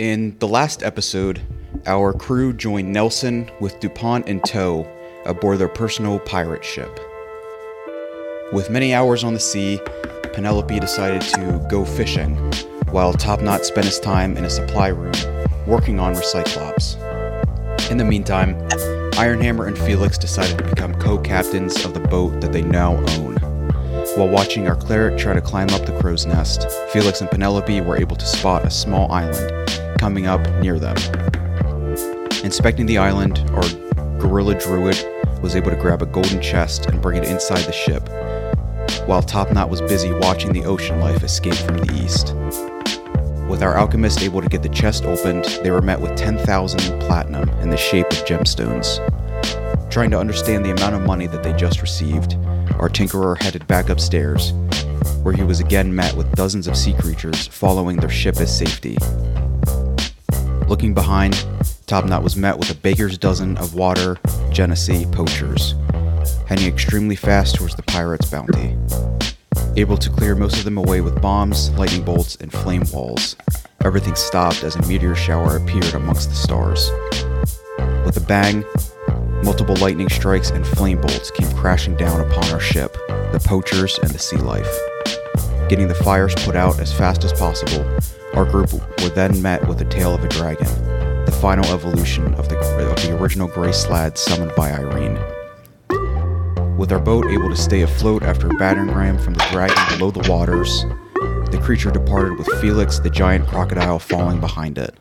In 0.00 0.34
the 0.38 0.48
last 0.48 0.82
episode, 0.82 1.42
our 1.84 2.14
crew 2.14 2.54
joined 2.54 2.90
Nelson 2.90 3.50
with 3.60 3.78
DuPont 3.80 4.28
in 4.28 4.40
tow 4.40 4.90
aboard 5.26 5.58
their 5.58 5.68
personal 5.68 6.18
pirate 6.20 6.64
ship. 6.64 6.98
With 8.50 8.70
many 8.70 8.94
hours 8.94 9.24
on 9.24 9.34
the 9.34 9.40
sea, 9.40 9.78
Penelope 10.32 10.80
decided 10.80 11.20
to 11.34 11.66
go 11.68 11.84
fishing, 11.84 12.34
while 12.88 13.12
Topknot 13.12 13.66
spent 13.66 13.84
his 13.84 14.00
time 14.00 14.38
in 14.38 14.46
a 14.46 14.48
supply 14.48 14.88
room 14.88 15.12
working 15.66 16.00
on 16.00 16.14
Recyclops. 16.14 16.96
In 17.90 17.98
the 17.98 18.04
meantime, 18.06 18.54
Ironhammer 19.18 19.68
and 19.68 19.76
Felix 19.76 20.16
decided 20.16 20.56
to 20.56 20.64
become 20.64 20.94
co 20.94 21.18
captains 21.18 21.84
of 21.84 21.92
the 21.92 22.00
boat 22.00 22.40
that 22.40 22.54
they 22.54 22.62
now 22.62 22.96
own. 23.18 23.49
While 24.16 24.28
watching 24.28 24.66
our 24.66 24.74
cleric 24.74 25.16
try 25.16 25.34
to 25.34 25.40
climb 25.40 25.70
up 25.70 25.86
the 25.86 25.96
crow's 26.00 26.26
nest, 26.26 26.66
Felix 26.92 27.20
and 27.20 27.30
Penelope 27.30 27.80
were 27.82 27.96
able 27.96 28.16
to 28.16 28.26
spot 28.26 28.64
a 28.64 28.70
small 28.70 29.10
island 29.12 29.70
coming 29.98 30.26
up 30.26 30.40
near 30.60 30.80
them. 30.80 30.96
Inspecting 32.42 32.86
the 32.86 32.98
island, 32.98 33.38
our 33.50 33.62
gorilla 34.18 34.56
druid 34.56 34.98
was 35.40 35.54
able 35.54 35.70
to 35.70 35.76
grab 35.76 36.02
a 36.02 36.06
golden 36.06 36.42
chest 36.42 36.86
and 36.86 37.00
bring 37.00 37.22
it 37.22 37.28
inside 37.28 37.64
the 37.64 37.72
ship, 37.72 38.08
while 39.06 39.22
Topknot 39.22 39.68
was 39.68 39.80
busy 39.82 40.12
watching 40.12 40.52
the 40.52 40.64
ocean 40.64 40.98
life 40.98 41.22
escape 41.22 41.54
from 41.54 41.78
the 41.78 42.02
east. 42.04 42.34
With 43.48 43.62
our 43.62 43.76
alchemist 43.76 44.22
able 44.22 44.42
to 44.42 44.48
get 44.48 44.64
the 44.64 44.68
chest 44.70 45.04
opened, 45.04 45.44
they 45.62 45.70
were 45.70 45.82
met 45.82 46.00
with 46.00 46.16
10,000 46.16 47.00
platinum 47.00 47.48
in 47.60 47.70
the 47.70 47.76
shape 47.76 48.06
of 48.06 48.24
gemstones. 48.24 48.98
Trying 49.88 50.10
to 50.10 50.18
understand 50.18 50.64
the 50.64 50.72
amount 50.72 50.96
of 50.96 51.02
money 51.02 51.28
that 51.28 51.44
they 51.44 51.52
just 51.52 51.80
received, 51.80 52.36
our 52.78 52.88
tinkerer 52.88 53.40
headed 53.40 53.66
back 53.66 53.88
upstairs, 53.88 54.52
where 55.22 55.34
he 55.34 55.42
was 55.42 55.60
again 55.60 55.94
met 55.94 56.14
with 56.14 56.34
dozens 56.34 56.66
of 56.66 56.76
sea 56.76 56.94
creatures 56.94 57.46
following 57.46 57.96
their 57.96 58.10
ship 58.10 58.36
as 58.40 58.56
safety. 58.56 58.96
Looking 60.68 60.94
behind, 60.94 61.34
Topknot 61.86 62.22
was 62.22 62.36
met 62.36 62.56
with 62.56 62.70
a 62.70 62.74
baker's 62.74 63.18
dozen 63.18 63.56
of 63.58 63.74
water 63.74 64.14
genasi 64.50 65.10
poachers, 65.12 65.74
heading 66.46 66.66
extremely 66.66 67.16
fast 67.16 67.56
towards 67.56 67.74
the 67.74 67.82
pirates' 67.82 68.30
bounty. 68.30 68.76
Able 69.76 69.96
to 69.96 70.10
clear 70.10 70.34
most 70.34 70.58
of 70.58 70.64
them 70.64 70.78
away 70.78 71.00
with 71.00 71.20
bombs, 71.20 71.70
lightning 71.70 72.04
bolts, 72.04 72.36
and 72.36 72.52
flame 72.52 72.84
walls, 72.92 73.36
everything 73.84 74.14
stopped 74.14 74.62
as 74.62 74.76
a 74.76 74.86
meteor 74.86 75.14
shower 75.14 75.56
appeared 75.56 75.94
amongst 75.94 76.28
the 76.28 76.36
stars. 76.36 76.90
With 78.04 78.16
a 78.16 78.24
bang, 78.26 78.64
multiple 79.42 79.76
lightning 79.76 80.08
strikes 80.08 80.50
and 80.50 80.66
flame 80.66 81.00
bolts 81.00 81.30
came 81.30 81.50
crashing 81.56 81.96
down 81.96 82.20
upon 82.20 82.44
our 82.50 82.60
ship, 82.60 82.92
the 83.32 83.42
poachers, 83.44 83.98
and 84.02 84.10
the 84.10 84.18
sea 84.18 84.36
life. 84.36 84.70
Getting 85.68 85.88
the 85.88 85.94
fires 85.94 86.34
put 86.36 86.56
out 86.56 86.80
as 86.80 86.92
fast 86.92 87.24
as 87.24 87.32
possible, 87.32 87.86
our 88.34 88.44
group 88.44 88.72
were 88.72 89.08
then 89.08 89.40
met 89.40 89.66
with 89.66 89.78
the 89.78 89.84
tail 89.84 90.14
of 90.14 90.24
a 90.24 90.28
dragon, 90.28 90.66
the 91.24 91.38
final 91.40 91.64
evolution 91.72 92.34
of 92.34 92.48
the, 92.48 92.58
of 92.58 93.02
the 93.02 93.16
original 93.16 93.48
gray 93.48 93.70
slaad 93.70 94.18
summoned 94.18 94.52
by 94.56 94.72
Irene. 94.72 95.18
With 96.76 96.92
our 96.92 96.98
boat 96.98 97.26
able 97.26 97.50
to 97.50 97.56
stay 97.56 97.82
afloat 97.82 98.22
after 98.22 98.46
a 98.48 98.54
battering 98.54 98.94
ram 98.94 99.18
from 99.18 99.34
the 99.34 99.46
dragon 99.50 99.76
below 99.98 100.10
the 100.10 100.28
waters, 100.30 100.84
the 101.50 101.60
creature 101.62 101.90
departed 101.90 102.38
with 102.38 102.46
Felix, 102.60 102.98
the 102.98 103.10
giant 103.10 103.46
crocodile, 103.48 103.98
falling 103.98 104.40
behind 104.40 104.78
it. 104.78 104.94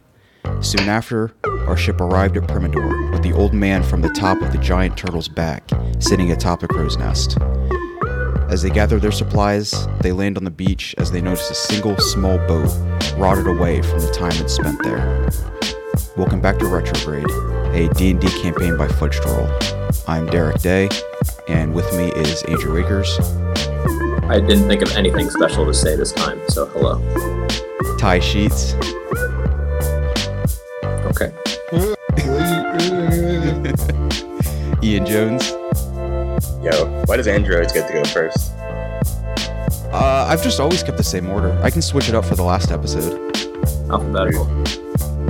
Soon 0.62 0.90
after, 0.90 1.34
our 1.68 1.78
ship 1.78 2.02
arrived 2.02 2.38
at 2.38 2.44
Primador, 2.44 3.12
with 3.12 3.24
the 3.24 3.34
old 3.34 3.54
man 3.54 3.84
from 3.84 4.02
the 4.02 4.10
top 4.10 4.42
of 4.42 4.52
the 4.52 4.58
giant 4.58 4.98
turtle's 4.98 5.28
back, 5.28 5.70
sitting 6.00 6.32
atop 6.32 6.64
a 6.64 6.68
crow's 6.68 6.98
nest. 6.98 7.38
As 8.50 8.62
they 8.62 8.70
gather 8.70 9.00
their 9.00 9.12
supplies, 9.12 9.88
they 10.02 10.12
land 10.12 10.38
on 10.38 10.44
the 10.44 10.52
beach 10.52 10.96
as 10.98 11.12
they 11.12 11.22
notice 11.22 11.50
a 11.50 11.56
single 11.56 11.98
small 11.98 12.38
boat 12.48 12.72
rotted 13.18 13.48
away 13.48 13.82
from 13.82 14.00
the 14.00 14.12
time 14.12 14.34
it 14.44 14.50
spent 14.50 14.82
there. 14.84 15.30
Welcome 16.18 16.42
back 16.42 16.58
to 16.60 16.66
Retrograde, 16.66 17.30
a 17.76 17.94
D&D 17.94 18.28
campaign 18.42 18.78
by 18.78 18.88
Fudge 18.88 19.18
Troll. 19.18 19.50
I'm 20.08 20.26
Derek 20.26 20.62
Day, 20.62 20.90
and 21.48 21.74
with 21.74 21.92
me 21.96 22.12
is 22.14 22.44
Andrew 22.44 22.78
Akers, 22.78 23.20
I 24.30 24.40
didn't 24.40 24.68
think 24.68 24.84
of 24.84 24.96
anything 24.96 25.28
special 25.32 25.66
to 25.66 25.74
say 25.74 25.96
this 25.96 26.12
time, 26.12 26.40
so 26.50 26.68
hello. 26.68 27.00
Ty 27.98 28.20
Sheets, 28.20 28.74
Okay. 31.10 31.32
Ian 34.84 35.06
Jones. 35.06 35.50
Yo, 36.64 37.04
why 37.06 37.18
does 37.18 37.28
androids 37.28 37.74
get 37.74 37.88
to 37.88 37.94
go 37.94 38.04
first? 38.06 38.52
Uh, 39.92 40.26
I've 40.30 40.44
just 40.44 40.60
always 40.60 40.84
kept 40.84 40.98
the 40.98 41.04
same 41.04 41.30
order. 41.30 41.58
I 41.64 41.70
can 41.70 41.82
switch 41.82 42.10
it 42.10 42.16
up 42.16 42.26
for 42.26 42.36
the 42.36 42.44
last 42.44 42.72
episode. 42.72 43.14
Alphabetical. 43.92 44.46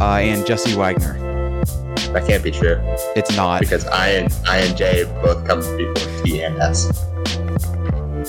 Uh, 0.02 0.18
and 0.20 0.46
Jesse 0.46 0.76
Wagner. 0.76 1.14
That 2.14 2.26
can't 2.28 2.44
be 2.44 2.52
true 2.52 2.78
It's 3.16 3.36
not. 3.36 3.60
because 3.62 3.86
I 3.86 4.10
and 4.10 4.34
I 4.48 4.58
and 4.60 4.76
J 4.76 5.04
both 5.22 5.46
come 5.48 5.60
before 5.78 6.24
T 6.26 6.42
and 6.42 6.58
S. 6.60 6.90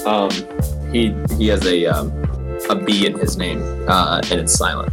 Um, 0.04 0.30
he 0.92 1.14
he 1.36 1.48
has 1.48 1.64
a 1.66 1.86
um, 1.86 2.12
a 2.68 2.74
B 2.74 3.06
in 3.06 3.18
his 3.18 3.36
name, 3.36 3.62
uh, 3.88 4.20
and 4.30 4.40
it's 4.40 4.52
silent. 4.52 4.92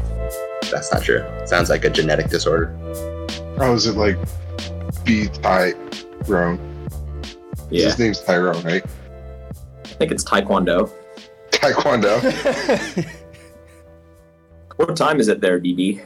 That's 0.71 0.91
not 0.91 1.03
true. 1.03 1.23
Sounds 1.45 1.69
like 1.69 1.85
a 1.85 1.89
genetic 1.89 2.29
disorder. 2.29 2.75
Oh, 3.59 3.73
is 3.73 3.87
it 3.87 3.95
like 3.95 4.17
B 5.03 5.27
Tyrone? 5.27 6.59
Yeah, 7.69 7.85
His 7.85 7.99
name's 7.99 8.21
Tyrone, 8.21 8.63
right? 8.63 8.85
I 8.85 9.87
think 9.87 10.11
it's 10.11 10.23
Taekwondo. 10.23 10.91
Taekwondo. 11.51 13.13
What 14.77 14.95
time 14.95 15.19
is 15.19 15.27
it 15.27 15.41
there, 15.41 15.59
DD? 15.59 16.05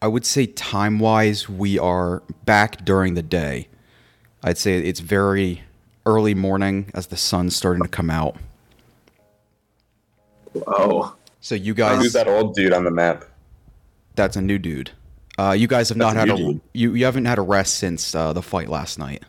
I 0.00 0.08
would 0.08 0.24
say 0.24 0.46
time 0.46 0.98
wise, 0.98 1.46
we 1.46 1.78
are 1.78 2.22
back 2.46 2.86
during 2.86 3.14
the 3.14 3.22
day. 3.22 3.68
I'd 4.42 4.56
say 4.56 4.78
it's 4.78 5.00
very 5.00 5.62
early 6.06 6.34
morning 6.34 6.90
as 6.94 7.08
the 7.08 7.18
sun's 7.18 7.54
starting 7.54 7.82
to 7.82 7.88
come 7.88 8.08
out. 8.08 8.36
Oh, 10.66 11.14
So 11.44 11.54
you 11.54 11.74
guys. 11.74 11.98
Who's 11.98 12.14
guys, 12.14 12.24
that 12.24 12.26
old 12.26 12.54
dude 12.54 12.72
on 12.72 12.84
the 12.84 12.90
map? 12.90 13.26
that's 14.14 14.34
a 14.34 14.40
new 14.40 14.58
dude. 14.58 14.92
Uh, 15.36 15.50
you 15.50 15.66
guys 15.66 15.90
have 15.90 15.98
That's 15.98 16.14
not 16.14 16.26
a 16.26 16.30
had 16.30 16.40
a 16.40 16.42
dude. 16.42 16.60
you, 16.72 16.94
you 16.94 17.04
haven't 17.04 17.26
had 17.26 17.36
a 17.36 17.42
rest 17.42 17.74
since 17.74 18.14
uh, 18.14 18.32
the 18.32 18.40
fight 18.40 18.70
last 18.70 18.98
night. 18.98 19.24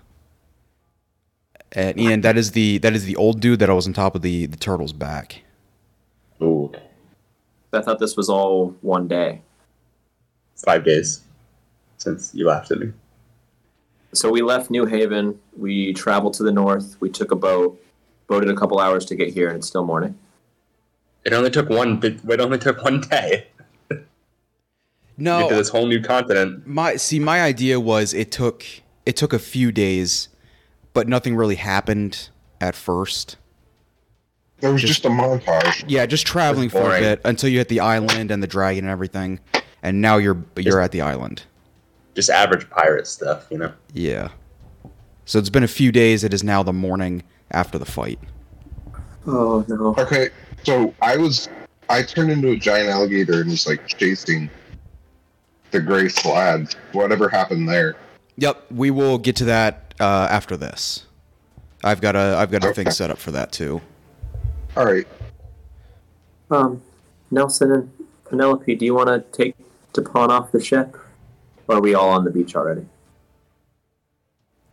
And 1.73 1.99
Ian, 1.99 2.21
that 2.21 2.37
is 2.37 2.51
the 2.51 2.77
that 2.77 2.93
is 2.93 3.03
the 3.03 3.17
old 3.17 3.41
dude 3.41 3.59
that 3.59 3.69
I 3.69 3.73
was 3.73 3.85
on 3.85 3.91
top 3.91 4.15
of 4.15 4.21
the 4.21 4.45
the 4.45 4.55
turtle's 4.55 4.93
back. 4.93 5.41
Ooh, 6.41 6.71
I 7.73 7.81
thought 7.81 7.99
this 7.99 8.15
was 8.15 8.29
all 8.29 8.69
one 8.79 9.09
day. 9.09 9.41
five 10.55 10.85
days 10.85 11.19
since 11.97 12.33
you 12.33 12.47
left 12.47 12.71
at 12.71 12.79
me. 12.79 12.93
So 14.13 14.31
we 14.31 14.41
left 14.41 14.71
New 14.71 14.85
Haven. 14.85 15.37
We 15.57 15.91
traveled 15.91 16.35
to 16.35 16.43
the 16.43 16.53
north. 16.53 16.95
We 17.01 17.09
took 17.09 17.31
a 17.31 17.35
boat, 17.35 17.77
boated 18.27 18.49
a 18.49 18.55
couple 18.55 18.79
hours 18.79 19.03
to 19.07 19.15
get 19.15 19.33
here, 19.33 19.49
and 19.49 19.57
it's 19.57 19.67
still 19.67 19.83
morning. 19.83 20.17
It 21.25 21.33
only 21.33 21.49
took 21.49 21.69
one. 21.69 21.99
It 22.03 22.39
only 22.39 22.57
took 22.59 22.83
one 22.83 23.01
day 23.01 23.47
No, 25.17 25.49
to 25.49 25.55
this 25.55 25.69
whole 25.69 25.87
new 25.87 26.01
continent. 26.01 26.67
my 26.67 26.97
see 26.97 27.19
my 27.19 27.41
idea 27.41 27.79
was 27.79 28.13
it 28.13 28.31
took 28.31 28.63
it 29.05 29.15
took 29.15 29.33
a 29.33 29.39
few 29.39 29.71
days 29.71 30.27
but 30.93 31.07
nothing 31.07 31.35
really 31.35 31.55
happened 31.55 32.29
at 32.61 32.75
first 32.75 33.37
It 34.61 34.67
was 34.67 34.81
Just- 34.81 35.03
just, 35.03 35.05
a 35.05 35.09
montage. 35.09 35.85
yeah 35.87 36.05
just 36.05 36.27
traveling 36.27 36.69
for 36.69 36.95
a 36.95 36.99
bit 36.99 37.21
until 37.23 37.49
you 37.49 37.57
hit 37.59 37.69
the 37.69 37.79
island 37.79 38.29
and 38.29 38.43
the 38.43 38.47
dragon 38.47 38.83
and 38.85 38.91
everything 38.91 39.39
and 39.81 40.01
now 40.01 40.17
you're 40.17 40.43
you're 40.57 40.81
at 40.81 40.91
the 40.91 41.01
island 41.01 41.43
Just 42.13 42.29
average 42.29 42.69
pirate 42.69 43.07
stuff, 43.07 43.47
you 43.49 43.57
know. 43.57 43.71
yeah 43.93 44.29
so 45.25 45.39
it's 45.39 45.49
been 45.49 45.63
a 45.63 45.67
few 45.67 45.91
days 45.93 46.23
it 46.25 46.33
is 46.33 46.43
now 46.43 46.61
the 46.61 46.73
morning 46.73 47.23
after 47.51 47.77
the 47.79 47.85
fight 47.85 48.19
Oh 49.27 49.65
no! 49.67 49.95
Okay, 49.97 50.29
so 50.65 50.93
I 51.01 51.17
was 51.17 51.47
I 51.89 52.01
turned 52.01 52.31
into 52.31 52.51
a 52.51 52.57
giant 52.57 52.89
alligator 52.89 53.41
and 53.41 53.49
was 53.49 53.67
like 53.67 53.85
chasing 53.87 54.49
the 55.71 55.79
gray 55.79 56.05
slaad. 56.05 56.75
Whatever 56.93 57.29
happened 57.29 57.69
there? 57.69 57.95
yep 58.37 58.65
we 58.69 58.91
will 58.91 59.17
get 59.17 59.35
to 59.37 59.45
that 59.45 59.93
uh, 59.99 60.27
after 60.29 60.57
this 60.57 61.05
i've 61.85 62.01
got 62.01 62.15
a 62.17 62.35
i've 62.37 62.51
got 62.51 62.65
a 62.65 62.73
thing 62.73 62.89
set 62.91 63.09
up 63.09 63.17
for 63.17 63.31
that 63.31 63.51
too 63.51 63.79
All 64.75 64.85
right. 64.85 65.07
Um, 66.51 66.81
Nelson 67.31 67.71
and 67.71 67.89
Penelope, 68.25 68.75
do 68.75 68.85
you 68.85 68.93
want 68.93 69.07
to 69.07 69.19
take 69.35 69.55
DuPont 69.93 70.31
off 70.33 70.51
the 70.51 70.61
ship? 70.61 70.97
Or 71.67 71.77
are 71.77 71.81
we 71.81 71.95
all 71.95 72.09
on 72.09 72.25
the 72.25 72.29
beach 72.29 72.55
already? 72.55 72.85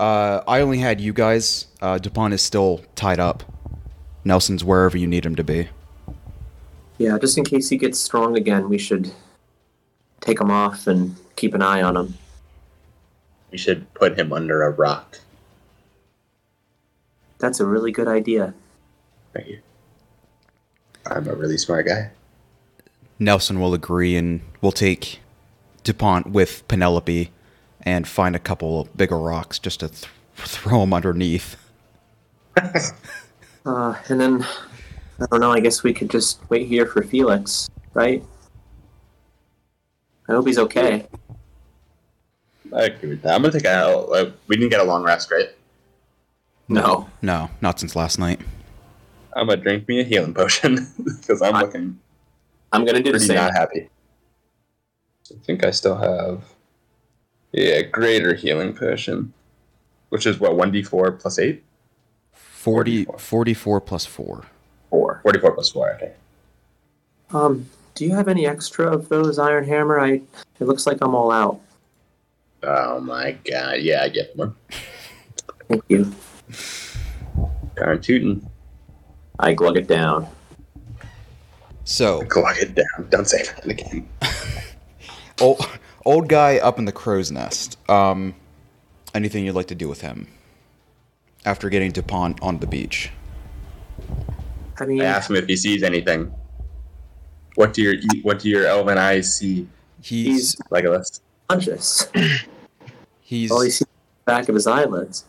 uh, 0.01 0.43
i 0.49 0.61
only 0.61 0.79
had 0.79 1.01
you 1.01 1.13
guys 1.13 1.69
uh, 1.81 1.99
dupont 1.99 2.35
is 2.35 2.43
still 2.43 2.81
tied 2.97 3.21
up 3.21 3.45
nelson's 4.25 4.65
wherever 4.65 4.99
you 4.99 5.07
need 5.07 5.25
him 5.25 5.37
to 5.37 5.45
be 5.45 5.69
Yeah, 7.03 7.19
just 7.19 7.37
in 7.37 7.43
case 7.43 7.69
he 7.69 7.79
gets 7.79 7.99
strong 7.99 8.37
again, 8.37 8.69
we 8.69 8.79
should 8.79 9.11
take 10.21 10.41
him 10.41 10.53
off 10.53 10.87
and 10.87 11.17
keep 11.35 11.53
an 11.53 11.61
eye 11.61 11.83
on 11.83 11.97
him. 11.97 12.15
We 13.51 13.59
should 13.59 13.93
put 13.95 14.17
him 14.17 14.33
under 14.33 14.63
a 14.63 14.71
rock. 14.71 15.19
That's 17.41 17.59
a 17.59 17.67
really 17.67 17.91
good 17.91 18.07
idea. 18.07 18.55
Thank 19.33 19.49
you. 19.49 19.59
I'm 21.05 21.27
a 21.27 21.35
really 21.35 21.59
smart 21.59 21.89
guy. 21.89 22.13
Nelson 23.19 23.59
will 23.59 23.75
agree 23.75 24.15
and 24.15 24.41
we'll 24.61 24.71
take 24.71 25.19
DuPont 25.83 26.29
with 26.29 26.63
Penelope 26.69 27.33
and 27.81 28.07
find 28.07 28.37
a 28.37 28.39
couple 28.39 28.87
bigger 28.95 29.19
rocks 29.19 29.59
just 29.59 29.81
to 29.81 29.89
th- 29.89 30.07
throw 30.37 30.83
them 30.83 30.95
underneath. 30.95 31.57
Uh, 33.65 33.95
and 34.09 34.21
then 34.21 34.45
I 35.21 35.27
don't 35.31 35.41
know. 35.41 35.53
I 35.53 35.61
guess 35.61 35.83
we 35.83 35.93
could 35.93 36.11
just 36.11 36.41
wait 36.51 36.67
here 36.67 36.87
for 36.87 37.03
Felix, 37.03 37.69
right? 37.95 38.25
I 40.29 40.33
hope 40.33 40.47
he's 40.47 40.59
okay. 40.59 41.07
I 42.75 42.85
agree 42.85 43.11
with 43.11 43.23
that. 43.23 43.35
I'm 43.35 43.43
gonna 43.43 43.53
take 43.53 43.65
a. 43.67 43.87
Uh, 43.99 44.33
we 44.49 44.57
didn't 44.57 44.71
get 44.71 44.81
a 44.81 44.85
long 44.85 45.03
rest, 45.05 45.31
right? 45.31 45.51
No. 46.69 47.09
No, 47.21 47.51
not 47.61 47.79
since 47.79 47.95
last 47.95 48.19
night. 48.19 48.41
I'm 49.35 49.47
gonna 49.47 49.61
drink 49.61 49.87
me 49.89 50.01
a 50.01 50.05
healing 50.05 50.33
potion 50.35 50.87
because 51.05 51.43
I'm 51.43 51.55
I- 51.55 51.61
looking 51.63 51.99
I'm 52.73 52.85
gonna 52.85 52.99
do 52.99 53.05
the 53.13 53.19
pretty 53.19 53.27
same. 53.27 53.37
not 53.37 53.53
happy. 53.53 53.89
I 55.31 55.35
think 55.45 55.65
I 55.65 55.71
still 55.71 55.97
have. 55.97 56.43
Yeah, 57.53 57.83
greater 57.83 58.35
healing 58.35 58.75
potion, 58.75 59.33
which 60.09 60.27
is 60.27 60.41
what 60.41 60.57
one 60.57 60.71
d 60.73 60.83
four 60.83 61.13
plus 61.13 61.39
eight. 61.39 61.63
40, 62.33 63.05
44. 63.07 63.19
44 63.19 63.81
plus 63.81 64.07
4. 64.07 64.47
Four. 64.93 65.21
Forty 65.23 65.39
four 65.39 65.53
plus 65.53 65.71
four. 65.71 65.95
Okay. 65.95 66.13
Um, 67.31 67.67
do 67.95 68.05
you 68.05 68.15
have 68.15 68.29
any 68.29 68.47
extra 68.47 68.93
of 68.93 69.09
those 69.09 69.39
Ironhammer? 69.39 69.99
I. 69.99 70.21
It 70.61 70.67
looks 70.67 70.87
like 70.87 70.99
I'm 71.01 71.15
all 71.15 71.33
out. 71.33 71.59
Oh 72.63 73.01
my 73.01 73.33
god! 73.51 73.81
Yeah, 73.81 74.03
I 74.03 74.11
get 74.11 74.37
one. 74.37 74.55
Thank 75.69 75.83
you. 75.89 76.15
Darn 77.75 78.03
tootin'. 78.03 78.47
I 79.39 79.55
glug 79.55 79.79
it 79.79 79.89
down. 79.89 80.29
So, 81.85 82.21
Glug 82.25 82.59
it 82.59 82.75
down. 82.75 83.09
Don't 83.09 83.27
say 83.27 83.45
that 83.45 83.65
again. 83.65 84.07
old, 85.41 85.67
old 86.05 86.29
guy 86.29 86.59
up 86.59 86.79
in 86.79 86.85
the 86.85 86.93
crow's 86.93 87.33
nest. 87.33 87.79
Um, 87.89 88.35
anything 89.15 89.47
you'd 89.47 89.55
like 89.55 89.69
to 89.69 89.75
do 89.75 89.89
with 89.89 90.03
him 90.03 90.29
after 91.47 91.71
getting 91.71 91.93
to 91.93 92.03
DuPont 92.03 92.43
on 92.43 92.59
the 92.59 92.67
beach? 92.67 93.11
I 94.83 94.87
mean, 94.87 95.01
I 95.01 95.05
asked 95.05 95.31
him 95.31 95.37
if 95.37 95.47
he 95.47 95.57
sees 95.57 95.83
anything. 95.85 96.35
What 97.55 97.73
do 97.73 97.83
your 97.83 97.95
what 98.23 98.41
do 98.41 98.49
your 98.49 98.67
elven 98.67 98.99
eyes 98.99 99.37
see, 99.37 99.69
He's 100.01 100.57
Legolas? 100.71 101.21
conscious. 101.49 102.09
he's 103.21 103.51
All 103.53 103.61
he 103.61 103.71
sees 103.71 103.81
the 103.81 103.87
back 104.25 104.49
of 104.49 104.55
his 104.55 104.67
eyelids. 104.67 105.25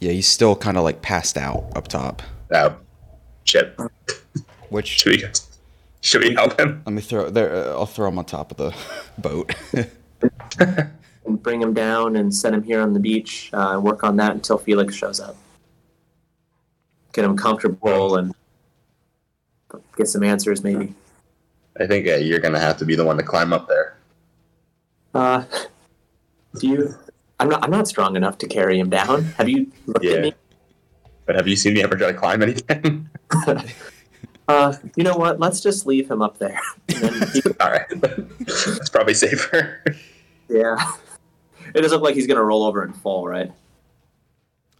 yeah 0.00 0.10
he's 0.12 0.26
still 0.28 0.54
kind 0.56 0.76
of 0.76 0.82
like 0.84 1.00
passed 1.02 1.38
out 1.38 1.64
up 1.74 1.88
top. 1.88 2.22
Oh, 2.52 2.76
shit. 3.44 3.78
Which 4.68 4.88
Should 4.88 5.12
we 5.22 5.24
should 6.02 6.22
we 6.22 6.34
help 6.34 6.60
him? 6.60 6.82
let 6.84 6.92
me 6.92 7.00
throw 7.00 7.30
there. 7.30 7.54
Uh, 7.54 7.70
I'll 7.78 7.86
throw 7.86 8.08
him 8.08 8.18
on 8.18 8.24
top 8.26 8.50
of 8.50 8.56
the 8.58 8.74
boat. 9.18 9.54
And 11.24 11.42
bring 11.42 11.62
him 11.62 11.72
down 11.72 12.16
and 12.16 12.34
set 12.34 12.52
him 12.52 12.62
here 12.62 12.80
on 12.82 12.92
the 12.92 13.00
beach. 13.00 13.48
Uh, 13.54 13.70
and 13.74 13.82
work 13.82 14.04
on 14.04 14.16
that 14.16 14.32
until 14.32 14.58
Felix 14.58 14.94
shows 14.94 15.20
up. 15.20 15.36
Get 17.14 17.24
him 17.24 17.36
comfortable 17.36 18.16
and 18.16 18.34
get 19.96 20.08
some 20.08 20.22
answers, 20.22 20.62
maybe. 20.62 20.94
I 21.80 21.86
think 21.86 22.06
uh, 22.06 22.16
you're 22.16 22.40
gonna 22.40 22.58
have 22.60 22.76
to 22.78 22.84
be 22.84 22.94
the 22.96 23.04
one 23.04 23.16
to 23.16 23.22
climb 23.22 23.52
up 23.52 23.68
there. 23.68 23.96
Uh, 25.14 25.44
do 26.58 26.68
you? 26.68 26.94
I'm 27.40 27.48
not. 27.48 27.64
I'm 27.64 27.70
not 27.70 27.88
strong 27.88 28.16
enough 28.16 28.36
to 28.38 28.48
carry 28.48 28.78
him 28.78 28.90
down. 28.90 29.24
Have 29.38 29.48
you 29.48 29.70
looked 29.86 30.04
Yeah. 30.04 30.12
at 30.14 30.22
me? 30.22 30.34
But 31.26 31.36
have 31.36 31.48
you 31.48 31.56
seen 31.56 31.72
me 31.74 31.82
ever 31.82 31.96
try 31.96 32.12
to 32.12 32.18
climb 32.18 32.42
anything? 32.42 33.08
Uh, 34.46 34.74
you 34.94 35.02
know 35.02 35.16
what? 35.16 35.40
Let's 35.40 35.62
just 35.62 35.86
leave 35.86 36.10
him 36.10 36.20
up 36.20 36.36
there. 36.36 36.60
He, 36.88 37.00
All 37.60 37.70
right, 37.70 37.86
that's 38.40 38.90
probably 38.90 39.14
safer. 39.14 39.82
yeah. 40.50 40.76
It 41.74 41.80
doesn't 41.80 41.96
look 41.96 42.04
like 42.04 42.14
he's 42.14 42.26
gonna 42.26 42.44
roll 42.44 42.62
over 42.62 42.82
and 42.82 42.94
fall, 42.94 43.26
right? 43.26 43.50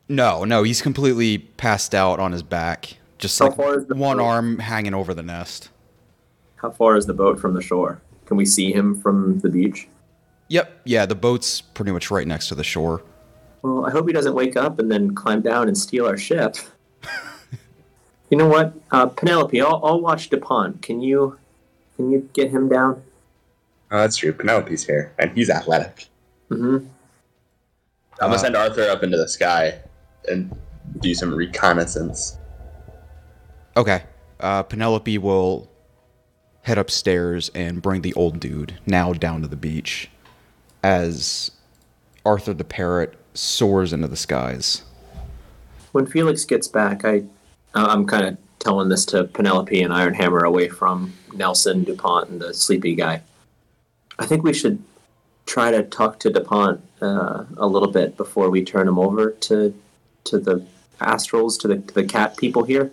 No, 0.08 0.44
no, 0.44 0.62
he's 0.62 0.82
completely 0.82 1.38
passed 1.38 1.94
out 1.94 2.18
on 2.20 2.32
his 2.32 2.42
back, 2.42 2.96
just 3.18 3.38
How 3.38 3.46
like 3.46 3.56
far 3.56 3.78
is 3.78 3.86
the 3.86 3.94
one 3.94 4.18
boat? 4.18 4.24
arm 4.24 4.58
hanging 4.58 4.94
over 4.94 5.14
the 5.14 5.22
nest. 5.22 5.70
How 6.56 6.70
far 6.70 6.96
is 6.96 7.06
the 7.06 7.14
boat 7.14 7.38
from 7.40 7.54
the 7.54 7.62
shore? 7.62 8.00
Can 8.26 8.36
we 8.36 8.46
see 8.46 8.72
him 8.72 8.98
from 9.00 9.38
the 9.40 9.48
beach? 9.48 9.88
Yep, 10.48 10.80
yeah, 10.84 11.06
the 11.06 11.14
boat's 11.14 11.60
pretty 11.60 11.92
much 11.92 12.10
right 12.10 12.26
next 12.26 12.48
to 12.48 12.54
the 12.54 12.64
shore. 12.64 13.02
Well, 13.62 13.86
I 13.86 13.90
hope 13.90 14.06
he 14.06 14.12
doesn't 14.12 14.34
wake 14.34 14.56
up 14.56 14.78
and 14.78 14.90
then 14.90 15.14
climb 15.14 15.40
down 15.40 15.68
and 15.68 15.76
steal 15.76 16.06
our 16.06 16.16
ship. 16.18 16.56
you 18.30 18.36
know 18.38 18.46
what, 18.48 18.74
uh, 18.90 19.06
Penelope? 19.06 19.58
I'll, 19.60 19.80
I'll 19.84 20.00
watch 20.00 20.28
Dupont. 20.28 20.82
Can 20.82 21.00
you, 21.00 21.38
can 21.96 22.10
you 22.10 22.28
get 22.34 22.50
him 22.50 22.68
down? 22.68 23.02
Oh, 23.90 23.98
that's 23.98 24.16
true. 24.16 24.32
Penelope's 24.32 24.84
here, 24.84 25.12
and 25.18 25.30
he's 25.32 25.48
athletic. 25.50 26.06
Mm-hmm. 26.50 26.86
I'm 28.20 28.28
gonna 28.30 28.34
Uh, 28.34 28.38
send 28.38 28.56
Arthur 28.56 28.88
up 28.90 29.02
into 29.02 29.16
the 29.16 29.28
sky 29.28 29.80
and 30.28 30.56
do 31.00 31.14
some 31.14 31.34
reconnaissance. 31.34 32.38
Okay. 33.76 34.04
Uh, 34.40 34.62
Penelope 34.62 35.18
will 35.18 35.70
head 36.62 36.78
upstairs 36.78 37.50
and 37.54 37.82
bring 37.82 38.02
the 38.02 38.14
old 38.14 38.40
dude 38.40 38.78
now 38.86 39.12
down 39.12 39.42
to 39.42 39.48
the 39.48 39.56
beach 39.56 40.08
as 40.82 41.50
Arthur 42.24 42.54
the 42.54 42.64
parrot 42.64 43.14
soars 43.34 43.92
into 43.92 44.08
the 44.08 44.16
skies. 44.16 44.82
When 45.92 46.06
Felix 46.06 46.44
gets 46.44 46.68
back, 46.68 47.04
I, 47.04 47.24
uh, 47.74 47.86
I'm 47.88 48.06
kind 48.06 48.26
of 48.26 48.38
telling 48.58 48.88
this 48.88 49.04
to 49.06 49.24
Penelope 49.24 49.80
and 49.80 49.92
Ironhammer 49.92 50.42
away 50.42 50.68
from 50.68 51.12
Nelson, 51.34 51.84
Dupont, 51.84 52.30
and 52.30 52.40
the 52.40 52.54
sleepy 52.54 52.94
guy. 52.94 53.22
I 54.18 54.26
think 54.26 54.42
we 54.42 54.52
should 54.52 54.82
try 55.46 55.70
to 55.70 55.82
talk 55.82 56.18
to 56.20 56.30
Dupont 56.30 56.80
uh, 57.02 57.44
a 57.56 57.66
little 57.66 57.90
bit 57.90 58.16
before 58.16 58.48
we 58.48 58.64
turn 58.64 58.88
him 58.88 58.98
over 58.98 59.32
to 59.32 59.74
to 60.24 60.38
the 60.38 60.66
astrals, 61.00 61.58
to 61.60 61.68
the 61.68 61.76
to 61.76 61.94
the 61.94 62.04
cat 62.04 62.36
people 62.36 62.64
here. 62.64 62.90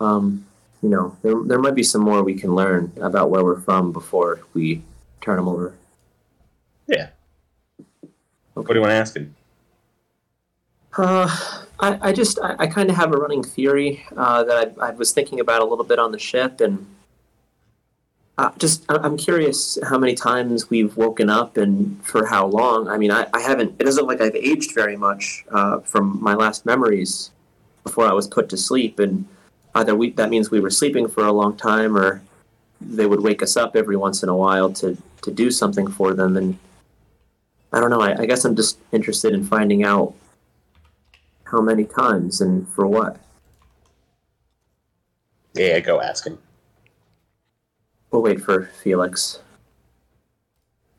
Um, 0.00 0.46
you 0.82 0.88
know, 0.88 1.16
there 1.22 1.34
there 1.44 1.58
might 1.58 1.74
be 1.74 1.82
some 1.82 2.02
more 2.02 2.22
we 2.22 2.34
can 2.34 2.54
learn 2.54 2.92
about 3.00 3.30
where 3.30 3.44
we're 3.44 3.60
from 3.60 3.92
before 3.92 4.40
we 4.52 4.82
turn 5.20 5.36
them 5.36 5.48
over. 5.48 5.74
Yeah. 6.86 7.08
What 8.54 8.66
do 8.66 8.74
you 8.74 8.80
want 8.80 8.90
to 8.90 8.96
ask 8.96 9.16
him? 9.16 9.34
Uh, 10.96 11.64
I, 11.80 12.08
I 12.08 12.12
just 12.12 12.38
I, 12.40 12.54
I 12.60 12.66
kind 12.66 12.88
of 12.88 12.96
have 12.96 13.12
a 13.12 13.16
running 13.16 13.42
theory 13.42 14.04
uh, 14.16 14.44
that 14.44 14.74
I, 14.80 14.88
I 14.88 14.90
was 14.90 15.12
thinking 15.12 15.40
about 15.40 15.60
a 15.60 15.64
little 15.64 15.84
bit 15.84 15.98
on 15.98 16.12
the 16.12 16.18
ship, 16.18 16.60
and 16.60 16.86
uh, 18.36 18.50
just 18.58 18.84
I'm 18.88 19.16
curious 19.16 19.78
how 19.84 19.96
many 19.98 20.14
times 20.14 20.68
we've 20.68 20.96
woken 20.96 21.30
up 21.30 21.56
and 21.56 22.04
for 22.04 22.26
how 22.26 22.46
long. 22.46 22.88
I 22.88 22.98
mean, 22.98 23.12
I, 23.12 23.26
I 23.32 23.40
haven't. 23.40 23.76
It 23.78 23.84
doesn't 23.84 24.06
like 24.06 24.20
I've 24.20 24.34
aged 24.34 24.74
very 24.74 24.96
much 24.96 25.44
uh, 25.52 25.80
from 25.80 26.20
my 26.20 26.34
last 26.34 26.66
memories 26.66 27.30
before 27.84 28.06
I 28.06 28.12
was 28.12 28.26
put 28.26 28.48
to 28.48 28.56
sleep, 28.56 28.98
and 28.98 29.24
either 29.76 29.94
we 29.94 30.10
that 30.12 30.30
means 30.30 30.50
we 30.50 30.60
were 30.60 30.70
sleeping 30.70 31.06
for 31.06 31.24
a 31.24 31.32
long 31.32 31.56
time, 31.56 31.96
or 31.96 32.22
they 32.80 33.06
would 33.06 33.22
wake 33.22 33.42
us 33.42 33.56
up 33.56 33.76
every 33.76 33.96
once 33.96 34.24
in 34.24 34.28
a 34.28 34.36
while 34.36 34.72
to 34.74 34.96
to 35.22 35.30
do 35.30 35.52
something 35.52 35.86
for 35.86 36.12
them, 36.12 36.36
and 36.36 36.58
I 37.72 37.78
don't 37.78 37.90
know. 37.90 38.00
I, 38.00 38.22
I 38.22 38.26
guess 38.26 38.44
I'm 38.44 38.56
just 38.56 38.78
interested 38.90 39.32
in 39.32 39.44
finding 39.44 39.84
out 39.84 40.12
how 41.44 41.60
many 41.60 41.84
times 41.84 42.40
and 42.40 42.68
for 42.70 42.84
what. 42.84 43.20
Yeah, 45.54 45.78
go 45.78 46.00
ask 46.00 46.26
him. 46.26 46.38
We'll 48.14 48.22
wait 48.22 48.40
for 48.40 48.66
Felix. 48.80 49.40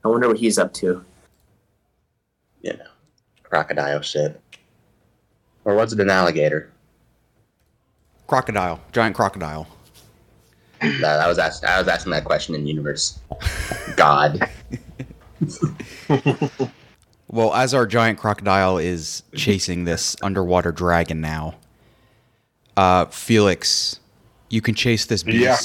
I 0.04 0.10
wonder 0.10 0.28
what 0.28 0.36
he's 0.38 0.58
up 0.60 0.74
to. 0.74 1.06
You 2.62 2.74
know, 2.74 2.88
crocodile 3.42 4.02
shit. 4.02 4.42
Or 5.64 5.76
was 5.76 5.94
it 5.94 6.02
an 6.02 6.10
alligator? 6.10 6.74
Crocodile, 8.28 8.82
giant 8.92 9.16
crocodile. 9.16 9.66
That 10.82 11.22
I 11.22 11.30
was 11.30 11.40
asking. 11.40 11.70
I 11.70 11.80
was 11.80 11.88
asking 11.88 12.12
that 12.12 12.26
question 12.26 12.54
in 12.54 12.68
universe. 12.68 13.18
God. 13.96 14.50
Well, 17.28 17.54
as 17.56 17.74
our 17.74 17.88
giant 17.88 18.20
crocodile 18.20 18.78
is 18.78 19.24
chasing 19.36 19.86
this 19.86 20.16
underwater 20.22 20.72
dragon 20.72 21.22
now, 21.22 21.56
uh, 22.78 23.06
Felix, 23.06 24.00
you 24.50 24.62
can 24.62 24.76
chase 24.76 25.06
this 25.06 25.26
Yeah. 25.26 25.58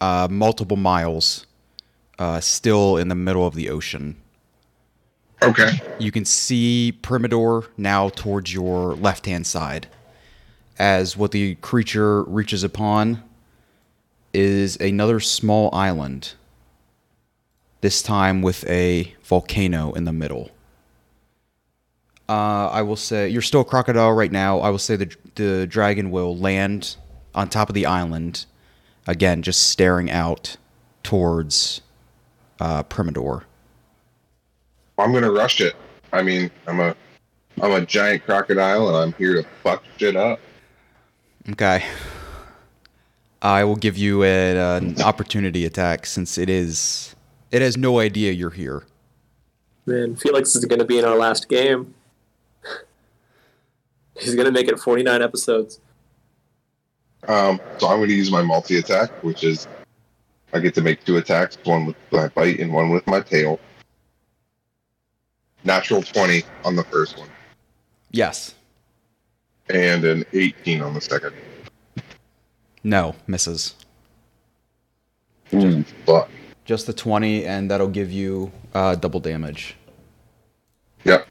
Uh, 0.00 0.28
multiple 0.30 0.76
miles, 0.76 1.46
uh, 2.18 2.40
still 2.40 2.96
in 2.96 3.08
the 3.08 3.14
middle 3.14 3.46
of 3.46 3.54
the 3.54 3.70
ocean. 3.70 4.16
Okay. 5.42 5.80
You 5.98 6.10
can 6.10 6.24
see 6.24 6.98
Primador 7.02 7.68
now 7.76 8.08
towards 8.08 8.52
your 8.52 8.94
left 8.94 9.26
hand 9.26 9.46
side. 9.46 9.86
As 10.78 11.16
what 11.16 11.32
the 11.32 11.54
creature 11.56 12.22
reaches 12.24 12.62
upon 12.64 13.22
is 14.32 14.76
another 14.76 15.20
small 15.20 15.74
island, 15.74 16.34
this 17.80 18.02
time 18.02 18.42
with 18.42 18.68
a 18.68 19.14
volcano 19.22 19.92
in 19.92 20.04
the 20.04 20.12
middle. 20.12 20.50
Uh, 22.28 22.68
I 22.68 22.82
will 22.82 22.96
say, 22.96 23.28
you're 23.28 23.40
still 23.42 23.62
a 23.62 23.64
crocodile 23.64 24.12
right 24.12 24.30
now. 24.30 24.58
I 24.58 24.68
will 24.70 24.78
say 24.78 24.96
the, 24.96 25.16
the 25.36 25.66
dragon 25.66 26.10
will 26.10 26.36
land 26.36 26.96
on 27.34 27.48
top 27.48 27.68
of 27.70 27.74
the 27.74 27.86
island, 27.86 28.44
again, 29.08 29.42
just 29.42 29.68
staring 29.68 30.08
out 30.10 30.56
towards 31.02 31.80
uh, 32.60 32.84
Primador. 32.84 33.42
I'm 34.98 35.12
gonna 35.12 35.32
rush 35.32 35.60
it. 35.60 35.74
I 36.12 36.22
mean, 36.22 36.50
I'm 36.68 36.78
a 36.78 36.94
I'm 37.60 37.72
a 37.72 37.84
giant 37.84 38.24
crocodile 38.24 38.88
and 38.88 38.96
I'm 38.96 39.12
here 39.14 39.34
to 39.34 39.48
fuck 39.64 39.82
shit 39.96 40.14
up. 40.14 40.38
Okay. 41.50 41.84
I 43.40 43.64
will 43.64 43.76
give 43.76 43.96
you 43.96 44.24
a, 44.24 44.58
uh, 44.58 44.76
an 44.78 45.00
opportunity 45.00 45.64
attack 45.64 46.06
since 46.06 46.38
it 46.38 46.50
is. 46.50 47.14
It 47.50 47.62
has 47.62 47.76
no 47.76 48.00
idea 48.00 48.32
you're 48.32 48.50
here. 48.50 48.84
Man, 49.86 50.16
Felix 50.16 50.54
is 50.54 50.64
going 50.64 50.80
to 50.80 50.84
be 50.84 50.98
in 50.98 51.04
our 51.04 51.16
last 51.16 51.48
game. 51.48 51.94
He's 54.18 54.34
going 54.34 54.46
to 54.46 54.52
make 54.52 54.68
it 54.68 54.78
49 54.78 55.22
episodes. 55.22 55.80
Um, 57.26 57.60
so 57.78 57.88
I'm 57.88 58.00
gonna 58.00 58.12
use 58.12 58.30
my 58.30 58.42
multi 58.42 58.78
attack, 58.78 59.10
which 59.24 59.44
is 59.44 59.66
I 60.52 60.60
get 60.60 60.74
to 60.74 60.80
make 60.82 61.04
two 61.04 61.16
attacks, 61.16 61.58
one 61.64 61.86
with 61.86 61.96
my 62.12 62.28
bite 62.28 62.60
and 62.60 62.72
one 62.72 62.90
with 62.90 63.06
my 63.06 63.20
tail. 63.20 63.58
Natural 65.64 66.02
twenty 66.02 66.44
on 66.64 66.76
the 66.76 66.84
first 66.84 67.18
one, 67.18 67.28
Yes. 68.12 68.54
and 69.68 70.04
an 70.04 70.24
eighteen 70.32 70.80
on 70.80 70.94
the 70.94 71.00
second. 71.00 71.34
No, 72.84 73.16
misses. 73.26 73.74
Ooh, 75.52 75.82
fuck. 76.06 76.30
Just 76.64 76.86
the 76.86 76.92
20, 76.92 77.44
and 77.46 77.70
that'll 77.70 77.88
give 77.88 78.12
you 78.12 78.52
uh, 78.74 78.94
double 78.94 79.18
damage. 79.18 79.74
Yep. 81.04 81.26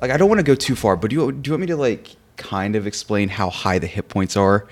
Like, 0.00 0.10
I 0.12 0.16
don't 0.16 0.28
want 0.28 0.38
to 0.38 0.44
go 0.44 0.54
too 0.54 0.74
far, 0.76 0.96
but 0.96 1.10
do 1.10 1.16
you, 1.16 1.32
do 1.32 1.48
you 1.48 1.52
want 1.52 1.60
me 1.62 1.66
to, 1.66 1.76
like, 1.76 2.14
kind 2.38 2.74
of 2.76 2.86
explain 2.86 3.28
how 3.28 3.50
high 3.50 3.78
the 3.78 3.86
hit 3.86 4.08
points 4.08 4.36
are 4.36 4.66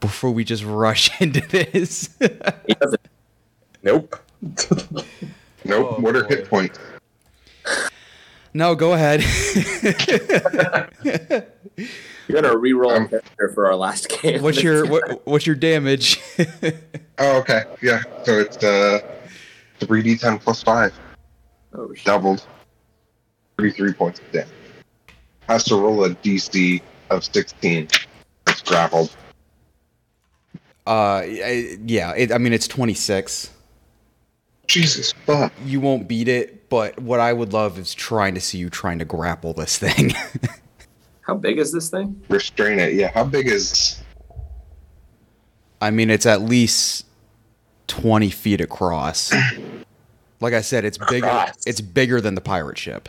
before 0.00 0.30
we 0.30 0.44
just 0.44 0.62
rush 0.62 1.10
into 1.20 1.40
this? 1.40 2.10
Nope. 3.82 4.16
Nope. 5.64 5.94
Oh, 5.98 6.00
what 6.00 6.14
are 6.14 6.24
hit 6.28 6.48
points? 6.48 6.78
no, 8.54 8.76
go 8.76 8.92
ahead. 8.92 9.20
You're 11.02 12.40
going 12.40 12.44
to 12.44 12.56
re-roll 12.56 12.92
Um, 12.92 13.08
for 13.52 13.66
our 13.66 13.74
last 13.74 14.08
game. 14.08 14.42
what's 14.42 14.62
your 14.62 14.86
what, 14.86 15.26
what's 15.26 15.46
your 15.46 15.56
damage? 15.56 16.20
Oh, 17.18 17.38
okay. 17.38 17.62
Yeah. 17.80 18.02
So 18.24 18.38
it's 18.38 18.62
uh, 18.62 19.00
three 19.80 20.02
d 20.02 20.18
ten 20.18 20.38
plus 20.38 20.62
five, 20.62 20.92
Oh, 21.74 21.92
shit. 21.94 22.04
doubled. 22.04 22.46
Thirty-three 23.56 23.94
points 23.94 24.20
of 24.20 24.30
damage. 24.32 24.48
Has 25.48 25.64
to 25.64 25.76
roll 25.76 26.04
a 26.04 26.10
DC 26.16 26.82
of 27.10 27.24
sixteen. 27.24 27.88
It's 28.46 28.62
grappled. 28.62 29.14
uh, 30.86 31.22
yeah. 31.26 32.12
It, 32.16 32.32
I 32.32 32.38
mean, 32.38 32.52
it's 32.52 32.68
26. 32.68 33.50
Jesus 34.68 35.12
fuck. 35.24 35.52
You 35.64 35.80
won't 35.80 36.08
beat 36.08 36.28
it, 36.28 36.68
but 36.68 36.98
what 37.00 37.20
I 37.20 37.32
would 37.32 37.52
love 37.52 37.78
is 37.78 37.94
trying 37.94 38.34
to 38.34 38.40
see 38.40 38.58
you 38.58 38.70
trying 38.70 38.98
to 39.00 39.04
grapple 39.04 39.52
this 39.52 39.78
thing. 39.78 40.12
How 41.22 41.34
big 41.34 41.58
is 41.58 41.72
this 41.72 41.90
thing? 41.90 42.20
Restrain 42.28 42.78
it. 42.78 42.94
Yeah. 42.94 43.10
How 43.12 43.24
big 43.24 43.48
is? 43.48 44.00
I 45.80 45.90
mean, 45.90 46.08
it's 46.10 46.26
at 46.26 46.42
least 46.42 47.04
20 47.88 48.30
feet 48.30 48.60
across. 48.60 49.32
Like 50.38 50.52
I 50.52 50.60
said, 50.60 50.84
it's 50.84 50.98
bigger. 50.98 51.26
Across. 51.28 51.66
It's 51.66 51.80
bigger 51.80 52.20
than 52.20 52.34
the 52.34 52.42
pirate 52.42 52.76
ship. 52.76 53.08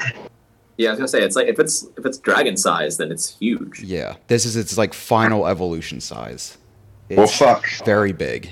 Yeah, 0.77 0.89
I 0.89 0.91
was 0.91 0.99
gonna 0.99 1.07
say 1.07 1.23
it's 1.23 1.35
like 1.35 1.47
if 1.47 1.59
it's 1.59 1.87
if 1.97 2.05
it's 2.05 2.19
dragon 2.19 2.55
size, 2.55 2.97
then 2.97 3.11
it's 3.11 3.37
huge. 3.37 3.81
Yeah, 3.81 4.15
this 4.27 4.45
is 4.45 4.55
its 4.55 4.77
like 4.77 4.93
final 4.93 5.47
evolution 5.47 5.99
size. 5.99 6.57
It's 7.09 7.17
Well, 7.17 7.27
fuck. 7.27 7.65
very 7.83 8.13
big. 8.13 8.51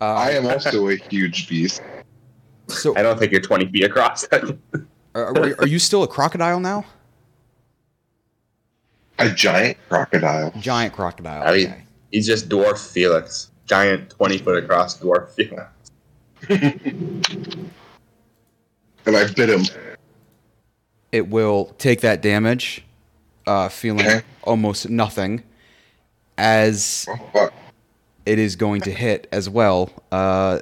Uh, 0.00 0.14
I 0.14 0.30
am 0.30 0.46
also 0.46 0.88
a 0.88 0.96
huge 0.96 1.48
beast. 1.48 1.82
so, 2.68 2.96
I 2.96 3.02
don't 3.02 3.18
think 3.18 3.32
you're 3.32 3.40
20 3.40 3.70
feet 3.70 3.84
across. 3.84 4.26
are, 4.32 4.56
are, 5.14 5.60
are 5.60 5.66
you 5.66 5.78
still 5.78 6.02
a 6.02 6.08
crocodile 6.08 6.60
now? 6.60 6.84
A 9.18 9.30
giant 9.30 9.78
crocodile. 9.88 10.52
Giant 10.60 10.92
crocodile. 10.92 11.42
I 11.46 11.52
mean, 11.52 11.66
okay. 11.68 11.84
he's 12.12 12.26
just 12.26 12.48
dwarf 12.48 12.92
Felix. 12.92 13.50
Giant 13.64 14.10
20 14.10 14.38
foot 14.38 14.62
across 14.62 14.98
dwarf 14.98 15.30
Felix. 15.30 15.66
And 19.06 19.16
I 19.16 19.28
bit 19.32 19.48
him. 19.48 19.62
It 21.12 21.28
will 21.28 21.66
take 21.78 22.00
that 22.02 22.20
damage, 22.22 22.84
uh, 23.46 23.68
feeling 23.68 24.06
Okay. 24.06 24.22
almost 24.42 24.88
nothing, 24.90 25.42
as 26.36 27.06
Oh, 27.34 27.50
it 28.26 28.38
is 28.38 28.56
going 28.56 28.80
to 28.82 28.90
hit 28.90 29.26
as 29.32 29.48
well. 29.48 29.90
Uh, 30.12 30.60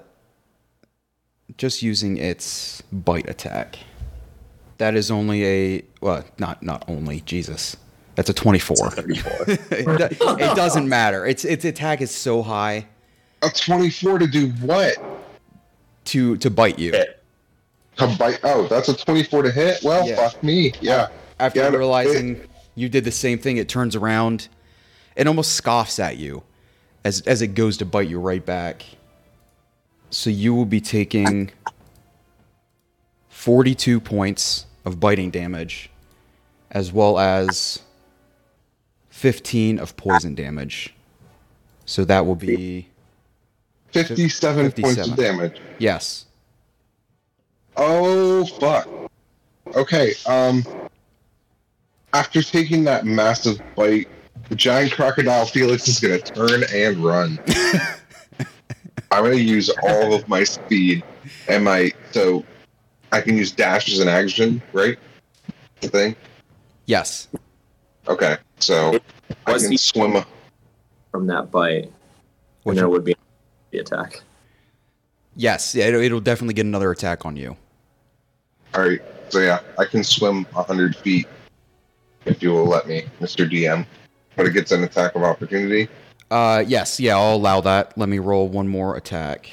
just 1.57 1.83
using 1.83 2.17
its 2.19 2.83
bite 2.93 3.29
attack. 3.29 3.79
That 4.79 4.95
is 4.97 5.11
only 5.11 5.45
a 5.47 5.83
well, 6.01 6.25
not 6.39 6.63
not 6.63 6.85
only 6.89 7.21
Jesus. 7.23 7.77
That's 8.17 8.29
a 8.31 8.35
twenty-four. 8.35 8.91
34. 8.91 9.33
it, 9.49 9.59
do- 10.19 10.29
it 10.45 10.57
doesn't 10.57 10.89
matter. 10.89 11.27
Its 11.27 11.45
its 11.45 11.65
attack 11.65 12.01
is 12.01 12.11
so 12.11 12.43
high 12.43 12.87
A 13.43 13.51
24 13.51 14.19
to 14.21 14.27
do 14.27 14.49
what? 14.63 14.97
to 16.07 16.37
to 16.39 16.51
bite 16.51 16.79
you. 16.79 16.93
To 17.97 18.07
bite. 18.19 18.41
Oh, 18.43 18.67
that's 18.67 18.89
a 18.89 18.97
24 18.97 19.43
to 19.45 19.51
hit? 19.51 19.83
Well, 19.83 20.07
Yeah. 20.09 20.17
fuck 20.29 20.43
me. 20.43 20.73
Yeah. 20.81 21.09
After 21.39 21.61
Yeah, 21.61 21.69
realizing 21.69 22.41
you 22.75 22.89
did 22.89 23.05
the 23.05 23.13
same 23.13 23.39
thing, 23.39 23.57
it 23.57 23.69
turns 23.69 23.95
around 23.97 24.49
and 25.17 25.29
almost 25.29 25.53
scoffs 25.55 25.99
at 25.99 26.17
you 26.17 26.43
as 27.05 27.21
as 27.23 27.41
it 27.43 27.49
goes 27.49 27.77
to 27.79 27.85
bite 27.85 28.09
you 28.09 28.19
right 28.19 28.45
back. 28.45 28.85
So 30.11 30.31
you 30.31 30.55
will 30.55 30.65
be 30.65 30.81
taking 30.81 31.51
42 33.29 34.01
points 34.01 34.67
of 34.85 35.01
biting 35.01 35.31
damage 35.31 35.91
as 36.71 36.93
well 36.93 37.19
as 37.19 37.81
15 39.11 39.79
of 39.79 39.97
poison 39.97 40.35
damage. 40.35 40.95
So 41.87 42.05
that 42.05 42.27
will 42.27 42.35
be 42.35 42.89
57, 43.93 44.73
points 44.73 45.07
of 45.09 45.17
damage. 45.17 45.61
yes. 45.79 46.27
Oh, 47.77 48.45
fuck. 48.47 48.89
Okay, 49.75 50.15
um. 50.27 50.65
After 52.13 52.43
taking 52.43 52.85
that 52.85 53.05
massive 53.05 53.61
bite, 53.75 54.07
the 54.49 54.55
giant 54.55 54.93
crocodile 54.93 55.47
Felix 55.47 55.89
is 55.89 55.99
gonna 55.99 56.21
turn 56.21 56.63
and 56.73 56.99
run. 56.99 57.41
I'm 59.11 59.25
gonna 59.25 59.35
use 59.35 59.69
all 59.83 60.15
of 60.15 60.29
my 60.29 60.45
speed 60.45 61.03
and 61.49 61.65
my. 61.65 61.91
So 62.13 62.45
I 63.11 63.21
can 63.21 63.37
use 63.37 63.51
dash 63.51 63.93
as 63.93 63.99
an 63.99 64.07
action, 64.09 64.63
right? 64.73 64.97
The 65.81 65.89
thing? 65.89 66.17
Yes. 66.87 67.27
Okay, 68.07 68.37
so 68.61 68.99
I 69.47 69.59
can 69.59 69.71
he- 69.73 69.77
swim. 69.77 70.25
From 71.11 71.27
that 71.29 71.51
bite, 71.51 71.93
Which- 72.63 72.77
there 72.77 72.89
would 72.89 73.05
be 73.05 73.17
the 73.71 73.79
attack. 73.79 74.21
Yes, 75.37 75.75
yeah, 75.75 75.87
it'll, 75.87 76.01
it'll 76.01 76.21
definitely 76.21 76.55
get 76.55 76.67
another 76.67 76.93
attack 76.93 77.27
on 77.27 77.37
you. 77.37 77.57
Alright, 78.75 79.01
so 79.29 79.39
yeah, 79.41 79.61
I 79.79 79.85
can 79.85 80.03
swim 80.03 80.45
100 80.53 80.97
feet 80.97 81.27
if 82.25 82.43
you 82.43 82.51
will 82.51 82.67
let 82.67 82.89
me, 82.89 83.05
Mr. 83.21 83.49
DM. 83.49 83.87
But 84.37 84.47
it 84.47 84.53
gets 84.53 84.73
an 84.73 84.83
attack 84.83 85.15
of 85.15 85.23
opportunity. 85.23 85.89
Uh, 86.31 86.65
yes, 86.67 86.99
yeah, 86.99 87.17
I'll 87.17 87.37
allow 87.37 87.61
that. 87.61 87.97
Let 87.97 88.09
me 88.09 88.19
roll 88.19 88.49
one 88.49 88.67
more 88.67 88.97
attack. 88.97 89.51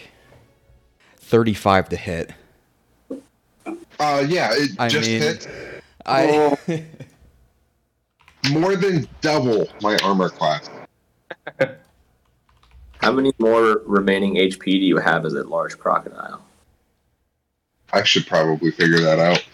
35 1.18 1.90
to 1.90 1.96
hit. 1.98 2.34
Uh, 4.00 4.25
yeah, 4.28 4.50
it 4.54 4.72
I 4.80 4.88
just 4.88 5.08
mean- 5.08 5.22
hit 5.22 5.48
I 6.04 6.58
more 8.51 8.75
than 8.75 9.08
double 9.22 9.68
my 9.82 9.98
armor 10.04 10.30
class. 10.30 10.68
How 13.00 13.12
many 13.12 13.32
more 13.38 13.84
remaining 13.86 14.36
HP 14.36 14.63
do 14.63 14.78
you 14.78 14.98
have 14.98 15.25
as 15.25 15.34
a 15.34 15.44
large 15.44 15.78
crocodile? 15.78 16.42
I 17.93 18.03
should 18.03 18.25
probably 18.27 18.71
figure 18.71 19.00
that 19.00 19.19
out 19.19 19.45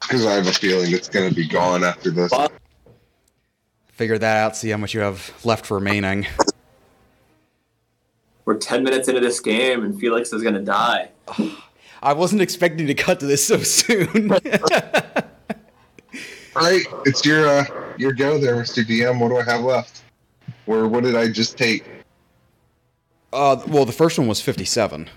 because 0.00 0.26
I 0.26 0.32
have 0.34 0.46
a 0.46 0.52
feeling 0.52 0.92
it's 0.92 1.08
going 1.08 1.28
to 1.28 1.34
be 1.34 1.46
gone 1.48 1.84
after 1.84 2.10
this. 2.10 2.32
Figure 3.88 4.18
that 4.18 4.36
out, 4.38 4.56
see 4.56 4.70
how 4.70 4.76
much 4.78 4.94
you 4.94 5.00
have 5.00 5.32
left 5.44 5.70
remaining. 5.70 6.26
We're 8.44 8.56
10 8.56 8.82
minutes 8.82 9.08
into 9.08 9.20
this 9.20 9.40
game, 9.40 9.84
and 9.84 9.98
Felix 10.00 10.32
is 10.32 10.42
gonna 10.42 10.62
die. 10.62 11.10
I 12.02 12.14
wasn't 12.14 12.40
expecting 12.40 12.86
to 12.86 12.94
cut 12.94 13.20
to 13.20 13.26
this 13.26 13.46
so 13.46 13.58
soon. 13.58 14.32
All 14.32 14.38
right, 16.56 16.82
it's 17.04 17.24
your 17.26 17.46
uh, 17.46 17.64
your 17.98 18.12
go 18.12 18.38
there, 18.38 18.56
Mr. 18.56 18.82
DM. 18.82 19.20
What 19.20 19.28
do 19.28 19.36
I 19.36 19.44
have 19.44 19.60
left? 19.60 20.02
Or 20.66 20.88
what 20.88 21.04
did 21.04 21.14
I 21.14 21.28
just 21.30 21.58
take? 21.58 21.84
uh, 23.32 23.62
well, 23.68 23.84
the 23.84 23.92
first 23.92 24.18
one 24.18 24.26
was 24.26 24.40
57. 24.40 25.08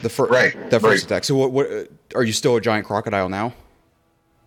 The 0.00 0.08
first, 0.08 0.30
Right, 0.32 0.70
the 0.70 0.80
first 0.80 0.84
right. 0.84 1.02
attack. 1.04 1.24
So, 1.24 1.34
what, 1.36 1.52
what? 1.52 1.70
uh, 1.70 1.84
Are 2.14 2.24
you 2.24 2.32
still 2.32 2.56
a 2.56 2.60
giant 2.60 2.86
crocodile 2.86 3.28
now? 3.28 3.54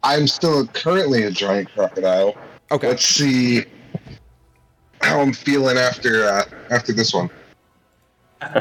I'm 0.03 0.27
still 0.27 0.67
currently 0.67 1.23
a 1.23 1.31
giant 1.31 1.71
crocodile. 1.73 2.35
Okay. 2.71 2.89
Let's 2.89 3.03
see 3.05 3.65
how 5.01 5.19
I'm 5.21 5.33
feeling 5.33 5.77
after 5.77 6.25
uh, 6.25 6.43
after 6.69 6.93
this 6.93 7.13
one. 7.13 7.29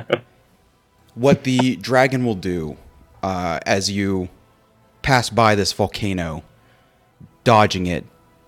what 1.14 1.44
the 1.44 1.76
dragon 1.76 2.24
will 2.24 2.34
do 2.34 2.76
uh, 3.22 3.58
as 3.66 3.90
you 3.90 4.28
pass 5.02 5.28
by 5.30 5.54
this 5.54 5.72
volcano, 5.72 6.42
dodging 7.44 7.86
it 7.86 8.04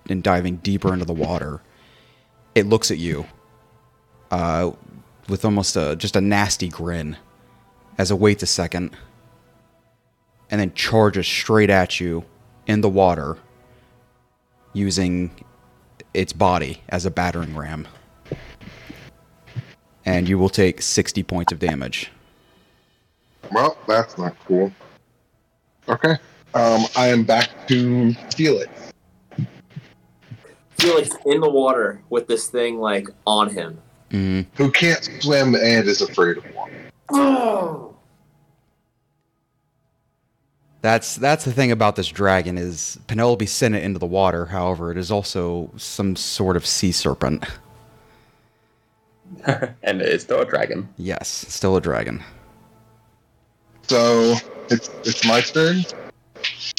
and 0.08 0.22
diving 0.22 0.56
deeper 0.56 0.92
into 0.92 1.04
the 1.04 1.12
water, 1.12 1.60
it 2.54 2.66
looks 2.66 2.90
at 2.90 2.98
you 2.98 3.26
uh, 4.30 4.70
with 5.28 5.44
almost 5.44 5.76
a 5.76 5.96
just 5.96 6.16
a 6.16 6.20
nasty 6.20 6.68
grin 6.68 7.16
as 7.98 8.10
it 8.10 8.18
waits 8.18 8.42
a 8.42 8.46
second 8.46 8.96
and 10.50 10.60
then 10.60 10.72
charges 10.72 11.26
straight 11.26 11.70
at 11.70 12.00
you 12.00 12.24
in 12.66 12.80
the 12.80 12.88
water 12.88 13.36
using 14.72 15.30
its 16.14 16.32
body 16.32 16.82
as 16.88 17.04
a 17.04 17.10
battering 17.10 17.54
ram. 17.56 17.86
And 20.04 20.28
you 20.28 20.38
will 20.38 20.48
take 20.48 20.80
60 20.80 21.22
points 21.24 21.52
of 21.52 21.58
damage. 21.58 22.10
Well, 23.52 23.76
that's 23.86 24.16
not 24.16 24.34
cool. 24.46 24.72
Okay. 25.88 26.16
Um, 26.54 26.84
I 26.96 27.08
am 27.08 27.24
back 27.24 27.50
to 27.68 28.14
Felix. 28.34 28.70
Felix 30.78 31.10
in 31.26 31.40
the 31.40 31.50
water 31.50 32.00
with 32.08 32.26
this 32.26 32.48
thing 32.48 32.78
like 32.78 33.08
on 33.26 33.50
him. 33.50 33.80
Mm, 34.10 34.46
who 34.54 34.70
can't 34.70 35.04
swim 35.20 35.54
and 35.54 35.86
is 35.86 36.00
afraid 36.00 36.38
of 36.38 36.54
water. 36.54 36.72
Oh. 37.10 37.87
That's 40.80 41.16
that's 41.16 41.44
the 41.44 41.52
thing 41.52 41.72
about 41.72 41.96
this 41.96 42.08
dragon 42.08 42.56
is 42.56 42.98
Penelope 43.06 43.46
sent 43.46 43.74
it 43.74 43.82
into 43.82 43.98
the 43.98 44.06
water. 44.06 44.46
However, 44.46 44.92
it 44.92 44.98
is 44.98 45.10
also 45.10 45.70
some 45.76 46.14
sort 46.16 46.56
of 46.56 46.66
sea 46.66 46.92
serpent. 46.92 47.44
and 49.82 50.00
it's 50.00 50.24
still 50.24 50.40
a 50.40 50.46
dragon. 50.46 50.88
Yes, 50.96 51.28
still 51.28 51.76
a 51.76 51.80
dragon. 51.80 52.22
So 53.82 54.36
it's 54.70 54.90
it's 55.04 55.26
my 55.26 55.40
turn 55.40 55.84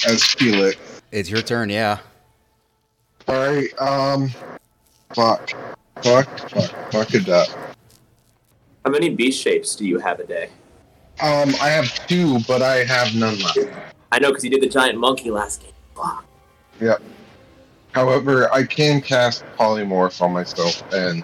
as 0.08 0.24
Felix. 0.24 0.78
It's 1.12 1.30
your 1.30 1.42
turn, 1.42 1.70
yeah. 1.70 2.00
All 3.28 3.36
right. 3.36 3.82
Um. 3.82 4.30
Fuck. 5.14 5.52
Fuck. 6.04 6.50
Fuck. 6.50 6.92
Fuck 6.92 7.14
it 7.14 7.28
up. 7.30 7.48
How 8.86 8.92
many 8.92 9.10
beast 9.10 9.42
shapes 9.42 9.76
do 9.76 9.86
you 9.86 10.00
have 10.00 10.20
a 10.20 10.26
day? 10.26 10.50
Um. 11.22 11.54
I 11.62 11.70
have 11.70 12.08
two, 12.08 12.40
but 12.48 12.62
I 12.62 12.84
have 12.84 13.14
none 13.16 13.40
left. 13.40 13.89
I 14.12 14.20
know 14.20 14.30
because 14.30 14.44
he 14.44 14.50
did 14.50 14.62
the 14.62 14.70
giant 14.70 14.98
monkey 14.98 15.32
last 15.32 15.62
game. 15.62 15.72
Fuck. 15.96 16.26
Yep. 16.82 17.02
However, 17.92 18.52
I 18.54 18.64
can 18.64 19.02
cast 19.02 19.44
polymorph 19.58 20.22
on 20.22 20.32
myself, 20.32 20.84
and 20.94 21.24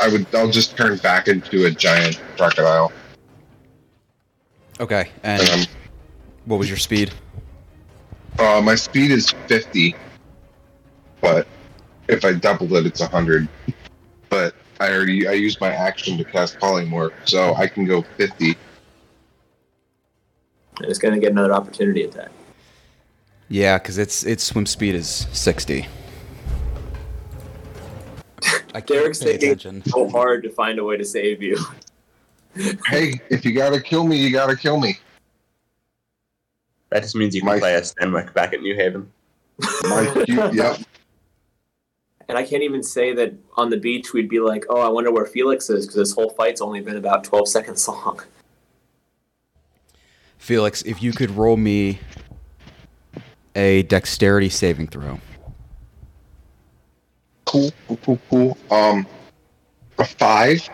I 0.00 0.08
would. 0.08 0.26
I'll 0.34 0.50
just 0.50 0.76
turn 0.76 0.96
back 0.98 1.28
into 1.28 1.66
a 1.66 1.70
giant 1.70 2.20
crocodile. 2.36 2.92
Okay, 4.80 5.10
and 5.22 5.42
And 5.42 5.50
I'm 5.50 5.66
what 6.44 6.58
was 6.58 6.68
your 6.68 6.78
speed? 6.78 7.12
Uh, 8.38 8.60
my 8.62 8.74
speed 8.74 9.10
is 9.10 9.30
50, 9.48 9.96
but 11.20 11.46
if 12.08 12.24
I 12.24 12.34
double 12.34 12.74
it, 12.76 12.86
it's 12.86 13.00
100. 13.00 13.48
But 14.28 14.54
I 14.78 14.92
already 14.92 15.26
I 15.26 15.32
used 15.32 15.60
my 15.60 15.70
action 15.70 16.18
to 16.18 16.24
cast 16.24 16.58
polymorph, 16.58 17.12
so 17.24 17.54
I 17.54 17.66
can 17.66 17.84
go 17.84 18.02
50. 18.16 18.56
And 20.78 20.90
it's 20.90 20.98
gonna 20.98 21.18
get 21.18 21.32
another 21.32 21.52
opportunity 21.52 22.02
attack. 22.04 22.30
Yeah, 23.48 23.78
because 23.78 23.98
its 23.98 24.24
its 24.24 24.44
swim 24.44 24.66
speed 24.66 24.94
is 24.94 25.26
60. 25.32 25.86
I 28.74 28.80
can't 28.80 28.86
Derek's 28.86 29.20
pay 29.20 29.32
thinking 29.38 29.52
attention. 29.52 29.82
so 29.90 30.08
hard 30.10 30.42
to 30.42 30.50
find 30.50 30.78
a 30.78 30.84
way 30.84 30.96
to 30.96 31.04
save 31.04 31.42
you. 31.42 31.58
Hey, 32.86 33.20
if 33.28 33.44
you 33.44 33.52
gotta 33.52 33.78
kill 33.78 34.02
me, 34.04 34.16
you 34.16 34.30
gotta 34.32 34.56
kill 34.56 34.80
me. 34.80 34.98
That 36.88 37.02
just 37.02 37.14
means 37.14 37.34
you 37.34 37.42
can 37.42 37.48
My- 37.48 37.58
play 37.58 37.74
as 37.74 37.92
Stenwick 37.94 38.32
back 38.32 38.54
at 38.54 38.62
New 38.62 38.74
Haven. 38.74 39.12
My 39.82 40.10
cute, 40.26 40.54
yep. 40.54 40.78
And 42.30 42.38
I 42.38 42.42
can't 42.42 42.62
even 42.62 42.82
say 42.82 43.12
that 43.12 43.34
on 43.58 43.68
the 43.68 43.76
beach 43.76 44.14
we'd 44.14 44.30
be 44.30 44.40
like, 44.40 44.64
oh, 44.70 44.80
I 44.80 44.88
wonder 44.88 45.12
where 45.12 45.26
Felix 45.26 45.68
is 45.68 45.84
because 45.84 45.96
this 45.96 46.12
whole 46.14 46.30
fight's 46.30 46.62
only 46.62 46.80
been 46.80 46.96
about 46.96 47.24
12 47.24 47.46
seconds 47.46 47.86
long. 47.88 48.22
Felix, 50.46 50.82
if 50.82 51.02
you 51.02 51.10
could 51.10 51.32
roll 51.32 51.56
me 51.56 51.98
a 53.56 53.82
dexterity 53.82 54.48
saving 54.48 54.86
throw. 54.86 55.18
Cool, 57.46 57.72
cool, 57.88 57.96
cool, 58.04 58.20
cool. 58.30 58.58
Um, 58.70 59.08
a 59.98 60.04
five. 60.04 60.68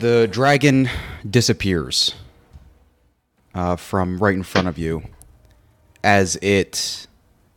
The 0.00 0.28
dragon 0.30 0.90
disappears 1.30 2.14
uh, 3.54 3.76
from 3.76 4.18
right 4.18 4.34
in 4.34 4.42
front 4.42 4.68
of 4.68 4.76
you 4.76 5.04
as 6.04 6.36
it 6.42 7.06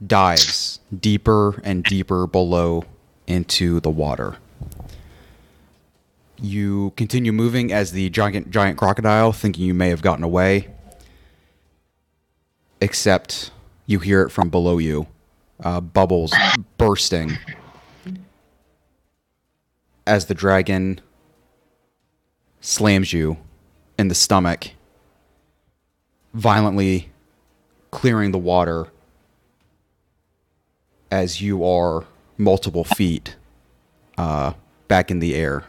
dives 0.08 0.80
deeper 0.98 1.60
and 1.66 1.84
deeper 1.84 2.26
below 2.26 2.86
into 3.28 3.82
the 3.82 3.90
water. 3.90 4.38
You 6.42 6.92
continue 6.98 7.32
moving 7.32 7.72
as 7.72 7.92
the 7.92 8.10
giant 8.10 8.50
giant 8.50 8.78
crocodile, 8.78 9.32
thinking 9.32 9.64
you 9.66 9.76
may 9.76 9.90
have 9.90 10.02
gotten 10.02 10.24
away. 10.24 10.70
Except 12.82 13.52
you 13.86 14.00
hear 14.00 14.24
it 14.24 14.32
from 14.32 14.50
below 14.50 14.80
you, 14.80 15.06
uh, 15.64 15.82
bubbles 15.82 16.34
bursting 16.78 17.38
as 20.08 20.26
the 20.26 20.34
dragon 20.34 21.00
slams 22.60 23.14
you 23.14 23.38
in 24.00 24.08
the 24.08 24.16
stomach, 24.16 24.72
violently 26.34 27.12
clearing 27.92 28.32
the 28.32 28.40
water 28.40 28.88
as 31.12 31.40
you 31.40 31.64
are 31.64 32.06
multiple 32.38 32.84
feet 32.84 33.36
uh, 34.18 34.54
back 34.88 35.12
in 35.12 35.20
the 35.20 35.36
air. 35.36 35.66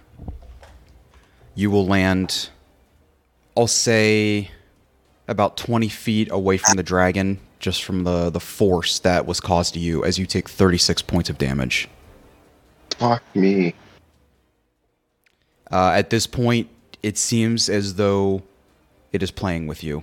You 1.54 1.70
will 1.70 1.86
land, 1.86 2.48
I'll 3.56 3.66
say, 3.66 4.50
about 5.28 5.56
20 5.56 5.88
feet 5.88 6.28
away 6.30 6.56
from 6.56 6.76
the 6.76 6.82
dragon, 6.82 7.38
just 7.58 7.84
from 7.84 8.04
the, 8.04 8.30
the 8.30 8.40
force 8.40 8.98
that 9.00 9.26
was 9.26 9.40
caused 9.40 9.74
to 9.74 9.80
you 9.80 10.04
as 10.04 10.18
you 10.18 10.26
take 10.26 10.48
36 10.48 11.02
points 11.02 11.28
of 11.28 11.38
damage. 11.38 11.88
Fuck 12.98 13.22
me. 13.34 13.74
Uh, 15.70 15.92
at 15.94 16.10
this 16.10 16.26
point, 16.26 16.68
it 17.02 17.18
seems 17.18 17.68
as 17.68 17.94
though 17.94 18.42
it 19.12 19.22
is 19.22 19.30
playing 19.30 19.66
with 19.66 19.82
you. 19.82 20.02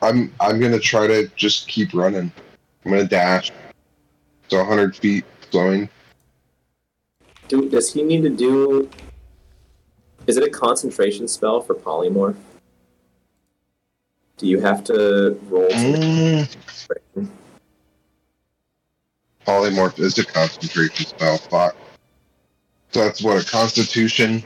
I'm 0.00 0.32
I'm 0.38 0.60
gonna 0.60 0.78
try 0.78 1.06
to 1.06 1.28
just 1.34 1.66
keep 1.66 1.92
running. 1.92 2.30
I'm 2.84 2.92
gonna 2.92 3.04
dash. 3.04 3.50
So 4.48 4.58
100 4.58 4.96
feet 4.96 5.24
flowing. 5.50 5.88
Do, 7.48 7.68
does 7.68 7.92
he 7.92 8.02
need 8.02 8.22
to 8.22 8.30
do. 8.30 8.88
Is 10.28 10.36
it 10.36 10.44
a 10.44 10.50
concentration 10.50 11.26
spell 11.26 11.62
for 11.62 11.74
polymorph? 11.74 12.36
Do 14.36 14.46
you 14.46 14.60
have 14.60 14.84
to 14.84 15.40
roll 15.48 15.68
Mm, 15.70 16.46
concentration? 16.86 17.32
polymorph 19.46 19.98
is 19.98 20.18
a 20.18 20.26
concentration 20.26 21.06
spell. 21.06 21.38
Fuck. 21.38 21.74
So 22.92 23.00
that's 23.00 23.22
what 23.22 23.42
a 23.42 23.50
constitution. 23.50 24.42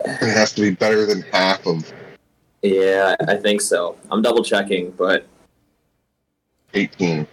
It 0.00 0.34
has 0.34 0.54
to 0.54 0.62
be 0.62 0.70
better 0.70 1.04
than 1.04 1.20
half 1.30 1.66
of 1.66 1.92
Yeah, 2.62 3.14
I 3.28 3.36
think 3.36 3.60
so. 3.60 3.98
I'm 4.10 4.22
double 4.22 4.42
checking, 4.42 4.92
but 4.92 5.26
18. 6.72 7.26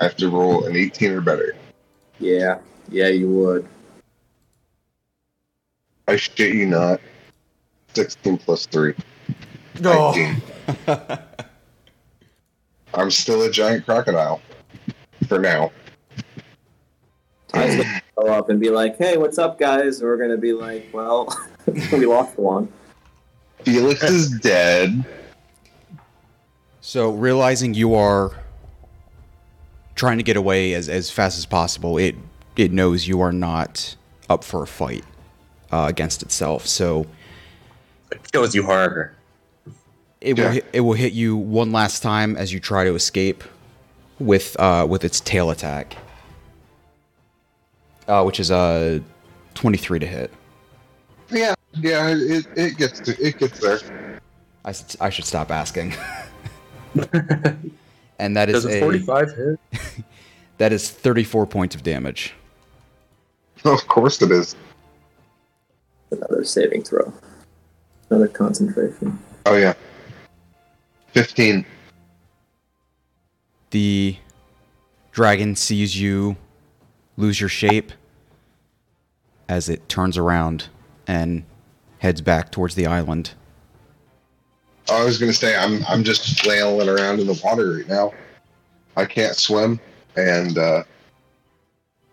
I 0.00 0.04
have 0.04 0.16
to 0.16 0.28
roll 0.28 0.66
an 0.66 0.76
18 0.76 1.12
or 1.12 1.20
better. 1.22 1.56
yeah, 2.20 2.58
yeah, 2.90 3.08
you 3.08 3.30
would. 3.30 3.66
I 6.06 6.16
shit 6.16 6.54
you 6.54 6.66
not. 6.66 7.00
16 7.94 8.38
plus 8.38 8.66
3. 8.66 8.94
19. 9.80 10.42
I'm 12.94 13.10
still 13.10 13.42
a 13.42 13.50
giant 13.50 13.84
crocodile. 13.86 14.40
For 15.28 15.38
now. 15.38 15.72
Ty's 17.48 17.76
gonna 17.76 18.02
go 18.16 18.26
up 18.32 18.50
and 18.50 18.60
be 18.60 18.68
like, 18.68 18.98
"Hey, 18.98 19.16
what's 19.16 19.38
up, 19.38 19.58
guys?" 19.58 20.00
And 20.00 20.08
we're 20.08 20.18
gonna 20.18 20.36
be 20.36 20.52
like, 20.52 20.90
"Well, 20.92 21.34
we 21.66 22.04
lost 22.04 22.38
one." 22.38 22.68
Felix 23.62 24.02
is 24.02 24.30
dead. 24.40 25.04
So 26.80 27.10
realizing 27.10 27.72
you 27.74 27.94
are 27.94 28.32
trying 29.94 30.18
to 30.18 30.24
get 30.24 30.36
away 30.36 30.74
as, 30.74 30.88
as 30.88 31.10
fast 31.10 31.38
as 31.38 31.46
possible, 31.46 31.96
it 31.96 32.16
it 32.56 32.70
knows 32.70 33.08
you 33.08 33.20
are 33.20 33.32
not 33.32 33.96
up 34.28 34.44
for 34.44 34.62
a 34.62 34.66
fight 34.66 35.04
uh, 35.74 35.86
against 35.88 36.22
itself. 36.22 36.66
So 36.66 37.06
It 38.12 38.30
kills 38.32 38.54
you 38.54 38.62
harder. 38.62 39.12
it 40.20 40.36
will 40.38 40.44
Yeah. 40.44 40.52
hit, 40.52 40.64
it 40.72 40.80
will 40.80 40.92
hit 40.94 41.12
you 41.12 41.36
one 41.36 41.72
last 41.72 42.02
time 42.02 42.36
as 42.36 42.52
you 42.52 42.60
try 42.60 42.84
to 42.84 42.94
escape 42.94 43.42
with 44.20 44.56
uh, 44.60 44.86
with 44.88 45.02
its 45.04 45.20
tail 45.20 45.50
attack, 45.50 45.96
uh, 48.06 48.22
which 48.22 48.38
is 48.38 48.50
a 48.52 49.02
twenty 49.54 49.76
three 49.78 49.98
to 49.98 50.06
hit. 50.06 50.30
Yeah, 51.30 51.54
Yeah, 51.72 52.14
it, 52.16 52.46
it 52.54 52.76
gets 52.76 53.00
to, 53.00 53.10
it 53.20 53.38
gets 53.38 53.58
there. 53.58 54.20
I 55.00 55.10
should 55.10 55.24
stop 55.24 55.50
asking. 55.50 55.94
and 58.18 58.36
that 58.36 58.48
is 58.48 58.62
Does 58.62 58.66
a 58.66 58.76
a 58.78 58.80
45 58.80 59.34
hit? 59.36 59.58
that 60.58 60.72
is 60.72 60.88
34 60.90 61.46
points 61.46 61.74
of 61.74 61.82
damage. 61.82 62.34
Of 63.64 63.86
course 63.88 64.22
it 64.22 64.30
is. 64.30 64.54
Another 66.14 66.44
saving 66.44 66.82
throw. 66.82 67.12
Another 68.10 68.28
concentration. 68.28 69.18
Oh 69.46 69.56
yeah. 69.56 69.74
Fifteen. 71.12 71.64
The 73.70 74.16
dragon 75.12 75.56
sees 75.56 76.00
you 76.00 76.36
lose 77.16 77.40
your 77.40 77.48
shape 77.48 77.92
as 79.48 79.68
it 79.68 79.88
turns 79.88 80.16
around 80.16 80.68
and 81.06 81.44
heads 81.98 82.20
back 82.20 82.50
towards 82.50 82.74
the 82.74 82.86
island. 82.86 83.32
I 84.90 85.04
was 85.04 85.18
gonna 85.18 85.32
say 85.32 85.56
I'm 85.56 85.84
I'm 85.88 86.04
just 86.04 86.40
flailing 86.40 86.88
around 86.88 87.20
in 87.20 87.26
the 87.26 87.40
water 87.42 87.76
right 87.76 87.88
now. 87.88 88.12
I 88.96 89.04
can't 89.04 89.34
swim, 89.34 89.80
and 90.16 90.56
uh, 90.56 90.84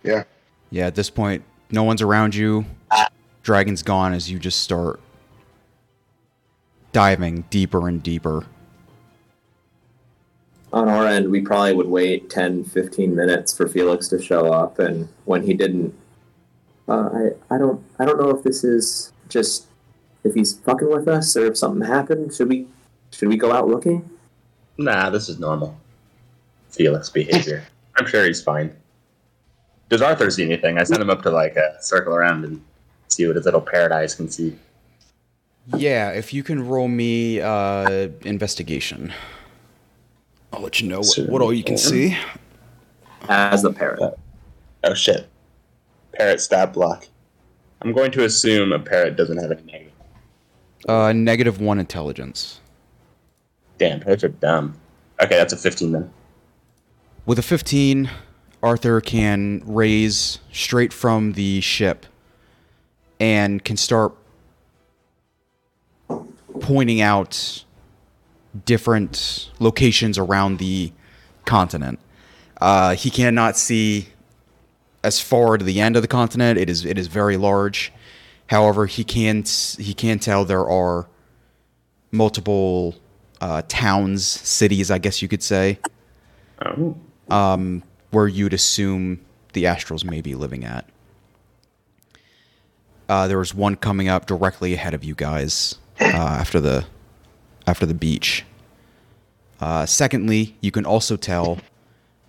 Yeah, 0.04 0.24
Yeah, 0.72 0.88
at 0.88 0.96
this 0.96 1.12
point, 1.12 1.44
no 1.70 1.84
one's 1.84 2.02
around 2.02 2.34
you. 2.34 2.66
Dragon's 3.44 3.84
gone 3.84 4.14
as 4.14 4.30
you 4.30 4.40
just 4.40 4.62
start 4.62 5.00
diving 6.92 7.46
deeper 7.50 7.88
and 7.88 8.02
deeper. 8.02 8.46
On 10.74 10.88
our 10.88 11.06
end, 11.06 11.30
we 11.30 11.42
probably 11.42 11.74
would 11.74 11.88
wait 11.88 12.30
10, 12.30 12.64
15 12.64 13.16
minutes 13.16 13.56
for 13.56 13.68
Felix 13.68 14.08
to 14.10 14.22
show 14.22 14.52
up, 14.54 14.80
and 14.80 15.10
when 15.26 15.44
he 15.44 15.54
didn't, 15.54 15.94
uh, 16.88 17.10
I, 17.14 17.56
I 17.56 17.58
don't 17.58 17.84
I 18.00 18.06
don't 18.06 18.20
know 18.20 18.30
if 18.30 18.44
this 18.44 18.64
is 18.64 19.12
just 19.28 19.68
if 20.24 20.34
he's 20.34 20.58
fucking 20.60 20.90
with 20.90 21.08
us 21.08 21.36
or 21.36 21.46
if 21.46 21.58
something 21.58 21.86
happened. 21.86 22.34
Should 22.34 22.50
we 22.50 22.68
should 23.12 23.28
we 23.28 23.38
go 23.38 23.52
out 23.52 23.68
looking? 23.68 24.10
Nah, 24.78 25.10
this 25.10 25.28
is 25.28 25.40
normal. 25.40 25.78
Felix 26.70 27.10
behavior. 27.10 27.64
I'm 27.98 28.08
sure 28.08 28.26
he's 28.26 28.42
fine. 28.42 28.76
Does 29.90 30.02
Arthur 30.02 30.32
see 30.32 30.46
anything? 30.46 30.78
I 30.78 30.84
sent 30.84 31.02
him 31.02 31.10
up 31.10 31.22
to 31.24 31.32
like 31.32 31.58
uh, 31.58 31.80
circle 31.80 32.16
around 32.16 32.46
and 32.46 32.64
see 33.12 33.28
what 33.28 33.36
his 33.36 33.46
little 33.46 33.62
paradise 33.62 34.16
can 34.16 34.30
see. 34.30 34.58
Yeah, 35.78 36.10
if 36.12 36.34
you 36.34 36.44
can 36.44 36.68
roll 36.68 36.88
me 36.88 37.40
uh, 37.40 38.10
investigation, 38.22 39.14
I'll 40.52 40.62
let 40.62 40.82
you 40.82 40.88
know 40.88 41.00
what, 41.00 41.30
what 41.30 41.42
all 41.42 41.54
you 41.54 41.64
can 41.64 41.78
see. 41.78 42.18
As 43.30 43.62
the 43.62 43.72
parrot. 43.72 44.18
Oh 44.84 44.94
shit. 44.94 45.28
Parrot 46.14 46.42
stat 46.42 46.74
block. 46.74 47.08
I'm 47.82 47.94
going 47.94 48.12
to 48.12 48.26
assume 48.26 48.72
a 48.74 48.80
parrot 48.80 49.16
doesn't 49.16 49.38
have 49.38 49.52
any 49.52 49.64
negative. 49.64 49.94
Uh, 50.88 51.14
negative 51.14 51.62
one 51.62 51.80
intelligence. 51.80 52.60
Damn, 53.78 54.00
parrots 54.00 54.24
are 54.24 54.30
dumb. 54.30 54.76
Okay, 55.22 55.38
that's 55.38 55.54
a 55.54 55.58
15 55.58 55.92
then. 55.92 56.14
With 57.26 57.38
a 57.40 57.44
15, 57.44 58.10
Arthur 58.64 59.00
can 59.02 59.62
raise 59.66 60.40
straight 60.52 60.92
from 60.92 61.34
the 61.34 61.62
ship 61.62 62.06
and 63.22 63.64
can 63.64 63.78
start 63.78 64.14
pointing 66.60 67.00
out 67.02 67.64
different 68.66 69.52
locations 69.60 70.18
around 70.18 70.58
the 70.58 70.92
continent. 71.46 72.00
Uh, 72.60 72.96
he 72.96 73.12
cannot 73.12 73.56
see 73.56 74.08
as 75.04 75.20
far 75.22 75.58
to 75.60 75.64
the 75.64 75.80
end 75.80 75.96
of 75.96 76.02
the 76.02 76.08
continent. 76.08 76.60
It 76.60 76.70
is 76.70 76.84
it 76.84 76.98
is 76.98 77.08
very 77.08 77.38
large. 77.38 77.94
However, 78.48 78.88
he 78.88 79.04
can 79.04 79.44
he 79.78 79.94
can 79.94 80.18
tell 80.18 80.44
there 80.44 80.68
are 80.68 81.08
multiple 82.12 82.96
uh, 83.40 83.62
towns, 83.68 84.26
cities, 84.26 84.90
I 84.92 84.98
guess 84.98 85.22
you 85.22 85.28
could 85.28 85.44
say, 85.44 85.80
Oh. 86.64 86.98
where 88.10 88.28
you'd 88.28 88.54
assume 88.54 89.22
the 89.54 89.64
Astrals 89.66 90.04
may 90.04 90.22
be 90.22 90.36
living 90.36 90.66
at. 90.66 90.86
Uh, 93.12 93.28
there 93.28 93.40
was 93.40 93.54
one 93.54 93.76
coming 93.76 94.08
up 94.08 94.26
directly 94.26 94.74
ahead 94.74 94.94
of 94.94 95.04
you 95.04 95.14
guys 95.14 95.78
uh, 96.00 96.06
after 96.06 96.62
the 96.62 96.86
after 97.68 97.86
the 97.86 97.94
beach. 97.94 98.46
Uh, 99.60 99.86
secondly, 99.86 100.56
you 100.62 100.72
can 100.72 100.86
also 100.86 101.18
tell 101.18 101.58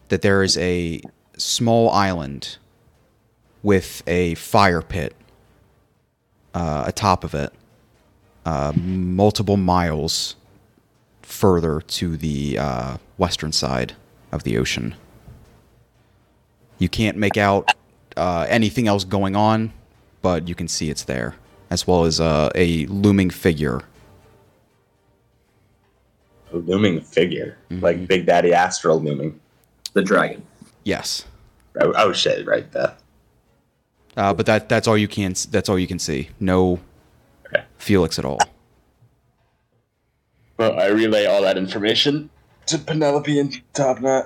that 0.08 0.22
there 0.22 0.42
is 0.42 0.58
a 0.58 1.00
small 1.36 1.88
island 1.90 2.58
with 3.62 4.02
a 4.08 4.34
fire 4.34 4.82
pit 4.82 5.14
uh, 6.52 6.82
atop 6.84 7.22
of 7.22 7.32
it, 7.32 7.52
uh, 8.44 8.72
multiple 8.74 9.56
miles 9.56 10.34
further 11.22 11.80
to 11.82 12.16
the 12.16 12.58
uh, 12.58 12.96
western 13.18 13.52
side 13.52 13.94
of 14.32 14.42
the 14.42 14.58
ocean. 14.58 14.96
You 16.78 16.88
can't 16.88 17.16
make 17.16 17.36
out 17.36 17.72
anything 18.16 18.88
else 18.88 19.04
going 19.04 19.36
on, 19.36 19.72
but 20.22 20.48
you 20.48 20.54
can 20.54 20.68
see 20.68 20.88
it's 20.90 21.04
there, 21.04 21.34
as 21.70 21.86
well 21.86 22.04
as 22.04 22.20
uh, 22.20 22.50
a 22.54 22.86
looming 22.86 23.30
figure. 23.30 23.82
A 26.52 26.56
looming 26.56 27.00
figure. 27.00 27.56
Like 27.70 28.06
Big 28.06 28.26
Daddy 28.26 28.52
Astral 28.52 29.00
looming. 29.00 29.40
The 29.94 30.02
dragon. 30.02 30.42
Yes, 30.84 31.24
Oh, 31.80 31.92
oh 31.96 32.12
shit, 32.12 32.46
right 32.46 32.70
there. 32.72 32.94
uh, 34.16 34.34
but 34.34 34.44
that 34.46 34.68
that's 34.68 34.86
all 34.86 34.96
you 34.98 35.08
can 35.08 35.34
that's 35.50 35.68
all 35.70 35.78
you 35.78 35.86
can 35.86 35.98
see. 35.98 36.28
No 36.40 36.80
Okay. 37.46 37.64
Felix 37.78 38.18
at 38.18 38.24
all. 38.24 38.38
Well, 40.58 40.78
I 40.78 40.86
relay 40.88 41.24
all 41.26 41.40
that 41.42 41.56
information 41.56 42.28
to 42.66 42.78
Penelope 42.78 43.38
and 43.38 43.60
Topknot. 43.74 44.24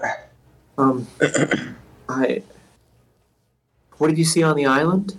Um, 0.78 1.06
I. 2.08 2.42
What 3.98 4.08
did 4.08 4.18
you 4.18 4.24
see 4.24 4.42
on 4.42 4.56
the 4.56 4.66
island? 4.66 5.18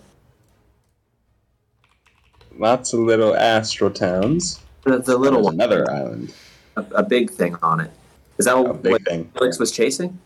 Lots 2.57 2.93
of 2.93 3.01
little 3.01 3.35
astral 3.35 3.91
towns. 3.91 4.59
The, 4.83 4.99
the 4.99 5.17
little 5.17 5.43
There's 5.43 5.45
one, 5.45 5.53
another 5.55 5.91
island. 5.91 6.33
a, 6.75 6.81
a 6.95 7.03
big 7.03 7.29
thing 7.29 7.55
on 7.61 7.79
it. 7.81 7.91
Is 8.37 8.45
that 8.45 8.55
A 8.57 8.61
what, 8.61 8.81
big 8.81 8.91
what 8.93 9.05
thing. 9.05 9.31
Felix 9.37 9.59
was 9.59 9.71
chasing? 9.71 10.17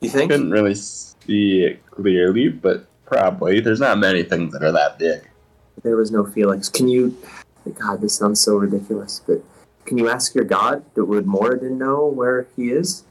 You 0.00 0.10
think? 0.10 0.30
Couldn't 0.30 0.50
really 0.50 0.74
see 0.74 1.62
it 1.62 1.84
clearly, 1.90 2.48
but 2.48 2.86
probably. 3.06 3.60
There's 3.60 3.80
not 3.80 3.98
many 3.98 4.22
things 4.22 4.52
that 4.52 4.62
are 4.62 4.72
that 4.72 4.98
big. 4.98 5.28
There 5.82 5.96
was 5.96 6.10
no 6.10 6.26
Felix. 6.26 6.68
Can 6.68 6.88
you? 6.88 7.16
God, 7.74 8.00
this 8.00 8.14
sounds 8.14 8.40
so 8.40 8.56
ridiculous, 8.56 9.22
but 9.26 9.42
can 9.84 9.98
you 9.98 10.08
ask 10.08 10.34
your 10.34 10.44
god? 10.44 10.84
That 10.94 11.04
would 11.04 11.26
Moradin 11.26 11.72
know 11.78 12.06
where 12.06 12.46
he 12.56 12.70
is? 12.70 13.04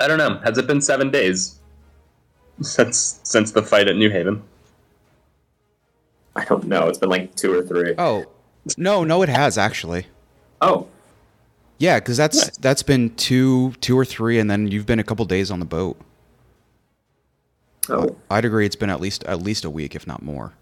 I 0.00 0.08
don't 0.08 0.18
know. 0.18 0.38
Has 0.44 0.58
it 0.58 0.66
been 0.66 0.80
seven 0.80 1.10
days 1.10 1.60
since 2.60 3.20
since 3.22 3.52
the 3.52 3.62
fight 3.62 3.88
at 3.88 3.96
New 3.96 4.10
Haven? 4.10 4.42
I 6.34 6.44
don't 6.44 6.64
know. 6.64 6.88
It's 6.88 6.98
been 6.98 7.10
like 7.10 7.34
two 7.34 7.52
or 7.52 7.62
three. 7.62 7.94
Oh, 7.98 8.24
no, 8.76 9.04
no, 9.04 9.22
it 9.22 9.28
has 9.28 9.58
actually. 9.58 10.06
Oh, 10.60 10.86
Yeah, 11.78 11.98
because 11.98 12.16
that's 12.16 12.36
Nice. 12.46 12.56
that's 12.58 12.82
been 12.82 13.14
two, 13.16 13.72
two 13.80 13.98
or 13.98 14.04
three, 14.04 14.38
and 14.38 14.50
then 14.50 14.68
you've 14.68 14.86
been 14.86 14.98
a 15.00 15.04
couple 15.04 15.24
days 15.24 15.50
on 15.50 15.58
the 15.60 15.66
boat. 15.66 16.00
oh, 17.88 18.16
I'd 18.30 18.44
agree 18.44 18.64
it's 18.66 18.76
been 18.76 18.90
at 18.90 19.00
least 19.00 19.24
at 19.24 19.42
least 19.42 19.64
a 19.64 19.70
week, 19.70 19.94
if 19.96 20.06
not 20.06 20.22
more. 20.22 20.52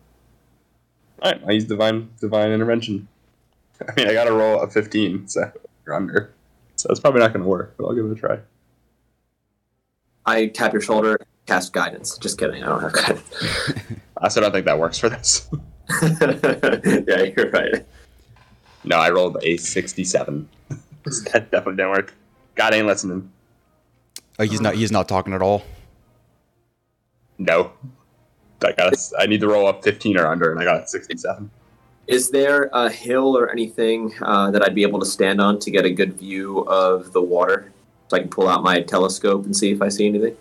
All 1.22 1.30
right, 1.32 1.42
I 1.46 1.52
use 1.52 1.64
divine 1.66 2.08
divine 2.20 2.50
intervention. 2.50 3.06
I 3.88 3.92
mean, 3.96 4.08
I 4.08 4.12
got 4.14 4.24
to 4.24 4.32
roll 4.32 4.60
a 4.62 4.68
15, 4.68 5.28
so 5.28 5.52
you're 5.86 5.94
under. 5.94 6.32
So 6.76 6.88
it's 6.90 7.00
probably 7.00 7.20
not 7.20 7.32
going 7.32 7.42
to 7.42 7.48
work, 7.48 7.74
but 7.76 7.84
I'll 7.86 7.94
give 7.94 8.06
it 8.06 8.12
a 8.12 8.14
try. 8.14 8.38
I 10.24 10.46
tap 10.46 10.72
your 10.72 10.80
shoulder, 10.82 11.18
cast 11.46 11.72
guidance. 11.74 12.16
Just 12.18 12.38
kidding. 12.38 12.62
I 12.62 12.68
don't 12.68 12.80
have 12.82 12.92
guidance. 12.94 13.72
I 14.20 14.28
still 14.28 14.42
don't 14.42 14.52
think 14.52 14.66
that 14.66 14.78
works 14.78 14.98
for 14.98 15.08
this. 15.08 15.48
yeah, 16.02 17.22
you're 17.36 17.50
right. 17.50 17.84
no, 18.84 18.96
I 18.96 19.10
rolled 19.10 19.38
a 19.42 19.56
67. 19.56 20.48
that 20.68 21.50
definitely 21.50 21.76
didn't 21.76 21.90
work. 21.90 22.14
God 22.54 22.74
ain't 22.74 22.86
listening. 22.86 23.30
Oh, 24.38 24.44
he's 24.44 24.60
not 24.60 24.74
he's 24.74 24.92
not 24.92 25.08
talking 25.08 25.32
at 25.32 25.42
all. 25.42 25.64
No. 27.38 27.72
I 28.62 28.72
got. 28.72 28.92
A, 28.92 28.98
I 29.18 29.26
need 29.26 29.40
to 29.40 29.48
roll 29.48 29.66
up 29.66 29.82
15 29.82 30.18
or 30.18 30.26
under, 30.26 30.50
and 30.50 30.60
I 30.60 30.64
got 30.64 30.82
a 30.82 30.86
67. 30.86 31.50
Is 32.06 32.30
there 32.30 32.68
a 32.72 32.90
hill 32.90 33.36
or 33.36 33.50
anything 33.50 34.12
uh, 34.20 34.50
that 34.50 34.62
I'd 34.62 34.74
be 34.74 34.82
able 34.82 34.98
to 35.00 35.06
stand 35.06 35.40
on 35.40 35.58
to 35.60 35.70
get 35.70 35.84
a 35.84 35.90
good 35.90 36.14
view 36.14 36.60
of 36.60 37.12
the 37.12 37.22
water, 37.22 37.72
so 38.08 38.16
I 38.16 38.20
can 38.20 38.28
pull 38.28 38.48
out 38.48 38.62
my 38.62 38.80
telescope 38.82 39.44
and 39.44 39.56
see 39.56 39.70
if 39.70 39.80
I 39.80 39.88
see 39.88 40.06
anything? 40.06 40.36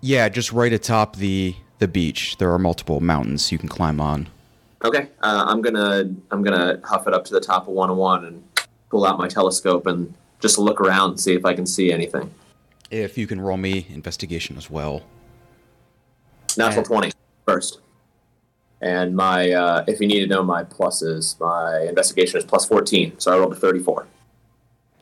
Yeah, 0.00 0.28
just 0.28 0.52
right 0.52 0.72
atop 0.72 1.16
the 1.16 1.54
the 1.82 1.88
beach. 1.88 2.36
There 2.38 2.50
are 2.52 2.60
multiple 2.60 3.00
mountains 3.00 3.50
you 3.50 3.58
can 3.58 3.68
climb 3.68 4.00
on. 4.00 4.28
Okay, 4.84 5.08
uh, 5.20 5.44
I'm 5.48 5.60
gonna 5.60 6.14
I'm 6.30 6.42
gonna 6.42 6.80
huff 6.84 7.08
it 7.08 7.12
up 7.12 7.24
to 7.26 7.34
the 7.34 7.40
top 7.40 7.62
of 7.62 7.74
101 7.74 8.24
and 8.24 8.42
pull 8.88 9.04
out 9.04 9.18
my 9.18 9.28
telescope 9.28 9.86
and 9.86 10.14
just 10.40 10.58
look 10.58 10.80
around 10.80 11.10
and 11.10 11.20
see 11.20 11.34
if 11.34 11.44
I 11.44 11.54
can 11.54 11.66
see 11.66 11.92
anything. 11.92 12.32
If 12.90 13.18
you 13.18 13.26
can 13.26 13.40
roll 13.40 13.56
me 13.56 13.86
investigation 13.90 14.56
as 14.56 14.70
well. 14.70 15.02
Natural 16.56 16.84
Uh, 16.84 16.88
20 16.88 17.12
first. 17.46 17.80
And 18.80 19.14
my, 19.16 19.50
uh, 19.52 19.84
if 19.86 20.00
you 20.00 20.06
need 20.06 20.20
to 20.20 20.26
know 20.26 20.42
my 20.42 20.64
pluses, 20.64 21.38
my 21.40 21.86
investigation 21.88 22.38
is 22.38 22.44
plus 22.44 22.64
14. 22.66 23.14
So 23.18 23.32
I 23.32 23.38
rolled 23.38 23.52
a 23.52 23.56
34. 23.56 24.06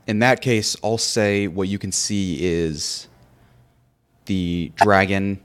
In 0.07 0.19
that 0.19 0.43
case, 0.43 0.77
I'll 0.85 0.99
say 0.99 1.47
what 1.47 1.69
you 1.69 1.79
can 1.79 1.91
see 1.91 2.45
is 2.45 3.09
the 4.27 4.71
dragon 4.77 5.41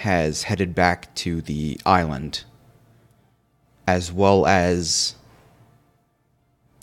has 0.00 0.44
headed 0.44 0.74
back 0.74 1.14
to 1.14 1.42
the 1.42 1.78
island, 1.84 2.44
as 3.86 4.10
well 4.10 4.46
as 4.46 5.14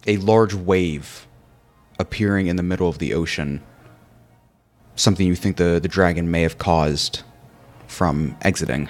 a 0.05 0.17
large 0.17 0.53
wave 0.53 1.27
appearing 1.97 2.45
in 2.45 2.57
the 2.57 2.63
middle 2.63 2.87
of 2.87 2.99
the 2.99 3.15
ocean. 3.15 3.63
Something 4.95 5.25
you 5.25 5.35
think 5.35 5.57
the, 5.57 5.79
the 5.81 5.87
dragon 5.87 6.29
may 6.29 6.43
have 6.43 6.59
caused 6.59 7.23
from 7.87 8.37
exiting. 8.43 8.87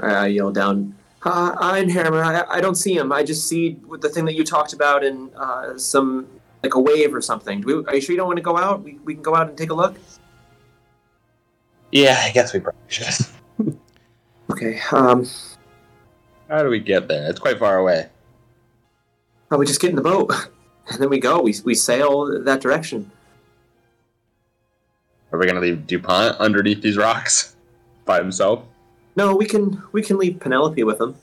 I 0.00 0.26
yell 0.26 0.50
down, 0.50 0.96
uh, 1.22 1.54
Ironhammer, 1.54 2.24
I, 2.24 2.56
I 2.56 2.60
don't 2.60 2.74
see 2.74 2.96
him. 2.96 3.12
I 3.12 3.22
just 3.22 3.46
see 3.46 3.78
the 4.00 4.08
thing 4.08 4.24
that 4.24 4.34
you 4.34 4.42
talked 4.42 4.72
about 4.72 5.04
in 5.04 5.30
uh, 5.36 5.78
some, 5.78 6.26
like 6.64 6.74
a 6.74 6.80
wave 6.80 7.14
or 7.14 7.20
something. 7.20 7.60
Do 7.60 7.66
we, 7.66 7.84
are 7.86 7.94
you 7.94 8.00
sure 8.00 8.14
you 8.14 8.16
don't 8.16 8.26
want 8.26 8.38
to 8.38 8.42
go 8.42 8.58
out? 8.58 8.82
We, 8.82 8.98
we 9.04 9.14
can 9.14 9.22
go 9.22 9.36
out 9.36 9.48
and 9.48 9.56
take 9.56 9.70
a 9.70 9.74
look? 9.74 9.94
Yeah, 11.92 12.18
I 12.20 12.30
guess 12.32 12.52
we 12.52 12.60
probably 12.60 12.80
should. 12.88 13.06
Okay, 14.50 14.80
um, 14.90 15.26
How 16.48 16.62
do 16.62 16.68
we 16.68 16.78
get 16.80 17.08
there? 17.08 17.30
It's 17.30 17.38
quite 17.40 17.58
far 17.58 17.78
away. 17.78 18.08
well, 19.48 19.58
we 19.58 19.64
just 19.64 19.80
get 19.80 19.90
in 19.90 19.96
the 19.96 20.02
boat. 20.02 20.32
And 20.90 21.00
then 21.00 21.08
we 21.10 21.20
go. 21.20 21.40
We, 21.40 21.54
we 21.64 21.74
sail 21.76 22.42
that 22.42 22.60
direction. 22.60 23.10
Are 25.30 25.38
we 25.38 25.46
gonna 25.46 25.60
leave 25.60 25.86
DuPont 25.86 26.36
underneath 26.38 26.82
these 26.82 26.96
rocks 26.96 27.54
by 28.04 28.18
himself? 28.18 28.64
No, 29.14 29.36
we 29.36 29.46
can 29.46 29.80
we 29.92 30.02
can 30.02 30.18
leave 30.18 30.40
Penelope 30.40 30.82
with 30.82 31.00
him. 31.00 31.14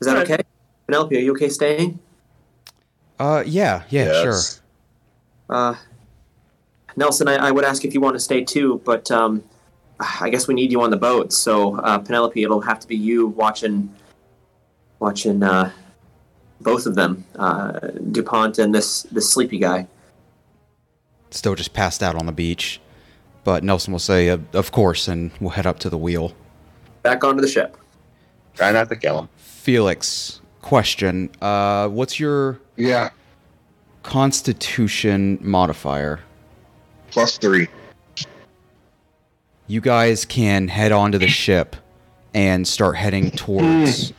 Is 0.00 0.06
that 0.06 0.18
okay? 0.18 0.42
Penelope, 0.86 1.16
are 1.16 1.20
you 1.20 1.32
okay 1.32 1.48
staying? 1.48 1.98
Uh, 3.18 3.42
yeah, 3.46 3.84
yeah, 3.88 4.22
sure. 4.22 4.40
Uh, 5.48 5.74
Nelson, 6.96 7.28
I, 7.28 7.36
I 7.48 7.50
would 7.50 7.64
ask 7.64 7.84
if 7.84 7.94
you 7.94 8.00
want 8.00 8.14
to 8.16 8.20
stay 8.20 8.42
too, 8.44 8.80
but 8.84 9.10
um, 9.10 9.42
I 10.00 10.30
guess 10.30 10.48
we 10.48 10.54
need 10.54 10.70
you 10.70 10.82
on 10.82 10.90
the 10.90 10.96
boat. 10.96 11.32
So 11.32 11.76
uh, 11.76 11.98
Penelope, 11.98 12.42
it'll 12.42 12.60
have 12.60 12.80
to 12.80 12.88
be 12.88 12.96
you 12.96 13.28
watching, 13.28 13.94
watching 14.98 15.42
uh, 15.42 15.70
both 16.60 16.86
of 16.86 16.94
them, 16.94 17.24
uh, 17.36 17.72
Dupont 18.10 18.58
and 18.58 18.74
this 18.74 19.02
this 19.04 19.30
sleepy 19.30 19.58
guy. 19.58 19.86
Still 21.30 21.54
just 21.54 21.72
passed 21.72 22.02
out 22.02 22.14
on 22.14 22.26
the 22.26 22.32
beach. 22.32 22.80
But 23.44 23.64
Nelson 23.64 23.92
will 23.92 23.98
say, 23.98 24.28
uh, 24.28 24.38
of 24.52 24.70
course, 24.70 25.08
and 25.08 25.32
we'll 25.40 25.50
head 25.50 25.66
up 25.66 25.80
to 25.80 25.90
the 25.90 25.98
wheel. 25.98 26.32
Back 27.02 27.24
onto 27.24 27.40
the 27.40 27.48
ship. 27.48 27.76
Try 28.54 28.70
not 28.70 28.88
to 28.90 28.96
kill 28.96 29.18
him. 29.18 29.28
Felix, 29.36 30.40
question. 30.60 31.30
Uh, 31.40 31.88
what's 31.88 32.20
your 32.20 32.60
Yeah, 32.76 33.10
constitution 34.04 35.38
modifier? 35.40 36.20
Plus 37.12 37.38
three. 37.38 37.68
You 39.68 39.80
guys 39.80 40.24
can 40.24 40.68
head 40.68 40.90
onto 40.90 41.18
the 41.18 41.28
ship 41.28 41.76
and 42.34 42.66
start 42.66 42.96
heading 42.96 43.30
towards 43.30 44.12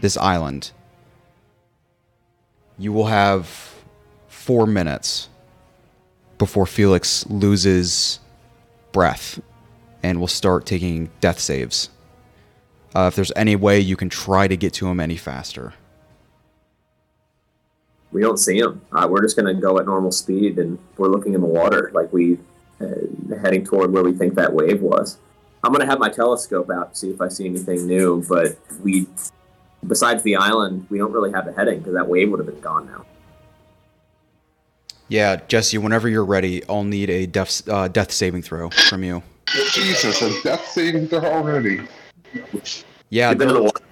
this 0.00 0.16
island. 0.16 0.70
You 2.78 2.92
will 2.92 3.06
have 3.06 3.74
four 4.28 4.66
minutes 4.66 5.28
before 6.38 6.66
Felix 6.66 7.26
loses 7.26 8.20
breath 8.92 9.40
and 10.02 10.20
will 10.20 10.26
start 10.28 10.66
taking 10.66 11.10
death 11.20 11.38
saves. 11.38 11.90
Uh, 12.94 13.08
if 13.08 13.16
there's 13.16 13.32
any 13.36 13.56
way 13.56 13.78
you 13.80 13.96
can 13.96 14.08
try 14.08 14.48
to 14.48 14.56
get 14.56 14.72
to 14.74 14.88
him 14.88 15.00
any 15.00 15.16
faster. 15.16 15.74
We 18.16 18.22
don't 18.22 18.38
see 18.38 18.62
them. 18.62 18.80
Uh, 18.92 19.06
we're 19.10 19.20
just 19.20 19.36
going 19.36 19.54
to 19.54 19.60
go 19.60 19.78
at 19.78 19.84
normal 19.84 20.10
speed, 20.10 20.58
and 20.58 20.78
we're 20.96 21.08
looking 21.08 21.34
in 21.34 21.42
the 21.42 21.46
water, 21.46 21.90
like 21.92 22.10
we 22.14 22.38
uh, 22.80 22.86
heading 23.42 23.62
toward 23.62 23.92
where 23.92 24.02
we 24.02 24.14
think 24.14 24.36
that 24.36 24.54
wave 24.54 24.80
was. 24.80 25.18
I'm 25.62 25.70
going 25.70 25.84
to 25.84 25.86
have 25.86 25.98
my 25.98 26.08
telescope 26.08 26.70
out 26.70 26.94
to 26.94 26.98
see 26.98 27.10
if 27.10 27.20
I 27.20 27.28
see 27.28 27.44
anything 27.44 27.86
new, 27.86 28.24
but 28.26 28.56
we, 28.82 29.06
besides 29.86 30.22
the 30.22 30.34
island, 30.36 30.86
we 30.88 30.96
don't 30.96 31.12
really 31.12 31.30
have 31.32 31.46
a 31.46 31.52
heading 31.52 31.80
because 31.80 31.92
that 31.92 32.08
wave 32.08 32.30
would 32.30 32.40
have 32.40 32.46
been 32.46 32.58
gone 32.62 32.86
now. 32.86 33.04
Yeah, 35.08 35.36
Jesse, 35.36 35.76
whenever 35.76 36.08
you're 36.08 36.24
ready, 36.24 36.66
I'll 36.70 36.84
need 36.84 37.10
a 37.10 37.26
death, 37.26 37.68
uh, 37.68 37.86
death 37.88 38.12
saving 38.12 38.40
throw 38.40 38.70
from 38.70 39.04
you. 39.04 39.22
Jesus, 39.72 40.22
a 40.22 40.42
death 40.42 40.66
saving 40.68 41.08
throw 41.08 41.20
already. 41.20 41.82
Yeah, 43.10 43.28
We've 43.28 43.36
been 43.36 43.50
in 43.50 43.56
the 43.56 43.62
water 43.64 43.82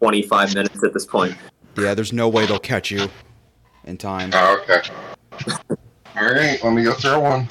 25 0.00 0.54
minutes 0.56 0.82
at 0.82 0.92
this 0.92 1.06
point. 1.06 1.36
yeah, 1.78 1.94
there's 1.94 2.12
no 2.12 2.28
way 2.28 2.46
they'll 2.46 2.58
catch 2.58 2.90
you 2.90 3.08
in 3.84 3.96
time. 3.96 4.30
Oh, 4.32 4.60
okay. 4.62 4.80
All 6.16 6.24
right, 6.24 6.62
let 6.62 6.72
me 6.72 6.82
go 6.84 6.92
throw 6.92 7.20
one. 7.20 7.48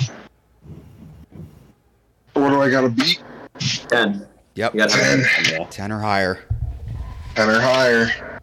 What 2.34 2.50
do 2.50 2.62
I 2.62 2.70
got 2.70 2.82
to 2.82 2.89
beat? 2.89 3.22
10. 3.89 4.26
Yep, 4.56 4.74
You 4.76 4.88
Ten. 4.88 5.68
10 5.70 5.92
or 5.92 6.00
higher. 6.00 6.39
Ten 7.36 7.50
or 7.50 7.60
higher. 7.60 8.39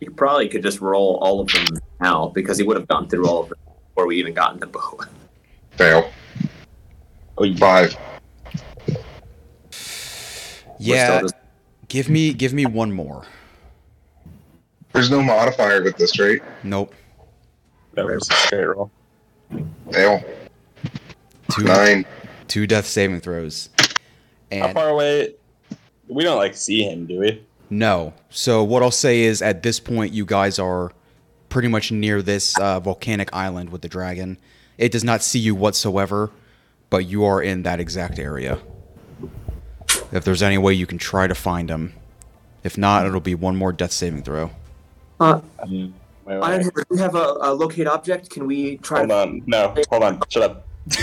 You 0.00 0.10
probably 0.10 0.48
could 0.48 0.62
just 0.62 0.80
roll 0.80 1.18
all 1.20 1.40
of 1.40 1.48
them 1.48 1.78
now 2.00 2.28
because 2.28 2.56
he 2.58 2.64
would 2.64 2.76
have 2.76 2.88
gone 2.88 3.08
through 3.08 3.26
all 3.28 3.42
of 3.42 3.48
them 3.50 3.58
before 3.88 4.06
we 4.06 4.16
even 4.18 4.32
got 4.32 4.54
in 4.54 4.60
the 4.60 4.66
boat. 4.66 5.06
Fail. 5.72 6.10
Oh, 7.36 7.44
yeah. 7.44 7.56
Five. 7.56 7.96
Yeah, 10.78 11.20
just- 11.20 11.34
give 11.88 12.08
me 12.08 12.32
give 12.32 12.52
me 12.54 12.64
one 12.64 12.92
more. 12.92 13.26
There's 14.92 15.10
no 15.10 15.22
modifier 15.22 15.82
with 15.82 15.96
this, 15.96 16.18
right? 16.18 16.40
Nope. 16.64 16.94
That 17.94 18.06
was 18.06 18.28
a 18.28 18.34
straight 18.34 18.64
roll. 18.64 18.90
Fail. 19.92 20.22
Two 21.52 21.64
Nine. 21.64 22.06
two 22.48 22.66
death 22.66 22.86
saving 22.86 23.20
throws. 23.20 23.68
How 24.52 24.72
far 24.72 24.88
away? 24.90 25.34
We 26.08 26.24
don't 26.24 26.38
like 26.38 26.54
see 26.54 26.82
him, 26.84 27.06
do 27.06 27.20
we? 27.20 27.42
no. 27.70 28.12
So 28.30 28.62
what 28.64 28.82
I'll 28.82 28.90
say 28.90 29.22
is 29.22 29.42
at 29.42 29.62
this 29.62 29.78
point 29.80 30.12
you 30.12 30.24
guys 30.24 30.58
are 30.58 30.92
pretty 31.48 31.68
much 31.68 31.90
near 31.92 32.22
this 32.22 32.56
uh, 32.58 32.78
volcanic 32.80 33.28
island 33.32 33.70
with 33.70 33.82
the 33.82 33.88
dragon. 33.88 34.38
It 34.78 34.92
does 34.92 35.04
not 35.04 35.22
see 35.22 35.38
you 35.40 35.54
whatsoever, 35.54 36.30
but 36.90 37.06
you 37.06 37.24
are 37.24 37.42
in 37.42 37.62
that 37.64 37.80
exact 37.80 38.18
area. 38.18 38.58
If 40.12 40.24
there's 40.24 40.42
any 40.42 40.58
way 40.58 40.74
you 40.74 40.86
can 40.86 40.98
try 40.98 41.26
to 41.26 41.34
find 41.34 41.68
him. 41.70 41.92
If 42.64 42.76
not, 42.78 43.06
it'll 43.06 43.20
be 43.20 43.34
one 43.34 43.56
more 43.56 43.72
death 43.72 43.92
saving 43.92 44.22
throw. 44.22 44.50
Uh, 45.20 45.40
Um, 45.58 45.94
wait, 46.24 46.38
wait. 46.38 46.40
Ironhammer, 46.40 46.74
do 46.76 46.84
we 46.90 46.98
have 46.98 47.14
a, 47.14 47.36
a 47.42 47.52
locate 47.54 47.86
object? 47.86 48.30
Can 48.30 48.46
we 48.46 48.78
try 48.78 48.98
Hold 49.00 49.10
to 49.10 49.16
on. 49.16 49.42
No, 49.46 49.74
hold 49.90 50.02
on. 50.02 50.18
Shut 50.30 50.42
up. 50.42 50.66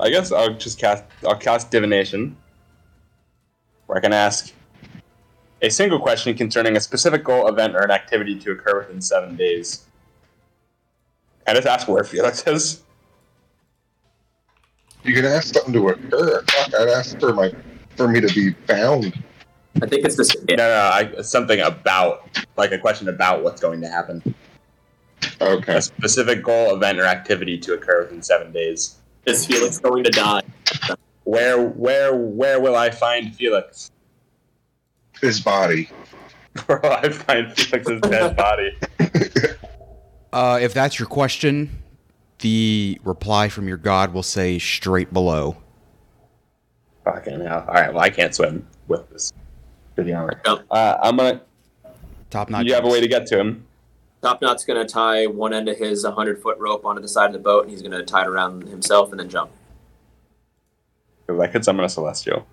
I 0.00 0.10
guess 0.10 0.32
I'll 0.32 0.54
just 0.54 0.78
cast. 0.78 1.04
I'll 1.26 1.36
cast 1.36 1.70
divination, 1.70 2.36
where 3.86 3.98
I 3.98 4.00
can 4.00 4.12
ask 4.12 4.52
a 5.62 5.68
single 5.68 5.98
question 5.98 6.36
concerning 6.36 6.76
a 6.76 6.80
specific 6.80 7.24
goal, 7.24 7.48
event, 7.48 7.74
or 7.74 7.80
an 7.80 7.90
activity 7.90 8.38
to 8.38 8.52
occur 8.52 8.78
within 8.78 9.00
seven 9.00 9.34
days. 9.36 9.84
I 11.46 11.54
just 11.54 11.66
ask 11.66 11.88
where 11.88 12.04
Felix 12.04 12.46
is. 12.46 12.82
You 15.02 15.14
can 15.14 15.24
ask 15.24 15.54
something 15.54 15.72
to 15.72 15.88
occur. 15.88 16.42
Fuck, 16.42 16.74
I'd 16.74 16.88
ask 16.88 17.18
for 17.18 17.32
my 17.32 17.52
for 17.96 18.06
me 18.06 18.20
to 18.20 18.28
be 18.34 18.52
found. 18.66 19.12
I 19.76 19.86
think 19.86 20.04
it's 20.04 20.16
this. 20.16 20.34
No, 20.48 20.56
no, 20.56 20.90
I, 20.92 21.22
something 21.22 21.60
about, 21.60 22.28
like 22.56 22.72
a 22.72 22.78
question 22.78 23.08
about 23.08 23.44
what's 23.44 23.60
going 23.60 23.80
to 23.82 23.88
happen. 23.88 24.34
Okay. 25.40 25.76
A 25.76 25.82
specific 25.82 26.42
goal, 26.42 26.74
event, 26.74 26.98
or 26.98 27.04
activity 27.04 27.58
to 27.58 27.74
occur 27.74 28.02
within 28.02 28.22
seven 28.22 28.52
days. 28.52 28.96
Is 29.26 29.46
Felix 29.46 29.78
going 29.78 30.04
to 30.04 30.10
die? 30.10 30.42
Where, 31.24 31.62
where, 31.62 32.16
where 32.16 32.60
will 32.60 32.74
I 32.74 32.90
find 32.90 33.34
Felix? 33.34 33.90
His 35.20 35.40
body. 35.40 35.90
Where 36.66 36.80
will 36.82 36.92
I 36.92 37.08
find 37.10 37.52
Felix's 37.52 38.00
dead 38.00 38.36
body? 38.36 38.76
Uh, 40.32 40.58
if 40.60 40.74
that's 40.74 40.98
your 40.98 41.06
question, 41.06 41.82
the 42.40 43.00
reply 43.04 43.48
from 43.48 43.68
your 43.68 43.76
god 43.76 44.12
will 44.12 44.22
say 44.22 44.58
straight 44.58 45.12
below. 45.12 45.56
Fucking 47.04 47.40
hell. 47.40 47.64
Alright, 47.68 47.92
well, 47.92 48.02
I 48.02 48.10
can't 48.10 48.34
swim 48.34 48.66
with 48.88 49.08
this. 49.10 49.32
To 49.98 50.04
be 50.04 50.14
honest. 50.14 50.38
No. 50.46 50.62
Uh, 50.70 50.96
I'm 51.02 51.16
gonna. 51.16 51.40
Top 52.30 52.50
Knot. 52.50 52.64
you 52.66 52.74
have 52.74 52.84
a 52.84 52.88
way 52.88 53.00
to 53.00 53.08
get 53.08 53.26
to 53.26 53.40
him. 53.40 53.66
Top 54.22 54.40
Knot's 54.40 54.64
going 54.64 54.84
to 54.84 54.92
tie 54.92 55.26
one 55.26 55.52
end 55.52 55.68
of 55.68 55.76
his 55.76 56.04
100 56.04 56.40
foot 56.40 56.58
rope 56.58 56.84
onto 56.84 57.00
the 57.00 57.08
side 57.08 57.26
of 57.26 57.32
the 57.32 57.38
boat, 57.38 57.62
and 57.62 57.70
he's 57.70 57.82
going 57.82 57.92
to 57.92 58.04
tie 58.04 58.22
it 58.22 58.28
around 58.28 58.68
himself 58.68 59.10
and 59.10 59.18
then 59.18 59.28
jump. 59.28 59.50
Because 61.26 61.40
I 61.40 61.46
could 61.46 61.64
summon 61.64 61.84
a 61.84 61.88
celestial. 61.88 62.46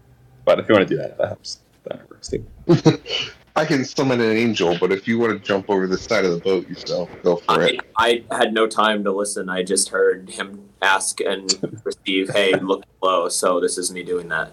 But 0.43 0.59
if 0.59 0.69
you 0.69 0.75
want 0.75 0.87
to 0.87 0.95
do 0.95 1.01
that, 1.01 1.17
that 1.17 1.27
helps. 1.27 1.59
That 1.83 2.09
works 2.09 2.29
too. 2.29 2.45
I 3.55 3.65
can 3.65 3.85
summon 3.85 4.21
an 4.21 4.31
angel, 4.31 4.77
but 4.79 4.91
if 4.91 5.07
you 5.07 5.19
want 5.19 5.33
to 5.33 5.39
jump 5.39 5.69
over 5.69 5.87
the 5.87 5.97
side 5.97 6.25
of 6.25 6.31
the 6.31 6.39
boat 6.39 6.67
yourself, 6.67 7.09
go 7.23 7.37
for 7.37 7.61
I, 7.61 7.67
it. 7.67 7.79
I 7.97 8.23
had 8.31 8.53
no 8.53 8.67
time 8.67 9.03
to 9.03 9.11
listen. 9.11 9.49
I 9.49 9.63
just 9.63 9.89
heard 9.89 10.29
him 10.29 10.69
ask 10.81 11.21
and 11.21 11.81
receive, 11.83 12.29
"Hey, 12.31 12.53
look 12.55 12.83
below." 12.99 13.29
So 13.29 13.59
this 13.59 13.77
is 13.77 13.91
me 13.91 14.03
doing 14.03 14.27
that. 14.29 14.51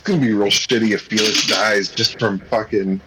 It's 0.00 0.08
gonna 0.08 0.18
be 0.22 0.32
real 0.32 0.48
shitty 0.48 0.92
if 0.92 1.02
Felix 1.02 1.46
dies 1.46 1.90
just 1.90 2.18
from 2.18 2.38
fucking. 2.38 3.00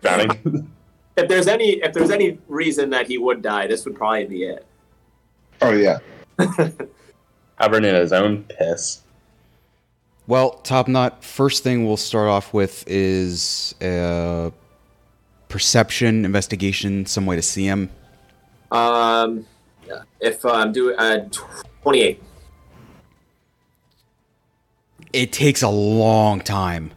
Drowning. 0.00 0.70
If 1.16 1.28
there's 1.28 1.48
any, 1.48 1.72
if 1.82 1.92
there's 1.92 2.10
any 2.10 2.38
reason 2.48 2.88
that 2.90 3.06
he 3.06 3.18
would 3.18 3.42
die, 3.42 3.66
this 3.66 3.84
would 3.84 3.94
probably 3.94 4.24
be 4.24 4.44
it. 4.44 4.64
Oh 5.60 5.72
yeah. 5.72 5.98
Covered 7.58 7.84
in 7.84 7.94
his 7.94 8.12
own 8.12 8.44
piss. 8.44 9.02
Well, 10.26 10.52
Top 10.60 10.88
Knot, 10.88 11.22
first 11.22 11.62
thing 11.62 11.84
we'll 11.84 11.98
start 11.98 12.28
off 12.28 12.54
with 12.54 12.84
is 12.86 13.74
uh, 13.82 14.50
perception, 15.48 16.24
investigation, 16.24 17.04
some 17.04 17.26
way 17.26 17.36
to 17.36 17.42
see 17.42 17.64
him. 17.66 17.90
Um, 18.70 19.44
Yeah. 19.86 20.02
if 20.20 20.42
uh, 20.46 20.52
I'm 20.52 20.72
doing 20.72 20.96
uh, 20.98 21.28
twenty-eight. 21.82 22.22
It 25.12 25.32
takes 25.32 25.62
a 25.62 25.68
long 25.68 26.40
time, 26.40 26.92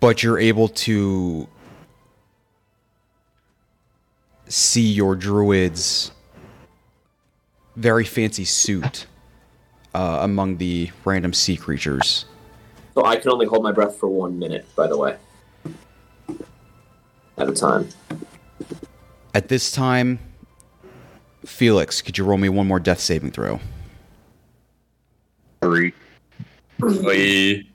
but 0.00 0.22
you're 0.22 0.38
able 0.38 0.68
to 0.68 1.46
see 4.48 4.86
your 4.92 5.14
druid's 5.16 6.12
very 7.74 8.04
fancy 8.04 8.44
suit 8.44 9.06
uh, 9.94 10.20
among 10.22 10.56
the 10.56 10.90
random 11.04 11.32
sea 11.34 11.56
creatures. 11.56 12.24
So 12.94 13.04
I 13.04 13.16
can 13.16 13.30
only 13.30 13.46
hold 13.46 13.62
my 13.62 13.72
breath 13.72 13.96
for 13.96 14.08
one 14.08 14.38
minute. 14.38 14.66
By 14.74 14.86
the 14.86 14.96
way, 14.96 15.16
at 17.36 17.48
a 17.48 17.52
time. 17.52 17.88
At 19.34 19.48
this 19.48 19.70
time, 19.70 20.18
Felix, 21.44 22.00
could 22.00 22.16
you 22.16 22.24
roll 22.24 22.38
me 22.38 22.48
one 22.48 22.66
more 22.66 22.80
death 22.80 23.00
saving 23.00 23.32
throw? 23.32 23.60
Three. 25.60 25.92
We 26.80 27.70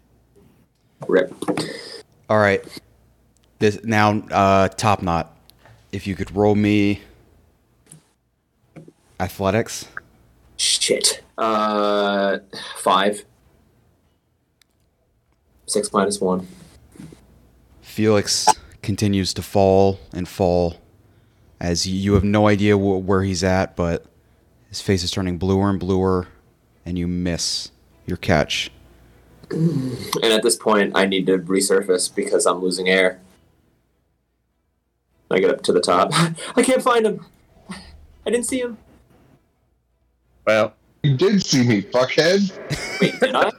Rip. 1.08 1.34
All 2.30 2.40
right. 2.40 2.64
This 3.60 3.84
now 3.84 4.20
uh 4.32 4.68
top 4.70 5.02
knot. 5.02 5.36
If 5.92 6.08
you 6.08 6.16
could 6.16 6.36
roll 6.36 6.56
me 6.56 7.02
athletics. 9.20 9.88
Shit. 10.58 11.24
Uh, 11.38 12.40
five. 12.78 13.24
Six 15.66 15.92
minus 15.94 16.20
one. 16.20 16.48
Felix 17.82 18.48
continues 18.82 19.34
to 19.34 19.42
fall 19.42 20.00
and 20.14 20.28
fall 20.28 20.78
as 21.60 21.86
you, 21.86 21.96
you 21.96 22.14
have 22.16 22.24
no 22.24 22.48
idea 22.48 22.76
wh- 22.76 23.08
where 23.08 23.24
he's 23.24 23.44
at, 23.44 23.76
but 23.76 24.06
his 24.70 24.82
face 24.82 25.04
is 25.04 25.12
turning 25.12 25.38
bluer 25.38 25.70
and 25.70 25.80
bluer, 25.80 26.28
and 26.86 26.98
you 26.98 27.08
miss 27.08 27.72
your 28.08 28.18
catch. 28.18 28.72
And 29.52 30.26
at 30.26 30.44
this 30.44 30.56
point, 30.56 30.94
I 30.96 31.06
need 31.06 31.26
to 31.28 31.38
resurface 31.40 32.14
because 32.14 32.46
I'm 32.46 32.60
losing 32.60 32.88
air. 32.90 33.20
I 35.30 35.40
get 35.40 35.50
up 35.50 35.62
to 35.64 35.72
the 35.74 35.82
top. 35.82 36.10
I 36.56 36.62
can't 36.64 36.82
find 36.82 37.06
him. 37.06 37.26
I 37.70 38.30
didn't 38.30 38.46
see 38.46 38.60
him. 38.62 38.78
well, 40.46 40.74
You 41.04 41.18
did 41.18 41.44
see 41.44 41.66
me, 41.68 41.82
fuckhead. 41.82 42.52
Wait, 43.02 43.20
did 43.20 43.36
I? 43.36 43.52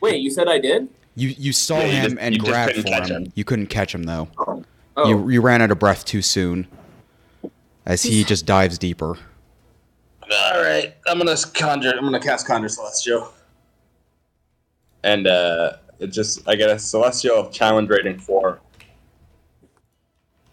Wait, 0.00 0.20
you 0.20 0.30
said 0.30 0.48
I 0.48 0.58
did? 0.58 0.88
You 1.14 1.28
you 1.38 1.52
saw 1.52 1.78
Yeah, 1.80 1.84
you 1.86 1.92
him 1.92 2.10
just- 2.12 2.16
and 2.22 2.38
grabbed 2.38 2.74
for 2.74 2.88
him. 2.88 3.04
him. 3.24 3.32
You 3.34 3.44
couldn't 3.44 3.66
catch 3.66 3.94
him 3.94 4.04
though. 4.04 4.28
Oh. 4.38 4.64
Oh, 4.96 5.08
You 5.08 5.28
you 5.30 5.40
ran 5.40 5.62
out 5.62 5.70
of 5.70 5.78
breath 5.78 6.04
too 6.04 6.22
soon. 6.22 6.66
As 7.86 8.02
he 8.02 8.24
just 8.24 8.44
dives 8.46 8.76
deeper. 8.78 9.16
all 10.22 10.62
right. 10.62 10.94
I'm 11.06 11.18
gonna 11.18 11.36
conjure. 11.54 11.92
I'm 11.96 12.04
gonna 12.04 12.20
cast 12.20 12.46
conjure 12.46 12.68
celestial. 12.68 13.32
And 15.02 15.26
uh, 15.26 15.74
it 15.98 16.08
just 16.08 16.48
I 16.48 16.56
get 16.56 16.70
a 16.70 16.78
celestial 16.78 17.50
challenge 17.50 17.88
rating 17.88 18.18
four. 18.18 18.60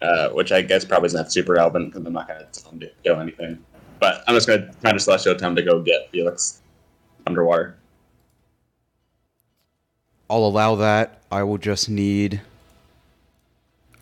Uh, 0.00 0.28
which 0.28 0.52
I 0.52 0.62
guess 0.62 0.84
probably 0.84 1.08
isn't 1.08 1.32
super 1.32 1.54
relevant 1.54 1.90
because 1.90 2.06
I'm 2.06 2.12
not 2.12 2.28
gonna 2.28 2.46
tell 2.52 2.70
him 2.70 2.78
to 2.80 2.90
go 3.04 3.18
anything. 3.18 3.58
But 3.98 4.22
I'm 4.28 4.34
just 4.34 4.46
gonna 4.46 4.72
conjure 4.80 5.00
celestial 5.00 5.34
tell 5.34 5.50
him 5.50 5.56
to 5.56 5.62
go 5.62 5.82
get 5.82 6.08
Felix 6.12 6.60
underwater. 7.26 7.76
I'll 10.30 10.44
allow 10.44 10.76
that. 10.76 11.20
I 11.32 11.42
will 11.42 11.58
just 11.58 11.88
need 11.88 12.40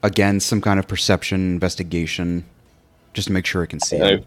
again 0.03 0.39
some 0.39 0.61
kind 0.61 0.79
of 0.79 0.87
perception 0.87 1.41
investigation 1.41 2.45
just 3.15 3.29
to 3.29 3.33
make 3.33 3.47
sure 3.47 3.63
I 3.63 3.67
can 3.67 3.81
see. 3.81 3.97
him. 3.97 4.25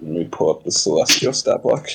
Let 0.00 0.12
me 0.12 0.28
pull 0.30 0.50
up 0.50 0.62
the 0.62 0.70
celestial 0.70 1.32
stat 1.32 1.62
block. 1.62 1.88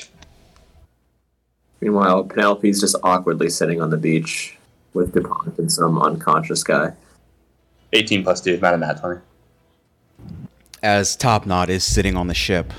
Meanwhile, 1.84 2.24
Penelope's 2.24 2.80
just 2.80 2.96
awkwardly 3.04 3.50
sitting 3.50 3.82
on 3.82 3.90
the 3.90 3.98
beach 3.98 4.58
with 4.94 5.14
DuPont 5.14 5.58
and 5.58 5.70
some 5.70 6.02
unconscious 6.02 6.64
guy. 6.64 6.94
18 7.92 8.24
plus 8.24 8.40
2 8.40 8.54
is 8.54 8.62
not 8.62 8.74
a 8.74 8.78
nat 8.78 9.02
20. 9.02 9.20
As 10.82 11.18
Top 11.18 11.46
Knot 11.46 11.70
is 11.70 11.84
sitting 11.84 12.16
on 12.16 12.28
the 12.28 12.34
ship. 12.34 12.72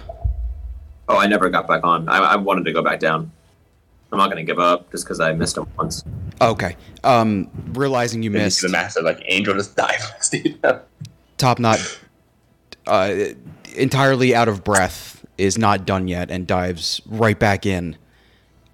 Oh, 1.06 1.18
I 1.18 1.26
never 1.26 1.50
got 1.50 1.68
back 1.68 1.84
on. 1.84 2.08
I, 2.08 2.16
I 2.16 2.36
wanted 2.36 2.64
to 2.64 2.72
go 2.72 2.82
back 2.82 2.98
down. 2.98 3.30
I'm 4.10 4.16
not 4.16 4.30
going 4.30 4.38
to 4.38 4.50
give 4.50 4.58
up 4.58 4.90
just 4.90 5.04
because 5.04 5.20
I 5.20 5.34
missed 5.34 5.58
him 5.58 5.66
once. 5.76 6.02
Okay. 6.40 6.74
Um 7.02 7.50
realizing 7.74 8.22
you 8.22 8.30
And 8.30 8.36
you 8.36 8.44
missed 8.44 8.60
see 8.60 8.68
the 8.68 8.72
master 8.72 9.02
like 9.02 9.22
angel 9.26 9.52
just 9.52 9.76
dive 9.76 10.00
next 10.12 10.30
to. 10.30 10.80
Top 11.36 11.58
Knot 11.58 12.00
uh 12.86 13.14
entirely 13.74 14.34
out 14.34 14.48
of 14.48 14.64
breath 14.64 15.26
is 15.36 15.58
not 15.58 15.84
done 15.84 16.08
yet 16.08 16.30
and 16.30 16.46
dives 16.46 17.02
right 17.06 17.38
back 17.38 17.66
in 17.66 17.98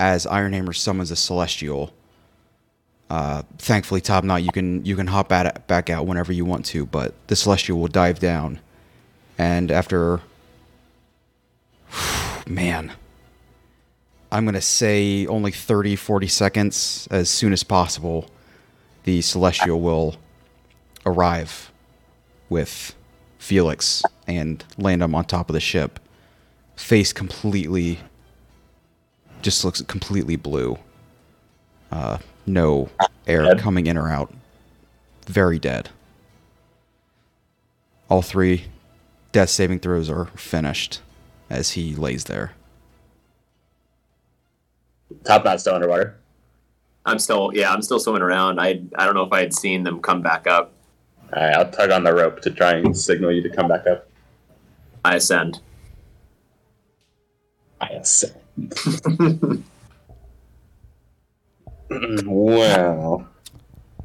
as 0.00 0.24
Ironhammer 0.24 0.74
summons 0.74 1.10
a 1.10 1.16
celestial. 1.16 1.92
Uh, 3.10 3.42
thankfully, 3.58 4.00
Top 4.00 4.24
Knot, 4.24 4.42
you 4.42 4.50
can 4.50 4.84
you 4.84 4.96
can 4.96 5.06
hop 5.06 5.30
at 5.30 5.68
back 5.68 5.90
out 5.90 6.06
whenever 6.06 6.32
you 6.32 6.44
want 6.44 6.64
to, 6.66 6.86
but 6.86 7.14
the 7.26 7.36
celestial 7.36 7.78
will 7.78 7.88
dive 7.88 8.18
down, 8.18 8.60
and 9.36 9.70
after, 9.70 10.22
man, 12.46 12.92
I'm 14.32 14.44
gonna 14.46 14.60
say 14.62 15.26
only 15.26 15.50
30, 15.50 15.96
40 15.96 16.26
seconds, 16.28 17.08
as 17.10 17.28
soon 17.28 17.52
as 17.52 17.62
possible, 17.62 18.30
the 19.04 19.20
celestial 19.20 19.80
will 19.80 20.16
arrive 21.04 21.70
with 22.48 22.94
Felix 23.38 24.02
and 24.26 24.64
land 24.78 25.02
him 25.02 25.14
on 25.14 25.24
top 25.24 25.50
of 25.50 25.54
the 25.54 25.60
ship, 25.60 26.00
face 26.76 27.12
completely 27.12 27.98
just 29.42 29.64
looks 29.64 29.80
completely 29.82 30.36
blue. 30.36 30.78
Uh, 31.90 32.18
no 32.46 32.88
air 33.26 33.42
Dead. 33.44 33.58
coming 33.58 33.86
in 33.86 33.96
or 33.96 34.08
out. 34.08 34.32
Very 35.26 35.58
dead. 35.58 35.90
All 38.08 38.22
three 38.22 38.64
death 39.32 39.50
saving 39.50 39.80
throws 39.80 40.10
are 40.10 40.26
finished 40.36 41.00
as 41.48 41.72
he 41.72 41.94
lays 41.94 42.24
there. 42.24 42.52
Top 45.24 45.44
knot 45.44 45.60
still 45.60 45.74
underwater. 45.74 46.16
I'm 47.06 47.18
still, 47.18 47.50
yeah, 47.54 47.72
I'm 47.72 47.82
still 47.82 47.98
swimming 47.98 48.22
around. 48.22 48.60
I, 48.60 48.82
I 48.96 49.04
don't 49.04 49.14
know 49.14 49.22
if 49.22 49.32
I 49.32 49.40
had 49.40 49.54
seen 49.54 49.82
them 49.84 50.00
come 50.00 50.22
back 50.22 50.46
up. 50.46 50.72
All 51.32 51.42
right, 51.42 51.54
I'll 51.54 51.70
tug 51.70 51.90
on 51.90 52.04
the 52.04 52.12
rope 52.12 52.40
to 52.42 52.50
try 52.50 52.72
and 52.74 52.96
signal 52.96 53.32
you 53.32 53.42
to 53.42 53.48
come 53.48 53.68
back 53.68 53.86
up. 53.86 54.08
I 55.04 55.16
ascend. 55.16 55.60
I 57.80 57.88
ascend. 57.88 58.39
Well, 62.26 63.26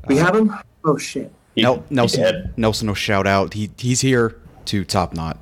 We 0.08 0.18
have 0.18 0.36
him? 0.36 0.54
Oh, 0.84 0.98
shit. 0.98 1.32
No, 1.58 1.76
Nel- 1.76 1.84
he 1.90 1.96
Nelson 1.96 2.22
dead. 2.22 2.54
Nelson 2.58 2.88
will 2.88 2.96
shout 2.96 3.26
out. 3.28 3.54
He 3.54 3.70
he's 3.78 4.02
here 4.02 4.36
to 4.66 4.84
top 4.84 5.14
knot. 5.14 5.38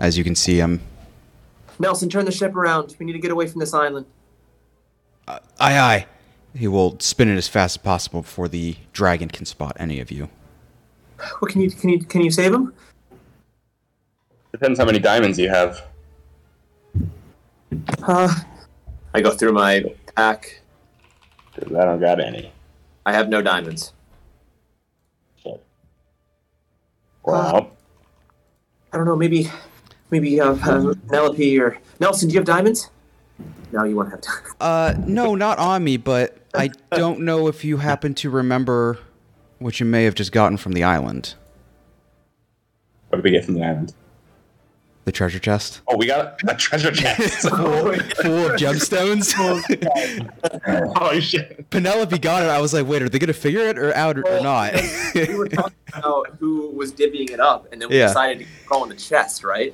As 0.00 0.18
you 0.18 0.24
can 0.24 0.34
see 0.34 0.56
him. 0.58 0.80
Nelson, 1.78 2.08
turn 2.08 2.24
the 2.24 2.32
ship 2.32 2.54
around. 2.54 2.94
We 2.98 3.06
need 3.06 3.12
to 3.14 3.18
get 3.18 3.30
away 3.30 3.46
from 3.46 3.60
this 3.60 3.72
island. 3.72 4.06
Uh, 5.26 5.38
aye 5.58 5.78
aye. 5.78 6.06
He 6.54 6.68
will 6.68 6.98
spin 7.00 7.28
it 7.28 7.36
as 7.36 7.48
fast 7.48 7.76
as 7.78 7.82
possible 7.82 8.22
before 8.22 8.48
the 8.48 8.76
dragon 8.92 9.28
can 9.28 9.46
spot 9.46 9.76
any 9.78 10.00
of 10.00 10.10
you. 10.10 10.28
What 11.38 11.50
can 11.50 11.60
you 11.62 11.70
can 11.70 11.90
you 11.90 11.98
can 12.04 12.22
you 12.22 12.30
save 12.30 12.52
him? 12.52 12.72
Depends 14.52 14.78
how 14.78 14.84
many 14.84 14.98
diamonds 14.98 15.38
you 15.38 15.48
have. 15.48 15.82
Uh, 18.02 18.34
I 19.14 19.20
go 19.20 19.30
through 19.32 19.52
my 19.52 19.84
pack. 20.16 20.62
'cause 21.54 21.74
I 21.74 21.84
don't 21.84 22.00
got 22.00 22.20
any. 22.20 22.52
I 23.04 23.12
have 23.12 23.28
no 23.28 23.42
diamonds. 23.42 23.92
Well, 27.24 27.70
I 28.92 28.96
don't 28.96 29.04
know. 29.06 29.16
Maybe 29.16 29.50
maybe 30.10 30.40
uh, 30.40 30.52
uh, 30.54 30.94
Penelope 31.08 31.60
or 31.60 31.76
Nelson. 32.00 32.28
Do 32.28 32.34
you 32.34 32.38
have 32.40 32.46
diamonds? 32.46 32.88
No, 33.70 33.84
you 33.84 33.96
won't 33.96 34.10
have 34.10 34.22
diamonds. 34.22 34.54
Uh, 34.60 34.94
no, 35.06 35.34
not 35.34 35.58
on 35.58 35.84
me, 35.84 35.98
but 35.98 36.38
I 36.54 36.70
don't 36.92 37.20
know 37.20 37.48
if 37.48 37.64
you 37.64 37.76
happen 37.78 38.14
to 38.14 38.30
remember 38.30 38.98
what 39.58 39.78
you 39.78 39.84
may 39.84 40.04
have 40.04 40.14
just 40.14 40.32
gotten 40.32 40.56
from 40.56 40.72
the 40.72 40.84
island. 40.84 41.34
What 43.10 43.16
did 43.16 43.24
we 43.24 43.30
get 43.30 43.44
from 43.44 43.54
the 43.54 43.62
island? 43.64 43.92
The 45.08 45.12
treasure 45.12 45.38
chest. 45.38 45.80
Oh, 45.88 45.96
we 45.96 46.04
got 46.04 46.38
a 46.46 46.54
treasure 46.54 46.90
chest. 46.92 47.40
Full 47.48 47.56
of 47.88 48.02
gemstones. 48.60 49.32
oh 51.00 51.18
shit! 51.18 51.70
Penelope 51.70 52.18
got 52.18 52.42
it. 52.42 52.50
I 52.50 52.60
was 52.60 52.74
like, 52.74 52.86
wait, 52.86 53.00
are 53.00 53.08
they 53.08 53.18
gonna 53.18 53.32
figure 53.32 53.60
it 53.62 53.78
or 53.78 53.94
out 53.94 54.18
or, 54.18 54.28
or 54.28 54.42
not? 54.42 54.74
we 55.14 55.34
were 55.34 55.48
talking 55.48 55.72
about 55.94 56.26
who 56.38 56.68
was 56.72 56.92
divvying 56.92 57.30
it 57.30 57.40
up, 57.40 57.72
and 57.72 57.80
then 57.80 57.88
we 57.88 57.96
Yeah. 57.96 58.08
decided 58.08 58.40
to 58.40 58.66
call 58.66 58.82
in 58.82 58.90
the 58.90 58.96
chest, 58.96 59.44
right? 59.44 59.72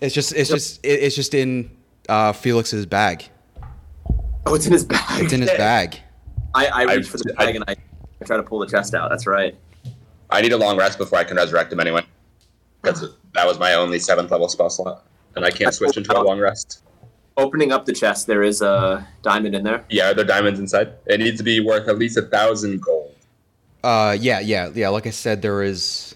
it's 0.00 0.12
just, 0.12 0.32
it's 0.32 0.50
just, 0.50 0.80
it's 0.84 1.14
just 1.14 1.34
in 1.34 1.70
uh, 2.08 2.32
Felix's 2.32 2.84
bag. 2.84 3.26
Oh, 4.44 4.56
it's 4.56 4.66
in 4.66 4.72
his 4.72 4.84
bag. 4.84 5.22
It's 5.22 5.32
in 5.32 5.40
his 5.40 5.50
bag. 5.52 6.00
I, 6.52 6.66
I 6.66 6.82
I- 6.94 7.02
for 7.02 7.18
the 7.18 7.32
I- 7.38 7.44
bag 7.46 7.54
and 7.54 7.64
I, 7.68 7.76
I 8.20 8.24
try 8.24 8.36
to 8.36 8.42
pull 8.42 8.58
the 8.58 8.66
chest 8.66 8.92
out. 8.92 9.08
That's 9.08 9.24
right. 9.28 9.54
I 10.30 10.40
need 10.40 10.52
a 10.52 10.58
long 10.58 10.76
rest 10.76 10.98
before 10.98 11.20
I 11.20 11.22
can 11.22 11.36
resurrect 11.36 11.72
him 11.72 11.78
anyway. 11.78 12.02
Because 12.82 13.14
that 13.34 13.46
was 13.46 13.58
my 13.58 13.74
only 13.74 13.98
seventh 13.98 14.30
level 14.30 14.48
spell 14.48 14.70
slot, 14.70 15.04
and 15.36 15.44
I 15.44 15.50
can't 15.50 15.74
switch 15.74 15.96
into 15.96 16.16
a 16.16 16.22
long 16.22 16.38
rest. 16.38 16.82
Opening 17.36 17.72
up 17.72 17.84
the 17.84 17.92
chest, 17.92 18.26
there 18.26 18.42
is 18.42 18.62
a 18.62 19.06
diamond 19.22 19.54
in 19.54 19.62
there. 19.64 19.84
Yeah, 19.90 20.04
there 20.04 20.10
are 20.10 20.14
there 20.14 20.24
diamonds 20.24 20.60
inside? 20.60 20.94
It 21.06 21.20
needs 21.20 21.38
to 21.38 21.44
be 21.44 21.60
worth 21.60 21.88
at 21.88 21.98
least 21.98 22.16
a 22.16 22.22
thousand 22.22 22.82
gold. 22.82 23.14
Uh, 23.84 24.16
yeah, 24.18 24.40
yeah, 24.40 24.70
yeah. 24.74 24.88
Like 24.88 25.06
I 25.06 25.10
said, 25.10 25.42
there 25.42 25.62
is. 25.62 26.14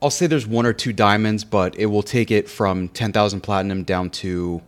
I'll 0.00 0.10
say 0.10 0.28
there's 0.28 0.46
one 0.46 0.64
or 0.64 0.72
two 0.72 0.92
diamonds, 0.92 1.44
but 1.44 1.76
it 1.76 1.86
will 1.86 2.04
take 2.04 2.30
it 2.30 2.48
from 2.48 2.88
ten 2.88 3.12
thousand 3.12 3.40
platinum 3.40 3.82
down 3.82 4.10
to 4.10 4.62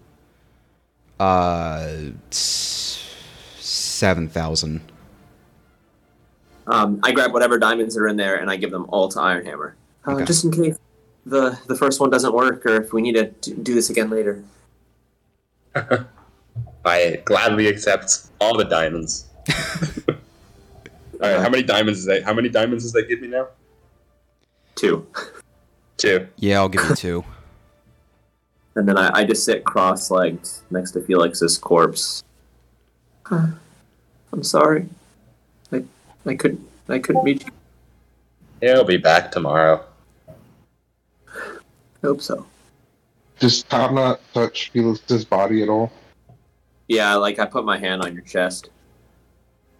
uh 1.20 2.10
seven 2.30 4.28
thousand. 4.28 4.80
Um, 6.66 7.00
I 7.02 7.12
grab 7.12 7.32
whatever 7.32 7.58
diamonds 7.58 7.96
are 7.96 8.08
in 8.08 8.16
there 8.16 8.36
and 8.36 8.50
I 8.50 8.56
give 8.56 8.70
them 8.70 8.86
all 8.90 9.08
to 9.08 9.18
Ironhammer, 9.18 9.72
uh, 10.10 10.14
Okay. 10.16 10.24
just 10.24 10.44
in 10.44 10.50
case 10.50 10.76
the 11.26 11.58
the 11.66 11.76
first 11.76 12.00
one 12.00 12.10
doesn't 12.10 12.34
work 12.34 12.64
or 12.66 12.76
if 12.82 12.92
we 12.92 13.02
need 13.02 13.14
to 13.14 13.54
do 13.54 13.74
this 13.74 13.90
again 13.90 14.10
later. 14.10 14.42
I 16.84 17.20
gladly 17.24 17.66
accept 17.68 18.28
all 18.40 18.56
the 18.56 18.64
diamonds. 18.64 19.28
all 20.08 20.14
right, 21.20 21.40
how 21.40 21.48
many 21.48 21.62
diamonds 21.62 22.00
is 22.00 22.06
that? 22.06 22.22
How 22.24 22.32
many 22.32 22.48
diamonds 22.48 22.84
does 22.84 22.92
that 22.92 23.08
give 23.08 23.20
me 23.20 23.28
now? 23.28 23.48
Two, 24.74 25.06
Two. 25.98 26.26
Yeah, 26.36 26.60
I'll 26.60 26.68
give 26.70 26.82
you 26.88 26.94
two. 26.96 27.24
and 28.74 28.88
then 28.88 28.96
I, 28.96 29.10
I 29.12 29.24
just 29.24 29.44
sit 29.44 29.64
cross-legged 29.64 30.48
next 30.70 30.92
to 30.92 31.02
Felix's 31.02 31.58
corpse. 31.58 32.22
I'm 33.30 34.42
sorry. 34.42 34.88
I 35.70 35.84
I 36.26 36.34
couldn't 36.34 36.66
I 36.88 36.98
couldn't 36.98 37.22
meet 37.22 37.44
you. 37.44 37.52
He'll 38.60 38.84
be 38.84 38.96
back 38.96 39.30
tomorrow. 39.30 39.84
I 42.02 42.06
hope 42.06 42.20
so. 42.20 42.46
Does 43.38 43.62
Top 43.62 43.92
Knot 43.92 44.20
touch 44.34 44.70
Felix's 44.70 45.24
body 45.24 45.62
at 45.62 45.68
all? 45.68 45.92
Yeah, 46.88 47.14
like 47.16 47.38
I 47.38 47.46
put 47.46 47.64
my 47.64 47.78
hand 47.78 48.02
on 48.02 48.12
your 48.14 48.22
chest. 48.24 48.70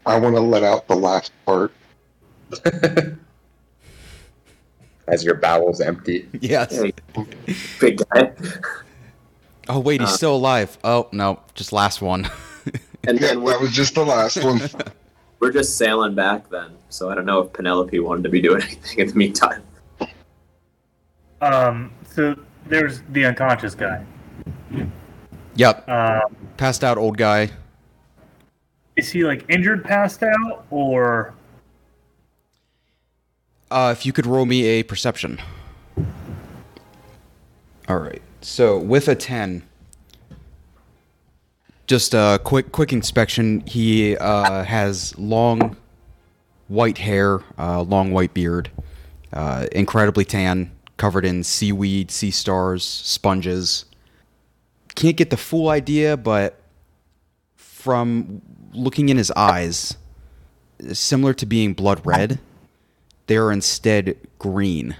I 0.07 0.19
want 0.19 0.35
to 0.37 0.41
let 0.41 0.63
out 0.63 0.87
the 0.89 0.97
last 0.97 1.33
part. 1.45 1.73
As 5.09 5.25
your 5.25 5.35
bowels 5.35 5.81
empty. 5.81 6.29
Yes. 6.41 6.81
Hey, 6.81 6.93
big 7.81 8.01
guy. 8.11 8.33
Oh 9.69 9.81
wait, 9.81 10.01
he's 10.01 10.11
Uh, 10.11 10.17
still 10.17 10.37
alive. 10.37 10.79
Oh 10.85 11.09
no, 11.13 11.41
just 11.55 11.73
last 11.73 12.01
one. 12.03 12.29
And 13.09 13.19
then 13.19 13.41
we're, 13.43 13.53
that 13.53 13.63
was 13.63 13.73
just 13.73 13.95
the 13.95 14.05
last 14.05 14.45
one. 14.45 14.61
we're 15.39 15.51
just 15.53 15.79
sailing 15.79 16.15
back 16.15 16.51
then. 16.51 16.73
So 16.91 17.09
I 17.09 17.15
don't 17.15 17.25
know 17.25 17.41
if 17.41 17.51
Penelope 17.55 17.99
wanted 17.99 18.25
to 18.25 18.29
be 18.29 18.43
doing 18.43 18.61
anything 18.63 18.99
in 18.99 19.09
the 19.09 19.15
meantime. 19.15 19.63
Um, 21.41 21.91
so 22.11 22.37
there's 22.67 23.03
the 23.11 23.25
unconscious 23.25 23.75
guy. 23.75 24.05
yep, 25.55 25.89
Um, 25.89 26.37
passed 26.57 26.85
out 26.85 26.99
old 26.99 27.17
guy. 27.17 27.51
is 28.97 29.11
he 29.11 29.25
like 29.25 29.45
injured, 29.49 29.85
passed 29.85 30.23
out, 30.23 30.67
or 30.71 31.33
Uh, 33.71 33.95
if 33.97 34.05
you 34.05 34.13
could 34.13 34.27
roll 34.27 34.45
me 34.45 34.65
a 34.67 34.83
perception. 34.83 35.41
All 37.89 37.99
right. 37.99 38.21
So 38.41 38.79
with 38.79 39.07
a 39.09 39.15
ten, 39.15 39.63
just 41.87 42.15
a 42.15 42.41
quick 42.43 42.73
quick 42.73 42.93
inspection. 42.93 43.61
He 43.67 44.17
uh, 44.17 44.65
has 44.65 45.17
long 45.19 45.77
white 46.69 46.99
hair, 46.99 47.41
uh, 47.59 47.83
long 47.83 48.11
white 48.13 48.35
beard, 48.35 48.71
uh, 49.33 49.67
incredibly 49.73 50.25
tan, 50.25 50.71
covered 51.01 51.25
in 51.25 51.43
seaweed, 51.43 52.11
sea 52.11 52.31
stars, 52.31 52.85
sponges. 52.85 53.87
Can't 54.95 55.17
get 55.17 55.31
the 55.31 55.37
full 55.37 55.71
idea, 55.71 56.17
but 56.17 56.61
from 57.57 58.43
looking 58.75 59.09
in 59.09 59.17
his 59.17 59.31
eyes, 59.33 59.97
similar 60.93 61.33
to 61.35 61.47
being 61.47 61.73
blood 61.73 62.05
red 62.05 62.39
they 63.31 63.37
are 63.37 63.53
instead 63.53 64.17
green. 64.41 64.97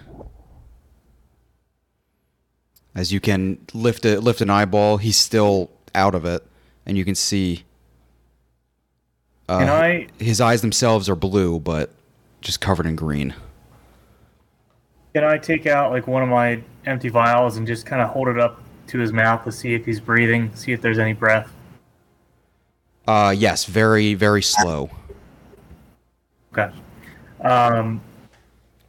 As 2.95 3.13
you 3.13 3.19
can 3.19 3.59
lift 3.75 4.05
a, 4.05 4.21
lift 4.21 4.41
an 4.41 4.49
eyeball, 4.49 4.99
he's 4.99 5.17
still 5.17 5.69
out 5.97 6.15
of 6.15 6.25
it, 6.25 6.47
and 6.87 6.97
you 6.97 7.05
can 7.05 7.17
see. 7.17 7.65
Uh, 9.49 9.59
can 9.59 9.69
I? 9.69 10.07
His 10.21 10.41
eyes 10.41 10.61
themselves 10.61 11.09
are 11.09 11.17
blue, 11.17 11.59
but 11.59 11.91
just 12.41 12.61
covered 12.61 12.87
in 12.87 12.95
green. 12.95 13.35
Can 15.15 15.25
I 15.25 15.39
take 15.39 15.67
out 15.67 15.91
like 15.91 16.07
one 16.07 16.23
of 16.23 16.29
my 16.29 16.63
empty 16.87 17.09
vials 17.09 17.57
and 17.57 17.67
just 17.67 17.87
kind 17.87 18.01
of 18.01 18.09
hold 18.09 18.29
it 18.29 18.39
up 18.39 18.63
to 18.89 18.99
his 18.99 19.13
mouth 19.13 19.45
to 19.45 19.53
see 19.53 19.75
if 19.75 19.85
he's 19.85 20.01
breathing, 20.01 20.55
see 20.55 20.73
if 20.73 20.81
there's 20.81 20.99
any 20.99 21.13
breath? 21.13 21.53
Uh, 23.07 23.35
yes, 23.37 23.65
very 23.65 24.15
very 24.15 24.43
slow. 24.43 24.91
Okay. 26.53 26.73
Um, 27.41 28.01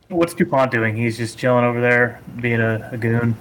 what's 0.09 0.33
Dupont 0.33 0.71
doing? 0.71 0.95
He's 0.95 1.17
just 1.17 1.37
chilling 1.37 1.65
over 1.65 1.81
there, 1.81 2.21
being 2.39 2.59
a, 2.59 2.89
a 2.91 2.97
goon. 2.97 3.35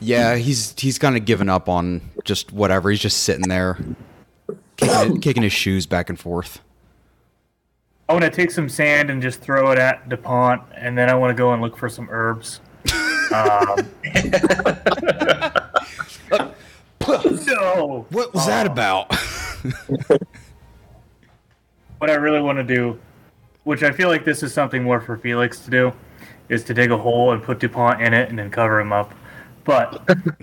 Yeah, 0.00 0.36
he's 0.36 0.78
he's 0.78 0.98
kind 0.98 1.16
of 1.16 1.24
given 1.24 1.48
up 1.48 1.68
on 1.68 2.00
just 2.24 2.52
whatever. 2.52 2.90
He's 2.90 3.00
just 3.00 3.24
sitting 3.24 3.48
there, 3.48 3.78
kicking, 4.76 5.20
kicking 5.20 5.42
his 5.42 5.52
shoes 5.52 5.86
back 5.86 6.08
and 6.08 6.18
forth. 6.18 6.60
I 8.08 8.12
want 8.12 8.24
to 8.24 8.30
take 8.30 8.50
some 8.50 8.68
sand 8.68 9.10
and 9.10 9.22
just 9.22 9.40
throw 9.40 9.70
it 9.72 9.78
at 9.78 10.08
Dupont, 10.08 10.62
and 10.74 10.96
then 10.98 11.08
I 11.08 11.14
want 11.14 11.30
to 11.30 11.34
go 11.34 11.52
and 11.52 11.62
look 11.62 11.76
for 11.76 11.88
some 11.88 12.08
herbs. 12.10 12.60
Um, 13.34 13.88
no. 17.46 18.06
What 18.10 18.34
was 18.34 18.46
that 18.46 18.66
about? 18.66 19.14
What 22.02 22.10
I 22.10 22.14
really 22.14 22.40
want 22.40 22.58
to 22.58 22.64
do, 22.64 22.98
which 23.62 23.84
I 23.84 23.92
feel 23.92 24.08
like 24.08 24.24
this 24.24 24.42
is 24.42 24.52
something 24.52 24.82
more 24.82 25.00
for 25.00 25.16
Felix 25.16 25.60
to 25.60 25.70
do, 25.70 25.92
is 26.48 26.64
to 26.64 26.74
dig 26.74 26.90
a 26.90 26.98
hole 26.98 27.30
and 27.30 27.40
put 27.40 27.60
Dupont 27.60 28.02
in 28.02 28.12
it 28.12 28.28
and 28.28 28.36
then 28.36 28.50
cover 28.50 28.80
him 28.80 28.92
up. 28.92 29.14
But 29.62 30.02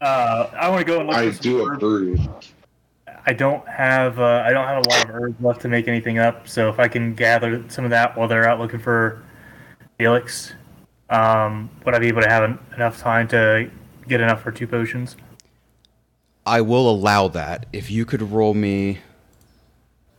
uh, 0.00 0.46
I 0.54 0.68
want 0.68 0.78
to 0.78 0.84
go 0.84 1.00
and 1.00 1.08
look 1.08 1.16
I 1.16 1.26
for 1.26 1.32
some 1.32 1.42
do 1.42 1.66
herbs. 1.66 1.82
agree. 1.82 2.28
I 3.26 3.32
don't 3.32 3.66
have 3.68 4.18
uh, 4.20 4.42
I 4.44 4.52
don't 4.52 4.66
have 4.66 4.84
a 4.84 4.88
lot 4.88 5.04
of 5.04 5.14
herbs 5.14 5.40
left 5.40 5.60
to 5.62 5.68
make 5.68 5.88
anything 5.88 6.18
up. 6.18 6.46
So 6.46 6.68
if 6.68 6.78
I 6.78 6.88
can 6.88 7.14
gather 7.14 7.64
some 7.68 7.84
of 7.84 7.90
that 7.90 8.16
while 8.16 8.28
they're 8.28 8.48
out 8.48 8.58
looking 8.58 8.80
for 8.80 9.22
Felix, 9.98 10.52
um, 11.10 11.70
would 11.84 11.94
I 11.94 11.98
be 11.98 12.08
able 12.08 12.22
to 12.22 12.28
have 12.28 12.42
en- 12.44 12.58
enough 12.74 13.00
time 13.00 13.26
to 13.28 13.70
get 14.06 14.20
enough 14.20 14.42
for 14.42 14.52
two 14.52 14.66
potions? 14.66 15.16
I 16.44 16.60
will 16.60 16.90
allow 16.90 17.28
that 17.28 17.66
if 17.72 17.90
you 17.90 18.04
could 18.04 18.20
roll 18.20 18.52
me. 18.52 18.98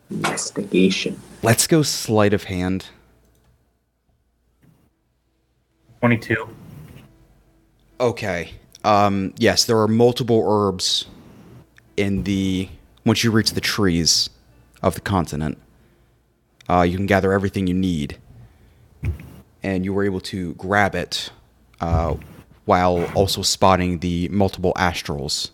Investigation. 0.09 1.19
Let's 1.43 1.67
go 1.67 1.83
sleight 1.83 2.33
of 2.33 2.45
hand. 2.45 2.87
Twenty-two. 5.99 6.49
Okay. 7.99 8.51
Um, 8.83 9.33
yes, 9.37 9.65
there 9.65 9.79
are 9.79 9.87
multiple 9.87 10.43
herbs 10.47 11.05
in 11.97 12.23
the 12.23 12.69
once 13.05 13.23
you 13.23 13.31
reach 13.31 13.51
the 13.51 13.61
trees 13.61 14.29
of 14.81 14.95
the 14.95 15.01
continent. 15.01 15.57
Uh, 16.67 16.81
you 16.81 16.97
can 16.97 17.05
gather 17.05 17.31
everything 17.31 17.67
you 17.67 17.73
need, 17.73 18.17
and 19.61 19.85
you 19.85 19.93
were 19.93 20.03
able 20.03 20.19
to 20.19 20.53
grab 20.55 20.95
it 20.95 21.29
uh, 21.79 22.15
while 22.65 23.05
also 23.13 23.43
spotting 23.43 23.99
the 23.99 24.27
multiple 24.29 24.73
astrals 24.75 25.51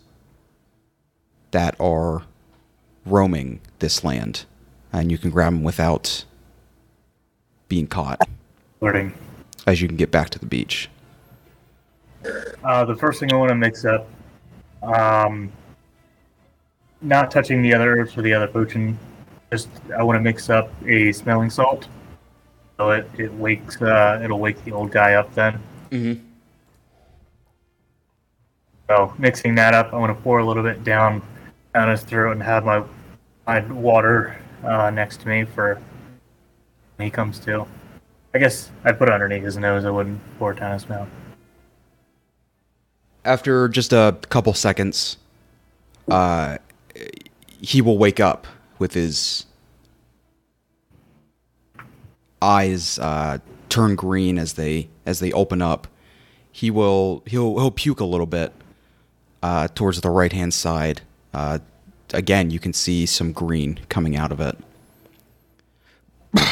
that 1.50 1.78
are 1.78 2.22
roaming 3.04 3.60
this 3.80 4.02
land, 4.02 4.46
and 4.92 5.12
you 5.12 5.18
can 5.18 5.30
grab 5.30 5.52
them 5.52 5.62
without 5.62 6.24
being 7.68 7.86
caught 7.86 8.26
Learning. 8.80 9.12
as 9.66 9.82
you 9.82 9.88
can 9.88 9.96
get 9.96 10.10
back 10.10 10.30
to 10.30 10.38
the 10.38 10.46
beach. 10.46 10.88
Uh, 12.64 12.84
the 12.84 12.96
first 12.96 13.20
thing 13.20 13.32
I 13.32 13.36
want 13.36 13.50
to 13.50 13.54
mix 13.54 13.84
up, 13.84 14.08
um, 14.82 15.52
not 17.02 17.30
touching 17.30 17.62
the 17.62 17.74
other 17.74 17.98
herbs 17.98 18.12
for 18.12 18.22
the 18.22 18.32
other 18.32 18.46
potion. 18.48 18.98
Just 19.50 19.68
I 19.96 20.02
want 20.02 20.16
to 20.16 20.20
mix 20.20 20.48
up 20.48 20.70
a 20.86 21.12
smelling 21.12 21.50
salt, 21.50 21.88
so 22.78 22.90
it 22.90 23.08
it 23.18 23.32
wakes 23.34 23.80
uh, 23.82 24.20
it'll 24.22 24.38
wake 24.38 24.62
the 24.64 24.72
old 24.72 24.90
guy 24.90 25.14
up 25.14 25.34
then. 25.34 25.60
Mm-hmm. 25.90 26.24
So 28.88 29.12
mixing 29.18 29.54
that 29.56 29.74
up, 29.74 29.92
I 29.92 29.98
want 29.98 30.16
to 30.16 30.22
pour 30.22 30.38
a 30.38 30.44
little 30.44 30.62
bit 30.62 30.84
down 30.84 31.22
down 31.74 31.88
his 31.88 32.02
throat 32.02 32.32
and 32.32 32.42
have 32.42 32.64
my 32.64 32.82
my 33.46 33.60
water 33.72 34.38
uh, 34.64 34.90
next 34.90 35.20
to 35.22 35.28
me 35.28 35.44
for 35.44 35.80
when 36.96 37.06
he 37.06 37.10
comes 37.10 37.38
to. 37.40 37.66
I 38.34 38.38
guess 38.38 38.70
I'd 38.84 38.98
put 38.98 39.08
it 39.08 39.14
underneath 39.14 39.42
his 39.42 39.58
nose. 39.58 39.84
I 39.84 39.90
wouldn't 39.90 40.20
pour 40.38 40.52
it 40.52 40.60
down 40.60 40.72
his 40.72 40.88
mouth. 40.88 41.08
After 43.24 43.68
just 43.68 43.92
a 43.92 44.16
couple 44.30 44.54
seconds, 44.54 45.18
uh, 46.10 46.58
he 47.62 47.80
will 47.80 47.96
wake 47.96 48.20
up 48.20 48.46
with 48.78 48.92
his 48.92 49.46
eyes 52.42 52.98
uh, 52.98 53.38
turn 53.68 53.94
green 53.94 54.36
as 54.38 54.54
they 54.54 54.88
as 55.06 55.20
they 55.20 55.32
open 55.32 55.62
up. 55.62 55.86
He 56.50 56.70
will 56.70 57.22
he'll 57.24 57.58
he'll 57.58 57.70
puke 57.70 58.00
a 58.00 58.04
little 58.04 58.26
bit 58.26 58.52
uh, 59.42 59.68
towards 59.68 60.00
the 60.00 60.10
right 60.10 60.32
hand 60.32 60.52
side. 60.52 61.00
Uh, 61.32 61.60
again, 62.12 62.50
you 62.50 62.58
can 62.58 62.72
see 62.72 63.06
some 63.06 63.32
green 63.32 63.78
coming 63.88 64.16
out 64.16 64.32
of 64.32 64.40
it. 64.40 64.58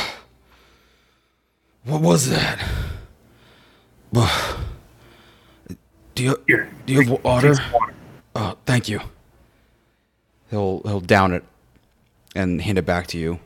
what 1.85 2.01
was 2.01 2.31
that? 2.31 2.65
Do 6.17 6.25
you 6.25 6.37
do 6.87 6.93
you 6.93 7.01
have 7.03 7.25
water? 7.25 7.55
take 7.55 7.63
some 7.65 7.73
water. 7.73 7.95
Oh, 8.35 8.57
thank 8.67 8.89
you. 8.89 9.01
He'll 10.51 10.83
he'll 10.85 11.01
down 11.01 11.33
it 11.33 11.45
and 12.35 12.61
hand 12.61 12.79
it 12.79 12.87
back 12.87 13.07
to 13.09 13.19
you. 13.19 13.39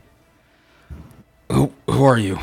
Who 1.51 1.71
who 1.87 2.03
are 2.03 2.17
you? 2.17 2.39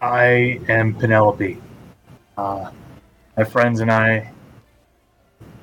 I 0.00 0.60
am 0.68 0.94
Penelope. 0.94 1.58
Uh, 2.36 2.70
my 3.36 3.44
friends 3.44 3.80
and 3.80 3.90
I 3.90 4.32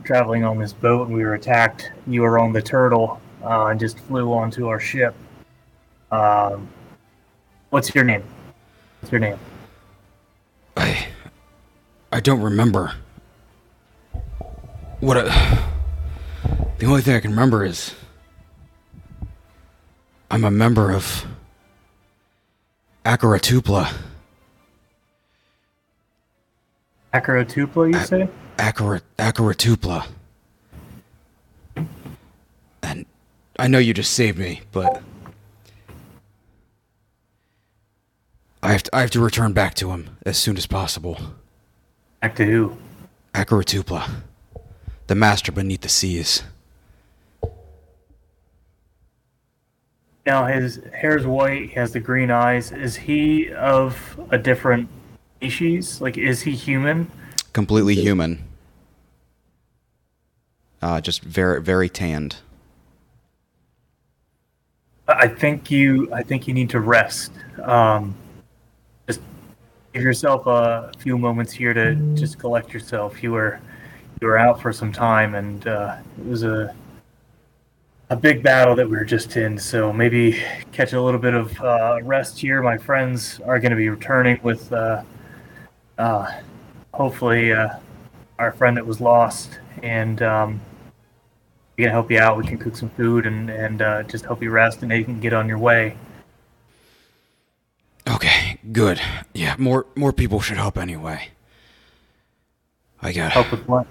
traveling 0.05 0.45
on 0.45 0.57
this 0.57 0.71
boat, 0.71 1.07
and 1.07 1.15
we 1.15 1.23
were 1.23 1.33
attacked. 1.33 1.91
You 2.07 2.21
were 2.21 2.39
on 2.39 2.53
the 2.53 2.61
turtle 2.61 3.19
uh, 3.43 3.65
and 3.65 3.79
just 3.79 3.99
flew 3.99 4.33
onto 4.33 4.67
our 4.67 4.79
ship. 4.79 5.13
Um, 6.09 6.69
what's 7.69 7.93
your 7.93 8.05
name? 8.05 8.23
What's 9.01 9.11
your 9.11 9.19
name? 9.19 9.37
I 10.77 11.07
I 12.11 12.21
don't 12.21 12.41
remember. 12.41 12.93
What 15.01 15.17
a, 15.17 15.69
the 16.79 16.85
only 16.85 17.01
thing 17.01 17.15
I 17.15 17.19
can 17.19 17.31
remember 17.31 17.65
is 17.65 17.93
I'm 20.31 20.45
a 20.45 20.51
member 20.51 20.91
of 20.91 21.25
Akaratupla. 23.05 23.93
Akaratupla, 27.13 27.93
you 27.93 27.99
say? 28.05 28.29
Akarat 28.57 29.01
Akaratupla. 29.17 30.07
And 32.81 33.05
I 33.57 33.67
know 33.67 33.79
you 33.79 33.93
just 33.93 34.13
saved 34.13 34.37
me, 34.37 34.61
but 34.71 35.01
I 38.63 38.71
have 38.71 38.83
to, 38.83 38.95
I 38.95 39.01
have 39.01 39.11
to 39.11 39.19
return 39.19 39.51
back 39.51 39.73
to 39.75 39.91
him 39.91 40.17
as 40.25 40.37
soon 40.37 40.55
as 40.55 40.65
possible. 40.65 41.17
Back 42.21 42.35
to 42.35 42.45
who? 42.45 42.77
Akaratupla, 43.33 44.09
the 45.07 45.15
master 45.15 45.51
beneath 45.51 45.81
the 45.81 45.89
seas. 45.89 46.43
Now 50.29 50.45
his 50.45 50.79
hair's 50.93 51.25
white. 51.25 51.69
He 51.69 51.73
has 51.73 51.91
the 51.91 51.99
green 51.99 52.29
eyes. 52.29 52.71
Is 52.71 52.95
he 52.95 53.51
of 53.51 53.97
a 54.29 54.37
different 54.37 54.87
species? 55.37 56.01
Like, 56.01 56.19
is 56.19 56.43
he 56.43 56.51
human? 56.51 57.09
Completely 57.51 57.95
human. 57.95 58.43
Uh, 60.83 61.01
just 61.01 61.23
very 61.23 61.63
very 61.63 61.89
tanned. 61.89 62.35
I 65.07 65.27
think 65.27 65.71
you. 65.71 66.13
I 66.13 66.21
think 66.21 66.47
you 66.47 66.53
need 66.53 66.69
to 66.69 66.79
rest. 66.79 67.31
Um, 67.63 68.13
just 69.07 69.21
give 69.93 70.03
yourself 70.03 70.45
a 70.45 70.91
few 70.99 71.17
moments 71.17 71.53
here 71.53 71.73
to 71.73 71.95
just 72.13 72.37
collect 72.37 72.71
yourself. 72.71 73.23
You 73.23 73.31
were 73.31 73.59
you 74.21 74.27
were 74.27 74.37
out 74.37 74.61
for 74.61 74.71
some 74.71 74.93
time, 74.93 75.33
and 75.33 75.67
uh, 75.67 75.97
it 76.19 76.27
was 76.27 76.43
a 76.43 76.75
a 78.09 78.15
big 78.15 78.41
battle 78.41 78.75
that 78.75 78.89
we 78.89 78.97
were 78.97 79.05
just 79.05 79.37
in. 79.37 79.57
So 79.57 79.93
maybe 79.93 80.41
catch 80.71 80.93
a 80.93 81.01
little 81.01 81.19
bit 81.19 81.33
of 81.33 81.59
uh, 81.61 81.99
rest 82.03 82.39
here. 82.39 82.61
My 82.61 82.77
friends 82.77 83.39
are 83.41 83.59
going 83.59 83.71
to 83.71 83.77
be 83.77 83.89
returning 83.89 84.39
with 84.41 84.71
uh, 84.73 85.03
uh, 85.97 86.31
hopefully 86.93 87.53
uh, 87.53 87.69
our 88.39 88.51
friend 88.51 88.75
that 88.77 88.85
was 88.85 88.99
lost, 88.99 89.59
and 89.83 90.21
um, 90.21 90.61
we 91.77 91.83
can 91.83 91.91
help 91.91 92.09
you 92.09 92.19
out. 92.19 92.37
We 92.37 92.45
can 92.45 92.57
cook 92.57 92.75
some 92.75 92.89
food 92.89 93.25
and 93.25 93.49
and 93.49 93.81
uh, 93.81 94.03
just 94.03 94.25
help 94.25 94.41
you 94.41 94.49
rest, 94.49 94.81
and 94.81 94.91
then 94.91 94.99
you 94.99 95.05
can 95.05 95.19
get 95.19 95.33
on 95.33 95.47
your 95.47 95.59
way. 95.59 95.95
Okay, 98.07 98.59
good. 98.71 98.99
Yeah, 99.33 99.55
more 99.59 99.85
more 99.95 100.13
people 100.13 100.39
should 100.39 100.57
help 100.57 100.77
anyway. 100.77 101.29
I 103.01 103.13
got. 103.13 103.31
Help 103.31 103.51
with 103.51 103.67
what? 103.67 103.87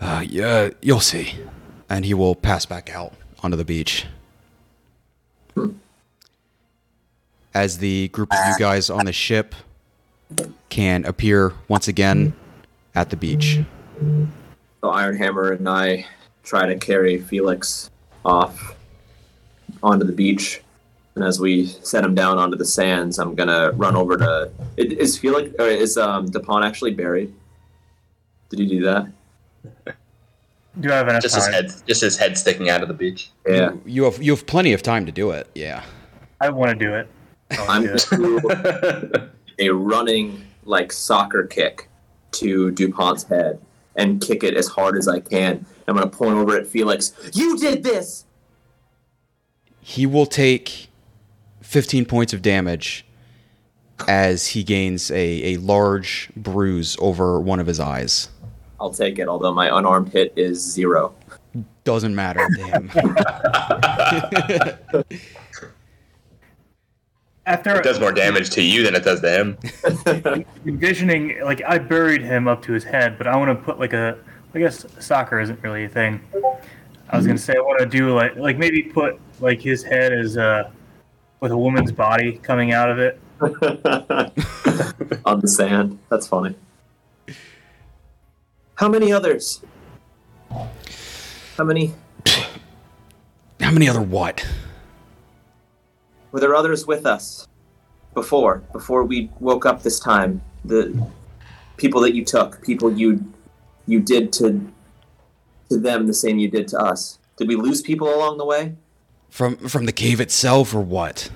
Uh, 0.00 0.24
yeah, 0.26 0.70
you'll 0.80 1.00
see. 1.00 1.34
And 1.90 2.04
he 2.04 2.14
will 2.14 2.34
pass 2.36 2.64
back 2.66 2.94
out 2.94 3.12
onto 3.42 3.56
the 3.56 3.64
beach. 3.64 4.06
As 7.52 7.78
the 7.78 8.08
group 8.08 8.32
of 8.32 8.38
you 8.48 8.54
guys 8.58 8.88
on 8.90 9.06
the 9.06 9.12
ship 9.12 9.54
can 10.68 11.04
appear 11.04 11.52
once 11.66 11.88
again 11.88 12.32
at 12.94 13.10
the 13.10 13.16
beach. 13.16 13.58
So 13.98 14.88
Ironhammer 14.88 15.56
and 15.56 15.68
I 15.68 16.06
try 16.44 16.66
to 16.66 16.76
carry 16.76 17.18
Felix 17.18 17.90
off 18.24 18.76
onto 19.82 20.06
the 20.06 20.12
beach. 20.12 20.60
And 21.16 21.24
as 21.24 21.40
we 21.40 21.66
set 21.66 22.04
him 22.04 22.14
down 22.14 22.38
onto 22.38 22.56
the 22.56 22.64
sands, 22.64 23.18
I'm 23.18 23.34
gonna 23.34 23.72
run 23.72 23.96
over 23.96 24.16
to. 24.16 24.50
i- 24.78 24.82
Is 24.82 25.18
Felix 25.18 25.52
or 25.58 25.66
is 25.66 25.98
um 25.98 26.26
Dupont 26.30 26.64
actually 26.64 26.94
buried? 26.94 27.34
Did 28.48 28.60
he 28.60 28.66
do 28.66 28.82
that? 28.84 29.08
Do 30.80 30.90
I 30.90 30.96
have 30.96 31.08
enough 31.08 31.22
Just 31.22 31.34
his 31.34 31.46
head, 31.46 31.72
just 31.86 32.00
his 32.00 32.16
head 32.16 32.38
sticking 32.38 32.70
out 32.70 32.82
of 32.82 32.88
the 32.88 32.94
beach. 32.94 33.30
Yeah. 33.46 33.72
You, 33.72 33.82
you 33.86 34.04
have 34.04 34.22
you 34.22 34.32
have 34.32 34.46
plenty 34.46 34.72
of 34.72 34.82
time 34.82 35.06
to 35.06 35.12
do 35.12 35.30
it. 35.30 35.48
Yeah. 35.54 35.84
I 36.40 36.50
want 36.50 36.70
to 36.70 36.76
do 36.76 36.94
it. 36.94 37.08
I 37.50 37.66
wanna 37.66 37.72
I'm 37.72 37.82
do 37.82 38.40
it. 38.44 39.12
do 39.58 39.68
a 39.68 39.68
running 39.70 40.44
like 40.64 40.92
soccer 40.92 41.46
kick 41.46 41.88
to 42.32 42.70
DuPont's 42.72 43.24
head 43.24 43.60
and 43.96 44.20
kick 44.20 44.42
it 44.42 44.54
as 44.54 44.68
hard 44.68 44.96
as 44.96 45.08
I 45.08 45.20
can. 45.20 45.66
I'm 45.86 45.96
gonna 45.96 46.08
point 46.08 46.36
over 46.36 46.56
at 46.56 46.66
Felix. 46.66 47.12
You 47.34 47.58
did 47.58 47.82
this. 47.82 48.24
He 49.80 50.06
will 50.06 50.26
take 50.26 50.88
15 51.62 52.04
points 52.04 52.32
of 52.32 52.42
damage 52.42 53.04
as 54.08 54.48
he 54.48 54.62
gains 54.62 55.10
a, 55.10 55.54
a 55.54 55.56
large 55.58 56.30
bruise 56.36 56.96
over 57.00 57.40
one 57.40 57.60
of 57.60 57.66
his 57.66 57.80
eyes. 57.80 58.28
I'll 58.80 58.92
take 58.92 59.18
it. 59.18 59.28
Although 59.28 59.52
my 59.52 59.76
unarmed 59.76 60.12
hit 60.12 60.32
is 60.36 60.60
zero. 60.60 61.14
Doesn't 61.84 62.14
matter 62.14 62.48
to 62.48 62.62
him. 62.62 62.90
After 67.46 67.76
It 67.76 67.84
does 67.84 67.98
more 67.98 68.12
damage 68.12 68.50
to 68.50 68.62
you 68.62 68.84
than 68.84 68.94
it 68.94 69.02
does 69.02 69.20
to 69.22 69.30
him. 69.30 70.44
envisioning, 70.66 71.40
like 71.42 71.62
I 71.66 71.78
buried 71.78 72.22
him 72.22 72.46
up 72.46 72.62
to 72.62 72.72
his 72.72 72.84
head, 72.84 73.18
but 73.18 73.26
I 73.26 73.34
want 73.36 73.58
to 73.58 73.64
put 73.64 73.80
like 73.80 73.92
a. 73.92 74.16
I 74.54 74.58
guess 74.58 74.84
soccer 74.98 75.40
isn't 75.40 75.62
really 75.62 75.84
a 75.84 75.88
thing. 75.88 76.20
I 77.08 77.16
was 77.16 77.26
gonna 77.26 77.38
say 77.38 77.54
I 77.56 77.60
want 77.60 77.80
to 77.80 77.86
do 77.86 78.14
like 78.14 78.36
like 78.36 78.58
maybe 78.58 78.82
put 78.82 79.18
like 79.40 79.60
his 79.60 79.82
head 79.82 80.12
as 80.12 80.36
uh 80.36 80.70
with 81.40 81.50
a 81.50 81.56
woman's 81.56 81.92
body 81.92 82.38
coming 82.42 82.72
out 82.72 82.90
of 82.90 82.98
it. 82.98 83.18
on 85.24 85.40
the 85.40 85.48
sand. 85.48 85.98
That's 86.08 86.28
funny. 86.28 86.54
How 88.80 88.88
many 88.88 89.12
others? 89.12 89.60
How 91.58 91.64
many? 91.64 91.92
How 93.60 93.70
many 93.72 93.86
other 93.86 94.00
what? 94.00 94.42
Were 96.32 96.40
there 96.40 96.54
others 96.54 96.86
with 96.86 97.04
us 97.04 97.46
before? 98.14 98.62
Before 98.72 99.04
we 99.04 99.30
woke 99.38 99.66
up 99.66 99.82
this 99.82 100.00
time, 100.00 100.40
the 100.64 100.98
people 101.76 102.00
that 102.00 102.14
you 102.14 102.24
took, 102.24 102.64
people 102.64 102.90
you 102.90 103.22
you 103.86 104.00
did 104.00 104.32
to 104.34 104.72
to 105.68 105.78
them 105.78 106.06
the 106.06 106.14
same 106.14 106.38
you 106.38 106.48
did 106.48 106.66
to 106.68 106.78
us. 106.78 107.18
Did 107.36 107.48
we 107.48 107.56
lose 107.56 107.82
people 107.82 108.08
along 108.08 108.38
the 108.38 108.46
way? 108.46 108.76
From 109.28 109.58
from 109.58 109.84
the 109.84 109.92
cave 109.92 110.22
itself 110.22 110.74
or 110.74 110.80
what? 110.80 111.28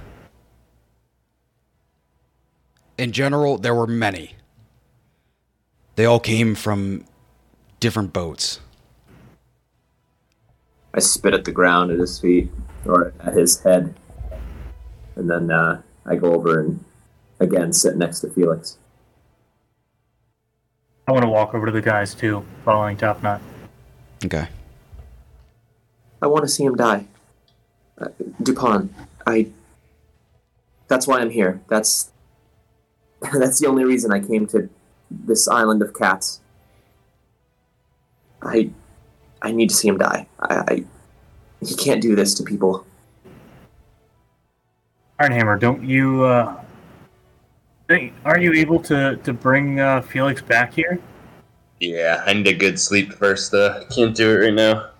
In 2.97 3.12
general, 3.12 3.59
there 3.59 3.74
were 3.74 3.86
many. 3.86 4.36
They 5.97 6.07
all 6.07 6.20
came 6.20 6.55
from 6.55 7.05
different 7.85 8.14
boats. 8.14 8.61
I 10.95 11.01
spit 11.01 11.35
at 11.35 11.45
the 11.45 11.53
ground 11.53 11.91
at 11.91 11.99
his 11.99 12.18
feet 12.18 12.51
or 12.87 13.12
at 13.20 13.35
his 13.35 13.61
head, 13.61 13.95
and 15.16 15.28
then 15.28 15.51
uh, 15.51 15.82
I 16.07 16.16
go 16.16 16.32
over 16.32 16.61
and 16.61 16.82
again 17.41 17.74
sit 17.74 17.99
next 17.99 18.20
to 18.20 18.30
Felix. 18.30 18.78
I 21.07 21.12
want 21.12 21.24
to 21.24 21.28
walk 21.28 21.53
over 21.53 21.66
to 21.66 21.72
the 21.72 21.82
guys 21.82 22.14
too, 22.14 22.43
following 22.64 22.97
Top 22.97 23.22
Knot. 23.22 23.43
Okay. 24.24 24.49
I 26.22 26.26
want 26.26 26.45
to 26.45 26.49
see 26.49 26.64
him 26.64 26.76
die. 26.76 27.05
Uh, 27.99 28.09
Dupont, 28.43 28.95
I. 29.26 29.49
That's 30.89 31.07
why 31.07 31.20
I'm 31.20 31.30
here. 31.30 31.61
That's. 31.68 32.11
That's 33.20 33.61
the 33.61 33.66
only 33.66 33.85
reason 33.85 34.11
I 34.11 34.20
came 34.20 34.47
to 34.49 34.70
this 35.11 35.49
island 35.49 35.82
of 35.82 35.93
cats. 35.93 36.41
I. 38.45 38.70
I 39.42 39.53
need 39.53 39.68
to 39.68 39.74
see 39.74 39.88
him 39.88 39.99
die. 39.99 40.26
I. 40.40 40.55
I 40.68 40.84
he 41.64 41.74
can't 41.74 42.03
do 42.03 42.14
this 42.14 42.34
to 42.34 42.42
people. 42.42 42.84
Ironhammer, 45.20 45.59
don't 45.59 45.82
you? 45.82 46.24
Uh, 46.24 46.61
are 48.24 48.38
you 48.38 48.53
able 48.53 48.80
to 48.80 49.16
to 49.16 49.32
bring 49.32 49.80
uh, 49.80 50.03
Felix 50.03 50.42
back 50.42 50.74
here? 50.74 50.99
Yeah, 51.80 52.22
I 52.26 52.32
need 52.34 52.47
a 52.47 52.55
good 52.55 52.78
sleep 52.78 53.12
first, 53.12 53.53
though. 53.53 53.84
Can't 53.95 54.14
do 54.14 54.30
it 54.30 54.45
right 54.45 54.55
now. 54.55 54.90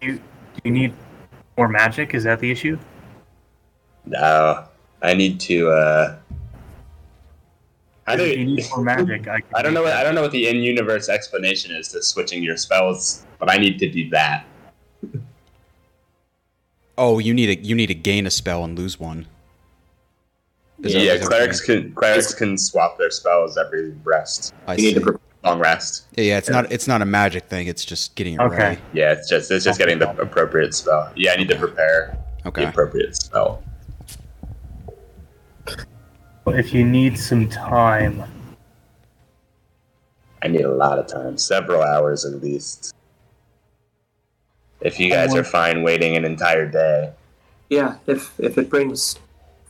You 0.00 0.16
do 0.16 0.22
you 0.64 0.70
need 0.70 0.94
more 1.56 1.68
magic? 1.68 2.14
Is 2.14 2.24
that 2.24 2.40
the 2.40 2.50
issue? 2.50 2.78
No, 4.04 4.64
I 5.02 5.14
need 5.14 5.40
to. 5.40 5.70
uh 5.70 6.18
I 8.06 8.14
If 8.14 8.20
you 8.38 8.44
don't. 8.44 8.54
need 8.56 8.64
more 8.70 8.82
magic. 8.84 9.28
I, 9.28 9.38
I 9.54 9.62
don't 9.62 9.74
know. 9.74 9.82
What. 9.82 9.92
I 9.92 10.02
don't 10.02 10.14
know 10.14 10.22
what 10.22 10.32
the 10.32 10.48
in-universe 10.48 11.08
explanation 11.08 11.70
is 11.74 11.88
to 11.88 12.02
switching 12.02 12.42
your 12.42 12.56
spells, 12.56 13.24
but 13.38 13.50
I 13.50 13.56
need 13.58 13.78
to 13.78 13.88
do 13.90 14.08
that. 14.10 14.44
Oh, 16.98 17.18
you 17.18 17.32
need 17.32 17.46
to 17.46 17.66
you 17.66 17.74
need 17.74 17.86
to 17.86 17.94
gain 17.94 18.26
a 18.26 18.30
spell 18.30 18.64
and 18.64 18.78
lose 18.78 18.98
one. 19.00 19.26
Is 20.82 20.92
that- 20.92 20.98
yeah, 21.00 21.12
is 21.12 21.20
that 21.20 21.26
what 21.26 21.30
clerics 21.30 21.60
can 21.60 21.92
clerics 21.94 22.34
can 22.34 22.58
swap 22.58 22.98
their 22.98 23.10
spells 23.10 23.56
every 23.56 23.92
rest, 24.04 24.52
I 24.66 24.74
You 24.74 24.82
need 24.82 24.88
see. 24.88 24.94
to. 24.94 25.00
Pre- 25.00 25.16
long 25.44 25.58
rest. 25.58 26.06
Yeah, 26.16 26.24
yeah, 26.24 26.38
it's 26.38 26.48
not 26.50 26.70
it's 26.70 26.86
not 26.86 27.02
a 27.02 27.04
magic 27.04 27.44
thing. 27.48 27.66
It's 27.66 27.84
just 27.84 28.14
getting 28.14 28.34
it 28.34 28.40
Okay. 28.40 28.56
ready. 28.56 28.80
Yeah, 28.92 29.12
it's 29.12 29.28
just 29.28 29.50
it's 29.50 29.64
just 29.64 29.78
getting 29.78 29.98
the 29.98 30.10
appropriate 30.20 30.74
spell. 30.74 31.10
Yeah, 31.16 31.32
I 31.32 31.36
need 31.36 31.48
to 31.48 31.56
prepare 31.56 32.16
the 32.44 32.68
appropriate 32.68 33.16
spell. 33.16 33.62
If 36.46 36.74
you 36.74 36.84
need 36.84 37.18
some 37.18 37.48
time, 37.48 38.22
I 40.42 40.48
need 40.48 40.62
a 40.62 40.72
lot 40.72 40.98
of 40.98 41.06
time, 41.06 41.38
several 41.38 41.82
hours 41.82 42.24
at 42.24 42.42
least. 42.42 42.94
If 44.80 44.98
you 44.98 45.08
guys 45.08 45.34
are 45.34 45.44
fine 45.44 45.82
waiting 45.84 46.16
an 46.16 46.24
entire 46.24 46.66
day, 46.68 47.12
yeah, 47.70 47.96
if 48.06 48.38
if 48.40 48.58
it 48.58 48.68
brings 48.68 49.18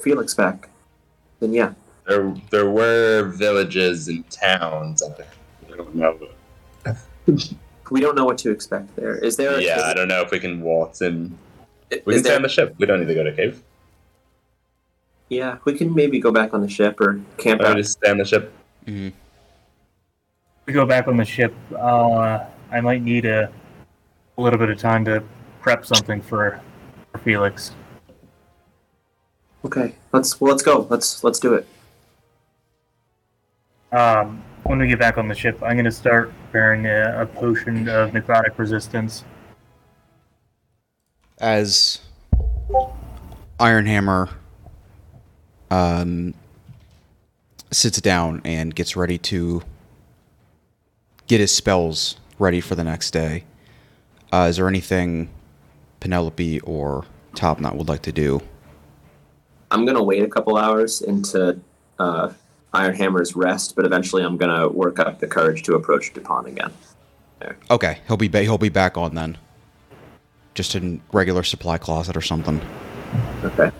Felix 0.00 0.34
back, 0.34 0.70
then 1.40 1.52
yeah. 1.52 1.74
there 2.08 2.34
there 2.50 2.70
were 2.70 3.24
villages 3.24 4.08
and 4.08 4.28
towns. 4.30 5.02
I 5.02 5.76
don't 5.76 5.94
know. 5.94 6.18
We 7.90 8.00
don't 8.00 8.16
know 8.16 8.24
what 8.24 8.38
to 8.38 8.50
expect 8.50 8.96
there. 8.96 9.16
Is 9.16 9.36
there? 9.36 9.60
Yeah, 9.60 9.76
is- 9.76 9.82
I 9.84 9.92
don't 9.92 10.08
know 10.08 10.22
if 10.22 10.30
we 10.30 10.40
can 10.40 10.62
waltz 10.62 11.02
in. 11.02 11.36
We 11.90 11.96
is 11.96 12.02
can 12.04 12.12
stay 12.20 12.22
there- 12.30 12.36
on 12.36 12.42
the 12.42 12.48
ship. 12.48 12.74
We 12.78 12.86
don't 12.86 13.00
need 13.00 13.08
to 13.08 13.14
go 13.14 13.22
to 13.24 13.32
cave. 13.32 13.62
Yeah, 15.32 15.56
we 15.64 15.72
can 15.72 15.94
maybe 15.94 16.20
go 16.20 16.30
back 16.30 16.52
on 16.52 16.60
the 16.60 16.68
ship 16.68 17.00
or 17.00 17.18
camp 17.38 17.62
Why 17.62 17.68
out. 17.68 17.76
we 17.76 17.80
just 17.80 17.92
stay 17.92 18.10
on 18.10 18.18
the 18.18 18.24
ship? 18.26 18.52
hmm 18.84 19.08
we 20.66 20.72
go 20.74 20.84
back 20.84 21.08
on 21.08 21.16
the 21.16 21.24
ship. 21.24 21.54
Uh, 21.74 22.44
I 22.70 22.80
might 22.82 23.02
need 23.02 23.24
a, 23.24 23.50
a 24.36 24.40
little 24.40 24.58
bit 24.58 24.68
of 24.68 24.78
time 24.78 25.06
to 25.06 25.24
prep 25.60 25.86
something 25.86 26.20
for, 26.20 26.60
for 27.10 27.18
Felix. 27.18 27.72
Okay, 29.64 29.94
let's 30.12 30.38
well, 30.38 30.52
let's 30.52 30.62
go. 30.62 30.86
Let's 30.90 31.24
let's 31.24 31.40
do 31.40 31.54
it. 31.54 31.66
Um, 33.90 34.44
when 34.64 34.78
we 34.78 34.86
get 34.86 34.98
back 34.98 35.16
on 35.16 35.28
the 35.28 35.34
ship, 35.34 35.60
I'm 35.62 35.72
going 35.72 35.84
to 35.86 35.90
start 35.90 36.30
preparing 36.44 36.86
a, 36.86 37.22
a 37.22 37.26
potion 37.26 37.88
of 37.88 38.10
necrotic 38.10 38.58
resistance. 38.58 39.24
As 41.38 42.00
Ironhammer 43.58 44.28
um, 45.72 46.34
sits 47.70 47.98
down 48.02 48.42
and 48.44 48.74
gets 48.74 48.94
ready 48.94 49.16
to 49.16 49.62
get 51.26 51.40
his 51.40 51.54
spells 51.54 52.16
ready 52.38 52.60
for 52.60 52.74
the 52.74 52.84
next 52.84 53.12
day, 53.12 53.44
uh, 54.32 54.46
is 54.50 54.56
there 54.58 54.68
anything 54.68 55.30
Penelope 56.00 56.60
or 56.60 57.06
Topknot 57.34 57.76
would 57.76 57.88
like 57.88 58.02
to 58.02 58.12
do? 58.12 58.42
I'm 59.70 59.86
gonna 59.86 60.02
wait 60.02 60.22
a 60.22 60.28
couple 60.28 60.58
hours 60.58 61.00
into 61.00 61.58
uh, 61.98 62.32
Ironhammer's 62.74 63.34
rest, 63.34 63.74
but 63.74 63.86
eventually 63.86 64.22
I'm 64.22 64.36
gonna 64.36 64.68
work 64.68 64.98
up 64.98 65.20
the 65.20 65.26
courage 65.26 65.62
to 65.62 65.74
approach 65.74 66.12
Dupont 66.12 66.48
again. 66.48 66.72
Okay, 67.70 67.98
he'll 68.06 68.18
be 68.18 68.28
ba- 68.28 68.42
he'll 68.42 68.58
be 68.58 68.68
back 68.68 68.96
on 68.98 69.14
then, 69.14 69.38
just 70.54 70.74
in 70.74 71.00
regular 71.12 71.42
supply 71.42 71.78
closet 71.78 72.16
or 72.16 72.20
something. 72.20 72.60
Okay. 73.42 73.72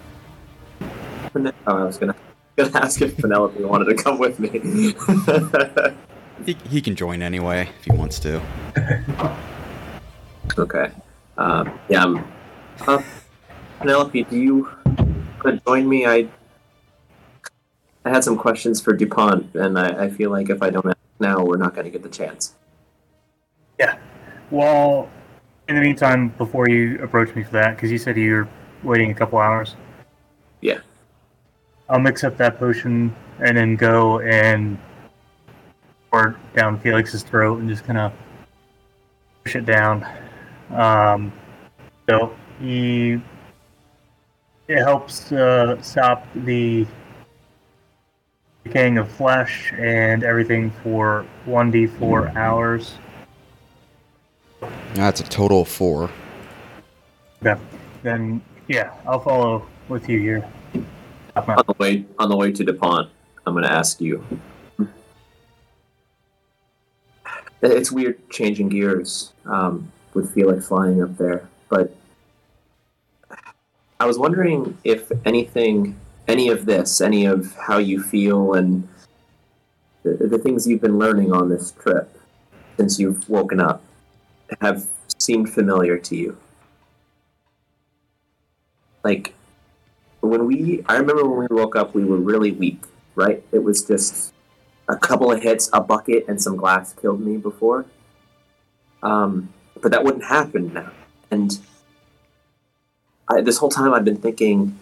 Pene- 1.32 1.52
Oh, 1.66 1.76
I 1.78 1.84
was 1.84 1.98
gonna 1.98 2.14
gonna 2.56 2.70
ask 2.74 3.00
if 3.02 3.16
Penelope 3.16 3.62
wanted 3.64 3.84
to 3.96 4.02
come 4.02 4.18
with 4.18 4.38
me. 4.38 4.94
He, 6.46 6.56
he 6.68 6.80
can 6.80 6.96
join 6.96 7.22
anyway 7.22 7.68
if 7.78 7.84
he 7.84 7.92
wants 7.92 8.18
to. 8.20 8.42
okay. 10.58 10.90
Um, 11.38 11.78
yeah. 11.88 12.02
I'm, 12.02 12.24
uh, 12.88 13.02
Penelope, 13.78 14.24
do 14.24 14.36
you 14.36 14.68
want 15.44 15.60
to 15.60 15.62
join 15.64 15.88
me? 15.88 16.04
I 16.04 16.26
I 18.04 18.10
had 18.10 18.24
some 18.24 18.36
questions 18.36 18.80
for 18.80 18.92
Dupont, 18.92 19.54
and 19.54 19.78
I, 19.78 20.06
I 20.06 20.10
feel 20.10 20.30
like 20.30 20.50
if 20.50 20.62
I 20.62 20.70
don't 20.70 20.84
ask 20.86 20.96
now, 21.20 21.44
we're 21.44 21.58
not 21.58 21.74
going 21.74 21.84
to 21.84 21.90
get 21.90 22.02
the 22.02 22.08
chance. 22.08 22.54
Yeah. 23.78 23.96
Well, 24.50 25.08
in 25.68 25.76
the 25.76 25.80
meantime, 25.80 26.30
before 26.38 26.68
you 26.68 26.98
approach 27.04 27.32
me 27.36 27.44
for 27.44 27.52
that, 27.52 27.76
because 27.76 27.92
you 27.92 27.98
said 27.98 28.16
you're 28.16 28.48
waiting 28.82 29.12
a 29.12 29.14
couple 29.14 29.38
hours, 29.38 29.76
Yeah. 30.60 30.80
I'll 31.88 31.98
mix 31.98 32.24
up 32.24 32.36
that 32.38 32.58
potion 32.58 33.14
and 33.40 33.56
then 33.56 33.76
go 33.76 34.20
and 34.20 34.78
pour 36.10 36.28
it 36.28 36.36
down 36.54 36.78
Felix's 36.80 37.22
throat 37.22 37.60
and 37.60 37.68
just 37.68 37.84
kind 37.84 37.98
of 37.98 38.12
push 39.44 39.56
it 39.56 39.66
down. 39.66 40.06
Um, 40.70 41.32
so 42.08 42.34
he 42.60 43.20
it 44.68 44.78
helps 44.78 45.32
uh, 45.32 45.80
stop 45.82 46.26
the 46.34 46.86
decaying 48.64 48.98
of 48.98 49.10
flesh 49.10 49.72
and 49.76 50.22
everything 50.22 50.70
for 50.82 51.26
one 51.44 51.70
d 51.70 51.86
four 51.86 52.28
hours. 52.38 52.94
That's 54.94 55.20
a 55.20 55.24
total 55.24 55.62
of 55.62 55.68
four. 55.68 56.10
Okay. 57.44 57.60
Then 58.02 58.40
yeah, 58.68 58.94
I'll 59.06 59.20
follow 59.20 59.66
with 59.88 60.08
you 60.08 60.20
here. 60.20 60.48
Top 61.34 61.48
On 61.48 61.64
the 61.66 61.74
way 61.78 62.04
on 62.18 62.28
the 62.28 62.36
way 62.36 62.52
to 62.52 62.64
Dupont, 62.64 63.08
I'm 63.46 63.54
going 63.54 63.64
to 63.64 63.72
ask 63.72 64.00
you. 64.00 64.24
It's 67.62 67.92
weird 67.92 68.28
changing 68.28 68.68
gears 68.68 69.32
um, 69.46 69.90
with 70.14 70.34
Felix 70.34 70.66
flying 70.66 71.02
up 71.02 71.16
there, 71.16 71.48
but 71.68 71.94
I 74.00 74.04
was 74.04 74.18
wondering 74.18 74.76
if 74.82 75.12
anything, 75.24 75.98
any 76.26 76.48
of 76.48 76.66
this, 76.66 77.00
any 77.00 77.24
of 77.24 77.54
how 77.54 77.78
you 77.78 78.02
feel 78.02 78.54
and 78.54 78.86
the, 80.02 80.14
the 80.26 80.38
things 80.38 80.66
you've 80.66 80.80
been 80.80 80.98
learning 80.98 81.32
on 81.32 81.48
this 81.48 81.70
trip 81.70 82.18
since 82.76 82.98
you've 82.98 83.28
woken 83.28 83.60
up 83.60 83.82
have 84.60 84.86
seemed 85.18 85.52
familiar 85.52 85.98
to 85.98 86.16
you. 86.16 86.36
Like 89.04 89.34
when 90.28 90.46
we, 90.46 90.84
I 90.88 90.96
remember 90.96 91.28
when 91.28 91.48
we 91.48 91.56
woke 91.56 91.76
up, 91.76 91.94
we 91.94 92.04
were 92.04 92.16
really 92.16 92.52
weak, 92.52 92.82
right? 93.14 93.42
It 93.52 93.62
was 93.64 93.82
just 93.84 94.32
a 94.88 94.96
couple 94.96 95.32
of 95.32 95.42
hits, 95.42 95.68
a 95.72 95.80
bucket, 95.80 96.26
and 96.28 96.40
some 96.40 96.56
glass 96.56 96.94
killed 96.94 97.20
me 97.20 97.36
before. 97.36 97.86
Um, 99.02 99.52
but 99.80 99.90
that 99.90 100.04
wouldn't 100.04 100.24
happen 100.24 100.72
now. 100.72 100.92
And 101.30 101.58
I, 103.28 103.40
this 103.40 103.58
whole 103.58 103.68
time 103.68 103.92
I've 103.92 104.04
been 104.04 104.16
thinking 104.16 104.78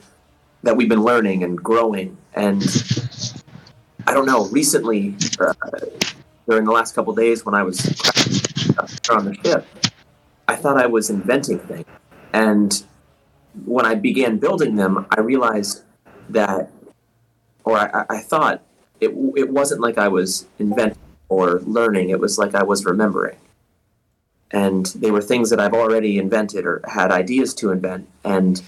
that 0.63 0.77
we've 0.77 0.89
been 0.89 1.03
learning 1.03 1.43
and 1.43 1.57
growing. 1.57 2.17
And 2.35 2.63
I 4.07 4.13
don't 4.13 4.27
know, 4.27 4.47
recently, 4.47 5.17
uh, 5.39 5.55
during 6.49 6.65
the 6.65 6.73
last 6.73 6.95
couple 6.95 7.15
days 7.15 7.47
when 7.47 7.55
I 7.55 7.63
was 7.63 7.81
on 9.09 9.25
the 9.25 9.39
ship, 9.43 9.67
I 10.49 10.57
thought 10.57 10.77
I 10.77 10.87
was 10.87 11.09
inventing 11.09 11.61
things. 11.61 11.87
And 12.33 12.83
when 13.65 13.87
I 13.87 13.95
began 13.95 14.39
building 14.39 14.77
them, 14.77 15.07
I 15.11 15.21
realized 15.21 15.83
that, 16.29 16.71
or 17.65 17.77
I, 17.79 18.05
I 18.11 18.19
thought 18.21 18.63
it, 19.01 19.11
it 19.37 19.51
wasn't 19.51 19.81
like 19.81 19.99
I 19.99 20.09
was 20.09 20.47
inventing 20.59 20.99
or 21.29 21.61
learning, 21.61 22.11
it 22.11 22.21
was 22.21 22.39
like 22.39 22.55
I 22.55 22.63
was 22.65 22.85
remembering. 22.85 23.37
and 24.51 24.87
they 24.97 25.11
were 25.11 25.21
things 25.23 25.51
that 25.51 25.61
I've 25.61 25.75
already 25.75 26.19
invented 26.19 26.67
or 26.67 26.83
had 26.89 27.13
ideas 27.13 27.55
to 27.55 27.71
invent. 27.71 28.09
And 28.25 28.61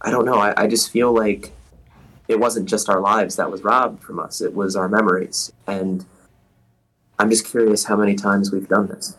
I 0.00 0.10
don't 0.10 0.24
know. 0.26 0.34
I, 0.38 0.64
I 0.64 0.66
just 0.66 0.90
feel 0.90 1.12
like 1.12 1.52
it 2.28 2.38
wasn't 2.38 2.68
just 2.68 2.88
our 2.88 3.00
lives 3.00 3.36
that 3.36 3.50
was 3.50 3.62
robbed 3.62 4.02
from 4.02 4.18
us; 4.18 4.40
it 4.40 4.54
was 4.54 4.76
our 4.76 4.88
memories. 4.88 5.52
And 5.66 6.04
I'm 7.18 7.30
just 7.30 7.46
curious 7.46 7.84
how 7.84 7.96
many 7.96 8.14
times 8.14 8.52
we've 8.52 8.68
done 8.68 8.88
this. 8.88 9.16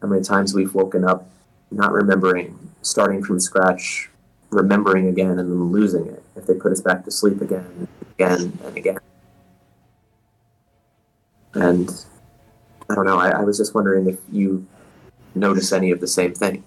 How 0.00 0.08
many 0.08 0.22
times 0.22 0.54
we've 0.54 0.74
woken 0.74 1.04
up 1.04 1.28
not 1.70 1.92
remembering, 1.92 2.58
starting 2.82 3.22
from 3.22 3.40
scratch, 3.40 4.10
remembering 4.50 5.08
again, 5.08 5.30
and 5.30 5.38
then 5.38 5.64
losing 5.70 6.06
it 6.06 6.22
if 6.36 6.46
they 6.46 6.54
put 6.54 6.72
us 6.72 6.80
back 6.80 7.04
to 7.04 7.10
sleep 7.10 7.40
again, 7.40 7.88
again, 8.14 8.58
and 8.64 8.76
again. 8.76 8.98
And 11.54 12.04
I 12.88 12.94
don't 12.94 13.04
know. 13.04 13.18
I, 13.18 13.30
I 13.30 13.40
was 13.42 13.58
just 13.58 13.74
wondering 13.74 14.08
if 14.08 14.18
you 14.32 14.66
notice 15.34 15.72
any 15.72 15.90
of 15.90 16.00
the 16.00 16.06
same 16.06 16.34
thing. 16.34 16.64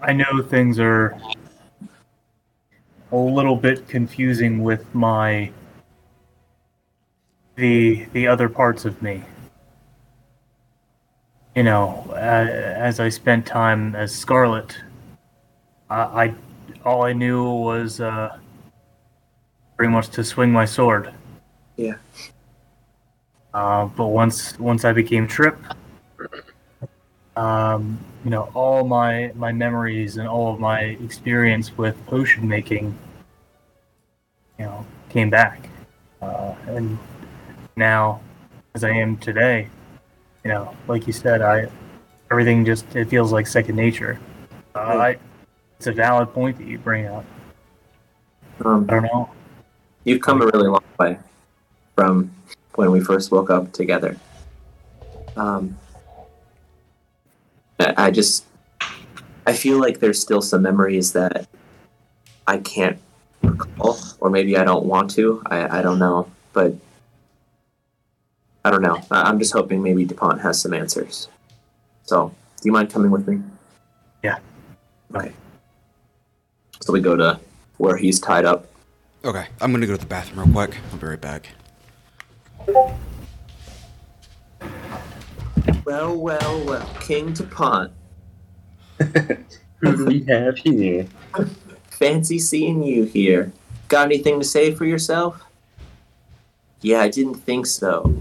I 0.00 0.12
know 0.12 0.42
things 0.42 0.78
are 0.78 1.16
a 3.12 3.16
little 3.16 3.56
bit 3.56 3.86
confusing 3.88 4.62
with 4.62 4.92
my 4.94 5.52
the 7.56 8.06
the 8.12 8.26
other 8.26 8.48
parts 8.48 8.84
of 8.84 9.00
me. 9.02 9.22
You 11.54 11.64
know, 11.64 12.06
uh, 12.10 12.14
as 12.14 12.98
I 12.98 13.10
spent 13.10 13.44
time 13.44 13.94
as 13.94 14.14
Scarlet, 14.14 14.74
I, 15.90 16.00
I 16.00 16.34
all 16.82 17.02
I 17.02 17.12
knew 17.12 17.44
was 17.44 18.00
uh, 18.00 18.38
pretty 19.76 19.92
much 19.92 20.08
to 20.10 20.24
swing 20.24 20.50
my 20.50 20.64
sword. 20.64 21.12
Yeah. 21.76 21.96
Uh, 23.52 23.84
but 23.84 24.06
once 24.06 24.58
once 24.58 24.86
I 24.86 24.92
became 24.94 25.28
Trip, 25.28 25.58
um, 27.36 27.98
you 28.24 28.30
know, 28.30 28.50
all 28.54 28.84
my 28.84 29.30
my 29.34 29.52
memories 29.52 30.16
and 30.16 30.26
all 30.26 30.54
of 30.54 30.58
my 30.58 30.80
experience 30.80 31.76
with 31.76 31.94
potion 32.06 32.48
making, 32.48 32.96
you 34.58 34.64
know, 34.64 34.86
came 35.10 35.28
back, 35.28 35.68
uh, 36.22 36.54
and 36.66 36.98
now, 37.76 38.22
as 38.74 38.84
I 38.84 38.90
am 38.90 39.18
today, 39.18 39.68
you 40.44 40.50
know, 40.50 40.76
like 40.88 41.06
you 41.06 41.12
said, 41.12 41.42
I 41.42 41.68
everything 42.30 42.64
just 42.64 42.96
it 42.96 43.08
feels 43.08 43.32
like 43.32 43.46
second 43.46 43.76
nature. 43.76 44.18
Uh, 44.74 44.78
I, 44.78 45.18
it's 45.76 45.86
a 45.86 45.92
valid 45.92 46.32
point 46.32 46.58
that 46.58 46.66
you 46.66 46.78
bring 46.78 47.06
up. 47.06 47.24
Um, 48.64 48.86
I 48.88 48.94
don't 48.94 49.02
know. 49.04 49.30
You've 50.04 50.22
come 50.22 50.40
a 50.42 50.46
really 50.46 50.68
long 50.68 50.84
way 50.98 51.18
from 51.94 52.32
when 52.74 52.90
we 52.90 53.00
first 53.00 53.30
woke 53.30 53.50
up 53.50 53.72
together. 53.72 54.16
Um, 55.36 55.76
I 57.78 57.94
I 58.06 58.10
just, 58.10 58.44
I 59.46 59.52
feel 59.52 59.78
like 59.78 60.00
there's 60.00 60.20
still 60.20 60.42
some 60.42 60.62
memories 60.62 61.12
that 61.12 61.48
I 62.46 62.58
can't 62.58 62.98
recall, 63.42 63.98
or 64.20 64.30
maybe 64.30 64.56
I 64.56 64.64
don't 64.64 64.86
want 64.86 65.10
to. 65.12 65.42
I, 65.46 65.78
I 65.78 65.82
don't 65.82 65.98
know, 65.98 66.30
but 66.52 66.74
I 68.64 68.70
don't 68.70 68.82
know. 68.82 69.00
I- 69.10 69.22
I'm 69.22 69.38
just 69.38 69.52
hoping 69.52 69.82
maybe 69.82 70.04
DuPont 70.04 70.40
has 70.40 70.60
some 70.60 70.72
answers. 70.72 71.28
So, 72.04 72.28
do 72.28 72.62
you 72.68 72.72
mind 72.72 72.90
coming 72.90 73.10
with 73.10 73.26
me? 73.26 73.42
Yeah. 74.22 74.38
Okay. 75.14 75.32
So 76.80 76.92
we 76.92 77.00
go 77.00 77.16
to 77.16 77.38
where 77.78 77.96
he's 77.96 78.20
tied 78.20 78.44
up. 78.44 78.66
Okay, 79.24 79.46
I'm 79.60 79.72
gonna 79.72 79.86
go 79.86 79.92
to 79.92 79.98
the 79.98 80.06
bathroom 80.06 80.40
real 80.52 80.66
quick. 80.66 80.78
I'll 80.92 80.98
be 80.98 81.06
right 81.06 81.20
back. 81.20 81.48
Well, 85.84 86.16
well, 86.16 86.64
well, 86.64 86.88
King 87.00 87.32
DuPont. 87.32 87.92
Who 88.98 89.96
do 89.96 90.06
we 90.06 90.22
have 90.24 90.56
here? 90.58 91.06
Fancy 91.90 92.38
seeing 92.38 92.82
you 92.82 93.04
here. 93.04 93.52
Got 93.88 94.06
anything 94.06 94.38
to 94.40 94.46
say 94.46 94.74
for 94.74 94.84
yourself? 94.84 95.42
Yeah, 96.82 97.00
I 97.00 97.08
didn't 97.08 97.34
think 97.34 97.66
so. 97.66 98.14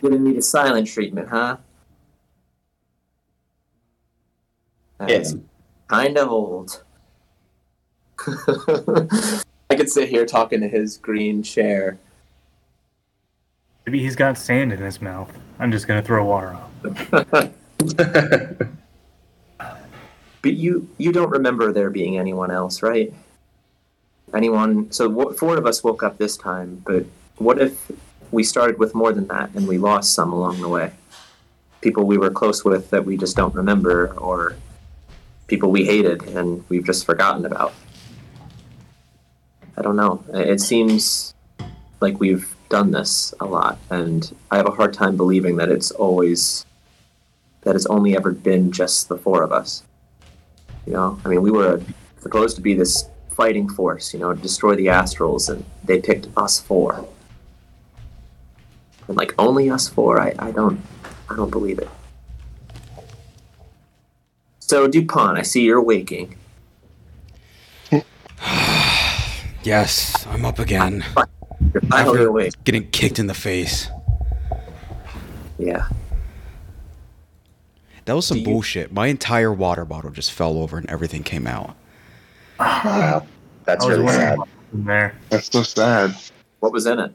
Giving 0.00 0.24
me 0.24 0.32
the 0.34 0.42
silent 0.42 0.86
treatment, 0.86 1.28
huh? 1.28 1.56
That's 4.98 5.34
kind 5.88 6.16
of 6.16 6.28
old. 6.28 6.82
I 8.26 9.74
could 9.76 9.90
sit 9.90 10.08
here 10.08 10.24
talking 10.24 10.60
to 10.60 10.68
his 10.68 10.96
green 10.96 11.42
chair. 11.42 11.98
Maybe 13.84 14.00
he's 14.00 14.16
got 14.16 14.38
sand 14.38 14.72
in 14.72 14.78
his 14.78 15.02
mouth. 15.02 15.36
I'm 15.58 15.72
just 15.72 15.86
gonna 15.86 16.02
throw 16.02 16.24
water 16.24 16.56
on. 16.56 17.54
But 20.44 20.52
you 20.52 20.86
you 20.98 21.10
don't 21.10 21.30
remember 21.30 21.72
there 21.72 21.88
being 21.88 22.18
anyone 22.18 22.50
else, 22.50 22.82
right? 22.82 23.14
Anyone? 24.32 24.90
So 24.92 25.32
four 25.32 25.56
of 25.56 25.66
us 25.66 25.84
woke 25.84 26.02
up 26.02 26.18
this 26.18 26.36
time, 26.36 26.82
but 26.86 27.04
what 27.36 27.60
if 27.60 27.90
we 28.30 28.42
started 28.42 28.78
with 28.78 28.94
more 28.94 29.12
than 29.12 29.26
that 29.28 29.50
and 29.54 29.68
we 29.68 29.78
lost 29.78 30.14
some 30.14 30.32
along 30.32 30.60
the 30.60 30.68
way? 30.68 30.92
People 31.80 32.04
we 32.04 32.16
were 32.16 32.30
close 32.30 32.64
with 32.64 32.90
that 32.90 33.04
we 33.04 33.16
just 33.16 33.36
don't 33.36 33.54
remember, 33.54 34.14
or 34.16 34.56
people 35.46 35.70
we 35.70 35.84
hated 35.84 36.22
and 36.22 36.64
we've 36.68 36.84
just 36.84 37.04
forgotten 37.04 37.44
about. 37.44 37.74
I 39.76 39.82
don't 39.82 39.96
know. 39.96 40.24
It 40.32 40.60
seems 40.60 41.34
like 42.00 42.20
we've 42.20 42.54
done 42.68 42.92
this 42.92 43.34
a 43.40 43.44
lot, 43.44 43.78
and 43.90 44.34
I 44.50 44.56
have 44.56 44.66
a 44.66 44.70
hard 44.70 44.94
time 44.94 45.16
believing 45.16 45.56
that 45.56 45.68
it's 45.68 45.90
always 45.90 46.64
that 47.62 47.74
it's 47.74 47.86
only 47.86 48.16
ever 48.16 48.30
been 48.30 48.72
just 48.72 49.08
the 49.08 49.16
four 49.16 49.42
of 49.42 49.52
us. 49.52 49.82
You 50.86 50.92
know, 50.92 51.20
I 51.24 51.28
mean, 51.28 51.42
we 51.42 51.50
were 51.50 51.80
supposed 52.20 52.56
to 52.56 52.62
be 52.62 52.74
this 52.74 53.08
fighting 53.34 53.68
force, 53.68 54.12
you 54.14 54.20
know, 54.20 54.32
to 54.32 54.40
destroy 54.40 54.74
the 54.74 54.86
Astrals, 54.86 55.48
and 55.48 55.64
they 55.84 56.00
picked 56.00 56.28
us 56.36 56.60
four. 56.60 57.06
And 59.08 59.16
like 59.16 59.34
only 59.38 59.70
us 59.70 59.88
four, 59.88 60.20
I, 60.20 60.34
I 60.38 60.50
don't, 60.50 60.80
I 61.28 61.36
don't 61.36 61.50
believe 61.50 61.78
it. 61.78 61.88
So 64.60 64.88
Dupont, 64.88 65.38
I 65.38 65.42
see 65.42 65.62
you're 65.62 65.82
waking. 65.82 66.36
Yes, 69.62 70.26
I'm 70.26 70.44
up 70.44 70.58
again. 70.58 71.02
You're 71.72 71.80
finally 71.88 72.24
awake. 72.24 72.52
getting 72.64 72.86
kicked 72.90 73.18
in 73.18 73.28
the 73.28 73.34
face. 73.34 73.88
Yeah. 75.56 75.88
That 78.04 78.12
was 78.14 78.26
some 78.26 78.38
you- 78.38 78.44
bullshit. 78.44 78.92
My 78.92 79.06
entire 79.06 79.50
water 79.50 79.86
bottle 79.86 80.10
just 80.10 80.32
fell 80.32 80.58
over 80.58 80.76
and 80.76 80.86
everything 80.90 81.22
came 81.22 81.46
out. 81.46 81.76
Wow, 82.58 83.26
that's 83.64 83.86
really 83.86 84.06
sad. 84.08 84.38
wondering 84.38 84.38
what 84.38 84.48
was 84.48 84.72
in 84.80 84.84
there. 84.84 85.14
That's 85.30 85.50
so 85.50 85.62
sad. 85.62 86.14
What 86.60 86.72
was 86.72 86.86
in 86.86 86.98
it? 86.98 87.12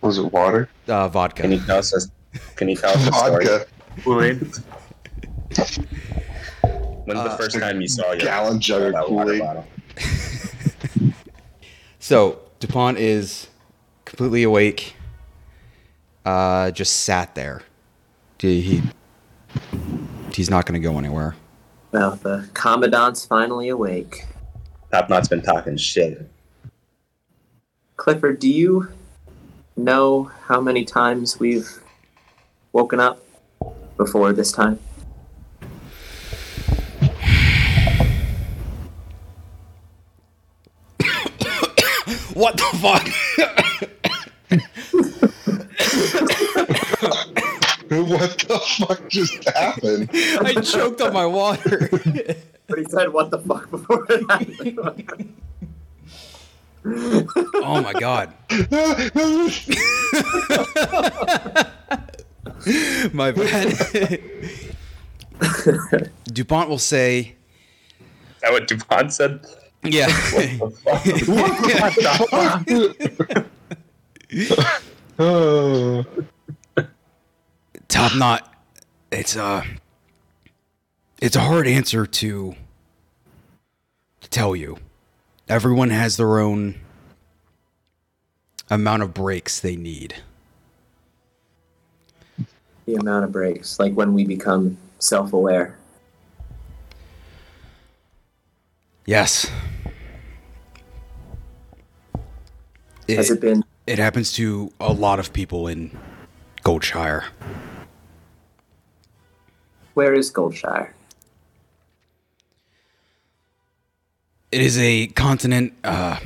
Was 0.00 0.18
it 0.18 0.32
water? 0.32 0.68
Uh, 0.88 1.08
vodka. 1.08 1.42
Can 1.42 1.52
you 1.52 1.60
tell 1.64 1.78
us? 1.78 1.92
A, 1.94 2.38
can 2.56 2.68
you 2.68 2.76
tell 2.76 2.90
us 2.90 3.06
a 3.08 3.12
story? 3.12 3.44
Vodka. 3.46 3.66
Kool-Aid. 4.02 4.40
When's 7.04 7.22
the 7.24 7.30
Uh, 7.30 7.36
first 7.36 7.58
time 7.58 7.80
you 7.80 7.88
saw 7.88 8.12
your 8.12 8.20
Gallon 8.20 8.60
jug 8.60 8.82
of 8.82 8.92
that 8.92 9.04
Kool-Aid. 9.06 9.42
So 12.02 12.40
Dupont 12.60 12.98
is 12.98 13.48
completely 14.06 14.42
awake. 14.42 14.96
Uh, 16.24 16.70
just 16.70 17.00
sat 17.00 17.34
there. 17.34 17.62
He, 18.38 18.60
he 18.62 18.82
he's 20.32 20.48
not 20.50 20.64
going 20.66 20.80
to 20.80 20.84
go 20.88 20.98
anywhere. 20.98 21.36
Well, 21.92 22.12
the 22.22 22.48
commandant's 22.54 23.26
finally 23.26 23.68
awake. 23.68 24.26
Top 24.92 25.08
Knot's 25.08 25.28
been 25.28 25.42
talking 25.42 25.76
shit. 25.76 26.30
Clifford, 27.96 28.38
do 28.38 28.48
you 28.48 28.88
know 29.76 30.30
how 30.46 30.60
many 30.60 30.84
times 30.84 31.40
we've 31.40 31.80
woken 32.72 33.00
up 33.00 33.22
before 33.96 34.32
this 34.32 34.52
time? 34.52 34.78
What 42.32 42.56
the 42.56 42.64
fuck? 42.80 43.96
What 48.10 48.38
the 48.46 48.58
fuck 48.78 49.08
just 49.08 49.42
happened? 49.48 50.10
I 50.14 50.54
choked 50.60 51.00
on 51.00 51.12
my 51.12 51.26
water. 51.26 51.90
But 52.68 52.78
he 52.78 52.84
said, 52.84 53.12
"What 53.12 53.32
the 53.32 53.38
fuck?" 53.40 53.68
before 53.68 54.06
it 54.08 54.30
happened. 54.30 54.78
oh 56.86 57.82
my 57.82 57.92
god. 57.94 58.32
My 63.12 63.32
bad. 63.32 64.52
Dupont 66.32 66.68
will 66.68 66.78
say, 66.78 67.34
Is 67.98 68.40
that 68.42 68.52
what 68.52 68.68
DuPont 68.68 69.12
said? 69.12 69.44
yeah. 69.82 70.06
What 70.60 71.56
the 71.66 72.14
fuck? 72.30 73.50
Top 77.90 78.16
knot. 78.16 78.54
It's 79.10 79.36
a. 79.36 79.64
It's 81.20 81.36
a 81.36 81.40
hard 81.40 81.66
answer 81.66 82.06
to. 82.06 82.54
to 84.20 84.30
tell 84.30 84.56
you. 84.56 84.78
Everyone 85.48 85.90
has 85.90 86.16
their 86.16 86.38
own 86.38 86.76
amount 88.70 89.02
of 89.02 89.12
breaks 89.12 89.58
they 89.58 89.74
need. 89.74 90.14
The 92.86 92.94
amount 92.94 93.24
of 93.24 93.32
breaks, 93.32 93.78
like 93.80 93.92
when 93.94 94.14
we 94.14 94.24
become 94.24 94.78
self-aware. 95.00 95.76
Yes. 99.06 99.50
It, 103.08 103.16
Has 103.16 103.30
it 103.32 103.40
been? 103.40 103.64
it 103.88 103.98
happens 103.98 104.32
to 104.34 104.72
a 104.78 104.92
lot 104.92 105.18
of 105.18 105.32
people 105.32 105.66
in 105.66 105.90
Goldshire. 106.62 107.24
Where 110.00 110.14
is 110.14 110.32
Goldshire? 110.32 110.92
It 114.50 114.62
is 114.62 114.78
a 114.78 115.08
continent 115.08 115.74
uh, 115.84 116.18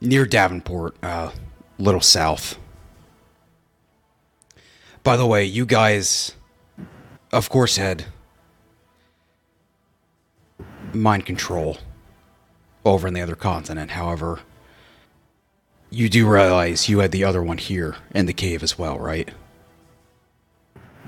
near 0.00 0.26
Davenport, 0.26 0.96
uh, 1.00 1.30
little 1.78 2.00
south. 2.00 2.58
By 5.04 5.16
the 5.16 5.28
way, 5.28 5.44
you 5.44 5.64
guys, 5.64 6.34
of 7.32 7.48
course, 7.50 7.76
had 7.76 8.06
mind 10.92 11.26
control 11.26 11.78
over 12.84 13.06
in 13.06 13.14
the 13.14 13.20
other 13.20 13.36
continent. 13.36 13.92
However, 13.92 14.40
you 15.88 16.08
do 16.08 16.28
realize 16.28 16.88
you 16.88 16.98
had 16.98 17.12
the 17.12 17.22
other 17.22 17.44
one 17.44 17.58
here 17.58 17.94
in 18.12 18.26
the 18.26 18.32
cave 18.32 18.64
as 18.64 18.76
well, 18.76 18.98
right? 18.98 19.30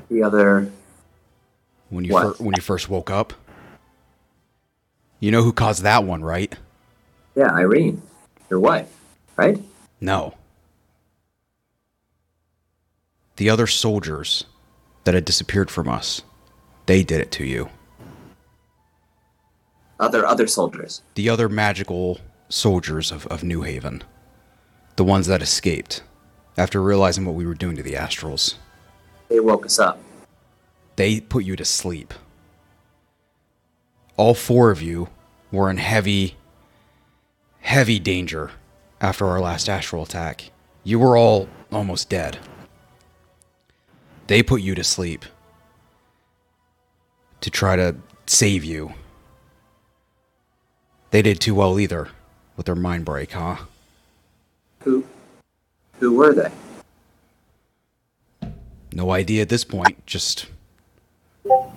The 0.08 0.22
other. 0.22 0.70
When 1.92 2.06
you 2.06 2.12
fir- 2.12 2.42
when 2.42 2.54
you 2.56 2.62
first 2.62 2.88
woke 2.88 3.10
up. 3.10 3.34
You 5.20 5.30
know 5.30 5.42
who 5.42 5.52
caused 5.52 5.82
that 5.82 6.04
one, 6.04 6.24
right? 6.24 6.54
Yeah, 7.34 7.52
Irene, 7.52 8.00
your 8.48 8.60
wife, 8.60 8.88
right? 9.36 9.58
No. 10.00 10.34
The 13.36 13.50
other 13.50 13.66
soldiers 13.66 14.44
that 15.04 15.14
had 15.14 15.26
disappeared 15.26 15.70
from 15.70 15.86
us, 15.86 16.22
they 16.86 17.04
did 17.04 17.20
it 17.20 17.30
to 17.32 17.44
you. 17.44 17.68
Other 20.00 20.24
other 20.24 20.46
soldiers. 20.46 21.02
The 21.14 21.28
other 21.28 21.50
magical 21.50 22.20
soldiers 22.48 23.12
of, 23.12 23.26
of 23.26 23.44
New 23.44 23.62
Haven. 23.62 24.02
The 24.96 25.04
ones 25.04 25.26
that 25.26 25.42
escaped 25.42 26.02
after 26.56 26.82
realizing 26.82 27.26
what 27.26 27.34
we 27.34 27.44
were 27.44 27.54
doing 27.54 27.76
to 27.76 27.82
the 27.82 27.94
Astrals. 27.94 28.54
They 29.28 29.40
woke 29.40 29.66
us 29.66 29.78
up. 29.78 30.00
They 30.96 31.20
put 31.20 31.44
you 31.44 31.56
to 31.56 31.64
sleep. 31.64 32.12
All 34.16 34.34
four 34.34 34.70
of 34.70 34.82
you 34.82 35.08
were 35.50 35.70
in 35.70 35.78
heavy, 35.78 36.36
heavy 37.60 37.98
danger 37.98 38.50
after 39.00 39.26
our 39.26 39.40
last 39.40 39.68
astral 39.68 40.02
attack. 40.02 40.50
You 40.84 40.98
were 40.98 41.16
all 41.16 41.48
almost 41.70 42.08
dead. 42.08 42.38
They 44.26 44.42
put 44.42 44.62
you 44.62 44.74
to 44.74 44.84
sleep 44.84 45.24
to 47.40 47.50
try 47.50 47.76
to 47.76 47.96
save 48.26 48.64
you. 48.64 48.94
They 51.10 51.22
did 51.22 51.40
too 51.40 51.54
well 51.54 51.78
either 51.78 52.08
with 52.56 52.66
their 52.66 52.74
mind 52.74 53.04
break, 53.04 53.32
huh? 53.32 53.56
Who? 54.80 55.04
Who 56.00 56.14
were 56.14 56.32
they? 56.32 56.50
No 58.92 59.10
idea 59.10 59.42
at 59.42 59.48
this 59.48 59.64
point, 59.64 60.04
just 60.06 60.46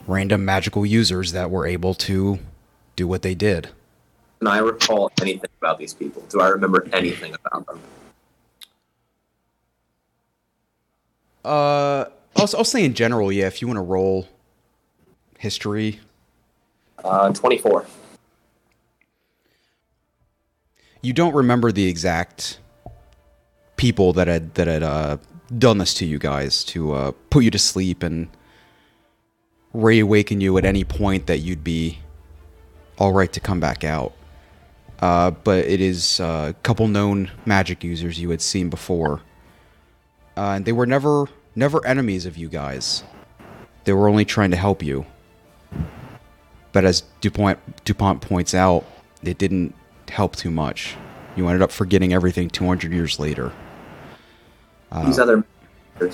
random 0.07 0.45
magical 0.45 0.85
users 0.85 1.31
that 1.31 1.49
were 1.49 1.65
able 1.65 1.93
to 1.93 2.39
do 2.95 3.07
what 3.07 3.21
they 3.21 3.35
did. 3.35 3.69
Can 4.39 4.47
I 4.47 4.59
recall 4.59 5.11
anything 5.21 5.49
about 5.59 5.79
these 5.79 5.93
people? 5.93 6.23
Do 6.29 6.41
I 6.41 6.49
remember 6.49 6.87
anything 6.93 7.33
about 7.33 7.65
them? 7.65 7.79
Uh, 11.43 12.05
I'll, 12.35 12.49
I'll 12.57 12.63
say 12.63 12.83
in 12.83 12.93
general, 12.93 13.31
yeah. 13.31 13.47
If 13.47 13.61
you 13.61 13.67
want 13.67 13.77
to 13.77 13.81
roll 13.83 14.27
history, 15.37 15.99
Uh, 17.03 17.31
Twenty-four. 17.31 17.85
you 21.01 21.13
don't 21.13 21.33
remember 21.35 21.71
the 21.71 21.87
exact 21.87 22.59
people 23.77 24.11
that 24.13 24.27
had 24.27 24.55
that 24.55 24.67
had 24.67 24.81
uh, 24.83 25.17
done 25.57 25.77
this 25.77 25.93
to 25.95 26.05
you 26.05 26.17
guys 26.17 26.63
to 26.63 26.93
uh, 26.93 27.11
put 27.29 27.43
you 27.43 27.51
to 27.51 27.59
sleep 27.59 28.01
and 28.01 28.27
reawaken 29.81 30.41
you 30.41 30.57
at 30.57 30.65
any 30.65 30.83
point 30.83 31.27
that 31.27 31.39
you'd 31.39 31.63
be 31.63 31.99
all 32.97 33.13
right 33.13 33.31
to 33.33 33.39
come 33.39 33.59
back 33.59 33.83
out. 33.83 34.13
Uh, 34.99 35.31
but 35.31 35.65
it 35.65 35.81
is 35.81 36.19
uh, 36.19 36.47
a 36.49 36.53
couple 36.63 36.87
known 36.87 37.29
magic 37.45 37.83
users 37.83 38.19
you 38.19 38.29
had 38.29 38.41
seen 38.41 38.69
before, 38.69 39.21
uh, 40.37 40.53
and 40.55 40.65
they 40.65 40.71
were 40.71 40.85
never 40.85 41.25
never 41.53 41.85
enemies 41.85 42.25
of 42.25 42.37
you 42.37 42.47
guys. 42.47 43.03
They 43.83 43.93
were 43.93 44.07
only 44.07 44.25
trying 44.25 44.51
to 44.51 44.57
help 44.57 44.81
you. 44.81 45.05
But 46.71 46.85
as 46.85 47.03
Dupont 47.19 47.59
Dupont 47.83 48.21
points 48.21 48.53
out, 48.53 48.85
it 49.21 49.37
didn't 49.37 49.75
help 50.07 50.35
too 50.35 50.51
much. 50.51 50.95
You 51.35 51.47
ended 51.47 51.61
up 51.61 51.71
forgetting 51.71 52.13
everything 52.13 52.49
200 52.49 52.93
years 52.93 53.19
later. 53.19 53.51
These 55.03 55.19
other 55.19 55.43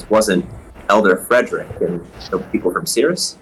wasn't 0.09 0.45
Elder 0.89 1.17
Frederick 1.17 1.69
and 1.81 2.03
the 2.31 2.39
people 2.51 2.71
from 2.71 2.85
Cirrus, 2.85 3.37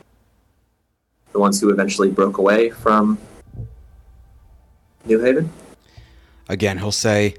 the 1.32 1.40
ones 1.40 1.60
who 1.60 1.70
eventually 1.70 2.10
broke 2.10 2.38
away 2.38 2.70
from 2.70 3.18
New 5.06 5.20
Haven. 5.20 5.50
Again, 6.48 6.80
he'll 6.80 6.92
say, 6.92 7.36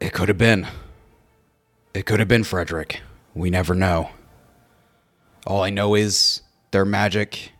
It 0.00 0.12
could 0.12 0.28
have 0.28 0.38
been. 0.38 0.66
It 1.94 2.06
could 2.06 2.18
have 2.18 2.28
been 2.28 2.44
Frederick. 2.44 3.00
We 3.34 3.50
never 3.50 3.74
know. 3.74 4.10
All 5.46 5.62
I 5.62 5.70
know 5.70 5.94
is 5.94 6.42
their 6.70 6.84
magic 6.84 7.52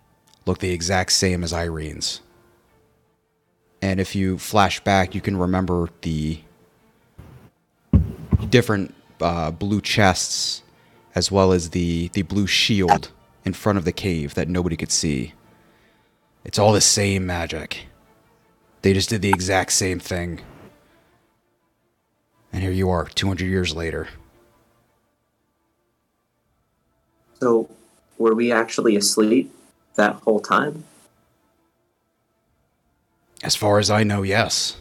looked 0.46 0.60
the 0.60 0.70
exact 0.70 1.12
same 1.12 1.42
as 1.42 1.52
Irene's. 1.52 2.20
And 3.80 4.00
if 4.00 4.14
you 4.14 4.38
flash 4.38 4.80
back, 4.80 5.14
you 5.14 5.20
can 5.20 5.36
remember 5.36 5.88
the 6.02 6.40
different 8.50 8.94
uh, 9.20 9.50
blue 9.50 9.80
chests 9.80 10.62
as 11.14 11.30
well 11.30 11.52
as 11.52 11.70
the, 11.70 12.08
the 12.08 12.22
blue 12.22 12.46
shield 12.46 13.10
in 13.48 13.54
front 13.54 13.78
of 13.78 13.84
the 13.84 13.92
cave 13.92 14.34
that 14.34 14.46
nobody 14.46 14.76
could 14.76 14.92
see. 14.92 15.32
It's 16.44 16.58
all 16.58 16.72
the 16.72 16.80
same 16.80 17.26
magic. 17.26 17.86
They 18.82 18.92
just 18.92 19.08
did 19.08 19.22
the 19.22 19.30
exact 19.30 19.72
same 19.72 19.98
thing. 19.98 20.40
And 22.52 22.62
here 22.62 22.70
you 22.70 22.88
are, 22.90 23.06
200 23.06 23.46
years 23.46 23.74
later. 23.74 24.08
So, 27.40 27.68
were 28.18 28.34
we 28.34 28.52
actually 28.52 28.96
asleep 28.96 29.52
that 29.94 30.16
whole 30.16 30.40
time? 30.40 30.84
As 33.42 33.56
far 33.56 33.78
as 33.78 33.90
I 33.90 34.02
know, 34.04 34.22
yes. 34.22 34.76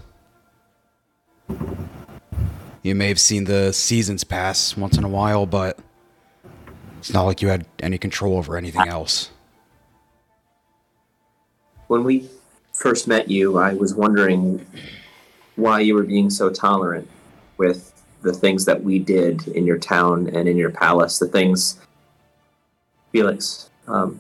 You 2.83 2.95
may 2.95 3.07
have 3.07 3.19
seen 3.19 3.45
the 3.45 3.71
seasons 3.71 4.23
pass 4.23 4.75
once 4.75 4.97
in 4.97 5.03
a 5.03 5.09
while, 5.09 5.45
but 5.45 5.79
it's 6.99 7.13
not 7.13 7.23
like 7.23 7.41
you 7.41 7.47
had 7.47 7.65
any 7.79 7.97
control 7.97 8.37
over 8.37 8.57
anything 8.57 8.87
else. 8.87 9.29
When 11.87 12.03
we 12.03 12.29
first 12.73 13.07
met 13.07 13.29
you, 13.29 13.57
I 13.57 13.73
was 13.73 13.95
wondering 13.95 14.65
why 15.55 15.79
you 15.79 15.95
were 15.95 16.03
being 16.03 16.29
so 16.29 16.49
tolerant 16.49 17.09
with 17.57 17.93
the 18.21 18.33
things 18.33 18.65
that 18.65 18.83
we 18.83 18.99
did 18.99 19.47
in 19.47 19.65
your 19.65 19.77
town 19.77 20.27
and 20.35 20.47
in 20.47 20.57
your 20.57 20.69
palace, 20.69 21.19
the 21.19 21.27
things 21.27 21.79
Felix, 23.11 23.69
um, 23.87 24.19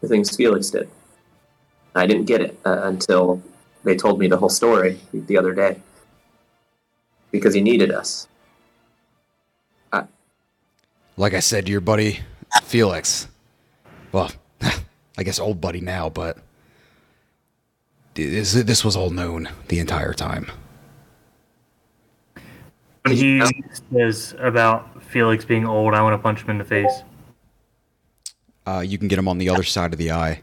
the 0.00 0.08
things 0.08 0.34
Felix 0.36 0.70
did. 0.70 0.88
I 1.94 2.06
didn't 2.06 2.26
get 2.26 2.40
it 2.40 2.58
uh, 2.64 2.82
until 2.84 3.42
they 3.84 3.96
told 3.96 4.18
me 4.18 4.28
the 4.28 4.36
whole 4.36 4.48
story 4.48 5.00
the 5.12 5.36
other 5.36 5.54
day 5.54 5.80
because 7.30 7.54
he 7.54 7.60
needed 7.60 7.90
us. 7.90 8.28
Like 11.18 11.34
I 11.34 11.40
said 11.40 11.66
to 11.66 11.72
your 11.72 11.80
buddy, 11.80 12.20
Felix. 12.62 13.26
Well, 14.12 14.30
I 15.18 15.24
guess 15.24 15.40
old 15.40 15.60
buddy 15.60 15.80
now, 15.80 16.08
but 16.08 16.38
this, 18.14 18.52
this 18.52 18.84
was 18.84 18.94
all 18.94 19.10
known 19.10 19.48
the 19.66 19.80
entire 19.80 20.12
time. 20.12 20.46
When 23.02 23.16
he 23.16 23.42
says 23.92 24.36
about 24.38 25.02
Felix 25.02 25.44
being 25.44 25.66
old, 25.66 25.92
I 25.92 26.02
want 26.02 26.14
to 26.14 26.22
punch 26.22 26.42
him 26.42 26.50
in 26.50 26.58
the 26.58 26.64
face. 26.64 27.02
Uh, 28.64 28.84
you 28.86 28.96
can 28.96 29.08
get 29.08 29.18
him 29.18 29.26
on 29.26 29.38
the 29.38 29.48
other 29.50 29.64
side 29.64 29.92
of 29.92 29.98
the 29.98 30.12
eye. 30.12 30.42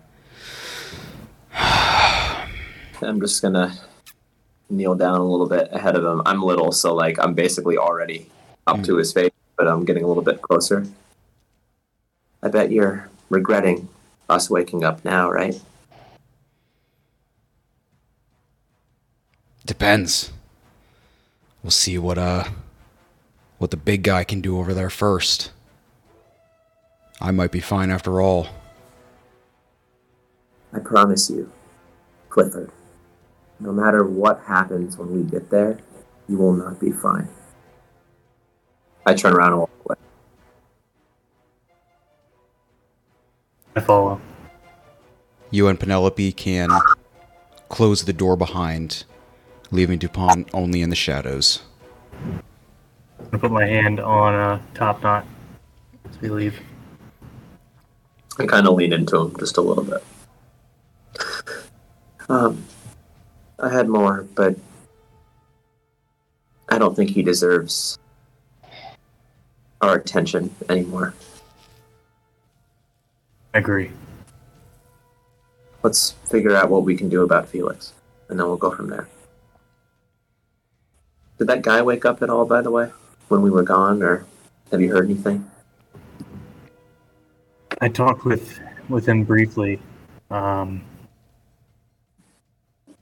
I'm 1.53 3.21
just 3.21 3.41
gonna 3.41 3.73
kneel 4.69 4.95
down 4.95 5.21
a 5.21 5.26
little 5.26 5.47
bit 5.47 5.69
ahead 5.71 5.95
of 5.95 6.03
him. 6.03 6.21
I'm 6.26 6.43
little, 6.43 6.73
so 6.73 6.93
like 6.93 7.17
I'm 7.17 7.34
basically 7.34 7.78
already 7.78 8.30
up 8.67 8.84
to 8.84 8.97
his 8.97 9.13
face, 9.13 9.32
but 9.58 9.68
I'm 9.68 9.86
getting 9.86 10.03
a 10.03 10.08
little 10.08 10.24
bit 10.24 10.41
closer. 10.41 10.86
I 12.41 12.49
bet 12.49 12.72
you're 12.72 13.10
regretting 13.30 13.88
us 14.30 14.49
waking 14.49 14.84
up 14.84 15.03
now, 15.06 15.32
right? 15.32 15.60
Depends. 19.66 20.32
We'll 21.64 21.72
see 21.72 21.97
what 21.97 22.18
uh 22.18 22.45
what 23.58 23.72
the 23.72 23.78
big 23.78 24.03
guy 24.03 24.24
can 24.24 24.41
do 24.41 24.60
over 24.60 24.74
there 24.74 24.89
first. 24.89 25.51
I 27.20 27.32
might 27.32 27.51
be 27.51 27.62
fine 27.62 27.89
after 27.89 28.22
all. 28.22 28.47
I 30.74 30.80
promise 30.80 31.30
you, 31.30 31.51
Clifford, 32.30 32.70
no 33.60 33.72
matter 33.72 34.03
what 34.03 34.41
happens 34.45 34.97
when 34.97 35.16
we 35.16 35.24
get 35.24 35.49
there, 35.49 35.80
you 36.28 36.38
will 36.38 36.53
not 36.53 36.80
be 36.80 36.91
fine. 36.91 37.30
I 39.06 39.14
turn 39.14 39.34
around 39.34 39.51
and 39.51 39.60
walk 39.60 39.70
away. 39.86 39.95
I 43.76 43.80
follow. 43.82 44.22
You 45.51 45.68
and 45.68 45.80
Penelope 45.80 46.32
can 46.34 46.70
close 47.70 48.06
the 48.06 48.14
door 48.14 48.36
behind, 48.36 49.03
leaving 49.70 49.99
Dupont 49.99 50.49
only 50.53 50.82
in 50.82 50.89
the 50.89 50.95
shadows. 50.95 51.62
I'm 52.14 52.41
gonna 53.26 53.39
put 53.39 53.51
my 53.51 53.66
hand 53.66 53.99
on 53.99 54.34
a 54.34 54.62
top 54.74 55.03
knot 55.03 55.26
as 56.10 56.20
we 56.20 56.30
leave. 56.30 56.60
I 58.39 58.45
kind 58.45 58.68
of 58.68 58.74
lean 58.74 58.91
into 58.91 59.18
him 59.18 59.36
just 59.39 59.58
a 59.58 59.62
little 59.62 59.84
bit. 59.84 60.03
Um, 62.28 62.66
I 63.60 63.70
had 63.70 63.88
more, 63.88 64.26
but 64.36 64.58
I 66.70 66.78
don't 66.80 66.95
think 66.95 67.12
he 67.12 67.22
deserves 67.22 67.99
our 69.86 69.95
attention 69.95 70.53
anymore. 70.69 71.13
I 73.53 73.59
agree. 73.59 73.91
Let's 75.83 76.11
figure 76.29 76.55
out 76.55 76.69
what 76.69 76.83
we 76.83 76.97
can 76.97 77.09
do 77.09 77.23
about 77.23 77.47
Felix, 77.47 77.93
and 78.29 78.39
then 78.39 78.47
we'll 78.47 78.57
go 78.57 78.71
from 78.71 78.89
there. 78.89 79.07
Did 81.38 81.47
that 81.47 81.61
guy 81.61 81.81
wake 81.81 82.05
up 82.05 82.21
at 82.21 82.29
all, 82.29 82.45
by 82.45 82.61
the 82.61 82.71
way, 82.71 82.89
when 83.27 83.41
we 83.41 83.49
were 83.49 83.63
gone, 83.63 84.01
or 84.01 84.25
have 84.71 84.81
you 84.81 84.91
heard 84.91 85.05
anything? 85.05 85.49
I 87.81 87.89
talked 87.89 88.25
with 88.25 88.59
with 88.89 89.05
him 89.05 89.23
briefly. 89.23 89.79
Um, 90.31 90.81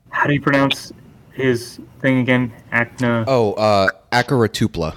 how 0.09 0.27
do 0.27 0.33
you 0.33 0.41
pronounce 0.41 0.91
his 1.31 1.79
thing 2.01 2.19
again? 2.19 2.51
Acna 2.71 3.25
Oh, 3.27 3.53
uh 3.53 3.89
Akaratupla. 4.11 4.95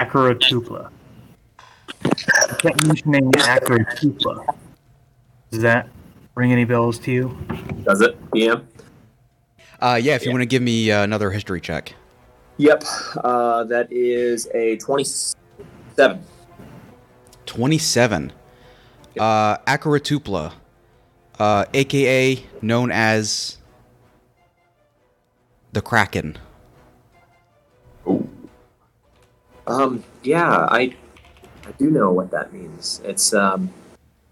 Akaratupla. 0.00 0.90
I 2.04 2.54
kept 2.58 2.86
mentioning 2.86 3.30
Akaratupla. 3.32 4.56
Does 5.50 5.60
that 5.62 5.88
ring 6.34 6.52
any 6.52 6.64
bells 6.64 6.98
to 7.00 7.12
you? 7.12 7.36
Does 7.84 8.00
it, 8.00 8.18
DM? 8.30 8.64
Uh 9.80 9.98
yeah, 10.02 10.14
if 10.14 10.24
you 10.24 10.30
want 10.30 10.42
to 10.42 10.46
give 10.46 10.62
me 10.62 10.90
uh, 10.90 11.02
another 11.02 11.30
history 11.30 11.60
check. 11.60 11.94
Yep. 12.58 12.84
Uh, 13.16 13.64
that 13.64 13.90
is 13.90 14.46
a 14.54 14.76
27. 14.76 16.22
27. 17.46 18.32
Uh 19.18 19.56
Akaratupla. 19.58 20.52
Uh 21.38 21.64
aka 21.74 22.42
known 22.62 22.90
as 22.90 23.58
the 25.72 25.80
Kraken. 25.80 26.38
Um, 29.70 30.02
yeah, 30.24 30.66
I, 30.68 30.96
I 31.64 31.72
do 31.78 31.90
know 31.90 32.10
what 32.10 32.32
that 32.32 32.52
means. 32.52 33.00
It's 33.04 33.32
um, 33.32 33.72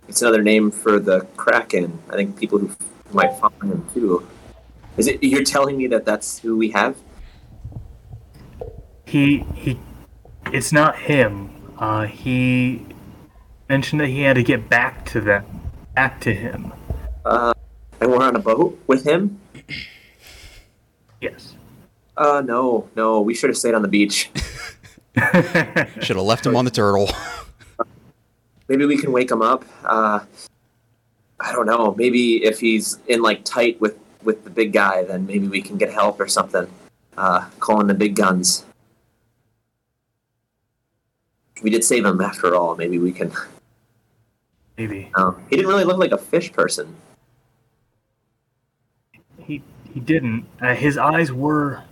it's 0.09 0.21
another 0.21 0.43
name 0.43 0.73
for 0.73 0.99
the 0.99 1.21
Kraken. 1.37 1.97
I 2.11 2.17
think 2.17 2.37
people 2.37 2.59
who 2.59 2.71
might 3.13 3.37
follow 3.37 3.55
him 3.63 3.87
too. 3.95 4.27
Is 4.97 5.07
it? 5.07 5.23
You're 5.23 5.45
telling 5.45 5.77
me 5.77 5.87
that 5.87 6.05
that's 6.05 6.41
who 6.41 6.57
we 6.57 6.71
have? 6.71 6.97
He 9.07 9.45
he. 9.55 9.79
It's 10.53 10.73
not 10.73 10.99
him. 10.99 11.51
Uh, 11.79 12.07
he 12.07 12.85
mentioned 13.69 14.01
that 14.01 14.09
he 14.09 14.23
had 14.23 14.35
to 14.35 14.43
get 14.43 14.69
back 14.69 15.07
to 15.07 15.21
them, 15.21 15.45
back 15.95 16.21
to 16.23 16.35
him. 16.35 16.73
Uh, 17.25 17.55
and 18.01 18.11
we're 18.11 18.25
on 18.25 18.35
a 18.35 18.41
boat 18.41 18.77
with 18.89 19.07
him? 19.07 19.39
Yes. 21.21 21.55
Uh, 22.17 22.43
no, 22.45 22.89
no. 22.97 23.21
We 23.21 23.35
should 23.35 23.51
have 23.51 23.57
stayed 23.57 23.75
on 23.75 23.83
the 23.83 23.89
beach. 23.89 24.31
Should 26.01 26.17
have 26.17 26.25
left 26.25 26.47
him 26.47 26.57
on 26.57 26.65
the 26.65 26.71
turtle. 26.71 27.11
Maybe 28.69 28.85
we 28.85 28.99
can 28.99 29.13
wake 29.13 29.31
him 29.31 29.41
up. 29.43 29.65
Uh, 29.85 30.21
I 31.41 31.53
don't 31.53 31.67
know. 31.67 31.95
Maybe 31.97 32.45
if 32.45 32.61
he's 32.61 32.99
in 33.07 33.23
like 33.23 33.45
tight 33.45 33.81
with 33.81 33.97
with 34.23 34.45
the 34.45 34.51
big 34.51 34.73
guy, 34.73 35.05
then 35.05 35.25
maybe 35.27 35.47
we 35.49 35.63
can 35.63 35.79
get 35.79 35.91
help 35.93 36.19
or 36.21 36.27
something. 36.29 36.67
Uh, 37.17 37.49
calling 37.61 37.87
the 37.87 37.95
big 37.95 38.15
guns. 38.17 38.65
We 41.63 41.71
did 41.71 41.83
save 41.85 42.05
him 42.05 42.21
after 42.21 42.55
all. 42.55 42.77
Maybe 42.77 42.99
we 42.99 43.13
can. 43.13 43.33
Maybe 44.77 45.11
Uh, 45.15 45.33
he 45.49 45.57
didn't 45.57 45.69
really 45.69 45.85
look 45.85 45.99
like 45.99 46.13
a 46.13 46.19
fish 46.19 46.53
person. 46.53 46.95
he 49.39 49.63
he 49.95 50.01
didn't. 50.01 50.45
Uh, 50.61 50.75
his 50.75 50.99
eyes 50.99 51.33
were 51.33 51.83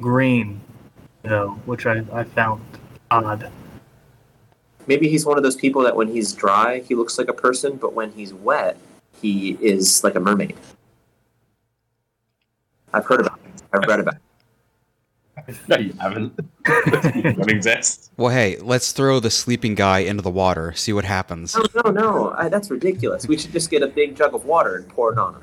green, 0.00 0.60
though, 1.24 1.50
which 1.66 1.86
I 1.86 2.04
I 2.12 2.24
found 2.24 2.62
odd. 3.10 3.50
Maybe 4.86 5.08
he's 5.08 5.24
one 5.24 5.36
of 5.36 5.42
those 5.42 5.56
people 5.56 5.82
that 5.82 5.96
when 5.96 6.08
he's 6.08 6.32
dry, 6.32 6.80
he 6.80 6.94
looks 6.94 7.18
like 7.18 7.28
a 7.28 7.32
person, 7.32 7.76
but 7.76 7.94
when 7.94 8.12
he's 8.12 8.34
wet, 8.34 8.76
he 9.20 9.56
is 9.60 10.04
like 10.04 10.14
a 10.14 10.20
mermaid. 10.20 10.56
I've 12.92 13.06
heard 13.06 13.20
about 13.20 13.40
it. 13.44 13.62
I've 13.72 13.88
read 13.88 14.00
about 14.00 14.14
it. 14.14 14.20
No, 15.68 15.76
you 15.76 15.92
haven't. 16.00 16.38
Don't 16.64 17.50
exist. 17.50 18.10
well, 18.16 18.30
hey, 18.30 18.56
let's 18.60 18.92
throw 18.92 19.20
the 19.20 19.30
sleeping 19.30 19.74
guy 19.74 19.98
into 19.98 20.22
the 20.22 20.30
water, 20.30 20.72
see 20.74 20.92
what 20.92 21.04
happens. 21.04 21.56
No, 21.56 21.82
no, 21.84 21.90
no. 21.90 22.34
I, 22.38 22.48
that's 22.48 22.70
ridiculous. 22.70 23.26
We 23.26 23.36
should 23.36 23.52
just 23.52 23.70
get 23.70 23.82
a 23.82 23.88
big 23.88 24.16
jug 24.16 24.34
of 24.34 24.44
water 24.44 24.76
and 24.76 24.88
pour 24.88 25.12
it 25.12 25.18
on 25.18 25.34
him. 25.34 25.42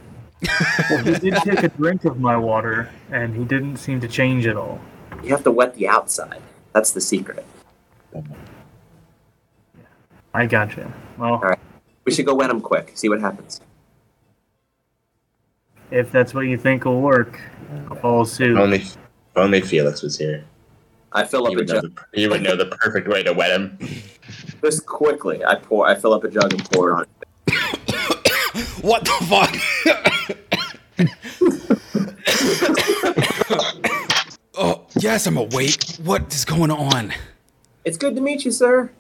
Well, 0.90 1.04
he 1.04 1.20
did 1.20 1.36
take 1.36 1.64
a 1.64 1.70
drink 1.70 2.06
of 2.06 2.20
my 2.20 2.36
water, 2.38 2.90
and 3.12 3.36
he 3.36 3.44
didn't 3.44 3.78
seem 3.78 4.00
to 4.02 4.08
change 4.08 4.48
at 4.48 4.56
all. 4.56 4.80
You 5.24 5.30
have 5.30 5.44
to 5.44 5.52
wet 5.52 5.76
the 5.76 5.88
outside. 5.88 6.42
That's 6.74 6.92
the 6.92 7.02
secret. 7.02 7.46
I 10.34 10.46
gotcha. 10.46 10.92
Well, 11.18 11.34
All 11.34 11.40
right. 11.40 11.60
We 12.06 12.12
should 12.12 12.26
go 12.26 12.34
wet 12.34 12.50
him 12.50 12.62
quick. 12.62 12.92
See 12.96 13.10
what 13.10 13.22
happens. 13.22 13.62
if 15.92 16.12
that's 16.12 16.34
what 16.34 16.42
you 16.42 16.58
think 16.58 16.86
will 16.86 17.02
work, 17.02 17.40
I'll 17.90 17.98
follow 17.98 18.24
suit. 18.24 18.58
Only, 18.58 18.78
if 18.80 18.98
only 19.36 19.62
Felix 19.62 20.02
was 20.02 20.18
here. 20.18 20.44
I 21.12 21.26
fill 21.26 21.46
He 21.48 21.56
up 21.56 21.62
a 21.62 21.66
jug 21.66 21.84
the, 21.84 22.06
he 22.20 22.28
would 22.28 22.42
know 22.42 22.56
the 22.56 22.66
perfect 22.68 23.08
way 23.10 23.22
to 23.24 23.34
wet 23.34 23.52
him. 23.52 23.78
just 24.64 24.86
quickly. 24.86 25.44
I 25.44 25.56
pour. 25.56 25.86
I 25.88 25.96
fill 25.96 26.14
up 26.14 26.24
a 26.24 26.30
jug 26.30 26.54
and 26.54 26.64
pour 26.72 26.92
it 26.92 26.94
on. 26.94 27.06
What 28.82 29.06
the 29.06 29.12
fuck? 29.30 29.56
oh, 34.56 34.86
yes, 35.02 35.28
I'm 35.28 35.38
awake. 35.38 35.84
What 36.04 36.34
is 36.34 36.46
going 36.46 36.72
on? 36.72 37.14
It's 37.84 37.98
good 37.98 38.16
to 38.16 38.22
meet 38.22 38.46
you, 38.46 38.52
sir. 38.52 38.92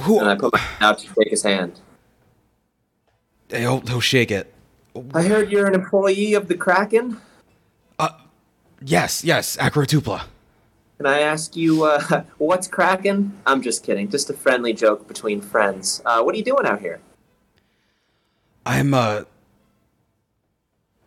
Who? 0.00 0.18
And 0.18 0.28
I 0.28 0.34
put 0.34 0.52
my 0.52 0.58
hand 0.58 0.82
out 0.82 0.98
to 0.98 1.06
shake 1.06 1.30
his 1.30 1.42
hand. 1.42 1.80
He'll, 3.50 3.80
he'll 3.80 4.00
shake 4.00 4.30
it. 4.30 4.52
I 5.14 5.22
heard 5.22 5.50
you're 5.50 5.66
an 5.66 5.74
employee 5.74 6.34
of 6.34 6.48
the 6.48 6.54
Kraken. 6.54 7.18
Uh, 7.98 8.10
yes, 8.80 9.24
yes, 9.24 9.56
Acrotupla. 9.56 10.24
Can 10.96 11.06
I 11.06 11.20
ask 11.20 11.56
you, 11.56 11.84
uh, 11.84 12.24
what's 12.38 12.66
Kraken? 12.66 13.38
I'm 13.46 13.62
just 13.62 13.84
kidding. 13.84 14.08
Just 14.08 14.30
a 14.30 14.34
friendly 14.34 14.72
joke 14.72 15.06
between 15.06 15.40
friends. 15.40 16.00
Uh, 16.04 16.22
what 16.22 16.34
are 16.34 16.38
you 16.38 16.44
doing 16.44 16.66
out 16.66 16.80
here? 16.80 17.00
I'm 18.64 18.94
a. 18.94 19.26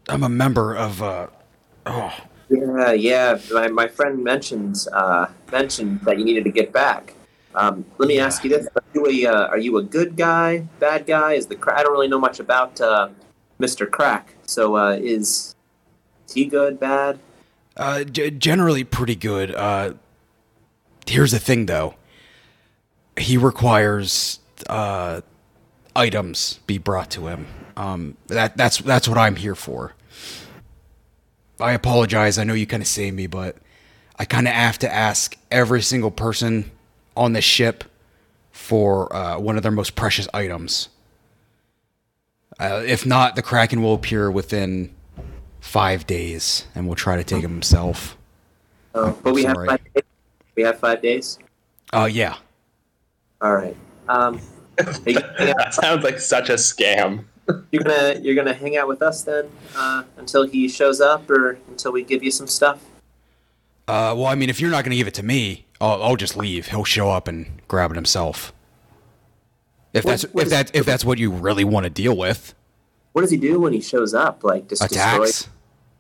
I'm 0.08 0.24
a 0.24 0.30
member 0.30 0.76
of. 0.76 1.02
Uh, 1.02 1.28
oh, 1.86 2.14
Yeah, 2.58 2.92
yeah. 2.94 3.40
My, 3.52 3.68
my 3.68 3.88
friend 3.88 4.24
mentioned 4.24 4.86
uh, 4.94 5.28
mentioned 5.52 6.02
that 6.02 6.18
you 6.20 6.26
needed 6.26 6.44
to 6.46 6.52
get 6.52 6.72
back. 6.72 7.14
Um, 7.54 7.86
let 7.98 8.08
me 8.08 8.20
ask 8.20 8.44
you 8.44 8.50
this: 8.50 8.68
Are 8.76 8.84
you 8.94 9.08
a 9.28 9.32
uh, 9.34 9.48
are 9.48 9.58
you 9.58 9.78
a 9.78 9.84
good 9.84 10.16
guy, 10.16 10.60
bad 10.80 11.06
guy? 11.06 11.34
Is 11.34 11.48
the 11.48 11.56
cra- 11.56 11.80
I 11.80 11.84
don't 11.84 11.92
really 11.94 12.08
know 12.08 12.20
much 12.20 12.40
about 12.40 12.80
uh, 12.82 13.10
Mr. 13.60 13.90
Crack. 13.90 14.34
So 14.46 14.76
uh, 14.76 14.92
is 15.02 15.56
is 16.28 16.34
he 16.34 16.46
good, 16.46 16.80
bad? 16.80 17.20
uh, 17.78 18.04
g- 18.04 18.32
generally 18.32 18.84
pretty 18.84 19.16
good. 19.16 19.54
Uh, 19.54 19.94
here's 21.08 21.32
the 21.32 21.40
thing, 21.40 21.66
though. 21.66 21.96
He 23.18 23.38
requires 23.38 24.40
uh, 24.70 25.22
items 25.96 26.60
be 26.68 26.78
brought 26.78 27.10
to 27.12 27.28
him. 27.28 27.48
Um, 27.78 28.18
that 28.28 28.56
that's 28.58 28.78
that's 28.80 29.08
what 29.08 29.18
I'm 29.18 29.36
here 29.38 29.56
for. 29.56 29.94
I 31.60 31.74
apologize. 31.74 32.38
I 32.38 32.44
know 32.44 32.54
you 32.54 32.68
kind 32.68 32.82
of 32.84 32.88
saved 32.88 33.16
me, 33.16 33.28
but 33.28 33.58
I 34.18 34.26
kind 34.26 34.48
of 34.48 34.54
have 34.54 34.78
to 34.80 34.94
ask 34.94 35.38
every 35.52 35.82
single 35.82 36.12
person 36.12 36.72
on 37.16 37.34
the 37.34 37.42
ship 37.42 37.84
for 38.52 39.14
uh, 39.16 39.40
one 39.40 39.58
of 39.58 39.64
their 39.64 39.72
most 39.72 39.96
precious 39.96 40.28
items. 40.34 40.90
Uh, 42.60 42.84
if 42.86 43.06
not, 43.06 43.36
the 43.36 43.42
Kraken 43.42 43.82
will 43.82 43.94
appear 43.94 44.32
within 44.32 44.94
five 45.60 46.08
days, 46.08 46.66
and 46.74 46.88
we'll 46.88 46.96
try 46.96 47.18
to 47.18 47.24
take 47.24 47.44
him 47.44 47.52
himself. 47.52 48.18
Oh, 48.94 49.18
but 49.24 49.34
we 49.34 49.44
have 49.44 49.58
five 49.66 49.82
days. 49.94 50.04
We 50.56 50.64
have 50.64 50.80
five 50.80 51.02
days. 51.02 51.38
Uh, 51.92 52.08
yeah. 52.10 52.38
All 53.42 53.54
right. 53.56 53.76
Um, 54.08 54.40
are 54.80 54.86
you, 55.06 55.20
gonna 55.20 55.34
hang 55.38 55.50
out- 55.50 55.58
that 55.58 55.74
sounds 55.74 56.04
like 56.04 56.20
such 56.20 56.50
a 56.50 56.54
scam. 56.54 57.26
You're 57.72 57.84
gonna 57.84 58.20
you're 58.22 58.36
gonna 58.36 58.54
hang 58.54 58.78
out 58.78 58.88
with 58.88 59.02
us 59.02 59.24
then 59.24 59.50
uh, 59.76 60.04
until 60.18 60.46
he 60.48 60.68
shows 60.68 61.00
up, 61.02 61.30
or 61.30 61.58
until 61.70 61.92
we 61.92 62.04
give 62.04 62.24
you 62.24 62.32
some 62.32 62.48
stuff. 62.48 62.84
Uh, 63.88 64.14
well, 64.18 64.26
I 64.26 64.36
mean, 64.36 64.50
if 64.50 64.60
you're 64.60 64.72
not 64.72 64.84
going 64.84 64.92
to 64.92 64.98
give 64.98 65.06
it 65.08 65.14
to 65.14 65.22
me, 65.24 65.66
I'll, 65.80 66.02
I'll 66.02 66.16
just 66.16 66.36
leave. 66.36 66.70
He'll 66.70 66.84
show 66.86 67.12
up 67.12 67.28
and 67.28 67.62
grab 67.68 67.92
it 67.92 67.96
himself. 67.96 68.52
If 69.94 70.04
What- 70.04 70.10
that's 70.12 70.24
what 70.34 70.44
if 70.46 70.50
that 70.50 70.76
if 70.76 70.86
that's 70.88 71.06
what 71.06 71.20
you 71.20 71.30
really 71.32 71.64
want 71.64 71.84
to 71.84 71.90
deal 71.92 72.18
with, 72.18 72.56
What 73.14 73.22
does 73.22 73.30
he 73.32 73.38
do 73.38 73.60
when 73.60 73.74
he 73.74 73.82
shows 73.82 74.14
up? 74.16 74.44
Like 74.44 74.68
just 74.70 74.82
destroy 74.82 75.24
attacks. 75.24 75.48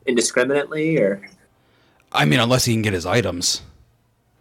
indiscriminately, 0.07 0.97
or 0.97 1.21
I 2.11 2.25
mean, 2.25 2.39
unless 2.39 2.65
he 2.65 2.73
can 2.73 2.81
get 2.81 2.93
his 2.93 3.05
items. 3.05 3.61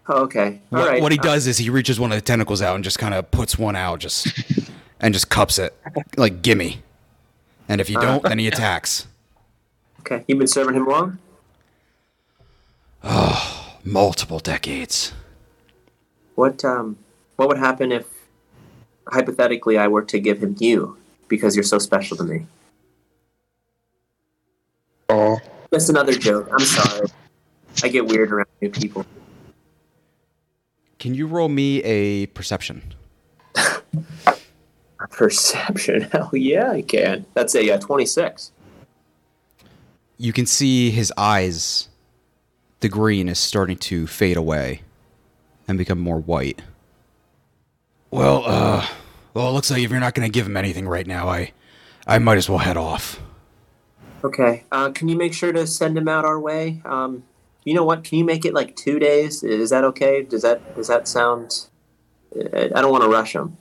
oh, 0.09 0.23
okay, 0.23 0.61
all 0.73 0.79
What, 0.81 0.89
right. 0.89 1.03
what 1.03 1.13
he 1.13 1.19
Uh, 1.19 1.23
does 1.23 1.47
is 1.47 1.59
he 1.59 1.69
reaches 1.71 2.01
one 2.01 2.13
of 2.13 2.17
the 2.17 2.23
tentacles 2.23 2.63
out 2.63 2.75
and 2.77 2.83
just 2.85 2.99
kind 2.99 3.13
of 3.15 3.31
puts 3.31 3.59
one 3.59 3.77
out, 3.77 4.01
just 4.01 4.27
and 5.01 5.13
just 5.13 5.29
cups 5.29 5.59
it 5.59 5.77
like 6.17 6.41
gimme. 6.41 6.83
And 7.69 7.81
if 7.81 7.89
you 7.89 7.99
don't, 8.01 8.23
then 8.23 8.39
he 8.39 8.47
attacks. 8.47 9.07
okay, 10.01 10.25
you've 10.29 10.39
been 10.39 10.47
serving 10.47 10.75
him 10.75 10.87
long. 10.87 11.19
Oh, 13.03 13.65
Multiple 13.85 14.39
decades. 14.39 15.13
What 16.37 16.65
um 16.65 16.97
what 17.37 17.49
would 17.49 17.59
happen 17.59 17.93
if 17.93 18.07
hypothetically 19.09 19.77
I 19.77 19.89
were 19.89 20.03
to 20.03 20.19
give 20.19 20.43
him 20.43 20.57
you 20.59 20.97
because 21.29 21.55
you're 21.55 21.63
so 21.65 21.79
special 21.79 22.17
to 22.17 22.25
me? 22.25 22.47
Oh, 25.11 25.39
Just 25.73 25.91
another 25.91 26.15
joke. 26.15 26.49
I'm 26.51 26.65
sorry. 26.65 27.09
I 27.83 27.89
get 27.89 28.07
weird 28.07 28.33
around 28.33 28.47
new 28.63 28.71
people. 28.71 29.05
Can 30.99 31.13
you 31.13 31.27
roll 31.27 31.51
me 31.51 31.83
a 31.83 32.27
perception? 32.27 32.95
Perception. 35.11 36.03
Hell 36.13 36.31
yeah, 36.33 36.71
I 36.71 36.83
can. 36.83 37.27
That's 37.35 37.55
a 37.55 37.71
uh, 37.71 37.79
26. 37.79 38.53
You 40.17 40.33
can 40.33 40.47
see 40.47 40.91
his 40.91 41.13
eyes. 41.17 41.89
The 42.81 42.89
green 42.89 43.29
is 43.29 43.39
starting 43.39 43.79
to 43.79 44.07
fade 44.07 44.37
away 44.37 44.83
and 45.67 45.79
become 45.79 45.99
more 45.99 46.19
white. 46.19 46.63
Well, 48.11 48.43
uh, 48.47 48.87
well, 49.33 49.49
it 49.49 49.53
looks 49.53 49.71
like 49.71 49.83
if 49.83 49.91
you're 49.91 50.01
not 50.01 50.15
going 50.15 50.27
to 50.27 50.33
give 50.33 50.47
him 50.47 50.57
anything 50.57 50.87
right 50.87 51.07
now, 51.07 51.29
I, 51.29 51.53
I 52.07 52.19
might 52.19 52.39
as 52.39 52.49
well 52.49 52.59
head 52.59 52.77
off. 52.77 53.21
Okay. 54.23 54.65
Uh, 54.71 54.91
can 54.91 55.09
you 55.09 55.17
make 55.17 55.35
sure 55.35 55.53
to 55.53 55.67
send 55.67 55.99
him 55.99 56.09
out 56.09 56.25
our 56.25 56.39
way? 56.39 56.81
Um, 56.85 57.25
you 57.65 57.75
know 57.75 57.85
what? 57.85 58.05
Can 58.05 58.19
you 58.19 58.25
make 58.25 58.45
it 58.45 58.55
like 58.55 58.77
two 58.77 58.99
days? 58.99 59.43
Is 59.43 59.71
that 59.71 59.85
okay? 59.85 60.23
Does 60.23 60.43
that 60.43 60.77
does 60.77 60.89
that 60.89 61.09
sound? 61.09 61.67
I 62.35 62.71
I 62.75 62.81
don't 62.81 62.93
want 62.93 63.05
to 63.05 63.09
rush 63.09 63.35
him. 63.35 63.57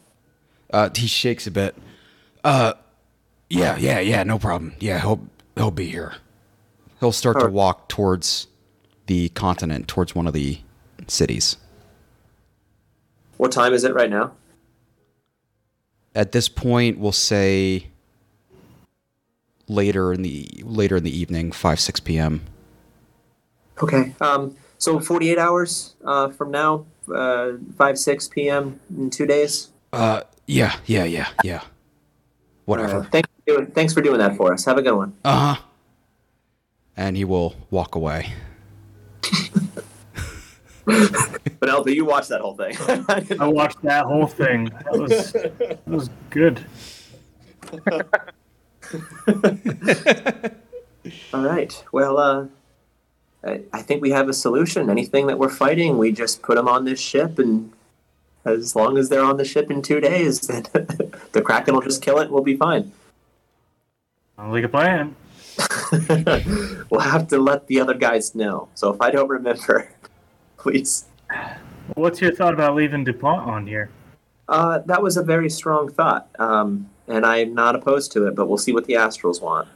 Uh, 0.74 0.90
he 0.94 1.08
shakes 1.08 1.48
a 1.48 1.52
bit. 1.52 1.76
Uh, 2.44 2.74
yeah, 3.50 3.78
yeah, 3.78 4.00
yeah, 4.00 4.24
no 4.24 4.40
problem. 4.40 4.74
Yeah, 4.80 5.00
he'll 5.00 5.22
he'll 5.56 5.72
be 5.72 5.90
here. 5.90 6.16
He'll 7.00 7.12
start 7.12 7.40
to 7.40 7.48
walk 7.48 7.88
towards 7.90 8.48
the 9.06 9.30
continent, 9.30 9.88
towards 9.88 10.16
one 10.16 10.28
of 10.28 10.34
the 10.34 10.60
cities. 11.08 11.58
What 13.38 13.52
time 13.52 13.74
is 13.74 13.84
it 13.84 13.94
right 13.94 14.10
now? 14.10 14.32
At 16.16 16.32
this 16.32 16.50
point, 16.50 16.98
we'll 16.98 17.12
say 17.12 17.88
later 19.68 20.12
in 20.12 20.24
the 20.24 20.50
later 20.64 20.98
in 20.98 21.04
the 21.04 21.16
evening, 21.16 21.52
five 21.52 21.80
six 21.80 22.00
p.m. 22.00 22.42
Okay. 23.82 24.14
Um, 24.22 24.56
so 24.78 25.00
48 25.00 25.38
hours 25.38 25.96
uh, 26.04 26.30
from 26.30 26.52
now, 26.52 26.86
uh, 27.14 27.54
5 27.78 27.98
6 27.98 28.28
p.m. 28.28 28.80
in 28.96 29.10
two 29.10 29.26
days. 29.26 29.70
Uh, 29.92 30.24
yeah, 30.48 30.76
yeah, 30.86 31.06
yeah, 31.06 31.28
yeah. 31.44 31.62
Whatever. 32.66 33.00
Uh, 33.00 33.04
thanks, 33.04 33.30
for 33.30 33.54
doing, 33.54 33.72
thanks 33.72 33.94
for 33.94 34.02
doing 34.02 34.20
that 34.20 34.38
for 34.38 34.54
us. 34.54 34.66
Have 34.66 34.78
a 34.78 34.82
good 34.82 34.96
one. 34.96 35.14
Uh 35.24 35.56
huh. 35.56 35.62
And 36.96 37.18
he 37.18 37.26
will 37.26 37.56
walk 37.70 37.96
away. 37.96 38.34
But 40.86 41.70
Elder, 41.70 41.92
you 41.92 42.04
watched 42.04 42.30
that 42.30 42.42
whole 42.42 42.56
thing. 42.56 42.76
I 43.40 43.48
watched 43.48 43.82
that 43.84 44.06
whole 44.06 44.28
thing. 44.28 44.66
That 44.66 45.00
was 45.00 45.32
that 45.32 45.88
was 45.88 46.10
good. 46.30 46.66
All 51.34 51.42
right. 51.42 51.84
Well, 51.94 52.18
uh, 52.18 52.48
I, 53.46 53.62
I 53.72 53.82
think 53.82 54.02
we 54.02 54.12
have 54.12 54.28
a 54.28 54.34
solution. 54.34 54.90
Anything 54.90 55.28
that 55.28 55.40
we're 55.40 55.50
fighting, 55.50 55.98
we 55.98 56.12
just 56.12 56.42
put 56.42 56.56
them 56.56 56.68
on 56.68 56.84
this 56.84 57.00
ship, 57.00 57.40
and 57.40 57.72
as 58.46 58.76
long 58.76 58.98
as 58.98 59.10
they're 59.10 59.24
on 59.24 59.38
the 59.38 59.46
ship 59.46 59.72
in 59.72 59.82
two 59.82 60.00
days, 60.00 60.40
then 60.48 60.64
the 61.32 61.42
Kraken 61.42 61.74
will 61.74 61.82
just 61.82 62.02
kill 62.02 62.20
it. 62.20 62.30
We'll 62.30 62.44
be 62.44 62.56
fine. 62.56 62.92
Sounds 64.36 64.52
like 64.52 64.64
a 64.64 64.70
plan. 64.70 65.16
we'll 66.90 67.02
have 67.02 67.28
to 67.28 67.38
let 67.38 67.68
the 67.68 67.80
other 67.80 67.94
guys 67.94 68.34
know. 68.34 68.68
So 68.74 68.92
if 68.92 69.02
I 69.02 69.12
don't 69.12 69.30
remember, 69.30 69.90
please. 70.58 71.06
What's 71.96 72.22
your 72.22 72.34
thought 72.34 72.54
about 72.54 72.76
leaving 72.76 73.04
DuPont 73.04 73.48
on 73.48 73.68
here? 73.68 73.90
Uh, 74.48 74.80
that 74.80 75.02
was 75.02 75.18
a 75.18 75.24
very 75.24 75.50
strong 75.50 75.92
thought, 75.92 76.28
um, 76.40 76.90
and 77.08 77.26
I'm 77.26 77.54
not 77.54 77.76
opposed 77.76 78.12
to 78.14 78.28
it. 78.28 78.36
But 78.36 78.48
we'll 78.48 78.58
see 78.58 78.74
what 78.74 78.86
the 78.86 78.94
Astrals 78.94 79.42
want. 79.42 79.68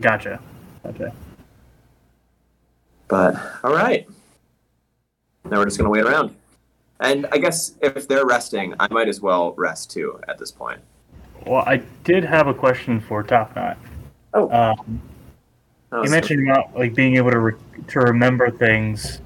Gotcha. 0.00 0.40
Gotcha. 0.82 1.12
But 3.08 3.40
all 3.62 3.72
right, 3.72 4.08
now 5.44 5.58
we're 5.58 5.66
just 5.66 5.78
gonna 5.78 5.90
wait 5.90 6.04
around. 6.04 6.34
And 7.00 7.26
I 7.32 7.38
guess 7.38 7.74
if 7.82 8.08
they're 8.08 8.26
resting, 8.26 8.74
I 8.80 8.88
might 8.90 9.08
as 9.08 9.20
well 9.20 9.52
rest 9.56 9.90
too 9.90 10.18
at 10.28 10.38
this 10.38 10.50
point. 10.50 10.80
Well, 11.46 11.62
I 11.66 11.82
did 12.04 12.24
have 12.24 12.46
a 12.48 12.54
question 12.54 13.00
for 13.00 13.22
Top 13.22 13.54
Knot. 13.56 13.76
Oh. 14.34 14.50
Um, 14.50 15.02
Oh, 15.92 16.00
you 16.02 16.08
so- 16.08 16.12
mentioned 16.14 16.50
about 16.50 16.76
like 16.76 16.94
being 16.96 17.14
able 17.16 17.30
to 17.30 17.38
re- 17.38 17.54
to 17.88 18.00
remember 18.00 18.50
things. 18.50 19.20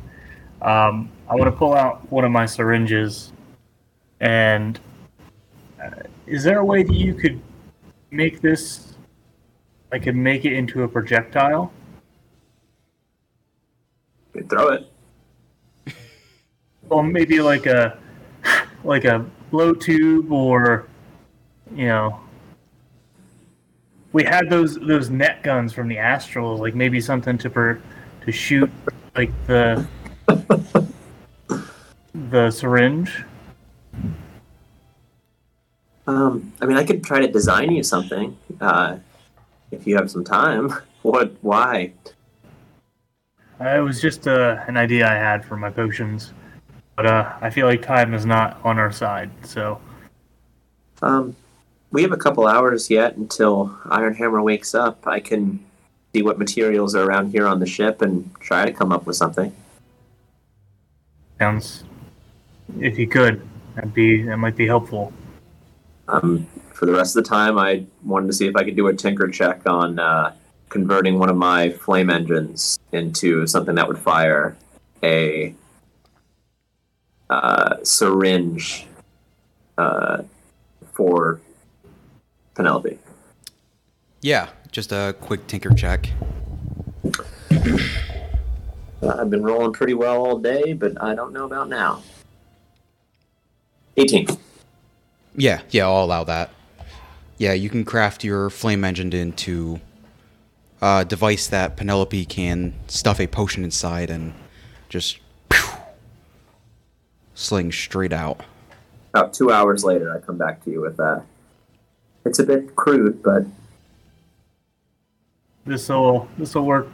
Um, 0.60 1.10
I 1.28 1.34
want 1.34 1.46
to 1.46 1.52
pull 1.56 1.72
out 1.72 2.10
one 2.12 2.22
of 2.22 2.30
my 2.30 2.44
syringes, 2.44 3.32
and 4.20 4.78
uh, 5.82 5.88
is 6.26 6.44
there 6.44 6.58
a 6.58 6.64
way 6.64 6.82
that 6.82 6.94
you 6.94 7.14
could 7.14 7.40
make 8.10 8.42
this? 8.42 8.92
I 9.90 9.98
could 9.98 10.16
make 10.16 10.44
it 10.44 10.52
into 10.52 10.82
a 10.82 10.88
projectile. 10.88 11.72
You 14.34 14.44
throw 14.44 14.68
it. 14.68 14.89
Well, 16.90 17.04
maybe 17.04 17.40
like 17.40 17.66
a 17.66 17.96
like 18.82 19.04
a 19.04 19.24
blow 19.52 19.72
tube, 19.72 20.32
or 20.32 20.88
you 21.72 21.86
know, 21.86 22.18
we 24.12 24.24
had 24.24 24.50
those 24.50 24.74
those 24.74 25.08
net 25.08 25.44
guns 25.44 25.72
from 25.72 25.86
the 25.86 25.96
Astrals. 25.96 26.58
Like 26.58 26.74
maybe 26.74 27.00
something 27.00 27.38
to 27.38 27.48
per, 27.48 27.80
to 28.24 28.32
shoot 28.32 28.68
like 29.14 29.30
the 29.46 29.86
the 32.28 32.50
syringe. 32.50 33.24
Um, 36.08 36.52
I 36.60 36.66
mean, 36.66 36.76
I 36.76 36.84
could 36.84 37.04
try 37.04 37.20
to 37.20 37.28
design 37.28 37.70
you 37.70 37.84
something 37.84 38.36
uh, 38.60 38.96
if 39.70 39.86
you 39.86 39.94
have 39.96 40.10
some 40.10 40.24
time. 40.24 40.72
What? 41.02 41.34
Why? 41.40 41.94
Uh, 43.58 43.68
it 43.68 43.80
was 43.80 44.02
just 44.02 44.28
uh, 44.28 44.62
an 44.68 44.76
idea 44.76 45.08
I 45.08 45.14
had 45.14 45.42
for 45.42 45.56
my 45.56 45.70
potions, 45.70 46.34
but 47.00 47.06
uh, 47.06 47.32
I 47.40 47.48
feel 47.48 47.66
like 47.66 47.80
time 47.80 48.12
is 48.12 48.26
not 48.26 48.60
on 48.62 48.78
our 48.78 48.92
side. 48.92 49.30
So 49.42 49.80
Um, 51.00 51.34
we 51.90 52.02
have 52.02 52.12
a 52.12 52.18
couple 52.18 52.46
hours 52.46 52.90
yet 52.90 53.16
until 53.16 53.68
Ironhammer 53.86 54.44
wakes 54.44 54.74
up. 54.74 55.06
I 55.06 55.18
can 55.18 55.64
see 56.12 56.20
what 56.20 56.38
materials 56.38 56.94
are 56.94 57.04
around 57.04 57.30
here 57.30 57.46
on 57.46 57.58
the 57.58 57.64
ship 57.64 58.02
and 58.02 58.30
try 58.38 58.66
to 58.66 58.72
come 58.72 58.92
up 58.92 59.06
with 59.06 59.16
something. 59.16 59.50
sounds 61.38 61.84
if 62.78 62.98
you 62.98 63.06
could, 63.08 63.40
that'd 63.76 63.94
be 63.94 64.22
that 64.24 64.36
might 64.36 64.56
be 64.56 64.66
helpful. 64.66 65.10
Um, 66.06 66.46
for 66.74 66.84
the 66.84 66.92
rest 66.92 67.16
of 67.16 67.24
the 67.24 67.30
time, 67.30 67.56
I 67.56 67.86
wanted 68.04 68.26
to 68.26 68.34
see 68.34 68.46
if 68.46 68.56
I 68.56 68.62
could 68.62 68.76
do 68.76 68.88
a 68.88 68.94
tinker 68.94 69.28
check 69.28 69.62
on 69.64 69.98
uh, 69.98 70.34
converting 70.68 71.18
one 71.18 71.30
of 71.30 71.36
my 71.38 71.70
flame 71.70 72.10
engines 72.10 72.78
into 72.92 73.46
something 73.46 73.76
that 73.76 73.88
would 73.88 73.98
fire 73.98 74.54
a 75.02 75.54
uh, 77.30 77.76
syringe 77.82 78.86
uh, 79.78 80.22
for 80.92 81.40
Penelope. 82.54 82.98
Yeah, 84.20 84.48
just 84.70 84.92
a 84.92 85.14
quick 85.20 85.46
tinker 85.46 85.72
check. 85.72 86.10
Uh, 89.02 89.16
I've 89.18 89.30
been 89.30 89.42
rolling 89.42 89.72
pretty 89.72 89.94
well 89.94 90.22
all 90.26 90.38
day, 90.38 90.74
but 90.74 91.02
I 91.02 91.14
don't 91.14 91.32
know 91.32 91.46
about 91.46 91.70
now. 91.70 92.02
18. 93.96 94.26
Yeah, 95.36 95.62
yeah, 95.70 95.86
I'll 95.86 96.04
allow 96.04 96.22
that. 96.24 96.50
Yeah, 97.38 97.54
you 97.54 97.70
can 97.70 97.86
craft 97.86 98.24
your 98.24 98.50
flame 98.50 98.84
engine 98.84 99.14
into 99.14 99.80
a 100.82 101.06
device 101.06 101.46
that 101.46 101.78
Penelope 101.78 102.26
can 102.26 102.74
stuff 102.88 103.20
a 103.20 103.26
potion 103.26 103.64
inside 103.64 104.10
and 104.10 104.34
just 104.90 105.18
sling 107.40 107.72
straight 107.72 108.12
out. 108.12 108.42
About 109.14 109.32
two 109.34 109.50
hours 109.50 109.82
later, 109.84 110.14
I 110.14 110.20
come 110.20 110.36
back 110.38 110.62
to 110.64 110.70
you 110.70 110.80
with 110.80 110.96
that. 110.98 111.24
It's 112.24 112.38
a 112.38 112.44
bit 112.44 112.76
crude, 112.76 113.22
but 113.22 113.44
This 115.64 115.88
will 115.88 116.28
this 116.38 116.54
will 116.54 116.64
work. 116.66 116.88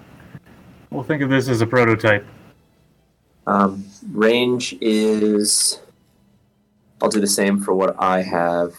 We'll 0.90 1.02
think 1.02 1.23
of 1.23 1.28
this 1.28 1.48
as 1.48 1.60
a 1.60 1.66
prototype. 1.66 2.24
um, 3.47 3.85
range 4.12 4.77
is. 4.81 5.81
I'll 7.02 7.10
do 7.10 7.20
the 7.20 7.27
same 7.27 7.60
for 7.60 7.74
what 7.74 7.94
I 7.98 8.23
have 8.23 8.74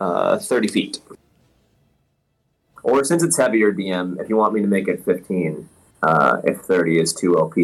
uh, 0.00 0.38
30 0.38 0.66
feet. 0.68 1.00
Or 2.82 3.04
since 3.04 3.22
it's 3.22 3.36
heavier, 3.36 3.72
DM, 3.72 4.20
if 4.20 4.28
you 4.28 4.36
want 4.36 4.52
me 4.52 4.60
to 4.62 4.66
make 4.66 4.88
it 4.88 5.04
15, 5.04 5.68
uh, 6.02 6.38
if 6.42 6.58
30 6.62 6.98
is 6.98 7.12
too 7.14 7.38
OP. 7.38 7.54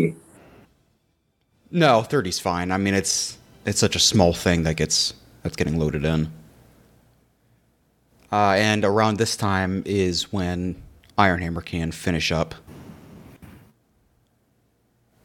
No, 1.73 2.03
30's 2.09 2.39
fine. 2.39 2.70
I 2.70 2.77
mean, 2.77 2.95
it's 2.95 3.38
it's 3.69 3.78
such 3.78 3.95
a 3.95 4.01
small 4.01 4.32
thing 4.32 4.62
that 4.62 4.77
gets 4.77 5.15
that's 5.43 5.57
getting 5.57 5.78
loaded 5.78 6.05
in. 6.05 6.32
Uh, 8.32 8.53
and 8.53 8.85
around 8.85 9.19
this 9.19 9.36
time 9.36 9.82
is 9.86 10.32
when 10.32 10.82
Ironhammer 11.16 11.65
can 11.65 11.93
finish 11.93 12.32
up. 12.32 12.55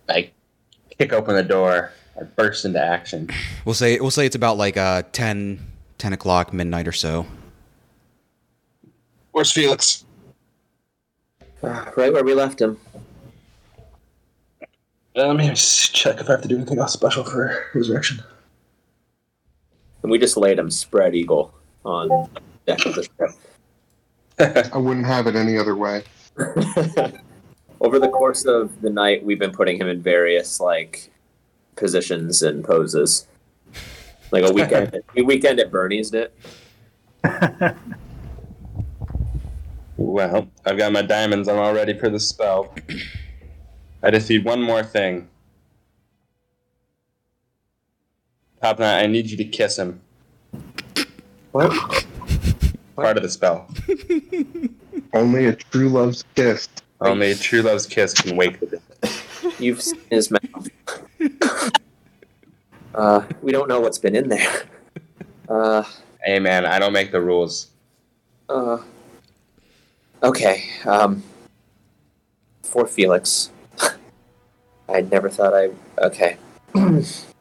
I 0.10 0.32
kick 0.98 1.14
open 1.14 1.36
the 1.36 1.44
door. 1.44 1.92
I 2.20 2.24
burst 2.24 2.66
into 2.66 2.84
action. 2.84 3.30
We'll 3.66 3.74
say 3.74 4.00
we'll 4.00 4.12
say 4.12 4.26
it's 4.26 4.36
about 4.36 4.58
like 4.58 4.78
uh 4.78 5.04
10, 5.14 5.60
10 5.98 6.14
o'clock 6.14 6.54
midnight 6.54 6.88
or 6.88 6.92
so. 6.92 7.26
Where's 9.32 9.52
Felix? 9.52 10.06
Uh, 11.64 11.86
right 11.96 12.12
where 12.12 12.24
we 12.24 12.34
left 12.34 12.62
him. 12.62 12.78
Uh, 15.16 15.28
let 15.28 15.36
me 15.36 15.48
just 15.50 15.94
check 15.96 16.20
if 16.20 16.28
I 16.28 16.34
have 16.34 16.42
to 16.42 16.48
do 16.48 16.58
anything 16.58 16.80
else 16.80 16.94
special 16.94 17.24
for 17.24 17.68
resurrection. 17.74 18.22
And 20.04 20.12
we 20.12 20.20
just 20.20 20.38
laid 20.38 20.60
him 20.60 20.70
spread 20.70 21.16
eagle 21.16 21.54
on 21.86 22.10
the 22.10 22.30
deck 22.68 22.86
of 22.86 22.96
the 22.96 23.04
ship. 23.04 24.72
I 24.74 24.78
wouldn't 24.78 25.06
have 25.06 25.28
it 25.28 25.36
any 25.36 25.58
other 25.58 25.76
way. 25.76 26.04
Over 27.82 28.00
the 28.00 28.10
course 28.10 28.46
of 28.46 28.82
the 28.82 28.90
night, 28.90 29.26
we've 29.26 29.40
been 29.40 29.52
putting 29.52 29.78
him 29.78 29.88
in 29.88 30.02
various 30.02 30.60
like 30.60 31.12
positions 31.76 32.42
and 32.44 32.64
poses. 32.64 33.28
Like 34.32 34.50
a 34.50 34.54
weekend, 34.54 35.02
a 35.18 35.22
weekend 35.22 35.60
at 35.60 35.72
Bernie's 35.72 36.14
it. 36.14 36.36
Well, 39.98 40.50
I've 40.66 40.78
got 40.78 40.92
my 40.92 41.02
diamonds. 41.02 41.48
I'm 41.48 41.60
all 41.60 41.74
ready 41.74 41.98
for 41.98 42.10
the 42.10 42.20
spell. 42.20 42.74
I 44.04 44.12
just 44.12 44.30
need 44.30 44.44
one 44.44 44.62
more 44.62 44.84
thing. 44.84 45.30
Top 48.64 48.80
Knot, 48.80 49.04
I 49.04 49.08
need 49.08 49.30
you 49.30 49.36
to 49.36 49.44
kiss 49.44 49.78
him. 49.78 50.00
What? 51.52 51.70
Part 52.96 53.18
of 53.18 53.24
the 53.24 53.28
spell. 53.28 53.68
Only 55.14 55.48
a 55.48 55.54
true 55.54 55.90
love's 55.90 56.24
kiss. 56.34 56.70
Only 57.02 57.32
a 57.32 57.36
true 57.36 57.62
love's 57.62 57.86
kiss 57.86 58.14
can 58.14 58.38
wake 58.38 58.62
the 58.62 58.68
dead. 59.02 59.12
You've 59.60 59.82
seen 59.82 60.00
his 60.10 60.32
mouth. 60.32 60.70
uh, 62.96 63.26
we 63.42 63.52
don't 63.52 63.68
know 63.68 63.82
what's 63.82 63.98
been 64.00 64.16
in 64.16 64.30
there. 64.30 64.64
Uh, 65.50 65.84
Hey 66.24 66.40
man, 66.40 66.66
I 66.66 66.80
don't 66.80 66.94
make 66.94 67.12
the 67.12 67.20
rules. 67.20 67.68
uh, 68.48 68.78
okay. 70.24 70.64
Um, 70.86 71.22
for 72.62 72.88
Felix, 72.88 73.52
I 74.88 75.02
never 75.02 75.28
thought 75.30 75.54
I. 75.54 75.72
Okay. 75.98 76.38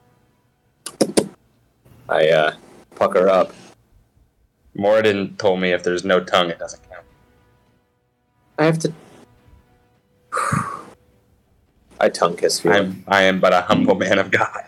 I 2.12 2.28
uh, 2.28 2.54
pucker 2.94 3.26
up. 3.26 3.54
Moradin 4.76 5.38
told 5.38 5.60
me 5.60 5.72
if 5.72 5.82
there's 5.82 6.04
no 6.04 6.22
tongue, 6.22 6.50
it 6.50 6.58
doesn't 6.58 6.82
count. 6.90 7.06
I 8.58 8.64
have 8.66 8.78
to. 8.80 8.92
I 11.98 12.10
tongue 12.10 12.36
kiss 12.36 12.60
Felix. 12.60 12.80
I'm, 12.80 13.04
I 13.08 13.22
am 13.22 13.40
but 13.40 13.54
a 13.54 13.62
humble 13.62 13.94
man 13.94 14.18
of 14.18 14.30
God. 14.30 14.64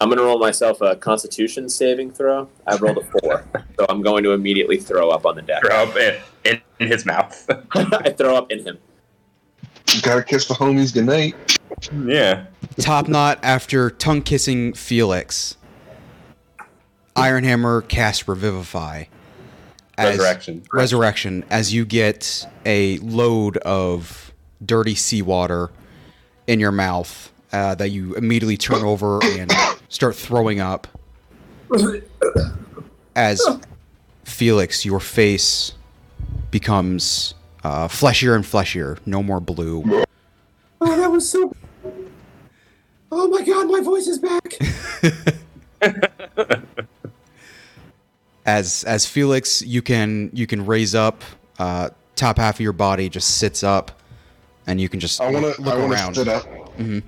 I'm 0.00 0.08
gonna 0.08 0.22
roll 0.22 0.38
myself 0.38 0.80
a 0.80 0.96
Constitution 0.96 1.68
saving 1.68 2.12
throw. 2.12 2.48
I 2.66 2.76
rolled 2.76 2.98
a 2.98 3.02
four, 3.02 3.44
so 3.78 3.86
I'm 3.88 4.00
going 4.02 4.24
to 4.24 4.32
immediately 4.32 4.78
throw 4.78 5.10
up 5.10 5.26
on 5.26 5.36
the 5.36 5.42
deck. 5.42 5.62
Throw 5.64 5.84
up 5.84 5.96
in, 5.96 6.16
in, 6.44 6.60
in 6.80 6.88
his 6.88 7.04
mouth. 7.04 7.46
I 7.72 8.10
throw 8.10 8.36
up 8.36 8.50
in 8.50 8.64
him. 8.64 8.78
Gotta 10.00 10.22
kiss 10.22 10.46
the 10.46 10.54
homies 10.54 10.94
goodnight. 10.94 11.58
yeah. 12.06 12.46
Top 12.78 13.08
knot 13.08 13.38
after 13.42 13.90
tongue 13.90 14.22
kissing 14.22 14.72
Felix. 14.72 15.56
Ironhammer 17.16 17.86
casts 17.86 18.26
Revivify. 18.26 19.04
as- 19.98 20.16
Resurrection. 20.18 20.62
Resurrection 20.72 21.44
as 21.50 21.72
you 21.74 21.84
get 21.84 22.46
a 22.64 22.98
load 22.98 23.58
of 23.58 24.32
dirty 24.64 24.94
seawater 24.94 25.70
in 26.46 26.58
your 26.60 26.72
mouth 26.72 27.30
uh, 27.52 27.74
that 27.74 27.90
you 27.90 28.14
immediately 28.14 28.56
turn 28.56 28.82
over 28.82 29.20
and 29.22 29.52
start 29.88 30.16
throwing 30.16 30.60
up. 30.60 30.86
As 33.14 33.42
Felix, 34.24 34.84
your 34.86 35.00
face 35.00 35.74
becomes 36.50 37.34
uh, 37.64 37.88
fleshier 37.88 38.34
and 38.34 38.44
fleshier, 38.44 38.98
no 39.06 39.22
more 39.22 39.40
blue. 39.40 40.04
Oh, 40.80 40.96
that 40.96 41.10
was 41.10 41.28
so. 41.28 41.52
Oh 43.10 43.28
my 43.28 43.42
god, 43.44 43.70
my 43.70 43.80
voice 43.80 44.06
is 44.06 44.18
back. 44.18 44.58
as 48.46 48.84
as 48.84 49.06
Felix, 49.06 49.62
you 49.62 49.82
can 49.82 50.30
you 50.32 50.46
can 50.46 50.64
raise 50.66 50.94
up. 50.94 51.22
Uh, 51.58 51.90
top 52.16 52.38
half 52.38 52.56
of 52.56 52.60
your 52.60 52.72
body 52.72 53.08
just 53.08 53.36
sits 53.38 53.62
up, 53.62 54.00
and 54.66 54.80
you 54.80 54.88
can 54.88 55.00
just 55.00 55.20
I 55.20 55.30
wanna 55.30 55.52
I 55.64 55.76
wanna 55.76 55.92
around. 55.94 56.14
sit 56.14 56.28
up. 56.28 56.44
mm-hmm. 56.78 57.00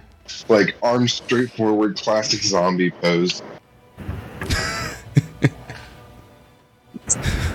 Like 0.49 0.77
arms 0.83 1.13
straight 1.15 1.51
forward, 1.51 1.97
classic 1.99 2.43
zombie 2.43 2.91
pose. 2.91 3.43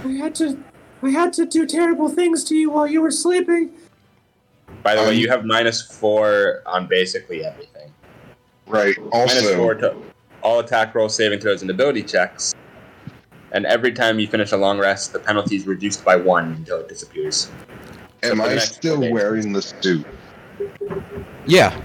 I 0.06 0.12
had 0.20 0.36
to, 0.36 0.58
I 1.02 1.10
had 1.10 1.34
to 1.34 1.46
do 1.46 1.66
terrible 1.66 2.10
things 2.10 2.44
to 2.46 2.56
you 2.56 2.72
while 2.72 2.88
you 2.88 3.02
were 3.02 3.12
sleeping. 3.12 3.72
By 4.84 4.96
the 4.96 5.02
way, 5.02 5.10
Um, 5.10 5.16
you 5.16 5.30
have 5.30 5.46
minus 5.46 5.82
four 5.82 6.62
on 6.66 6.88
basically 6.88 7.46
everything. 7.46 7.92
Right. 8.68 8.96
minus 9.12 9.56
four 9.56 9.74
Also, 9.74 9.92
to 9.92 9.96
all 10.42 10.60
attack 10.60 10.96
roll, 10.96 11.10
saving 11.10 11.40
throws, 11.40 11.62
and 11.62 11.72
ability 11.72 12.04
checks. 12.04 12.54
And 13.52 13.66
every 13.66 13.92
time 13.92 14.20
you 14.20 14.28
finish 14.28 14.52
a 14.52 14.58
long 14.58 14.78
rest, 14.78 15.12
the 15.12 15.20
penalty 15.20 15.56
is 15.56 15.66
reduced 15.66 16.06
by 16.06 16.16
one 16.16 16.54
until 16.54 16.80
it 16.80 16.88
disappears. 16.88 17.50
am 18.22 18.38
for 18.38 18.50
the 18.50 18.56
I 18.56 18.58
still 18.60 19.12
wearing 19.12 19.54
the 19.54 19.62
suit? 19.62 20.06
Yeah. 21.48 21.76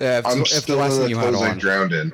Uh, 0.00 0.04
if, 0.04 0.26
I'm 0.26 0.40
if 0.40 0.48
the 0.48 0.60
still 0.60 0.78
last 0.78 0.94
in 0.94 0.98
thing 0.98 1.04
the 1.04 1.10
you 1.10 1.18
had 1.18 1.34
clothes 1.34 1.42
I 1.42 1.54
drowned 1.54 1.92
in. 1.92 2.12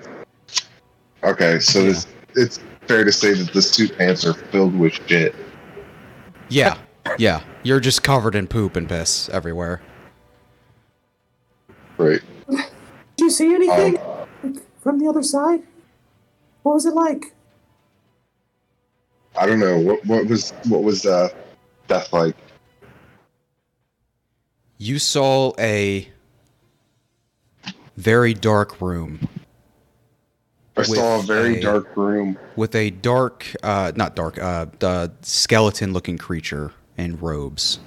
Okay, 1.24 1.58
so 1.58 1.82
this, 1.82 2.06
it's 2.34 2.60
fair 2.86 3.04
to 3.04 3.12
say 3.12 3.32
that 3.32 3.52
the 3.52 3.62
suit 3.62 3.96
pants 3.96 4.26
are 4.26 4.34
filled 4.34 4.78
with 4.78 4.92
shit. 5.08 5.34
Yeah. 6.48 6.78
Yeah. 7.18 7.42
You're 7.62 7.80
just 7.80 8.02
covered 8.02 8.34
in 8.34 8.46
poop 8.46 8.76
and 8.76 8.88
piss 8.88 9.28
everywhere. 9.30 9.80
Right. 11.98 12.20
Did 12.48 12.60
you 13.18 13.30
see 13.30 13.54
anything 13.54 13.98
Um, 14.42 14.60
from 14.82 14.98
the 14.98 15.08
other 15.08 15.22
side? 15.22 15.62
What 16.62 16.74
was 16.74 16.86
it 16.86 16.94
like? 16.94 17.32
I 19.38 19.46
don't 19.46 19.60
know 19.60 19.78
what 19.78 20.04
what 20.06 20.26
was 20.26 20.50
what 20.68 20.82
was 20.82 21.04
uh 21.06 21.28
death 21.88 22.12
like. 22.12 22.34
You 24.78 24.98
saw 24.98 25.52
a 25.58 26.08
very 27.96 28.34
dark 28.34 28.80
room 28.80 29.28
I 30.76 30.82
saw 30.82 31.18
a 31.20 31.22
very 31.22 31.58
a- 31.58 31.62
dark 31.62 31.96
room. 31.96 32.38
with 32.56 32.74
a 32.74 32.90
dark, 32.90 33.46
uh, 33.62 33.92
not 33.96 34.14
dark, 34.14 34.38
uh, 34.38 34.66
the 34.78 35.12
skeleton-looking 35.22 36.18
creature 36.18 36.72
in 36.98 37.18
robes, 37.18 37.78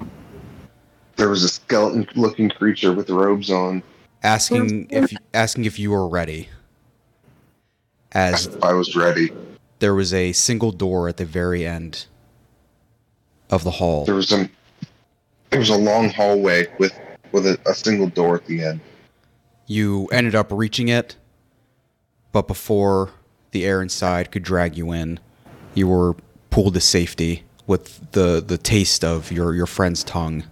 There 1.15 1.29
was 1.29 1.43
a 1.43 1.49
skeleton-looking 1.49 2.49
creature 2.51 2.93
with 2.93 3.09
robes 3.09 3.49
on. 3.49 3.83
asking 4.23 4.87
if 4.89 5.13
asking 5.33 5.65
if 5.65 5.77
you 5.79 5.91
were 5.91 6.07
ready. 6.07 6.49
As 8.11 8.49
I 8.63 8.73
was 8.73 8.95
ready. 8.95 9.31
there 9.79 9.93
was 9.93 10.13
a 10.13 10.31
single 10.33 10.71
door 10.71 11.07
at 11.07 11.17
the 11.17 11.25
very 11.25 11.65
end 11.65 12.05
of 13.49 13.63
the 13.63 13.71
hall. 13.71 14.05
There 14.05 14.15
was 14.15 14.31
a 14.31 14.49
there 15.51 15.59
was 15.59 15.69
a 15.69 15.77
long 15.77 16.09
hallway 16.09 16.67
with 16.79 16.93
with 17.31 17.45
a, 17.45 17.59
a 17.65 17.73
single 17.73 18.07
door 18.07 18.35
at 18.35 18.45
the 18.45 18.63
end. 18.63 18.79
You 19.67 20.07
ended 20.07 20.35
up 20.35 20.47
reaching 20.51 20.87
it, 20.87 21.15
but 22.31 22.47
before 22.47 23.11
the 23.51 23.65
air 23.65 23.81
inside 23.81 24.31
could 24.31 24.43
drag 24.43 24.77
you 24.77 24.91
in, 24.91 25.19
you 25.73 25.87
were 25.87 26.15
pulled 26.49 26.73
to 26.75 26.81
safety 26.81 27.43
with 27.67 28.11
the, 28.11 28.43
the 28.45 28.57
taste 28.57 29.03
of 29.03 29.31
your, 29.31 29.53
your 29.53 29.65
friend's 29.65 30.03
tongue. 30.03 30.43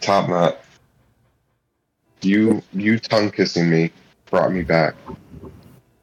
Top 0.00 0.28
knot. 0.28 0.58
You 2.22 2.62
you 2.72 2.98
tongue 2.98 3.30
kissing 3.30 3.70
me 3.70 3.92
brought 4.30 4.52
me 4.52 4.62
back. 4.62 4.94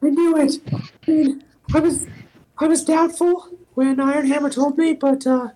I 0.02 0.08
knew 0.10 0.36
it. 0.38 0.54
I 0.72 1.10
mean, 1.10 1.44
I 1.74 1.80
was, 1.80 2.06
I 2.58 2.66
was 2.66 2.84
doubtful 2.84 3.48
when 3.74 3.96
Ironhammer 3.96 4.52
told 4.52 4.78
me, 4.78 4.94
but 4.94 5.26
uh, 5.26 5.48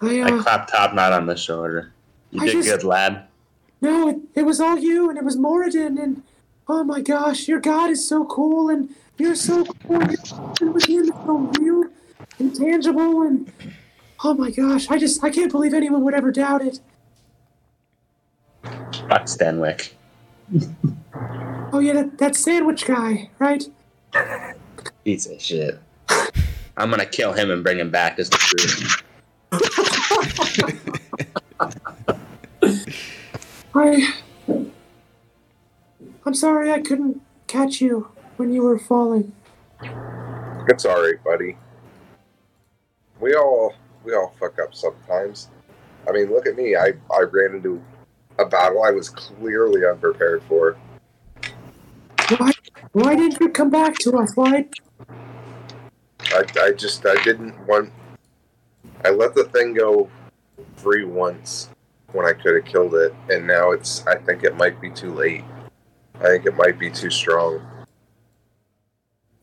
I 0.00 0.20
I 0.20 0.32
uh, 0.32 0.42
clap 0.42 0.68
Top 0.68 0.94
Knot 0.94 1.12
on 1.12 1.26
the 1.26 1.36
shoulder. 1.36 1.92
You 2.30 2.42
I 2.42 2.46
did 2.46 2.52
just- 2.52 2.68
good, 2.68 2.84
lad. 2.84 3.26
No, 3.80 4.08
it, 4.08 4.16
it 4.34 4.42
was 4.42 4.60
all 4.60 4.78
you, 4.78 5.08
and 5.08 5.18
it 5.18 5.24
was 5.24 5.36
Moradin, 5.36 6.00
and 6.02 6.22
oh 6.68 6.84
my 6.84 7.00
gosh, 7.00 7.48
your 7.48 7.60
god 7.60 7.90
is 7.90 8.06
so 8.06 8.24
cool, 8.24 8.68
and 8.68 8.90
you're 9.18 9.34
so 9.34 9.64
cool. 9.86 10.00
and 10.02 10.18
You're 10.60 10.72
with 10.72 10.86
him 10.88 11.06
so 11.06 11.50
real, 11.58 11.84
and 12.38 12.54
tangible, 12.54 13.22
and 13.22 13.52
oh 14.24 14.34
my 14.34 14.50
gosh, 14.50 14.90
I 14.90 14.98
just, 14.98 15.22
I 15.24 15.30
can't 15.30 15.50
believe 15.50 15.74
anyone 15.74 16.04
would 16.04 16.14
ever 16.14 16.30
doubt 16.30 16.62
it. 16.62 16.80
Fuck 18.62 19.24
Stanwick. 19.26 19.92
Oh 21.72 21.78
yeah, 21.78 21.92
that, 21.92 22.18
that 22.18 22.34
sandwich 22.34 22.84
guy, 22.84 23.30
right? 23.38 23.64
Piece 25.04 25.26
of 25.26 25.40
shit. 25.40 25.78
I'm 26.76 26.90
gonna 26.90 27.06
kill 27.06 27.32
him 27.32 27.50
and 27.52 27.62
bring 27.62 27.78
him 27.78 27.90
back 27.90 28.18
as 28.18 28.28
the 28.28 28.36
truth. 29.52 30.96
I. 33.74 34.14
I'm 36.26 36.34
sorry 36.34 36.70
I 36.70 36.80
couldn't 36.80 37.20
catch 37.46 37.80
you 37.80 38.08
when 38.36 38.52
you 38.52 38.62
were 38.62 38.78
falling. 38.78 39.32
It's 40.68 40.84
alright, 40.84 41.22
buddy. 41.24 41.56
We 43.20 43.34
all 43.34 43.74
we 44.04 44.14
all 44.14 44.34
fuck 44.40 44.58
up 44.58 44.74
sometimes. 44.74 45.48
I 46.08 46.12
mean, 46.12 46.30
look 46.30 46.46
at 46.46 46.56
me. 46.56 46.74
I, 46.74 46.94
I 47.12 47.22
ran 47.30 47.56
into 47.56 47.82
a 48.38 48.46
battle 48.46 48.82
I 48.82 48.90
was 48.90 49.08
clearly 49.08 49.86
unprepared 49.86 50.42
for. 50.44 50.76
Why, 52.38 52.52
why 52.92 53.14
didn't 53.14 53.40
you 53.40 53.50
come 53.50 53.70
back 53.70 53.96
to 53.98 54.16
us? 54.16 54.32
Why? 54.34 54.66
I, 56.32 56.44
I 56.60 56.72
just 56.72 57.04
I 57.06 57.22
didn't 57.22 57.58
want. 57.66 57.92
I 59.04 59.10
let 59.10 59.34
the 59.34 59.44
thing 59.44 59.74
go 59.74 60.08
free 60.76 61.04
once 61.04 61.70
when 62.12 62.26
I 62.26 62.32
could 62.32 62.56
have 62.56 62.64
killed 62.64 62.94
it, 62.94 63.14
and 63.28 63.46
now 63.46 63.72
it's. 63.72 64.06
I 64.06 64.16
think 64.16 64.44
it 64.44 64.56
might 64.56 64.80
be 64.80 64.90
too 64.90 65.12
late. 65.12 65.44
I 66.20 66.24
think 66.24 66.46
it 66.46 66.56
might 66.56 66.78
be 66.78 66.90
too 66.90 67.10
strong. 67.10 67.60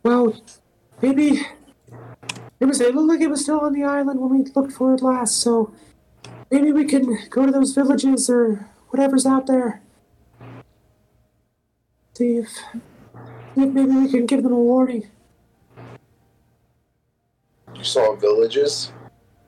Well, 0.04 0.40
maybe 1.02 1.46
it 2.60 2.66
was. 2.66 2.82
It 2.82 2.96
looked 2.96 3.10
like 3.10 3.22
it 3.22 3.30
was 3.30 3.42
still 3.42 3.60
on 3.62 3.74
the 3.74 3.84
island 3.84 4.20
when 4.20 4.30
we 4.30 4.52
looked 4.52 4.74
for 4.74 4.94
it 4.94 5.02
last. 5.02 5.38
So 5.38 5.74
maybe 6.52 6.72
we 6.72 6.86
can 6.86 7.18
go 7.30 7.46
to 7.46 7.52
those 7.52 7.74
villages 7.74 8.30
or 8.30 8.70
whatever's 8.90 9.26
out 9.26 9.48
there. 9.48 9.82
See 12.14 12.38
if, 12.38 12.50
if 13.56 13.70
maybe 13.70 13.92
we 13.92 14.10
can 14.10 14.26
give 14.26 14.44
them 14.44 14.54
a 14.54 14.60
warning. 14.60 15.10
You 17.76 17.84
saw 17.84 18.16
villages. 18.16 18.92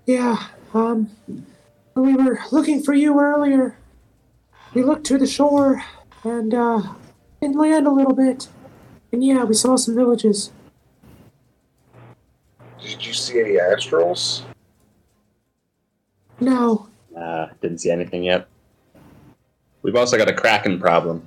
Yeah. 0.05 0.37
Um. 0.73 1.09
When 1.99 2.15
We 2.15 2.23
were 2.23 2.39
looking 2.51 2.81
for 2.81 2.93
you 2.93 3.19
earlier. 3.19 3.77
We 4.73 4.83
looked 4.83 5.05
to 5.07 5.17
the 5.17 5.27
shore 5.27 5.83
and 6.23 6.53
uh, 6.53 6.81
inland 7.41 7.87
a 7.87 7.91
little 7.91 8.13
bit, 8.13 8.47
and 9.11 9.23
yeah, 9.23 9.43
we 9.43 9.53
saw 9.53 9.75
some 9.75 9.95
villages. 9.95 10.51
Did 12.81 13.05
you 13.05 13.13
see 13.13 13.39
any 13.39 13.57
astrals? 13.57 14.43
No. 16.39 16.87
Nah, 17.13 17.47
didn't 17.61 17.79
see 17.79 17.91
anything 17.91 18.23
yet. 18.23 18.47
We've 19.81 19.95
also 19.95 20.17
got 20.17 20.29
a 20.29 20.33
Kraken 20.33 20.79
problem. 20.79 21.23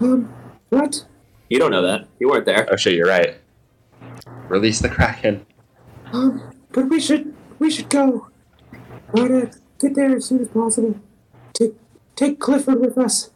Um. 0.00 0.32
What? 0.70 1.04
You 1.48 1.58
don't 1.58 1.70
know 1.70 1.82
that. 1.82 2.06
You 2.18 2.28
weren't 2.28 2.44
there. 2.44 2.68
Oh 2.70 2.76
shit, 2.76 2.94
you're 2.94 3.08
right. 3.08 3.36
Release 4.48 4.80
the 4.80 4.88
Kraken. 4.88 5.46
Um, 6.12 6.52
but 6.72 6.88
we 6.88 7.00
should 7.00 7.34
we 7.58 7.70
should 7.70 7.88
go. 7.88 8.28
To 9.14 9.50
get 9.78 9.94
there 9.94 10.16
as 10.16 10.26
soon 10.26 10.40
as 10.40 10.48
possible. 10.48 10.98
Take 11.52 11.74
take 12.14 12.38
Clifford 12.38 12.80
with 12.80 12.98
us. 12.98 13.30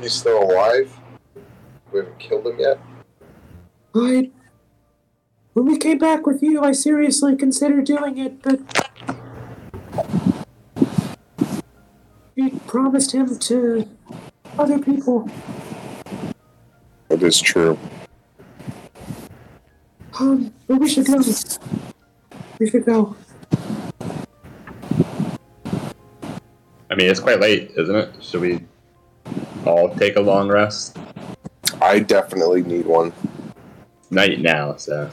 He's 0.00 0.12
still 0.12 0.42
alive. 0.42 0.98
We 1.92 2.00
haven't 2.00 2.18
killed 2.18 2.46
him 2.46 2.58
yet. 2.58 2.80
I 3.94 4.30
when 5.52 5.66
we 5.66 5.76
came 5.76 5.98
back 5.98 6.26
with 6.26 6.42
you, 6.42 6.62
I 6.62 6.72
seriously 6.72 7.36
considered 7.36 7.84
doing 7.84 8.16
it, 8.18 8.42
but 8.42 8.60
we 12.34 12.50
promised 12.66 13.12
him 13.12 13.38
to 13.38 13.88
other 14.58 14.78
people. 14.78 15.28
That 17.08 17.22
is 17.22 17.38
true. 17.40 17.78
Um, 20.18 20.54
but 20.66 20.78
we 20.78 20.88
should 20.88 21.06
go. 21.06 21.20
We 22.58 22.70
should 22.70 22.84
go. 22.84 23.16
I 26.90 26.94
mean, 26.94 27.08
it's 27.08 27.20
quite 27.20 27.40
late, 27.40 27.72
isn't 27.76 27.96
it? 27.96 28.14
Should 28.20 28.40
we 28.42 28.60
all 29.64 29.94
take 29.96 30.16
a 30.16 30.20
long 30.20 30.48
rest? 30.48 30.98
I 31.80 31.98
definitely 31.98 32.62
need 32.62 32.86
one. 32.86 33.12
Night 34.10 34.40
now, 34.40 34.76
so 34.76 35.10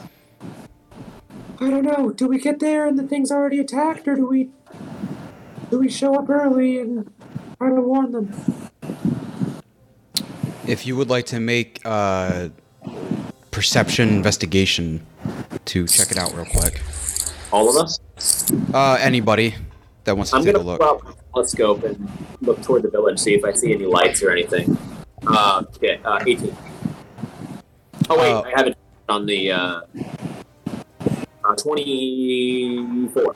I 1.58 1.70
don't 1.70 1.84
know. 1.84 2.10
Do 2.10 2.26
we 2.28 2.38
get 2.38 2.58
there 2.58 2.86
and 2.86 2.98
the 2.98 3.06
thing's 3.06 3.32
already 3.32 3.58
attacked, 3.58 4.06
or 4.06 4.14
do 4.14 4.26
we 4.26 4.50
do 5.70 5.78
we 5.78 5.88
show 5.88 6.14
up 6.16 6.28
early 6.28 6.78
and 6.78 7.10
try 7.56 7.70
to 7.70 7.80
warn 7.80 8.12
them? 8.12 8.34
If 10.66 10.86
you 10.86 10.96
would 10.96 11.08
like 11.08 11.24
to 11.26 11.40
make 11.40 11.82
a 11.86 12.50
perception 13.50 14.10
investigation 14.10 15.06
to 15.64 15.86
check 15.86 16.10
it 16.10 16.18
out 16.18 16.34
real 16.34 16.44
quick, 16.44 16.82
All 17.52 17.68
of 17.68 17.76
us. 17.84 17.98
uh, 18.72 18.96
anybody 19.00 19.54
that 20.04 20.16
wants 20.16 20.30
to 20.30 20.36
I'm 20.36 20.44
take 20.44 20.54
gonna 20.54 20.64
a 20.64 20.66
look. 20.66 20.80
pull 20.80 20.88
out 20.88 21.06
the 21.06 21.14
telescope 21.34 21.82
and 21.84 22.10
look 22.40 22.62
toward 22.62 22.82
the 22.82 22.90
village, 22.90 23.18
see 23.18 23.34
if 23.34 23.44
I 23.44 23.52
see 23.52 23.72
any 23.72 23.86
lights 23.86 24.22
or 24.22 24.30
anything. 24.30 24.76
Uh, 25.26 25.64
yeah, 25.80 25.96
uh, 26.04 26.22
18. 26.26 26.56
Oh 28.08 28.18
wait, 28.18 28.32
Uh, 28.32 28.42
I 28.42 28.50
have 28.56 28.66
it 28.68 28.76
on 29.08 29.26
the 29.26 29.52
uh, 29.52 29.80
uh, 31.44 31.54
24. 31.56 33.34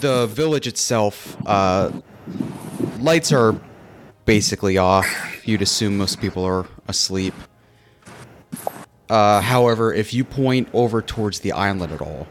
the 0.00 0.26
village 0.28 0.66
itself, 0.66 1.36
uh, 1.46 1.90
lights 3.00 3.32
are 3.32 3.54
basically 4.24 4.78
off. 4.78 5.06
You'd 5.44 5.62
assume 5.62 5.98
most 5.98 6.20
people 6.20 6.44
are 6.44 6.66
asleep. 6.86 7.34
Uh, 9.10 9.40
however, 9.40 9.92
if 9.92 10.12
you 10.12 10.22
point 10.24 10.68
over 10.72 11.00
towards 11.02 11.40
the 11.40 11.52
island 11.52 11.92
at 11.92 12.00
all, 12.02 12.26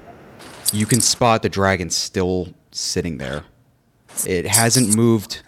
you 0.73 0.85
can 0.85 1.01
spot 1.01 1.41
the 1.41 1.49
dragon 1.49 1.89
still 1.89 2.49
sitting 2.71 3.17
there. 3.17 3.43
It 4.25 4.45
hasn't 4.45 4.95
moved 4.95 5.43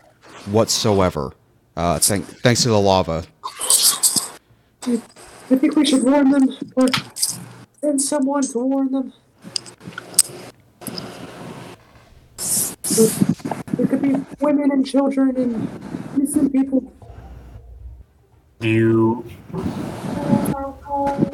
whatsoever. 0.46 1.34
Uh, 1.76 2.00
thank, 2.00 2.26
thanks 2.26 2.64
to 2.64 2.70
the 2.70 2.80
lava. 2.80 3.26
I 4.84 5.56
think 5.56 5.76
we 5.76 5.86
should 5.86 6.04
warn 6.04 6.30
them, 6.32 6.58
or 6.76 6.88
send 7.82 8.02
someone 8.02 8.44
to 8.44 8.60
warn 8.60 8.92
them. 8.92 9.14
There 13.76 13.88
could 13.88 14.02
be 14.02 14.16
women 14.40 14.72
and 14.72 14.86
children 14.86 15.36
and 15.38 15.70
innocent 16.16 16.52
people. 16.52 16.92
Do 18.60 18.68
you? 18.68 19.26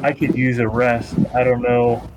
I 0.00 0.12
could 0.12 0.36
use 0.36 0.58
a 0.58 0.68
rest. 0.68 1.14
I 1.34 1.42
don't 1.42 1.62
know. 1.62 2.08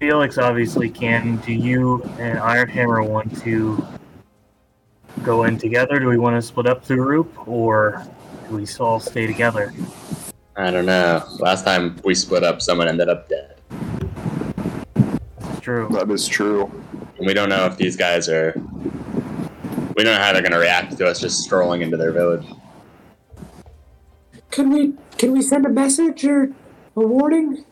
Felix 0.00 0.38
obviously 0.38 0.88
can. 0.88 1.36
Do 1.44 1.52
you 1.52 2.02
and 2.18 2.38
Ironhammer 2.38 3.06
want 3.06 3.38
to 3.42 3.86
go 5.22 5.44
in 5.44 5.58
together? 5.58 5.98
Do 5.98 6.08
we 6.08 6.16
want 6.16 6.36
to 6.36 6.42
split 6.42 6.66
up 6.66 6.86
the 6.86 6.96
group, 6.96 7.46
or 7.46 8.06
do 8.48 8.56
we 8.56 8.66
all 8.80 8.98
stay 8.98 9.26
together? 9.26 9.74
I 10.56 10.70
don't 10.70 10.86
know. 10.86 11.22
Last 11.38 11.66
time 11.66 12.00
we 12.02 12.14
split 12.14 12.42
up, 12.42 12.62
someone 12.62 12.88
ended 12.88 13.10
up 13.10 13.28
dead. 13.28 13.56
It's 15.38 15.60
true. 15.60 15.86
That 15.90 16.10
is 16.10 16.26
true. 16.26 16.62
And 17.18 17.26
we 17.26 17.34
don't 17.34 17.50
know 17.50 17.66
if 17.66 17.76
these 17.76 17.94
guys 17.94 18.26
are. 18.30 18.54
We 18.56 20.02
don't 20.02 20.14
know 20.14 20.18
how 20.18 20.32
they're 20.32 20.40
going 20.40 20.52
to 20.52 20.58
react 20.58 20.96
to 20.96 21.06
us 21.06 21.20
just 21.20 21.42
strolling 21.42 21.82
into 21.82 21.98
their 21.98 22.12
village. 22.12 22.46
Can 24.50 24.70
we 24.70 24.94
Can 25.18 25.32
we 25.32 25.42
send 25.42 25.66
a 25.66 25.68
message 25.68 26.24
or 26.24 26.44
a 26.96 27.00
warning 27.00 27.66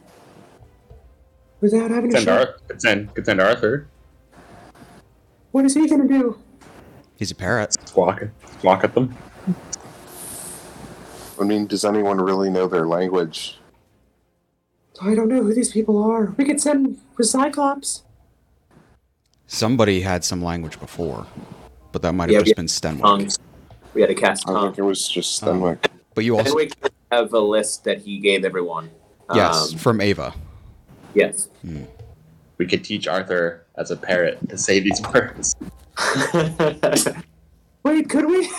without 1.60 1.90
having 1.90 2.10
to 2.10 2.16
Send, 2.20 2.24
shoot? 2.26 2.30
Ar- 2.32 2.56
could 2.68 2.80
send, 2.80 3.14
could 3.14 3.26
send 3.26 3.40
Arthur. 3.40 3.86
What 5.52 5.64
is 5.64 5.74
he 5.74 5.88
gonna 5.88 6.06
do? 6.08 6.38
He's 7.16 7.30
a 7.30 7.34
parrot. 7.34 7.72
Squawk, 7.88 8.22
squawk 8.58 8.84
at 8.84 8.94
them. 8.94 9.16
I 11.40 11.44
mean, 11.44 11.66
does 11.66 11.84
anyone 11.84 12.20
really 12.20 12.50
know 12.50 12.66
their 12.68 12.86
language? 12.86 13.58
I 15.00 15.14
don't 15.14 15.28
know 15.28 15.42
who 15.42 15.54
these 15.54 15.70
people 15.72 16.02
are. 16.02 16.34
We 16.36 16.44
could 16.44 16.60
send 16.60 16.98
Recyclops. 17.16 18.02
Somebody 19.46 20.00
had 20.00 20.24
some 20.24 20.42
language 20.42 20.78
before, 20.80 21.26
but 21.92 22.02
that 22.02 22.12
might 22.12 22.28
have 22.30 22.40
Yeah, 22.40 22.42
just 22.42 22.56
been 22.56 22.66
Stenwick. 22.66 23.00
Tongues. 23.02 23.38
We 23.94 24.00
had 24.00 24.10
a 24.10 24.14
cast 24.14 24.48
I 24.48 24.52
tongue. 24.52 24.66
think 24.66 24.78
it 24.78 24.82
was 24.82 25.08
just 25.08 25.42
Oh. 25.42 25.46
Stenwick. 25.46 25.86
But 26.14 26.24
you 26.24 26.36
also 26.36 26.54
we 26.56 26.70
have 27.12 27.32
a 27.32 27.38
list 27.40 27.84
that 27.84 27.98
he 27.98 28.18
gave 28.18 28.44
everyone. 28.44 28.90
yes 29.34 29.72
Um, 29.72 29.78
from 29.78 30.00
Ava. 30.00 30.34
Yes. 31.18 31.48
We 32.58 32.66
could 32.66 32.84
teach 32.84 33.06
Arthur 33.06 33.64
as 33.76 33.90
a 33.90 33.96
parrot 33.96 34.48
to 34.48 34.56
say 34.58 34.80
these 34.80 35.00
words. 35.14 35.54
Wait, 37.84 38.08
could 38.08 38.26
we? 38.26 38.50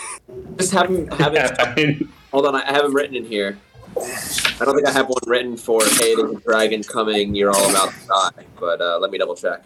Just 0.57 0.71
have 0.73 0.89
him 0.89 1.07
have 1.11 1.35
it. 1.35 1.51
I 1.59 1.73
mean, 1.75 2.09
Hold 2.31 2.45
on, 2.45 2.55
I 2.55 2.65
have 2.71 2.85
him 2.85 2.93
written 2.95 3.15
in 3.15 3.25
here. 3.25 3.57
I 3.97 4.65
don't 4.65 4.75
think 4.75 4.87
I 4.87 4.91
have 4.91 5.07
one 5.07 5.17
written 5.25 5.57
for 5.57 5.81
"Hey, 5.83 6.15
there's 6.15 6.31
a 6.35 6.39
dragon 6.41 6.83
coming. 6.83 7.33
You're 7.35 7.49
all 7.51 7.69
about 7.69 7.89
to 7.91 8.07
die." 8.07 8.45
But 8.59 8.81
uh, 8.81 8.99
let 8.99 9.11
me 9.11 9.17
double 9.17 9.35
check. 9.35 9.63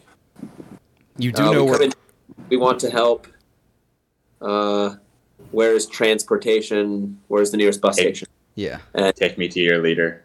You 1.17 1.31
do 1.31 1.43
Uh, 1.43 1.51
know 1.51 1.63
we, 1.65 1.71
where. 1.71 1.81
in- 1.83 1.93
we 2.49 2.57
want 2.57 2.79
to 2.79 2.89
help. 2.89 3.27
Uh, 4.41 4.95
where's 5.51 5.85
transportation? 5.85 7.19
Where's 7.27 7.51
the 7.51 7.57
nearest 7.57 7.81
bus 7.81 7.97
Hey. 7.97 8.03
station? 8.13 8.27
Yeah. 8.55 8.79
and 8.93 9.13
take 9.15 9.37
me 9.37 9.47
to 9.49 9.59
your 9.59 9.81
leader. 9.81 10.22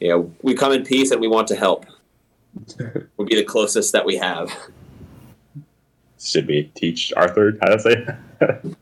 Yeah, 0.00 0.22
we 0.42 0.54
come 0.54 0.72
in 0.72 0.84
peace 0.84 1.10
and 1.10 1.20
we 1.20 1.28
want 1.28 1.48
to 1.48 1.56
help. 1.56 1.86
Would 3.16 3.28
be 3.28 3.36
the 3.36 3.44
closest 3.44 3.92
that 3.92 4.04
we 4.04 4.16
have. 4.16 4.52
Should 6.20 6.46
we 6.46 6.70
teach 6.74 7.12
Arthur 7.16 7.56
how 7.60 7.68
to 7.68 7.80
say 7.80 8.04
that? 8.04 8.76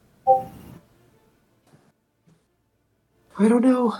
I 3.39 3.49
don't 3.49 3.63
know. 3.63 3.97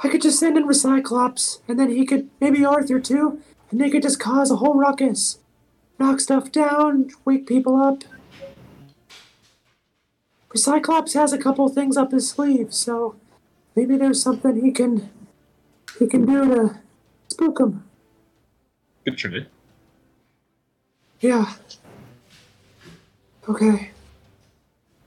I 0.00 0.08
could 0.08 0.22
just 0.22 0.38
send 0.38 0.56
in 0.56 0.66
Recyclops, 0.66 1.60
and 1.68 1.78
then 1.78 1.90
he 1.90 2.06
could, 2.06 2.30
maybe 2.40 2.64
Arthur 2.64 3.00
too, 3.00 3.40
and 3.70 3.80
they 3.80 3.90
could 3.90 4.02
just 4.02 4.20
cause 4.20 4.50
a 4.50 4.56
whole 4.56 4.74
ruckus. 4.74 5.38
Knock 5.98 6.20
stuff 6.20 6.50
down, 6.50 7.10
wake 7.24 7.46
people 7.46 7.76
up. 7.76 8.04
Recyclops 10.50 11.14
has 11.14 11.32
a 11.32 11.38
couple 11.38 11.68
things 11.68 11.96
up 11.96 12.12
his 12.12 12.28
sleeve, 12.28 12.72
so 12.72 13.16
maybe 13.76 13.96
there's 13.96 14.22
something 14.22 14.64
he 14.64 14.70
can 14.70 15.10
he 15.98 16.06
can 16.06 16.24
do 16.24 16.54
to 16.54 16.80
spook 17.28 17.60
him. 17.60 17.84
Good 19.04 19.16
try. 19.16 19.46
Yeah. 21.20 21.52
Okay. 23.48 23.90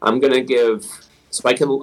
I'm 0.01 0.19
gonna 0.19 0.41
give. 0.41 0.85
So 1.30 1.47
I 1.47 1.53
can. 1.53 1.81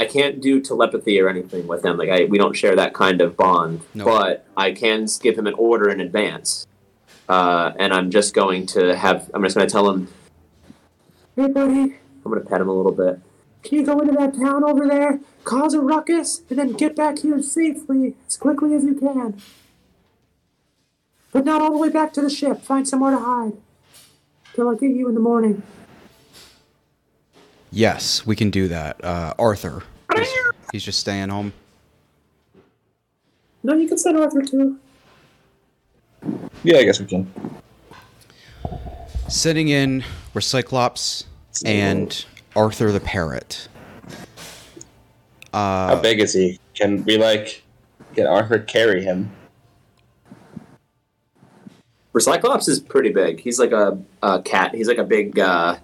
I 0.00 0.06
can't 0.06 0.40
do 0.40 0.60
telepathy 0.60 1.20
or 1.20 1.28
anything 1.28 1.66
with 1.66 1.84
him. 1.84 1.96
Like 1.96 2.08
I, 2.08 2.24
we 2.24 2.38
don't 2.38 2.54
share 2.56 2.74
that 2.76 2.94
kind 2.94 3.20
of 3.20 3.36
bond. 3.36 3.82
No. 3.94 4.04
But 4.04 4.46
I 4.56 4.72
can 4.72 5.06
give 5.22 5.38
him 5.38 5.46
an 5.46 5.54
order 5.54 5.88
in 5.90 6.00
advance, 6.00 6.66
uh, 7.28 7.72
and 7.78 7.92
I'm 7.92 8.10
just 8.10 8.34
going 8.34 8.66
to 8.66 8.96
have. 8.96 9.30
I'm 9.34 9.42
just 9.42 9.56
going 9.56 9.66
to 9.66 9.72
tell 9.72 9.88
him. 9.90 10.08
Hey, 11.36 11.48
buddy, 11.48 11.72
I'm 11.72 11.98
going 12.24 12.42
to 12.42 12.48
pet 12.48 12.60
him 12.60 12.68
a 12.68 12.72
little 12.72 12.92
bit. 12.92 13.20
Can 13.64 13.78
you 13.78 13.84
go 13.84 13.98
into 13.98 14.12
that 14.12 14.34
town 14.34 14.62
over 14.62 14.86
there, 14.86 15.20
cause 15.42 15.72
a 15.72 15.80
ruckus, 15.80 16.42
and 16.50 16.58
then 16.58 16.72
get 16.72 16.94
back 16.94 17.20
here 17.20 17.42
safely 17.42 18.14
as 18.28 18.36
quickly 18.36 18.74
as 18.74 18.84
you 18.84 18.94
can? 18.94 19.40
But 21.32 21.44
not 21.46 21.62
all 21.62 21.72
the 21.72 21.78
way 21.78 21.88
back 21.88 22.12
to 22.12 22.20
the 22.20 22.30
ship. 22.30 22.60
Find 22.60 22.86
somewhere 22.86 23.10
to 23.12 23.18
hide. 23.18 23.54
Till 24.54 24.68
I 24.68 24.74
get 24.74 24.90
you 24.90 25.08
in 25.08 25.14
the 25.14 25.20
morning. 25.20 25.62
Yes, 27.72 28.24
we 28.24 28.36
can 28.36 28.50
do 28.50 28.68
that. 28.68 29.02
Uh, 29.02 29.34
Arthur. 29.36 29.82
He's, 30.14 30.28
he's 30.70 30.84
just 30.84 31.00
staying 31.00 31.30
home. 31.30 31.52
No, 33.64 33.74
you 33.74 33.88
can 33.88 33.98
send 33.98 34.16
Arthur 34.16 34.42
too. 34.42 34.78
Yeah, 36.62 36.76
I 36.76 36.84
guess 36.84 37.00
we 37.00 37.06
can. 37.06 37.32
Sitting 39.28 39.68
in 39.68 40.04
Recyclops 40.34 41.24
and 41.64 42.24
Arthur 42.56 42.92
the 42.92 43.00
parrot. 43.00 43.68
How 45.52 45.58
Uh, 45.94 46.00
big 46.02 46.20
is 46.20 46.32
he? 46.32 46.58
Can 46.74 47.04
we 47.04 47.16
like 47.18 47.62
can 48.14 48.26
Arthur 48.26 48.58
carry 48.60 49.02
him? 49.04 49.30
Recyclops 52.12 52.68
is 52.68 52.78
pretty 52.78 53.10
big. 53.10 53.40
He's 53.40 53.58
like 53.58 53.72
a, 53.72 53.98
a 54.22 54.40
cat. 54.42 54.74
He's 54.74 54.86
like 54.86 54.98
a 54.98 55.04
big. 55.04 55.38
Uh, 55.38 55.76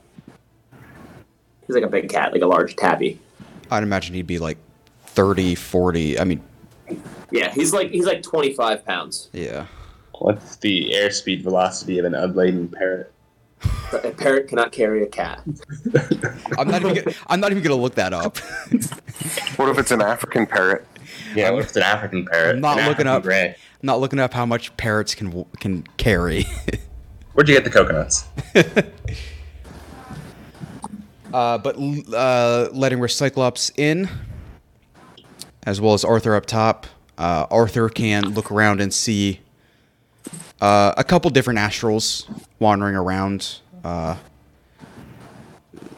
he's 1.67 1.75
like 1.75 1.83
a 1.85 1.89
big 1.89 2.09
cat, 2.09 2.33
like 2.33 2.43
a 2.43 2.47
large 2.47 2.77
tabby. 2.77 3.19
I'd 3.71 3.83
imagine 3.83 4.15
he'd 4.15 4.27
be 4.29 4.39
like 4.39 4.59
30, 5.07 5.55
40. 5.57 6.19
I 6.21 6.25
mean, 6.25 6.43
Yeah, 7.33 7.53
he's 7.53 7.73
like 7.73 7.91
he's 7.91 8.07
like 8.07 8.23
25 8.23 8.85
pounds. 8.85 9.29
yeah. 9.33 9.67
What's 10.19 10.57
the 10.57 10.91
airspeed 10.95 11.43
velocity 11.43 11.99
of 11.99 12.05
an 12.05 12.15
unladen 12.15 12.69
parrot? 12.69 13.11
A 13.93 14.11
parrot 14.13 14.49
cannot 14.49 14.73
carry 14.73 15.03
a 15.03 15.07
cat. 15.07 15.43
I'm 16.59 16.69
not 16.69 16.83
even. 16.83 17.05
Gonna, 17.05 17.17
I'm 17.27 17.41
not 17.41 17.51
even 17.51 17.63
gonna 17.63 17.75
look 17.81 17.95
that 17.97 18.13
up. 18.13 18.39
What 19.57 19.69
if 19.69 19.79
it's 19.79 19.91
an 19.91 20.01
African 20.01 20.47
parrot? 20.47 20.87
Yeah, 21.35 21.51
what 21.51 21.61
if 21.61 21.67
it's 21.67 21.77
an 21.77 21.83
African 21.83 22.25
parrot? 22.25 22.55
I'm 22.57 22.61
not 22.61 22.79
An 22.79 22.87
looking 22.89 23.07
African 23.07 23.07
up. 23.09 23.23
Gray. 23.23 23.47
I'm 23.49 23.87
not 23.87 24.01
looking 24.01 24.19
up 24.19 24.33
how 24.33 24.47
much 24.47 24.75
parrots 24.77 25.15
can 25.15 25.45
can 25.59 25.83
carry. 25.97 26.47
Where'd 27.35 27.49
you 27.49 27.55
get 27.55 27.65
the 27.65 27.71
coconuts? 27.71 28.25
Uh, 31.33 31.59
but 31.59 31.77
uh, 32.13 32.69
letting 32.73 32.99
Recyclops 32.99 33.71
in, 33.79 34.09
as 35.65 35.81
well 35.81 35.95
as 35.95 36.05
Arthur 36.05 36.35
up 36.35 36.45
top, 36.47 36.89
uh, 37.19 37.47
Arthur 37.51 37.89
can 37.89 38.35
look 38.35 38.51
around 38.51 38.81
and 38.81 38.93
see 38.93 39.41
uh, 40.61 40.95
a 40.97 41.05
couple 41.05 41.31
different 41.31 41.59
astrals 41.59 42.29
wandering 42.59 42.95
around. 42.95 43.61
Uh, 43.83 44.17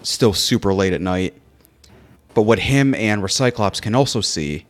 still 0.02 0.32
super 0.32 0.72
late 0.74 0.92
at 0.92 1.00
night. 1.00 1.34
But 2.34 2.42
what 2.42 2.60
him 2.60 2.94
and 2.94 3.22
Recyclops 3.22 3.80
can 3.80 3.94
also 3.94 4.20
see 4.20 4.66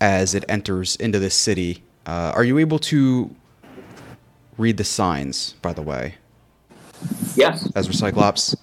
as 0.00 0.34
it 0.34 0.44
enters 0.48 0.96
into 0.96 1.18
this 1.18 1.34
city, 1.34 1.82
uh, 2.06 2.32
are 2.34 2.44
you 2.44 2.58
able 2.58 2.78
to 2.78 3.34
read 4.56 4.76
the 4.76 4.84
signs, 4.84 5.54
by 5.60 5.72
the 5.72 5.82
way, 5.82 6.14
Yes, 7.34 7.70
as 7.74 7.88
Recyclops? 7.88 8.56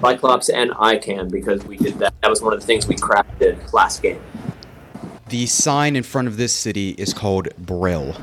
Cyclops 0.00 0.48
and 0.48 0.72
I 0.78 0.96
can 0.96 1.28
because 1.28 1.64
we 1.64 1.76
did 1.76 1.98
that. 1.98 2.14
That 2.22 2.30
was 2.30 2.42
one 2.42 2.52
of 2.52 2.60
the 2.60 2.66
things 2.66 2.86
we 2.88 2.96
crafted 2.96 3.72
last 3.72 4.02
game. 4.02 4.20
The 5.28 5.46
sign 5.46 5.96
in 5.96 6.02
front 6.02 6.28
of 6.28 6.36
this 6.36 6.52
city 6.52 6.90
is 6.90 7.14
called 7.14 7.48
Brill. 7.56 8.16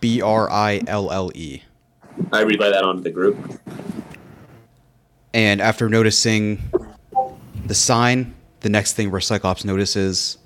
B 0.00 0.22
R 0.22 0.50
I 0.50 0.82
L 0.86 1.10
L 1.10 1.30
E. 1.34 1.62
I 2.32 2.40
relay 2.40 2.70
that 2.70 2.84
onto 2.84 3.02
the 3.02 3.10
group. 3.10 3.36
And 5.34 5.60
after 5.60 5.88
noticing 5.88 6.62
the 7.66 7.74
sign, 7.74 8.34
the 8.60 8.68
next 8.68 8.94
thing 8.94 9.10
Recyclops 9.10 9.64
notices 9.64 10.38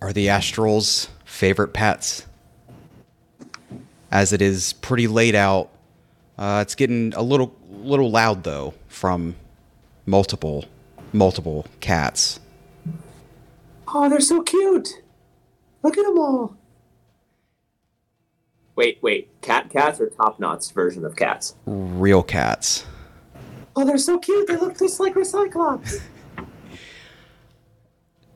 are 0.00 0.12
the 0.12 0.28
Astral's 0.28 1.08
favorite 1.24 1.68
pets. 1.68 2.26
As 4.10 4.32
it 4.32 4.40
is 4.40 4.74
pretty 4.74 5.08
laid 5.08 5.34
out, 5.34 5.70
uh, 6.38 6.60
it's 6.62 6.74
getting 6.74 7.12
a 7.14 7.22
little 7.22 7.54
little 7.70 8.10
loud 8.10 8.44
though 8.44 8.74
from 8.88 9.34
multiple 10.06 10.64
multiple 11.12 11.66
cats. 11.80 12.38
Oh, 13.88 14.08
they're 14.08 14.20
so 14.20 14.42
cute. 14.42 15.02
Look 15.82 15.98
at 15.98 16.04
them 16.04 16.18
all. 16.18 16.56
Wait, 18.76 18.98
wait. 19.02 19.28
Cat 19.40 19.70
cats 19.70 20.00
or 20.00 20.08
top 20.08 20.40
knots 20.40 20.70
version 20.70 21.04
of 21.04 21.16
cats? 21.16 21.54
Real 21.66 22.22
cats. 22.22 22.84
Oh, 23.76 23.84
they're 23.84 23.98
so 23.98 24.18
cute. 24.18 24.46
They 24.46 24.56
look 24.56 24.78
just 24.78 25.00
like 25.00 25.14
Recyclops. 25.14 26.00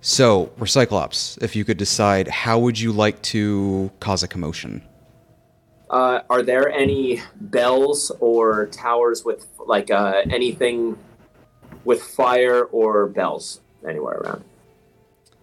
So, 0.01 0.47
Recyclops, 0.59 1.43
if 1.43 1.57
you 1.57 1.65
could 1.65 1.77
decide, 1.77 2.29
how 2.29 2.59
would 2.61 2.79
you 2.79 2.93
like 2.93 3.21
to 3.23 3.91
cause 4.01 4.23
a 4.23 4.29
commotion? 4.29 4.83
Uh, 5.91 6.21
are 6.31 6.43
there 6.43 6.71
any 6.71 7.21
bells 7.41 8.13
or 8.21 8.67
towers 8.67 9.25
with 9.25 9.47
like 9.67 9.91
uh, 9.91 10.23
anything 10.31 10.97
with 11.85 12.03
fire 12.03 12.65
or 12.65 13.07
bells 13.07 13.61
anywhere 13.87 14.19
around? 14.19 14.45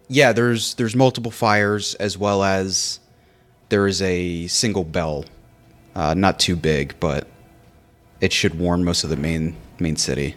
Yeah, 0.08 0.32
there's 0.32 0.74
there's 0.74 0.96
multiple 0.96 1.30
fires 1.30 1.94
as 1.96 2.16
well 2.16 2.42
as 2.42 3.00
there 3.68 3.86
is 3.86 4.00
a 4.02 4.46
single 4.46 4.84
bell, 4.84 5.24
uh, 5.94 6.14
not 6.14 6.38
too 6.38 6.56
big, 6.56 6.98
but 7.00 7.26
it 8.20 8.32
should 8.32 8.58
warn 8.58 8.84
most 8.84 9.04
of 9.04 9.10
the 9.10 9.16
main 9.16 9.56
main 9.78 9.96
city. 9.96 10.36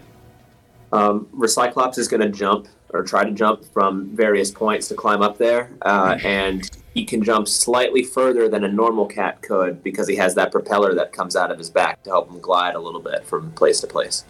Um, 0.91 1.27
Recyclops 1.35 1.97
is 1.97 2.07
going 2.07 2.21
to 2.21 2.29
jump 2.29 2.67
or 2.91 3.03
try 3.03 3.23
to 3.23 3.31
jump 3.31 3.63
from 3.65 4.09
various 4.15 4.49
points 4.49 4.87
to 4.87 4.95
climb 4.95 5.21
up 5.21 5.37
there, 5.37 5.69
uh, 5.83 6.17
and 6.23 6.69
he 6.93 7.05
can 7.05 7.23
jump 7.23 7.47
slightly 7.47 8.03
further 8.03 8.49
than 8.49 8.63
a 8.63 8.67
normal 8.67 9.05
cat 9.05 9.41
could 9.41 9.83
because 9.83 10.07
he 10.07 10.15
has 10.15 10.33
that 10.35 10.51
propeller 10.51 10.95
that 10.95 11.13
comes 11.13 11.35
out 11.35 11.51
of 11.51 11.57
his 11.59 11.69
back 11.69 12.01
to 12.03 12.09
help 12.09 12.29
him 12.29 12.39
glide 12.39 12.73
a 12.73 12.79
little 12.79 12.99
bit 12.99 13.23
from 13.25 13.51
place 13.51 13.79
to 13.81 13.87
place. 13.87 14.25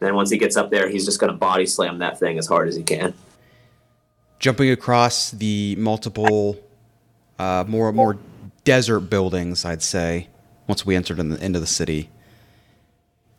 And 0.00 0.06
then 0.06 0.14
once 0.14 0.30
he 0.30 0.38
gets 0.38 0.56
up 0.56 0.70
there, 0.70 0.88
he's 0.88 1.04
just 1.04 1.20
going 1.20 1.30
to 1.30 1.36
body 1.36 1.66
slam 1.66 1.98
that 1.98 2.18
thing 2.18 2.38
as 2.38 2.46
hard 2.46 2.68
as 2.68 2.76
he 2.76 2.82
can. 2.82 3.12
Jumping 4.38 4.70
across 4.70 5.30
the 5.32 5.76
multiple, 5.76 6.58
uh, 7.38 7.64
more 7.68 7.92
more 7.92 8.18
desert 8.64 9.00
buildings, 9.00 9.64
I'd 9.64 9.82
say. 9.82 10.28
Once 10.66 10.86
we 10.86 10.94
entered 10.94 11.18
in 11.18 11.30
the, 11.30 11.44
into 11.44 11.58
the 11.58 11.66
city, 11.66 12.10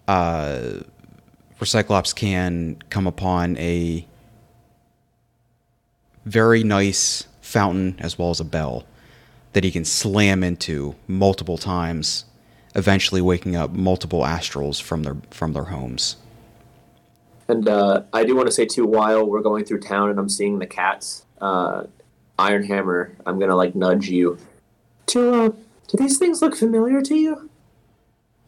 uh, 0.08 0.82
Recyclops 1.60 2.14
can 2.14 2.82
come 2.90 3.08
upon 3.08 3.56
a 3.58 4.06
very 6.26 6.64
nice 6.64 7.28
fountain 7.40 7.96
as 8.00 8.18
well 8.18 8.30
as 8.30 8.40
a 8.40 8.44
bell 8.44 8.86
that 9.54 9.64
he 9.64 9.72
can 9.72 9.86
slam 9.86 10.44
into 10.44 10.96
multiple 11.08 11.58
times, 11.58 12.26
eventually 12.76 13.22
waking 13.22 13.56
up 13.56 13.72
multiple 13.72 14.22
astrals 14.22 14.82
from 14.82 15.04
their 15.04 15.18
from 15.30 15.54
their 15.54 15.66
homes. 15.66 16.18
And 17.48 17.68
uh, 17.68 18.04
I 18.14 18.24
do 18.24 18.36
want 18.36 18.48
to 18.48 18.52
say 18.52 18.66
too, 18.66 18.86
while 18.86 19.26
we're 19.26 19.42
going 19.42 19.66
through 19.66 19.82
town 19.82 20.10
and 20.10 20.18
I'm 20.18 20.30
seeing 20.30 20.60
the 20.60 20.68
cats, 20.68 21.26
uh, 21.42 21.84
Ironhammer, 22.40 23.12
I'm 23.26 23.40
gonna 23.40 23.56
like 23.56 23.76
nudge 23.76 24.10
you. 24.10 24.38
Do 25.12 25.34
uh, 25.34 25.50
do 25.50 25.98
these 25.98 26.18
things 26.18 26.42
look 26.42 26.56
familiar 26.56 27.02
to 27.02 27.16
you? 27.16 27.50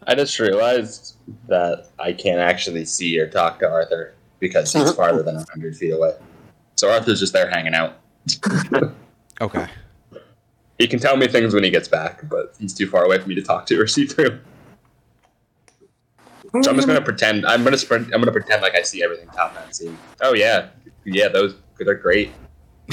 I 0.07 0.15
just 0.15 0.40
realized 0.40 1.18
that 1.48 1.90
I 1.99 2.14
can't 2.14 2.40
actually 2.40 2.85
see 2.85 3.19
or 3.19 3.27
talk 3.27 3.60
to 3.60 3.69
Arthur 3.69 4.14
because 4.40 4.72
he's 4.72 4.91
farther 4.94 5.23
than 5.23 5.35
100 5.35 5.76
feet 5.76 5.91
away. 5.91 6.14
So 6.76 6.90
Arthur's 6.90 7.19
just 7.19 7.34
there 7.34 7.49
hanging 7.49 7.76
out. 7.76 7.99
Okay. 9.41 9.65
He 10.77 10.88
can 10.88 10.99
tell 10.99 11.18
me 11.18 11.27
things 11.27 11.56
when 11.56 11.64
he 11.64 11.72
gets 11.72 11.88
back, 11.88 12.30
but 12.30 12.53
he's 12.60 12.73
too 12.73 12.88
far 12.88 13.03
away 13.03 13.19
for 13.19 13.27
me 13.27 13.34
to 13.34 13.41
talk 13.41 13.65
to 13.65 13.81
or 13.81 13.88
see 13.95 14.06
through. 14.06 14.40
So 16.61 16.69
I'm 16.69 16.76
just 16.76 16.88
gonna 16.88 17.02
pretend. 17.02 17.45
I'm 17.48 17.64
gonna 17.64 17.77
sprint. 17.77 18.14
I'm 18.14 18.22
gonna 18.22 18.31
pretend 18.31 18.61
like 18.61 18.76
I 18.76 18.84
see 18.84 19.03
everything 19.03 19.27
top 19.30 19.56
down. 19.56 19.73
See. 19.73 19.94
Oh 20.22 20.34
yeah, 20.34 20.69
yeah. 21.03 21.30
Those 21.30 21.56
they're 21.80 21.95
great. 21.95 22.31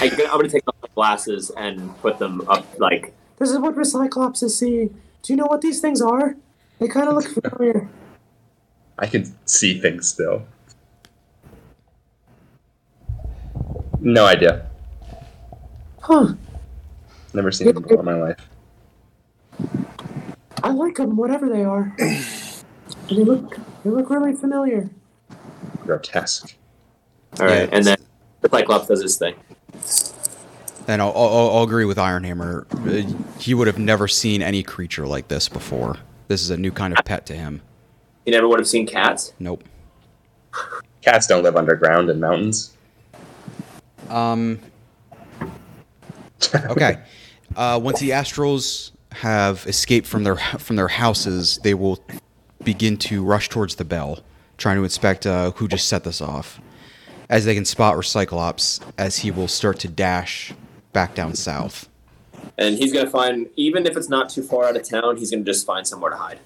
I, 0.01 0.07
I'm 0.11 0.39
gonna 0.39 0.49
take 0.49 0.67
off 0.67 0.77
my 0.83 0.89
glasses 0.95 1.51
and 1.59 1.97
put 1.99 2.19
them 2.19 2.41
up 2.49 2.67
like 2.81 3.15
This 3.41 3.51
is 3.51 3.59
what 3.59 3.75
Recyclops 3.75 4.43
is 4.43 4.57
seeing. 4.57 4.89
Do 5.23 5.33
you 5.33 5.37
know 5.39 5.47
what 5.47 5.63
these 5.63 5.81
things 5.81 6.03
are? 6.03 6.37
They 6.79 6.89
kind 6.89 7.09
of 7.09 7.15
look 7.15 7.27
familiar. 7.51 7.89
I 8.99 9.07
can 9.07 9.35
see 9.47 9.81
things 9.81 10.09
still. 10.09 10.43
No 13.99 14.27
idea. 14.27 14.67
Huh. 16.03 16.35
Never 17.33 17.51
seen 17.51 17.69
them 17.73 17.83
before 17.83 18.01
in 18.01 18.05
my 18.05 18.15
life. 18.15 18.49
I 20.63 20.71
like 20.73 20.97
them, 20.97 21.17
whatever 21.17 21.49
they 21.49 21.65
are. 21.65 21.97
They 23.09 23.25
look 23.25 23.57
they 23.83 23.91
look 23.91 24.09
really 24.09 24.35
familiar. 24.35 24.89
Grotesque. 25.85 26.55
all 27.41 27.47
right, 27.47 27.69
Yeah, 27.69 27.77
and 27.77 27.85
then 27.85 27.99
the 28.41 28.49
Cyclops 28.49 28.87
does 28.87 29.03
his 29.03 29.17
thing. 29.19 29.35
And 30.91 31.01
I'll, 31.01 31.13
I'll, 31.15 31.51
I'll 31.57 31.63
agree 31.63 31.85
with 31.85 31.99
Ironhammer. 31.99 32.67
Uh, 32.73 33.39
He 33.39 33.55
would 33.55 33.69
have 33.69 33.79
never 33.79 34.09
seen 34.09 34.43
any 34.43 34.65
creature 34.65 35.07
like 35.07 35.29
this 35.29 35.49
before. 35.49 35.97
This 36.27 36.43
is 36.43 36.51
a 36.51 36.57
new 36.57 36.73
kind 36.73 36.93
of 36.99 37.05
pet 37.05 37.27
to 37.27 37.35
him. 37.35 37.63
You 38.27 38.33
never 38.33 38.49
would 38.49 38.59
have 38.59 38.67
seen 38.67 38.89
cats. 38.89 39.33
Nope. 39.39 39.63
Cats 41.03 41.29
don't 41.29 41.45
live 41.45 41.55
underground 41.55 42.11
in 42.11 42.19
mountains. 42.19 42.77
Um. 44.09 44.59
Okay. 46.55 46.99
Uh, 47.57 47.77
once 47.83 47.99
the 47.99 48.11
Astrals 48.11 48.93
have 49.11 49.67
escaped 49.67 50.07
from 50.07 50.23
their 50.23 50.37
from 50.37 50.77
their 50.77 50.87
houses, 50.87 51.59
they 51.65 51.75
will 51.75 51.99
begin 52.63 52.97
to 52.97 53.25
rush 53.25 53.49
towards 53.49 53.75
the 53.75 53.85
bell, 53.85 54.21
trying 54.57 54.77
to 54.77 54.85
inspect 54.85 55.27
uh, 55.27 55.51
who 55.57 55.67
just 55.67 55.89
set 55.89 56.05
this 56.05 56.21
off. 56.21 56.61
As 57.29 57.45
they 57.47 57.57
can 57.57 57.65
spot 57.65 57.97
Recyclops, 57.97 58.81
as 58.97 59.19
he 59.19 59.33
will 59.33 59.49
start 59.49 59.81
to 59.81 59.89
dash 59.89 60.55
back 60.93 61.15
down 61.15 61.35
south. 61.35 61.89
And 62.59 62.77
he's 62.77 62.93
gonna 62.93 63.11
find, 63.11 63.49
even 63.57 63.87
if 63.87 63.97
it's 63.97 64.09
not 64.09 64.29
too 64.29 64.43
far 64.43 64.65
out 64.67 64.77
of 64.77 64.89
town, 64.89 65.17
he's 65.17 65.31
gonna 65.31 65.45
just 65.45 65.67
find 65.67 65.87
somewhere 65.87 66.11
to 66.11 66.17
hide. 66.17 66.39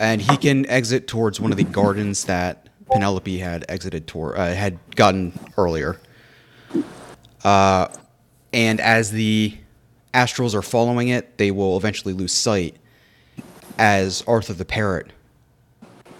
and 0.00 0.22
he 0.22 0.36
can 0.38 0.64
exit 0.66 1.06
towards 1.06 1.38
one 1.38 1.50
of 1.50 1.58
the 1.58 1.64
gardens 1.64 2.24
that 2.24 2.68
Penelope 2.90 3.38
had 3.38 3.64
exited 3.68 4.06
toward, 4.06 4.38
uh, 4.38 4.54
had 4.54 4.78
gotten 4.96 5.38
earlier. 5.58 6.00
Uh, 7.44 7.88
and 8.52 8.80
as 8.80 9.10
the 9.10 9.54
astrals 10.14 10.54
are 10.54 10.62
following 10.62 11.08
it, 11.08 11.36
they 11.36 11.50
will 11.50 11.76
eventually 11.76 12.14
lose 12.14 12.32
sight 12.32 12.76
as 13.78 14.22
Arthur 14.26 14.54
the 14.54 14.64
parrot 14.64 15.08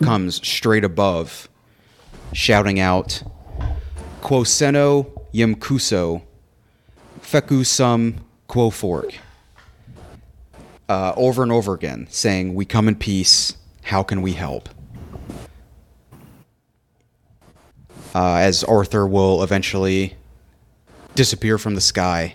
comes 0.02 0.46
straight 0.46 0.84
above, 0.84 1.48
shouting 2.32 2.78
out, 2.78 3.22
"Quo 4.20 4.42
seno 4.42 5.06
yem 7.32 7.42
cuso, 7.42 7.48
fecu 7.48 7.66
sum 7.66 8.14
quo 8.46 8.70
fork." 8.70 9.14
uh, 10.92 11.12
over 11.16 11.42
and 11.42 11.50
over 11.50 11.72
again, 11.72 12.06
saying, 12.10 12.54
"We 12.54 12.64
come 12.64 12.86
in 12.86 12.96
peace. 12.96 13.56
How 13.84 14.02
can 14.02 14.20
we 14.20 14.32
help?" 14.32 14.68
Uh, 18.14 18.36
as 18.36 18.62
Arthur 18.62 19.06
will 19.06 19.42
eventually 19.42 20.16
disappear 21.14 21.56
from 21.56 21.74
the 21.74 21.80
sky 21.80 22.34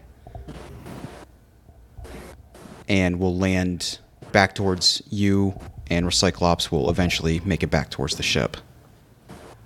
and 2.90 3.20
will 3.20 3.38
land 3.38 4.00
back 4.32 4.56
towards 4.56 5.04
you, 5.10 5.60
and 5.88 6.08
Recyclops 6.08 6.72
will 6.72 6.90
eventually 6.90 7.42
make 7.46 7.62
it 7.62 7.70
back 7.70 7.92
towards 7.92 8.16
the 8.16 8.24
ship. 8.24 8.58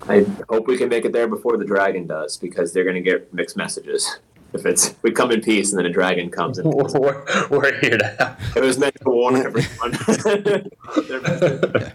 I 0.06 0.26
hope 0.50 0.66
we 0.66 0.76
can 0.76 0.90
make 0.90 1.04
it 1.06 1.12
there 1.12 1.28
before 1.28 1.56
the 1.56 1.64
dragon 1.64 2.06
does, 2.06 2.36
because 2.36 2.74
they're 2.74 2.84
gonna 2.84 3.00
get 3.00 3.32
mixed 3.32 3.56
messages. 3.56 4.18
If 4.54 4.66
it's 4.66 4.94
we 5.02 5.10
come 5.12 5.30
in 5.30 5.40
peace 5.40 5.70
and 5.72 5.78
then 5.78 5.86
a 5.86 5.90
dragon 5.92 6.30
comes 6.30 6.58
and 6.58 6.72
we're, 6.74 7.24
we're 7.50 7.80
here 7.80 7.96
to 7.96 8.04
help. 8.18 8.56
it 8.56 8.62
was 8.62 8.78
meant 8.78 8.94
to 9.00 9.08
warn 9.10 9.36
everyone. 9.36 9.92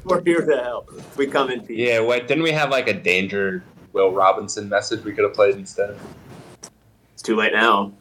We're 0.04 0.24
here 0.24 0.46
to 0.46 0.58
help. 0.64 1.18
We 1.18 1.28
come 1.28 1.52
in 1.52 1.62
peace. 1.62 1.78
Yeah, 1.78 2.00
what 2.00 2.28
didn't 2.28 2.44
we 2.44 2.52
have 2.52 2.70
like 2.70 2.88
a 2.88 2.94
danger 2.94 3.64
Will 3.94 4.12
Robinson 4.12 4.70
message 4.70 5.04
we 5.04 5.12
could 5.14 5.24
have 5.24 5.34
played 5.34 5.56
instead? 5.56 5.98
It's 7.14 7.22
too 7.22 7.36
late 7.36 7.54
now. 7.54 7.92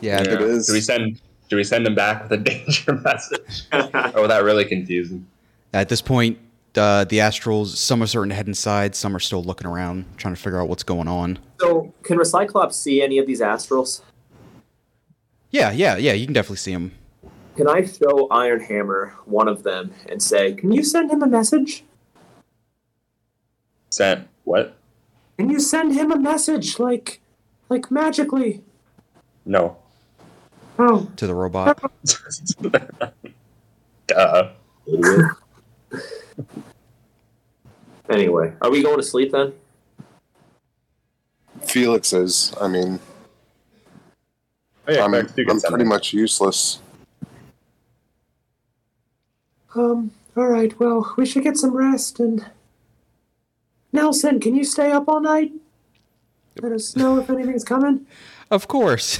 Yeah, 0.00 0.20
It 0.20 0.40
is. 0.40 0.66
Do 0.66 0.72
we 0.74 0.80
send 0.80 1.20
do 1.48 1.56
we 1.56 1.64
send 1.64 1.86
him 1.86 1.94
back 1.94 2.22
with 2.22 2.32
a 2.32 2.36
danger 2.42 2.92
message? 2.94 3.62
oh, 3.72 4.26
that 4.26 4.42
really 4.44 4.64
confusing. 4.64 5.26
at 5.72 5.88
this 5.88 6.02
point, 6.02 6.38
uh, 6.78 7.04
the 7.04 7.18
Astrals, 7.18 7.68
some 7.68 8.02
are 8.02 8.06
certain 8.06 8.30
to 8.30 8.34
head 8.34 8.48
inside, 8.48 8.94
some 8.94 9.14
are 9.14 9.20
still 9.20 9.42
looking 9.42 9.66
around, 9.66 10.04
trying 10.16 10.34
to 10.34 10.40
figure 10.40 10.60
out 10.60 10.68
what's 10.68 10.82
going 10.82 11.08
on. 11.08 11.38
so, 11.60 11.92
can 12.02 12.18
Recyclops 12.18 12.74
see 12.74 13.02
any 13.02 13.18
of 13.18 13.26
these 13.26 13.40
astrals? 13.40 14.02
Yeah, 15.50 15.72
yeah, 15.72 15.96
yeah. 15.96 16.12
You 16.12 16.26
can 16.26 16.34
definitely 16.34 16.56
see 16.56 16.72
them. 16.72 16.92
Can 17.56 17.68
I 17.68 17.84
show 17.84 18.28
Ironhammer 18.28 19.12
one 19.24 19.48
of 19.48 19.62
them 19.62 19.94
and 20.10 20.22
say, 20.22 20.52
Can 20.52 20.72
you 20.72 20.82
send 20.82 21.10
him 21.10 21.22
a 21.22 21.26
message? 21.26 21.84
Sent 23.90 24.28
what? 24.44 24.76
Can 25.38 25.48
you 25.48 25.58
send 25.60 25.94
him 25.94 26.12
a 26.12 26.18
message 26.18 26.78
like 26.78 27.20
like 27.70 27.90
magically? 27.90 28.62
No. 29.44 29.78
Oh, 30.78 31.10
to 31.16 31.26
the 31.26 31.34
robot. 31.34 31.80
Duh. 34.06 34.50
Anyway, 38.08 38.52
are 38.62 38.70
we 38.70 38.82
going 38.82 38.96
to 38.98 39.02
sleep 39.02 39.32
then? 39.32 39.52
Felix 41.62 42.12
is. 42.12 42.54
I 42.60 42.68
mean, 42.68 43.00
Oh, 44.88 44.92
yeah, 44.92 45.04
I'm, 45.04 45.10
Clarence, 45.10 45.32
you 45.36 45.44
can 45.44 45.56
I'm 45.56 45.60
pretty 45.62 45.82
him. 45.82 45.88
much 45.88 46.12
useless. 46.12 46.78
um, 49.74 50.12
all 50.36 50.46
right. 50.46 50.78
Well, 50.78 51.12
we 51.16 51.26
should 51.26 51.42
get 51.42 51.56
some 51.56 51.74
rest. 51.76 52.20
And 52.20 52.46
Nelson, 53.92 54.38
can 54.38 54.54
you 54.54 54.62
stay 54.64 54.92
up 54.92 55.08
all 55.08 55.20
night? 55.20 55.50
Let 56.62 56.70
us 56.72 56.94
know 56.96 57.18
if 57.18 57.28
anything's 57.30 57.64
coming. 57.64 58.06
Of 58.48 58.68
course. 58.68 59.18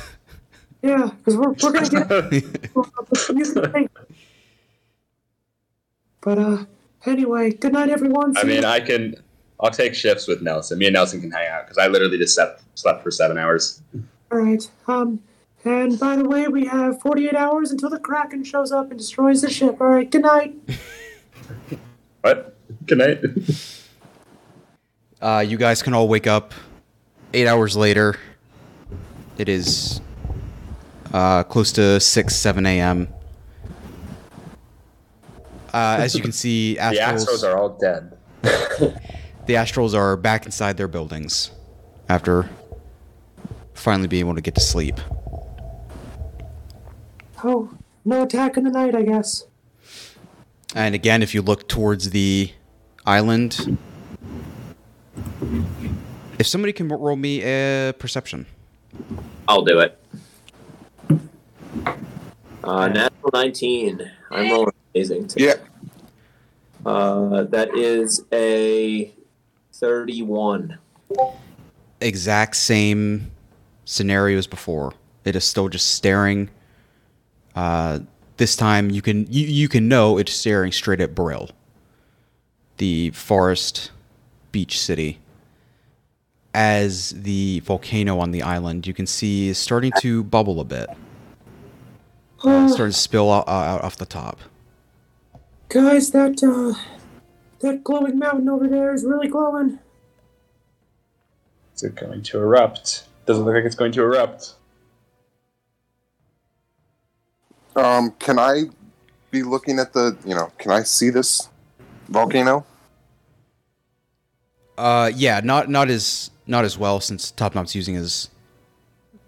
Yeah, 0.82 1.10
because 1.18 1.36
we're 1.36 1.51
we're 1.51 1.72
gonna 1.72 1.88
get. 1.90 2.32
you 2.32 2.43
can 3.34 3.44
stay. 3.44 3.88
But 6.20 6.38
uh, 6.38 6.64
anyway, 7.06 7.50
good 7.52 7.72
night, 7.72 7.88
everyone. 7.90 8.36
I 8.36 8.44
mean, 8.44 8.62
you- 8.62 8.68
I 8.68 8.80
can. 8.80 9.16
I'll 9.58 9.70
take 9.70 9.94
shifts 9.94 10.26
with 10.28 10.42
Nelson. 10.42 10.78
Me 10.78 10.86
and 10.86 10.92
Nelson 10.94 11.20
can 11.20 11.30
hang 11.30 11.48
out 11.48 11.64
because 11.64 11.78
I 11.78 11.86
literally 11.88 12.18
just 12.18 12.34
slept 12.34 12.62
slept 12.74 13.02
for 13.02 13.10
seven 13.10 13.38
hours. 13.38 13.80
all 14.30 14.38
right. 14.38 14.68
Um, 14.86 15.20
and 15.64 15.98
by 15.98 16.14
the 16.16 16.28
way, 16.28 16.46
we 16.48 16.66
have 16.66 17.00
48 17.00 17.34
hours 17.34 17.70
until 17.72 17.88
the 17.88 17.98
Kraken 17.98 18.44
shows 18.44 18.70
up 18.70 18.90
and 18.90 18.98
destroys 18.98 19.40
the 19.40 19.50
ship. 19.50 19.80
All 19.80 19.88
right. 19.88 20.10
Good 20.10 20.22
night. 20.22 20.54
What? 22.22 22.56
Good 22.86 22.98
night. 22.98 23.22
Uh, 25.22 25.44
you 25.46 25.56
guys 25.56 25.82
can 25.82 25.94
all 25.94 26.08
wake 26.08 26.26
up 26.26 26.52
eight 27.32 27.46
hours 27.46 27.76
later. 27.76 28.16
It 29.38 29.48
is 29.48 30.00
uh, 31.12 31.44
close 31.44 31.70
to 31.72 32.00
6, 32.00 32.34
7 32.34 32.66
a.m. 32.66 33.08
Uh, 35.77 35.98
as 36.01 36.15
you 36.15 36.23
can 36.23 36.32
see, 36.44 36.74
The 36.74 36.81
Astrals, 36.81 37.27
Astros 37.27 37.44
are 37.44 37.59
all 37.59 37.69
dead. 37.78 38.16
the 38.43 39.55
Astrals 39.55 39.94
are 39.94 40.16
back 40.16 40.47
inside 40.47 40.78
their 40.78 40.89
buildings 40.89 41.51
after 42.09 42.48
finally 43.74 44.09
being 44.09 44.20
able 44.20 44.35
to 44.35 44.40
get 44.40 44.55
to 44.55 44.61
sleep. 44.62 44.98
Oh, 47.44 47.70
no 48.07 48.23
attack 48.23 48.57
in 48.57 48.65
the 48.65 48.70
night, 48.70 48.94
I 48.94 49.03
guess. 49.03 49.44
And 50.74 50.94
again, 50.94 51.23
if 51.23 51.35
you 51.35 51.43
look 51.43 51.69
towards 51.69 52.09
the 52.11 52.53
island, 53.05 53.78
if 56.39 56.47
somebody 56.47 56.73
can 56.73 56.89
roll 56.89 57.16
me 57.16 57.43
a 57.43 57.93
perception. 57.98 58.47
I'll 59.47 59.62
do 59.62 59.81
it. 59.81 60.01
Uh, 62.65 62.89
natural 62.89 63.31
19. 63.35 64.11
I'm 64.31 64.51
rolling 64.51 64.73
amazing. 64.97 65.28
today. 65.28 65.47
Yeah. 65.47 65.55
Uh, 66.90 67.44
that 67.44 67.74
is 67.77 68.24
a 68.32 69.12
31. 69.74 70.78
exact 72.01 72.56
same 72.56 73.31
scenario 73.85 74.39
as 74.39 74.47
before. 74.47 74.93
It 75.24 75.36
is 75.36 75.44
still 75.44 75.68
just 75.68 75.94
staring. 75.94 76.51
Uh, 77.55 78.01
this 78.36 78.55
time 78.55 78.90
you 78.90 79.02
can 79.02 79.27
you, 79.32 79.47
you 79.47 79.68
can 79.68 79.89
know 79.89 80.18
it's 80.18 80.32
staring 80.32 80.70
straight 80.70 81.01
at 81.01 81.14
Brill, 81.14 81.51
the 82.77 83.10
forest 83.10 83.90
beach 84.52 84.78
city. 84.78 85.18
As 86.55 87.10
the 87.10 87.60
volcano 87.60 88.18
on 88.18 88.31
the 88.31 88.43
island, 88.43 88.86
you 88.86 88.94
can 88.94 89.06
see 89.06 89.48
is 89.48 89.59
starting 89.59 89.93
to 89.98 90.24
bubble 90.24 90.59
a 90.60 90.64
bit, 90.64 90.89
Oh, 92.44 92.66
starting 92.73 92.93
to 92.93 92.98
spill 92.98 93.31
out, 93.31 93.47
out 93.47 93.82
off 93.82 93.97
the 93.97 94.06
top. 94.06 94.39
Guys, 95.68 96.10
that 96.10 96.43
uh, 96.43 96.74
that 97.60 97.84
glowing 97.84 98.18
mountain 98.18 98.48
over 98.48 98.68
there 98.68 98.94
is 98.94 99.05
really 99.05 99.28
glowing. 99.28 99.78
Is 101.74 101.82
it 101.82 101.94
going 101.94 102.22
to 102.22 102.38
erupt? 102.38 103.05
Doesn't 103.26 103.44
look 103.44 103.55
like 103.55 103.64
it's 103.64 103.74
going 103.74 103.93
to 103.93 104.02
erupt. 104.02 104.55
Um, 107.74 108.12
can 108.18 108.38
I 108.38 108.64
be 109.30 109.43
looking 109.43 109.78
at 109.78 109.93
the, 109.93 110.16
you 110.24 110.34
know, 110.34 110.51
can 110.56 110.70
I 110.70 110.82
see 110.82 111.10
this 111.10 111.51
volcano? 112.09 112.64
Uh, 114.78 115.10
yeah, 115.14 115.40
not 115.43 115.68
not 115.68 115.90
as 115.90 116.30
not 116.47 116.64
as 116.64 116.78
well 116.78 117.01
since 117.01 117.30
Top 117.30 117.55
Knot's 117.55 117.74
using 117.74 117.94
his 117.94 118.30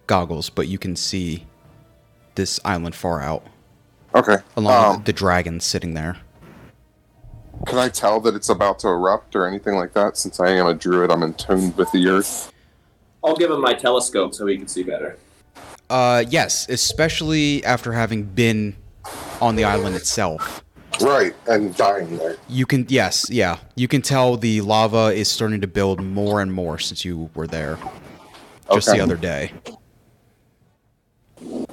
goggles, 0.07 0.49
but 0.49 0.69
you 0.69 0.79
can 0.79 0.97
see 0.97 1.47
this 2.37 2.61
island 2.65 2.95
far 2.95 3.21
out, 3.21 3.45
Okay. 4.15 4.37
along 4.57 4.85
Um, 4.85 4.97
with 4.97 5.05
the 5.07 5.13
dragon 5.13 5.61
sitting 5.61 5.95
there. 5.95 6.17
Can 7.67 7.79
I 7.79 7.89
tell 7.89 8.21
that 8.21 8.35
it's 8.35 8.49
about 8.49 8.79
to 8.81 8.89
erupt 8.89 9.35
or 9.37 9.47
anything 9.47 9.75
like 9.75 9.93
that? 9.95 10.17
Since 10.17 10.41
I 10.41 10.51
am 10.51 10.67
a 10.67 10.75
druid, 10.75 11.11
I'm 11.11 11.23
in 11.23 11.35
tune 11.35 11.75
with 11.77 11.91
the 11.93 12.09
earth. 12.09 12.53
I'll 13.25 13.37
give 13.37 13.51
him 13.51 13.61
my 13.61 13.75
telescope 13.75 14.35
so 14.35 14.47
he 14.47 14.57
can 14.57 14.69
see 14.69 14.83
better. 14.83 15.19
Uh, 15.91 16.25
yes, 16.29 16.69
especially 16.69 17.65
after 17.65 17.93
having 17.93 18.25
been 18.25 18.77
on 19.41 19.57
the 19.57 19.65
island 19.65 19.97
itself. 19.97 20.63
Right, 21.01 21.35
and 21.47 21.75
dying 21.77 22.17
there. 22.19 22.37
You 22.49 22.67
can, 22.67 22.87
yes, 22.89 23.31
yeah, 23.31 23.59
you 23.77 23.89
can 23.89 24.03
tell 24.03 24.37
the 24.37 24.61
lava 24.61 25.07
is 25.15 25.29
starting 25.29 25.61
to 25.61 25.67
build 25.67 26.03
more 26.03 26.41
and 26.41 26.53
more 26.53 26.79
since 26.79 27.05
you 27.05 27.31
were 27.35 27.47
there 27.47 27.79
just 28.73 28.89
Okay. 28.89 28.99
the 28.99 29.05
other 29.05 29.17
day. 29.17 29.53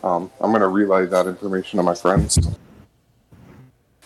Um, 0.04 0.30
I'm 0.40 0.52
going 0.52 0.62
to 0.62 0.68
relay 0.68 1.08
that 1.08 1.26
information 1.26 1.78
to 1.78 1.84
my 1.84 1.96
friends. 1.96 2.38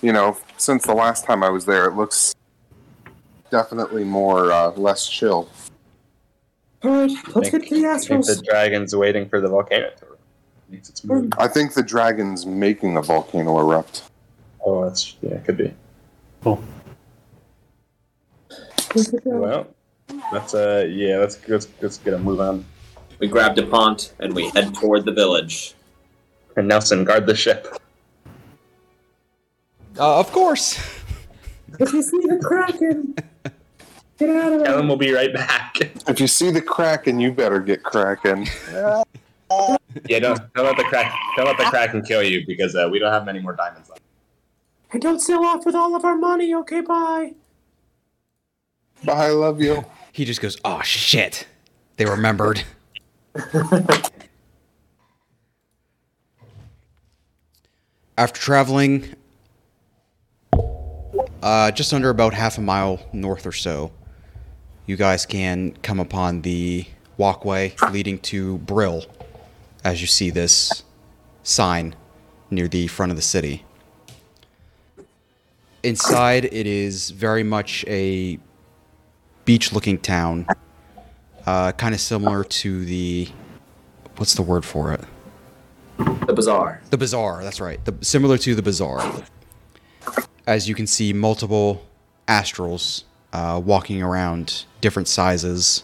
You 0.02 0.14
know, 0.14 0.38
since 0.58 0.86
the 0.86 0.94
last 0.94 1.26
time 1.26 1.44
I 1.44 1.50
was 1.50 1.66
there, 1.66 1.86
it 1.86 1.96
looks 1.96 2.34
definitely 3.52 4.04
more 4.04 4.52
uh, 4.52 4.72
less 4.72 5.10
chill. 5.10 5.50
All 6.84 6.92
right, 6.92 7.12
let's 7.36 7.50
Think- 7.50 7.64
get 7.64 7.70
to 7.70 7.82
the 7.82 7.88
I 7.90 7.98
think 7.98 8.26
the 8.26 8.42
dragon's 8.50 8.96
waiting 8.96 9.28
for 9.28 9.42
the 9.42 9.50
volcano 9.50 9.90
to 9.90 10.06
erupt. 10.06 10.22
Needs 10.70 10.90
its 10.90 11.04
move. 11.04 11.32
I 11.38 11.48
think 11.48 11.74
the 11.74 11.84
dragon's 11.84 12.46
making 12.46 12.94
the 12.94 13.02
volcano 13.02 13.60
erupt. 13.60 14.04
Oh, 14.64 14.84
that's 14.86 15.16
yeah, 15.22 15.32
it 15.32 15.46
could 15.46 15.58
be. 15.58 15.74
Cool. 16.44 16.64
Let's 18.96 19.12
get 19.12 19.24
there. 19.24 19.38
Well, 19.38 19.68
that's 20.32 20.54
uh, 20.54 20.88
yeah, 20.90 21.18
let's 21.18 21.46
let's 21.48 21.68
let's 21.82 21.98
get 21.98 22.14
a 22.14 22.20
move 22.20 22.40
on. 22.40 22.66
We 23.20 23.28
grab 23.28 23.56
Dupont 23.56 24.14
and 24.20 24.34
we 24.34 24.50
head 24.50 24.74
toward 24.74 25.04
the 25.06 25.12
village. 25.12 25.76
And 26.56 26.68
Nelson, 26.68 27.04
guard 27.04 27.26
the 27.26 27.36
ship. 27.36 27.68
Uh, 30.00 30.20
of 30.20 30.32
course. 30.32 30.80
If 31.80 31.94
you 31.94 32.02
see 32.02 32.18
the 32.22 32.40
Kraken, 32.44 33.14
get 34.18 34.30
out 34.30 34.52
of 34.52 34.64
Ellen 34.64 34.64
there. 34.64 34.82
will 34.88 34.98
be 34.98 35.12
right 35.14 35.32
back. 35.32 35.76
If 36.08 36.20
you 36.20 36.26
see 36.28 36.50
the 36.50 36.62
kraken, 36.62 37.20
you 37.20 37.32
better 37.32 37.60
get 37.60 37.84
cracking. 37.84 38.48
yeah, 38.74 39.04
don't 40.20 40.54
don't 40.56 40.66
let 40.66 40.78
the 40.78 40.84
crack 40.86 41.14
don't 41.38 41.46
let 41.46 41.58
the 41.58 41.66
kraken 41.66 42.02
kill 42.02 42.24
you 42.24 42.44
because 42.48 42.76
uh, 42.76 42.90
we 42.92 42.98
don't 42.98 43.12
have 43.12 43.24
many 43.24 43.40
more 43.40 43.54
diamonds 43.56 43.88
left. 43.88 44.02
And 44.92 45.00
don't 45.02 45.20
sell 45.20 45.46
off 45.46 45.64
with 45.66 45.76
all 45.76 45.96
of 45.96 46.04
our 46.04 46.16
money. 46.16 46.56
Okay, 46.56 46.82
bye. 46.82 47.34
Bye, 49.06 49.28
I 49.28 49.30
love 49.30 49.62
you. 49.62 49.86
He 50.12 50.26
just 50.26 50.42
goes, 50.42 50.58
"Oh 50.66 50.82
shit!" 50.82 51.48
They 51.98 52.06
remembered. 52.06 52.64
After 58.18 58.40
traveling 58.42 59.14
uh, 61.42 61.72
just 61.72 61.94
under 61.94 62.10
about 62.10 62.34
half 62.34 62.58
a 62.58 62.62
mile 62.62 63.00
north 63.14 63.46
or 63.46 63.52
so, 63.52 63.92
you 64.86 64.96
guys 64.96 65.26
can 65.26 65.72
come 65.82 66.00
upon 66.00 66.42
the 66.42 66.86
walkway 67.18 67.76
leading 67.92 68.18
to 68.20 68.58
Brill, 68.60 69.06
as 69.84 70.02
you 70.02 70.08
see 70.08 70.30
this 70.30 70.84
sign 71.44 71.96
near 72.50 72.68
the 72.68 72.88
front 72.88 73.12
of 73.12 73.16
the 73.16 73.22
city. 73.22 73.64
Inside, 75.84 76.46
it 76.46 76.68
is 76.68 77.12
very 77.12 77.44
much 77.44 77.86
a 77.88 78.40
beach 79.46 79.72
looking 79.72 79.98
town. 79.98 80.48
Uh, 81.46 81.72
kind 81.72 81.96
of 81.96 82.02
similar 82.02 82.44
to 82.44 82.86
the. 82.86 83.30
What's 84.18 84.34
the 84.34 84.42
word 84.42 84.66
for 84.66 84.92
it? 84.94 85.02
The 86.28 86.34
bazaar. 86.34 86.82
The 86.90 86.98
bazaar, 86.98 87.44
that's 87.44 87.62
right. 87.62 87.84
The, 87.86 87.96
similar 88.02 88.38
to 88.40 88.56
the 88.56 88.62
bazaar. 88.62 89.24
As 90.50 90.68
you 90.68 90.74
can 90.74 90.88
see, 90.88 91.14
multiple 91.14 91.86
astrals 92.28 93.04
uh, 93.34 93.62
walking 93.64 94.02
around, 94.02 94.66
different 94.82 95.08
sizes, 95.08 95.84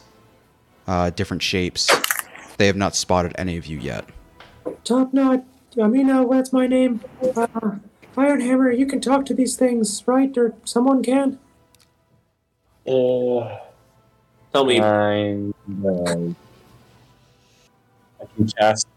uh, 0.87 1.11
different 1.11 1.43
shapes. 1.43 1.91
They 2.57 2.65
have 2.65 2.75
not 2.75 2.95
spotted 2.95 3.35
any 3.37 3.57
of 3.57 3.67
you 3.67 3.77
yet. 3.77 4.05
Top 4.83 5.13
Knot. 5.13 5.43
I 5.79 5.85
mean, 5.85 6.09
uh, 6.09 6.23
what's 6.23 6.51
my 6.51 6.65
name? 6.65 7.01
Uh, 7.21 7.45
Ironhammer. 8.15 8.75
You 8.75 8.87
can 8.87 8.99
talk 8.99 9.27
to 9.27 9.35
these 9.35 9.55
things, 9.55 10.01
right? 10.07 10.35
Or 10.35 10.55
someone 10.63 11.03
can. 11.03 11.37
Uh, 12.87 13.59
Tell 14.51 14.65
me, 14.65 14.79
I, 14.79 15.51
uh, 15.85 16.33
I 18.19 18.25
can 18.35 18.47
cast 18.57 18.87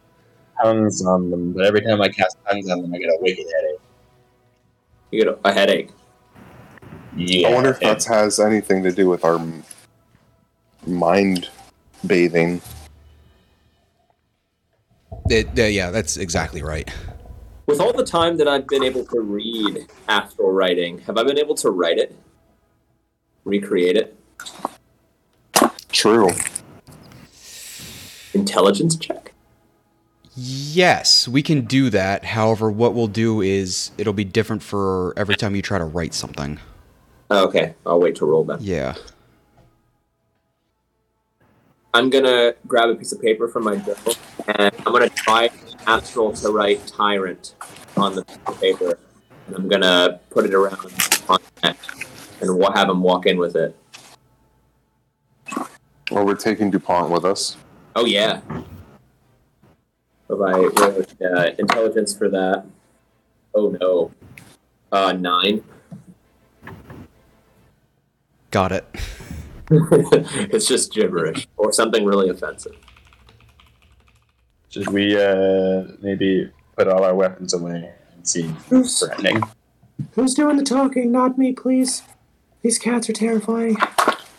tongues 0.62 1.04
on 1.04 1.30
them, 1.30 1.52
but 1.52 1.66
every 1.66 1.82
time 1.82 2.00
I 2.00 2.08
cast 2.08 2.38
tongues 2.48 2.70
on 2.70 2.80
them, 2.80 2.94
I 2.94 2.98
get 2.98 3.10
a 3.10 3.18
wicked 3.20 3.44
headache. 3.54 3.80
You 5.10 5.24
get 5.24 5.38
a 5.44 5.52
headache. 5.52 5.90
Yeah, 7.16 7.48
I 7.48 7.54
wonder 7.54 7.70
if 7.70 7.80
that 7.80 8.04
has 8.04 8.38
anything 8.38 8.82
to 8.84 8.92
do 8.92 9.08
with 9.08 9.24
our 9.24 9.40
mind 10.86 11.48
bathing. 12.06 12.60
It, 15.30 15.58
uh, 15.58 15.62
yeah, 15.62 15.90
that's 15.90 16.16
exactly 16.16 16.62
right. 16.62 16.88
With 17.66 17.80
all 17.80 17.92
the 17.92 18.04
time 18.04 18.36
that 18.38 18.48
I've 18.48 18.66
been 18.66 18.82
able 18.82 19.04
to 19.06 19.20
read 19.20 19.86
astral 20.08 20.52
writing, 20.52 21.00
have 21.00 21.18
I 21.18 21.24
been 21.24 21.38
able 21.38 21.54
to 21.56 21.70
write 21.70 21.98
it? 21.98 22.16
Recreate 23.44 23.96
it? 23.96 24.16
True. 25.90 26.30
Intelligence 28.32 28.96
check? 28.96 29.32
Yes, 30.40 31.26
we 31.26 31.42
can 31.42 31.62
do 31.62 31.90
that. 31.90 32.24
However, 32.24 32.70
what 32.70 32.94
we'll 32.94 33.08
do 33.08 33.40
is 33.40 33.90
it'll 33.98 34.12
be 34.12 34.22
different 34.22 34.62
for 34.62 35.12
every 35.16 35.34
time 35.34 35.56
you 35.56 35.62
try 35.62 35.78
to 35.78 35.84
write 35.84 36.14
something. 36.14 36.60
Oh, 37.28 37.48
okay, 37.48 37.74
I'll 37.84 38.00
wait 38.00 38.14
to 38.16 38.24
roll 38.24 38.44
then. 38.44 38.58
Yeah. 38.60 38.94
I'm 41.92 42.08
gonna 42.08 42.54
grab 42.68 42.88
a 42.88 42.94
piece 42.94 43.10
of 43.10 43.20
paper 43.20 43.48
from 43.48 43.64
my 43.64 43.76
journal 43.78 44.14
and 44.46 44.72
I'm 44.86 44.92
gonna 44.92 45.08
try 45.08 45.50
astral 45.88 46.32
to 46.34 46.50
write 46.52 46.86
tyrant 46.86 47.56
on 47.96 48.14
the 48.14 48.22
paper. 48.60 48.96
And 49.48 49.56
I'm 49.56 49.68
gonna 49.68 50.20
put 50.30 50.44
it 50.44 50.54
around 50.54 50.78
on 51.28 51.40
the 51.40 51.68
neck 51.68 51.78
and 52.40 52.56
we'll 52.56 52.70
have 52.70 52.88
him 52.88 53.02
walk 53.02 53.26
in 53.26 53.38
with 53.38 53.56
it. 53.56 53.74
Well, 56.12 56.24
we're 56.24 56.36
taking 56.36 56.70
Dupont 56.70 57.10
with 57.10 57.24
us. 57.24 57.56
Oh 57.96 58.04
yeah. 58.04 58.40
Have 60.28 60.40
I 60.42 60.52
rolled 60.52 61.16
uh, 61.22 61.50
intelligence 61.58 62.16
for 62.16 62.28
that? 62.28 62.64
Oh 63.54 63.70
no. 63.80 64.12
Uh, 64.92 65.12
nine. 65.12 65.62
Got 68.50 68.72
it. 68.72 68.86
it's 69.70 70.66
just 70.66 70.92
gibberish 70.92 71.46
or 71.56 71.72
something 71.72 72.04
really 72.04 72.28
offensive. 72.28 72.76
Should 74.70 74.88
we 74.88 75.20
uh, 75.20 75.84
maybe 76.00 76.50
put 76.76 76.88
all 76.88 77.04
our 77.04 77.14
weapons 77.14 77.54
away 77.54 77.92
and 78.14 78.28
see 78.28 78.54
Who's, 78.68 79.00
threatening? 79.00 79.42
who's 80.14 80.34
doing 80.34 80.56
the 80.56 80.62
talking? 80.62 81.10
Not 81.10 81.38
me, 81.38 81.52
please. 81.52 82.02
These 82.62 82.78
cats 82.78 83.08
are 83.08 83.14
terrifying. 83.14 83.76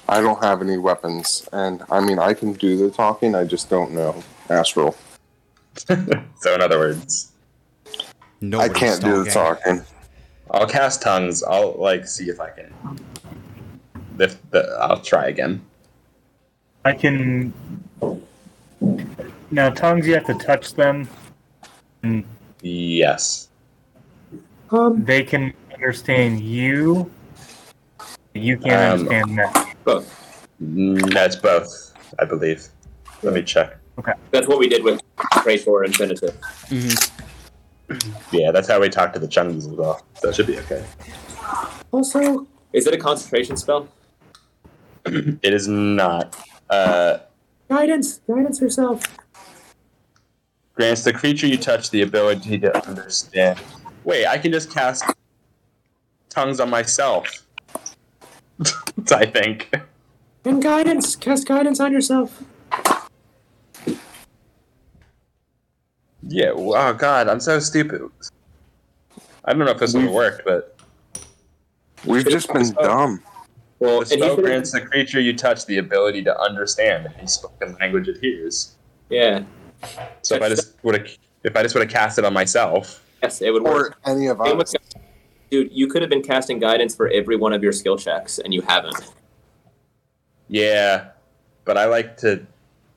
I 0.08 0.22
don't 0.22 0.44
have 0.44 0.62
any 0.62 0.78
weapons, 0.78 1.48
and 1.54 1.84
I 1.92 2.00
mean 2.00 2.20
I 2.20 2.34
can 2.34 2.54
do 2.54 2.78
the 2.78 2.90
talking. 2.90 3.36
I 3.36 3.44
just 3.44 3.70
don't 3.70 3.92
know 3.92 4.24
astral. 4.50 4.96
so 6.40 6.56
in 6.56 6.62
other 6.62 6.78
words, 6.80 7.32
No, 8.42 8.60
I 8.60 8.70
can't 8.70 9.02
do 9.02 9.24
the 9.24 9.30
talking. 9.32 9.82
I'll 10.52 10.68
cast 10.68 11.02
tongues. 11.02 11.44
I'll 11.44 11.74
like 11.78 12.08
see 12.08 12.30
if 12.30 12.40
I 12.40 12.50
can 12.50 12.74
lift 14.18 14.50
the. 14.52 14.62
I'll 14.82 15.00
try 15.02 15.28
again. 15.28 15.62
I 16.86 16.94
can. 16.94 17.54
Now, 19.52 19.70
tongues, 19.70 20.06
you 20.08 20.14
have 20.14 20.26
to 20.26 20.36
touch 20.36 20.74
them, 20.74 21.08
and 22.04 22.24
Yes. 22.62 23.50
Um, 24.72 25.04
they 25.04 25.24
can 25.24 25.54
understand 25.74 26.42
you. 26.42 27.10
You 28.34 28.58
can't 28.58 29.02
Um, 29.02 29.08
understand 29.08 29.40
them. 29.40 29.76
Both. 29.84 30.48
Mm, 30.62 31.14
That's 31.14 31.36
both, 31.36 31.94
I 32.20 32.26
believe. 32.26 32.68
Let 33.24 33.34
me 33.34 33.42
check. 33.42 33.78
That's 34.32 34.48
what 34.48 34.60
we 34.60 34.68
did 34.68 34.84
with 34.84 35.02
Praetor 35.18 35.84
Infinitive. 35.84 36.38
Yeah, 38.32 38.52
that's 38.52 38.68
how 38.68 38.80
we 38.80 38.90
talk 38.90 39.14
to 39.14 39.20
the 39.20 39.28
chungies 39.28 39.58
as 39.58 39.68
well. 39.68 40.06
So 40.16 40.30
it 40.30 40.36
should 40.36 40.48
be 40.48 40.60
okay. 40.60 40.86
also, 41.92 42.46
Is 42.74 42.86
it 42.86 42.94
a 42.94 42.98
concentration 42.98 43.58
spell? 43.58 43.88
It 45.06 45.54
is 45.54 45.68
not. 45.68 46.36
Uh, 46.70 47.20
guidance. 47.68 48.20
Guidance 48.28 48.62
yourself. 48.62 49.04
grants 50.76 51.04
the 51.04 51.14
creature 51.14 51.48
you 51.48 51.58
touch 51.58 51.90
the 51.90 52.02
ability 52.04 52.60
to 52.60 52.88
understand. 52.88 53.60
Wait, 54.04 54.28
I 54.28 54.38
can 54.38 54.52
just 54.52 54.72
cast 54.72 55.04
tongues 56.30 56.60
on 56.60 56.70
myself. 56.70 57.46
I 59.12 59.26
think. 59.26 59.74
And 60.46 60.62
guidance. 60.62 61.16
Cast 61.16 61.48
guidance 61.48 61.80
on 61.80 61.92
yourself. 61.92 62.44
Yeah. 66.24 66.52
Oh 66.56 66.94
God, 66.94 67.28
I'm 67.28 67.40
so 67.40 67.60
stupid. 67.60 68.02
I 69.46 69.54
don't 69.54 69.66
know 69.66 69.72
if 69.72 69.80
this 69.80 69.94
will 69.94 70.14
work, 70.14 70.44
but 70.46 70.76
We've 72.06 72.28
just 72.28 72.52
been 72.54 72.72
dumb. 72.72 73.22
Well, 73.80 73.96
the 73.96 73.98
and 74.00 74.08
spell 74.08 74.30
could've- 74.36 74.44
grants 74.46 74.72
the 74.72 74.82
creature 74.82 75.20
you 75.20 75.36
touch 75.36 75.66
the 75.66 75.78
ability 75.78 76.24
to 76.24 76.40
understand 76.42 77.08
any 77.18 77.28
spoken 77.28 77.76
language 77.80 78.08
it 78.08 78.18
hears. 78.22 78.76
Yeah. 79.10 79.44
So 80.22 80.36
if 80.36 80.42
I 80.42 80.50
just 80.50 80.76
would 80.84 80.98
have, 80.98 81.18
if 81.44 81.56
I 81.56 81.64
just 81.64 81.74
would 81.76 81.82
have 81.84 81.92
cast 81.92 82.20
it 82.20 82.26
on 82.26 82.34
myself, 82.34 83.04
Yes, 83.24 83.42
it 83.42 83.52
would 83.52 83.64
work. 83.64 83.98
Or 84.06 84.12
any 84.12 84.28
of 84.28 84.38
Same 84.46 84.58
with- 84.58 84.68
us. 84.68 84.76
Dude, 85.50 85.72
you 85.72 85.88
could 85.88 86.02
have 86.02 86.10
been 86.10 86.22
casting 86.22 86.60
guidance 86.60 86.96
for 86.96 87.08
every 87.10 87.36
one 87.36 87.54
of 87.54 87.64
your 87.64 87.72
skill 87.72 87.98
checks, 87.98 88.38
and 88.40 88.54
you 88.54 88.62
haven't. 88.62 88.96
yeah. 90.48 91.10
But 91.66 91.78
I 91.78 91.86
like 91.86 92.18
to, 92.18 92.46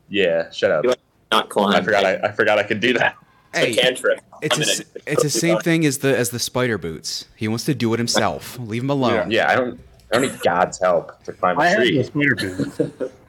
yeah. 0.09 0.51
Shut 0.51 0.71
up. 0.71 0.85
You 1.33 1.37
like- 1.39 1.45
Not 1.45 1.49
climb. 1.51 1.75
I 1.75 1.83
forgot. 1.83 2.05
I, 2.05 2.15
I 2.17 2.33
forgot 2.33 2.59
I 2.59 2.63
could 2.63 2.81
do 2.81 2.93
that. 2.95 3.17
It's 3.55 3.65
Hey, 3.67 3.73
a 3.73 3.83
cantrip. 3.83 4.21
it's 4.41 4.55
I 4.55 4.57
a, 4.57 4.61
mean, 4.61 4.69
s- 4.69 4.83
it's 5.07 5.23
the 5.23 5.31
same 5.31 5.59
thing 5.59 5.85
as 5.85 5.99
the 5.99 6.17
as 6.17 6.31
the 6.31 6.39
spider 6.39 6.79
boots. 6.79 7.27
He 7.37 7.49
wants 7.49 7.65
to 7.67 7.75
do 7.75 7.93
it 7.95 7.99
himself. 7.99 8.59
Leave 8.59 8.83
him 8.83 8.91
alone. 8.91 9.31
Yeah, 9.31 9.51
I 9.51 9.57
don't. 9.57 9.79
I 10.13 10.19
don't 10.19 10.31
need 10.31 10.41
God's 10.43 10.79
help 10.81 11.23
to 11.25 11.33
climb 11.33 11.59
I 11.59 11.67
a 11.67 11.69
have 11.71 11.79
tree. 11.79 11.99
the 11.99 12.05
spider 12.05 12.35
boots. 12.37 13.13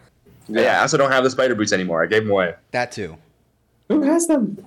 Yeah, 0.50 0.80
I 0.80 0.82
also 0.82 0.98
don't 0.98 1.10
have 1.10 1.24
the 1.24 1.30
spider 1.30 1.56
boots 1.56 1.72
anymore. 1.72 2.04
I 2.04 2.06
gave 2.06 2.24
them 2.24 2.32
away. 2.32 2.54
That 2.72 2.92
too. 2.92 3.16
Who 3.88 4.02
has 4.02 4.28
them? 4.28 4.58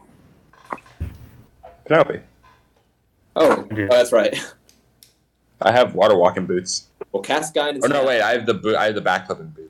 Penelope. 1.85 2.21
Oh, 3.37 3.67
oh, 3.71 3.87
that's 3.91 4.11
right. 4.11 4.39
I 5.61 5.73
have 5.73 5.95
water 5.95 6.17
walking 6.17 6.47
boots. 6.47 6.87
Well, 7.13 7.23
cast 7.23 7.55
guidance. 7.55 7.85
Oh 7.85 7.89
no, 7.89 8.01
now. 8.03 8.09
wait. 8.09 8.23
I 8.23 8.33
have 8.33 8.47
the 8.47 8.55
boot. 8.55 8.75
I 8.77 8.87
have 8.87 8.95
the 8.95 9.01
back 9.03 9.27
clipping 9.27 9.49
boots. 9.49 9.66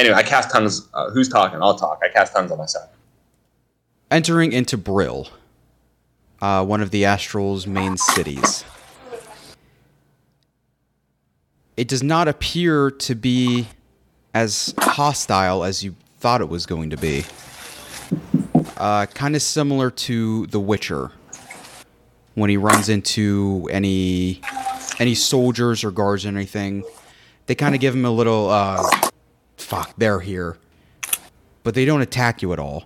Anyway, 0.00 0.14
I 0.14 0.22
cast 0.22 0.50
tongues. 0.50 0.88
Uh, 0.94 1.10
who's 1.10 1.28
talking? 1.28 1.60
I'll 1.60 1.76
talk. 1.76 2.00
I 2.02 2.08
cast 2.08 2.32
tongues 2.32 2.50
on 2.50 2.56
myself. 2.56 2.88
Entering 4.10 4.50
into 4.50 4.78
Brill, 4.78 5.28
uh, 6.40 6.64
one 6.64 6.80
of 6.80 6.90
the 6.90 7.04
Astral's 7.04 7.66
main 7.66 7.98
cities. 7.98 8.64
It 11.76 11.86
does 11.86 12.02
not 12.02 12.28
appear 12.28 12.90
to 12.90 13.14
be 13.14 13.68
as 14.32 14.72
hostile 14.78 15.64
as 15.64 15.84
you 15.84 15.94
thought 16.18 16.40
it 16.40 16.48
was 16.48 16.64
going 16.64 16.88
to 16.88 16.96
be. 16.96 17.26
Uh, 18.78 19.04
kind 19.04 19.36
of 19.36 19.42
similar 19.42 19.90
to 19.90 20.46
The 20.46 20.60
Witcher, 20.60 21.12
when 22.36 22.48
he 22.48 22.56
runs 22.56 22.88
into 22.88 23.68
any 23.70 24.40
any 24.98 25.14
soldiers 25.14 25.84
or 25.84 25.90
guards 25.90 26.24
or 26.24 26.28
anything, 26.28 26.84
they 27.44 27.54
kind 27.54 27.74
of 27.74 27.82
give 27.82 27.94
him 27.94 28.06
a 28.06 28.10
little 28.10 28.48
uh, 28.48 28.82
fuck. 29.60 29.94
They're 29.96 30.20
here, 30.20 30.58
but 31.62 31.74
they 31.74 31.84
don't 31.84 32.00
attack 32.00 32.42
you 32.42 32.52
at 32.52 32.58
all. 32.58 32.84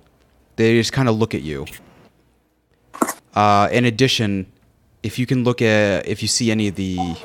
They 0.56 0.76
just 0.76 0.92
kind 0.92 1.08
of 1.08 1.16
look 1.16 1.34
at 1.34 1.42
you. 1.42 1.66
Uh, 3.34 3.68
in 3.72 3.84
addition, 3.84 4.46
if 5.02 5.18
you 5.18 5.26
can 5.26 5.44
look 5.44 5.60
at, 5.60 6.06
if 6.06 6.22
you 6.22 6.28
see 6.28 6.50
any 6.50 6.68
of 6.68 6.76
the, 6.76 7.16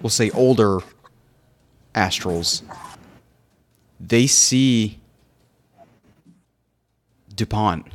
we'll 0.00 0.10
say 0.10 0.30
older 0.30 0.78
astrals, 1.94 2.62
they 3.98 4.26
see 4.26 5.00
Dupont. 7.34 7.86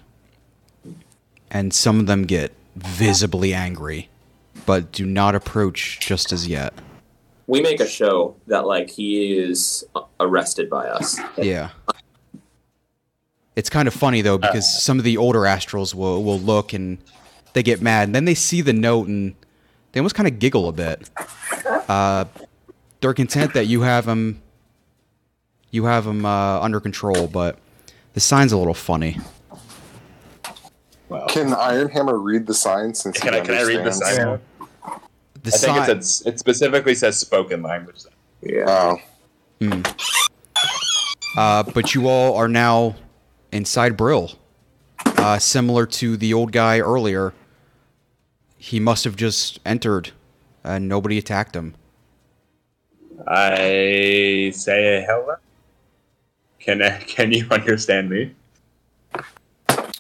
And 1.49 1.73
some 1.73 1.99
of 1.99 2.05
them 2.05 2.23
get 2.23 2.53
visibly 2.75 3.53
angry, 3.53 4.09
but 4.65 4.91
do 4.91 5.05
not 5.05 5.35
approach 5.35 5.99
just 5.99 6.31
as 6.31 6.47
yet. 6.47 6.73
We 7.51 7.59
make 7.59 7.81
a 7.81 7.87
show 7.87 8.37
that 8.47 8.65
like 8.65 8.89
he 8.89 9.37
is 9.37 9.83
uh, 9.93 10.03
arrested 10.21 10.69
by 10.69 10.87
us. 10.87 11.19
Yeah. 11.37 11.71
It's 13.57 13.69
kind 13.69 13.89
of 13.89 13.93
funny 13.93 14.21
though 14.21 14.37
because 14.37 14.81
some 14.81 14.97
of 14.97 15.03
the 15.03 15.17
older 15.17 15.41
astrals 15.41 15.93
will 15.93 16.23
will 16.23 16.39
look 16.39 16.71
and 16.71 16.97
they 17.51 17.61
get 17.61 17.81
mad 17.81 18.07
and 18.07 18.15
then 18.15 18.23
they 18.23 18.35
see 18.35 18.61
the 18.61 18.71
note 18.71 19.09
and 19.09 19.35
they 19.91 19.99
almost 19.99 20.15
kind 20.15 20.29
of 20.29 20.39
giggle 20.39 20.69
a 20.69 20.71
bit. 20.71 21.09
Uh, 21.89 22.23
they're 23.01 23.13
content 23.13 23.53
that 23.53 23.65
you 23.65 23.81
have 23.81 24.05
them 24.05 24.41
you 25.71 25.83
have 25.85 26.05
them 26.05 26.25
uh, 26.25 26.61
under 26.61 26.79
control, 26.79 27.27
but 27.27 27.59
the 28.13 28.21
sign's 28.21 28.53
a 28.53 28.57
little 28.57 28.73
funny. 28.73 29.17
Well, 31.09 31.27
Can 31.27 31.49
Ironhammer 31.49 32.23
read 32.23 32.47
the 32.47 32.53
sign 32.53 32.93
since 32.93 33.19
can 33.19 33.33
he 33.33 33.39
I 33.41 33.43
can 33.43 33.55
I 33.55 33.63
read 33.63 33.79
the 33.79 33.91
understands? 33.91 34.17
sign? 34.17 34.39
The 35.43 35.49
I 35.49 35.57
think 35.57 35.77
sign, 35.77 35.97
it 35.97 36.03
says 36.03 36.23
it 36.25 36.39
specifically 36.39 36.95
says 36.95 37.19
spoken 37.19 37.61
language. 37.61 38.03
Yeah. 38.41 38.97
Oh, 39.61 39.83
uh, 41.37 41.63
but 41.63 41.95
you 41.95 42.07
all 42.07 42.35
are 42.35 42.47
now 42.47 42.95
inside 43.51 43.97
Brill, 43.97 44.31
uh, 45.05 45.39
similar 45.39 45.85
to 45.85 46.17
the 46.17 46.33
old 46.33 46.51
guy 46.51 46.79
earlier. 46.79 47.33
He 48.57 48.79
must 48.79 49.03
have 49.05 49.15
just 49.15 49.59
entered, 49.65 50.11
and 50.63 50.87
nobody 50.87 51.17
attacked 51.17 51.55
him. 51.55 51.75
I 53.27 54.51
say 54.53 55.05
hello. 55.07 55.35
Can 56.59 56.81
I, 56.81 56.99
can 57.07 57.31
you 57.31 57.47
understand 57.49 58.09
me? 58.09 58.35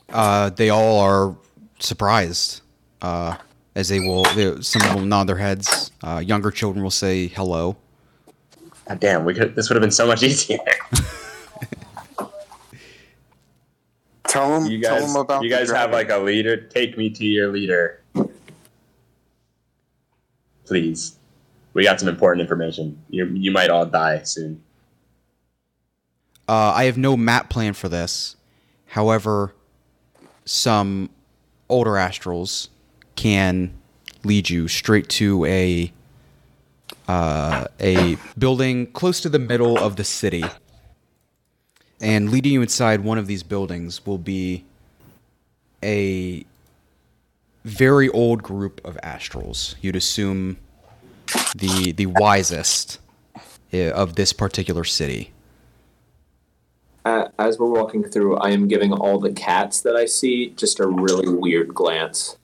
uh, 0.09 0.49
they 0.49 0.69
all 0.69 0.99
are 0.99 1.35
surprised 1.79 2.61
uh, 3.01 3.37
as 3.75 3.87
they 3.89 3.99
will 3.99 4.23
they, 4.35 4.61
some 4.61 4.81
will 4.95 5.05
nod 5.05 5.25
their 5.27 5.37
heads 5.37 5.91
uh, 6.03 6.17
younger 6.23 6.51
children 6.51 6.83
will 6.83 6.91
say 6.91 7.27
hello 7.27 7.75
God 8.87 8.99
damn, 8.99 9.23
we 9.25 9.33
could. 9.33 9.55
This 9.55 9.69
would 9.69 9.75
have 9.75 9.81
been 9.81 9.91
so 9.91 10.05
much 10.05 10.21
easier. 10.29 10.57
tell 14.27 14.49
them. 14.59 14.69
You 14.69 14.81
tell 14.81 14.99
guys, 14.99 15.15
about. 15.15 15.43
you 15.43 15.49
the 15.49 15.55
guys 15.55 15.71
have 15.71 15.91
like 15.91 16.09
a 16.09 16.17
leader. 16.17 16.57
Take 16.57 16.97
me 16.97 17.09
to 17.11 17.25
your 17.25 17.49
leader, 17.49 18.01
please. 20.65 21.15
We 21.73 21.83
got 21.83 21.99
some 21.99 22.09
important 22.09 22.41
information. 22.41 23.01
You 23.09 23.27
you 23.27 23.51
might 23.51 23.69
all 23.69 23.85
die 23.85 24.23
soon. 24.23 24.61
uh, 26.49 26.73
i 26.75 26.83
have 26.85 26.97
no 26.97 27.15
map 27.15 27.49
plan 27.49 27.73
for 27.73 27.87
this 27.87 28.35
however 28.87 29.53
some 30.43 31.09
older 31.69 31.91
astrals 31.91 32.67
can 33.21 33.71
lead 34.23 34.49
you 34.49 34.67
straight 34.67 35.07
to 35.07 35.45
a 35.45 35.91
uh, 37.07 37.65
a 37.79 38.17
building 38.35 38.87
close 38.93 39.21
to 39.21 39.29
the 39.29 39.37
middle 39.37 39.77
of 39.77 39.95
the 39.95 40.03
city. 40.03 40.43
And 41.99 42.31
leading 42.31 42.53
you 42.53 42.63
inside 42.63 43.01
one 43.01 43.19
of 43.19 43.27
these 43.27 43.43
buildings 43.43 44.07
will 44.07 44.17
be 44.17 44.65
a 45.83 46.45
very 47.63 48.09
old 48.09 48.41
group 48.41 48.81
of 48.83 48.97
astrals. 49.03 49.75
You'd 49.81 49.95
assume 49.95 50.57
the 51.55 51.91
the 51.91 52.07
wisest 52.07 52.97
uh, 53.71 53.91
of 53.91 54.15
this 54.15 54.33
particular 54.33 54.83
city. 54.83 55.31
Uh, 57.05 57.27
as 57.37 57.59
we're 57.59 57.69
walking 57.69 58.03
through, 58.03 58.37
I 58.37 58.49
am 58.49 58.67
giving 58.67 58.93
all 58.93 59.19
the 59.19 59.31
cats 59.31 59.81
that 59.81 59.95
I 59.95 60.05
see 60.05 60.49
just 60.55 60.79
a 60.79 60.87
really 60.87 61.29
weird 61.29 61.73
glance. 61.75 62.37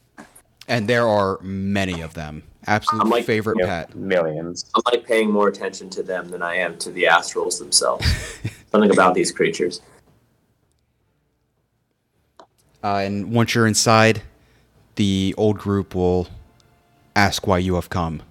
And 0.67 0.87
there 0.87 1.07
are 1.07 1.39
many 1.41 2.01
of 2.01 2.13
them. 2.13 2.43
Absolute 2.65 3.01
I'm 3.03 3.09
like- 3.09 3.25
favorite 3.25 3.57
You 3.57 3.63
know, 3.63 3.67
pet. 3.69 3.95
millions. 3.95 4.65
I'm 4.75 4.81
like 4.91 5.05
paying 5.05 5.31
more 5.31 5.47
attention 5.47 5.89
to 5.91 6.03
them 6.03 6.29
than 6.29 6.41
I 6.41 6.55
am 6.55 6.77
to 6.79 6.91
the 6.91 7.03
astrals 7.03 7.59
themselves. 7.59 8.05
Something 8.71 8.91
about 8.91 9.13
these 9.13 9.31
creatures. 9.31 9.79
Uh, 12.83 12.97
and 12.97 13.31
once 13.33 13.55
you're 13.55 13.67
inside, 13.67 14.21
the 14.95 15.33
old 15.37 15.57
group 15.57 15.95
will 15.95 16.27
ask 17.15 17.47
why 17.47 17.57
you 17.57 17.75
have 17.75 17.89
come. 17.89 18.21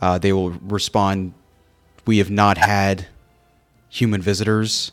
Uh, 0.00 0.18
they 0.18 0.32
will 0.32 0.50
respond, 0.50 1.32
"We 2.06 2.18
have 2.18 2.30
not 2.30 2.58
had 2.58 3.06
human 3.88 4.20
visitors 4.20 4.92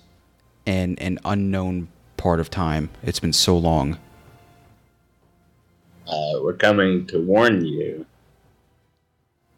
in 0.66 0.98
an 1.00 1.20
unknown 1.26 1.90
part 2.18 2.40
of 2.40 2.50
time. 2.50 2.90
It's 3.04 3.20
been 3.20 3.34
so 3.34 3.58
long." 3.58 3.98
Uh, 6.08 6.40
we're 6.42 6.54
coming 6.54 7.06
to 7.08 7.20
warn 7.20 7.66
you 7.66 8.06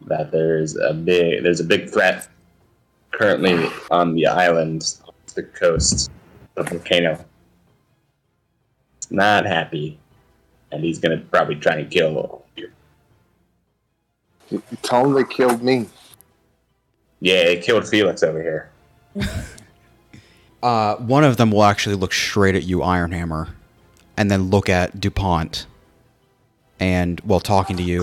that 0.08 0.32
there's 0.32 0.76
a 0.76 0.94
big 0.94 1.44
there's 1.44 1.60
a 1.60 1.64
big 1.64 1.90
threat 1.90 2.28
currently 3.12 3.70
on 3.90 4.14
the 4.14 4.28
island, 4.28 4.98
off 5.08 5.34
the 5.36 5.44
coast 5.44 6.12
of 6.58 6.66
the 6.66 6.78
volcano. 6.78 7.24
Not 9.10 9.46
happy, 9.46 10.00
and 10.72 10.84
he's 10.84 11.00
gonna 11.00 11.18
probably 11.18 11.56
try 11.56 11.76
to 11.76 11.86
kill 11.86 12.18
all 12.18 12.46
of 12.46 12.64
you. 14.50 14.62
Tell 14.82 15.04
them 15.04 15.14
they 15.14 15.24
killed 15.24 15.64
me. 15.64 15.88
Yeah, 17.20 17.50
he 17.50 17.58
killed 17.58 17.88
Felix 17.88 18.24
over 18.24 18.42
here. 18.42 18.70
Uh, 20.64 20.96
one 20.96 21.26
of 21.26 21.36
them 21.36 21.52
will 21.52 21.66
actually 21.66 21.94
look 21.94 22.14
straight 22.14 22.56
at 22.56 22.64
you, 22.64 22.80
Ironhammer, 22.80 23.50
and 24.16 24.32
then 24.32 24.50
look 24.50 24.70
at 24.70 24.98
Dupont. 24.98 25.66
And 26.80 27.20
while 27.22 27.40
talking 27.40 27.78
to 27.78 27.84
you, 27.84 28.02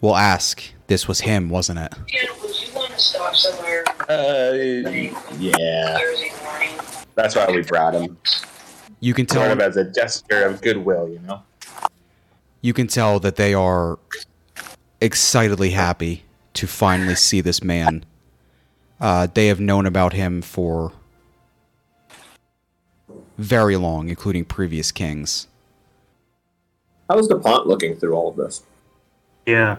will 0.00 0.16
ask, 0.16 0.62
This 0.86 1.08
was 1.08 1.20
him, 1.20 1.48
wasn't 1.48 1.78
it? 1.80 1.92
Ken, 2.06 2.26
would 2.42 2.60
you 2.60 2.74
want 2.74 2.92
to 2.92 2.98
stop 2.98 3.34
somewhere 3.34 3.84
Uh, 4.08 4.52
yeah, 5.38 5.98
that's 7.14 7.34
why 7.36 7.46
we 7.50 7.62
brought 7.62 7.94
him. 7.94 8.16
You 9.00 9.14
can 9.14 9.26
Sort 9.28 9.50
of 9.50 9.58
tell 9.58 9.68
as 9.68 9.76
a 9.76 9.84
gesture 9.84 10.44
of 10.46 10.60
goodwill, 10.60 11.08
you 11.08 11.18
know. 11.20 11.42
you 12.60 12.72
can 12.72 12.86
tell 12.86 13.18
that 13.20 13.36
they 13.36 13.54
are 13.54 13.98
excitedly 15.00 15.70
happy 15.70 16.22
to 16.54 16.66
finally 16.66 17.14
see 17.14 17.40
this 17.40 17.62
man. 17.62 18.04
Uh, 19.00 19.26
they 19.32 19.46
have 19.48 19.60
known 19.60 19.86
about 19.86 20.12
him 20.12 20.40
for 20.42 20.92
very 23.38 23.76
long, 23.76 24.08
including 24.08 24.44
previous 24.44 24.92
kings. 24.92 25.46
How 27.08 27.18
is 27.18 27.28
Dupont 27.28 27.66
looking 27.66 27.96
through 27.96 28.14
all 28.14 28.30
of 28.30 28.36
this? 28.36 28.62
Yeah. 29.46 29.78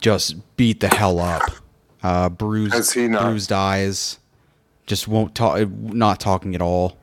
Just 0.00 0.36
beat 0.56 0.80
the 0.80 0.88
hell 0.88 1.18
up. 1.18 1.42
Uh, 2.02 2.28
bruised, 2.28 2.74
Has 2.74 2.92
he 2.92 3.08
not- 3.08 3.22
bruised 3.24 3.52
eyes. 3.52 4.18
Just 4.86 5.06
won't 5.06 5.34
talk. 5.34 5.66
Not 5.70 6.18
talking 6.20 6.54
at 6.54 6.60
all. 6.60 6.96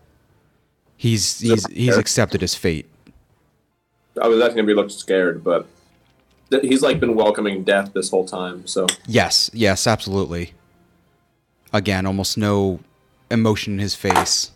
He's 0.97 1.39
he's 1.39 1.65
he's 1.67 1.95
accepted 1.95 2.41
his 2.41 2.53
fate. 2.55 2.88
I 4.21 4.27
was 4.27 4.41
asking 4.41 4.59
if 4.59 4.67
he 4.67 4.73
looked 4.73 4.91
scared, 4.91 5.45
but 5.45 5.65
th- 6.51 6.61
he's 6.63 6.81
like 6.81 6.99
been 6.99 7.15
welcoming 7.15 7.63
death 7.63 7.93
this 7.93 8.09
whole 8.09 8.26
time. 8.26 8.67
So 8.67 8.85
Yes, 9.07 9.49
yes, 9.53 9.88
absolutely. 9.88 10.53
Again, 11.71 12.05
almost 12.05 12.38
no 12.38 12.81
emotion 13.31 13.73
in 13.73 13.80
his 13.80 13.95
face. 13.95 14.51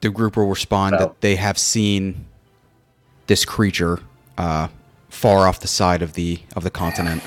The 0.00 0.10
group 0.10 0.36
will 0.36 0.46
respond 0.46 0.96
Well- 0.98 1.08
that 1.08 1.20
they 1.20 1.36
have 1.36 1.58
seen 1.58 2.26
this 3.26 3.44
creature 3.44 4.00
uh, 4.38 4.68
far 5.08 5.48
off 5.48 5.60
the 5.60 5.68
side 5.68 6.02
of 6.02 6.12
the 6.12 6.40
of 6.54 6.62
the 6.62 6.70
continent. 6.70 7.22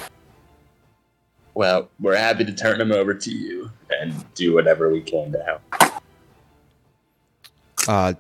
Well, 1.56 1.90
we're 2.00 2.16
happy 2.16 2.46
to 2.46 2.54
turn 2.54 2.80
him 2.80 2.92
over 2.92 3.14
to 3.14 3.32
you 3.32 3.72
and 3.90 4.14
do 4.34 4.54
whatever 4.54 4.90
we 4.90 5.02
can 5.02 5.32
to 5.34 5.44
help. 5.44 6.02
Uh, 7.88 8.14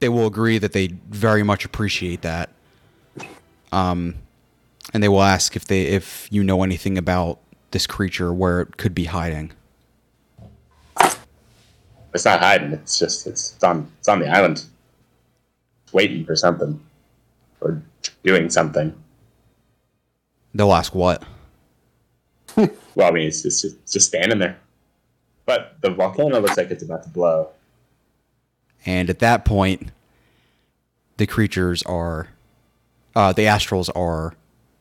they 0.00 0.08
will 0.08 0.26
agree 0.26 0.58
that 0.58 0.72
they 0.72 0.86
very 1.10 1.42
much 1.42 1.64
appreciate 1.64 2.22
that. 2.22 2.50
Um, 3.72 4.14
and 4.94 5.02
they 5.02 5.08
will 5.08 5.22
ask 5.22 5.56
if 5.56 5.66
they 5.66 5.82
if 5.82 6.28
you 6.30 6.42
know 6.42 6.62
anything 6.62 6.96
about 6.96 7.40
this 7.72 7.86
creature, 7.86 8.32
where 8.32 8.60
it 8.60 8.76
could 8.78 8.94
be 8.94 9.04
hiding. 9.04 9.52
It's 12.18 12.24
not 12.24 12.40
hiding. 12.40 12.72
It's 12.72 12.98
just 12.98 13.28
it's, 13.28 13.54
it's 13.54 13.62
on 13.62 13.88
it's 14.00 14.08
on 14.08 14.18
the 14.18 14.26
island, 14.26 14.64
it's 15.84 15.92
waiting 15.92 16.24
for 16.24 16.34
something 16.34 16.80
or 17.60 17.80
doing 18.24 18.50
something. 18.50 18.92
They'll 20.52 20.72
ask 20.72 20.96
what. 20.96 21.22
Well, 22.96 23.06
I 23.06 23.12
mean, 23.12 23.28
it's 23.28 23.42
just 23.42 23.64
it's 23.64 23.92
just 23.92 24.08
standing 24.08 24.40
there. 24.40 24.58
But 25.46 25.76
the 25.80 25.90
volcano 25.90 26.40
looks 26.40 26.56
like 26.56 26.72
it's 26.72 26.82
about 26.82 27.04
to 27.04 27.08
blow. 27.08 27.50
And 28.84 29.08
at 29.08 29.20
that 29.20 29.44
point, 29.44 29.92
the 31.16 31.28
creatures 31.28 31.84
are, 31.84 32.30
uh, 33.14 33.32
the 33.32 33.42
astrals 33.42 33.88
are 33.94 34.34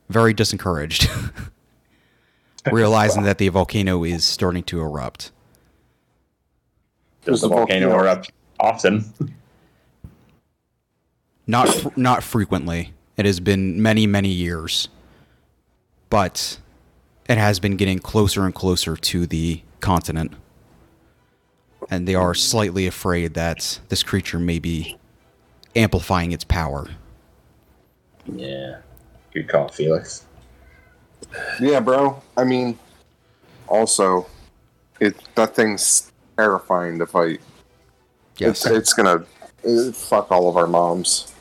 very 0.09 0.33
disencouraged, 0.33 1.07
realizing 2.71 3.21
that 3.21 3.37
the 3.37 3.49
volcano 3.49 4.03
is 4.03 4.25
starting 4.25 4.63
to 4.63 4.81
erupt. 4.81 5.31
There's 7.27 7.43
a 7.43 7.47
the 7.47 7.55
volcano 7.55 7.89
volcano? 7.89 8.03
erupt 8.03 8.31
often. 8.59 9.13
Not 11.45 11.67
fr- 11.67 11.89
not 11.95 12.23
frequently. 12.23 12.93
It 13.17 13.25
has 13.25 13.39
been 13.39 13.81
many 13.81 14.07
many 14.07 14.29
years, 14.29 14.87
but 16.09 16.57
it 17.27 17.37
has 17.37 17.59
been 17.59 17.75
getting 17.75 17.99
closer 17.99 18.45
and 18.45 18.55
closer 18.55 18.95
to 18.95 19.27
the 19.27 19.61
continent, 19.81 20.33
and 21.89 22.07
they 22.07 22.15
are 22.15 22.33
slightly 22.33 22.87
afraid 22.87 23.33
that 23.33 23.79
this 23.89 24.03
creature 24.03 24.39
may 24.39 24.59
be 24.59 24.97
amplifying 25.75 26.31
its 26.31 26.43
power. 26.45 26.87
yeah, 28.25 28.77
good 29.33 29.47
call, 29.49 29.67
Felix. 29.67 30.25
Yeah, 31.59 31.81
bro. 31.81 32.21
I 32.37 32.45
mean, 32.45 32.79
also, 33.67 34.27
it 35.01 35.15
that 35.35 35.55
thing's 35.55 36.11
terrifying 36.37 36.99
to 36.99 37.05
fight. 37.05 37.41
Yes. 38.37 38.65
It's 38.65 38.75
it's 38.75 38.93
gonna 38.93 39.25
fuck 39.93 40.31
all 40.31 40.47
of 40.49 40.55
our 40.57 40.67
moms. 40.67 41.33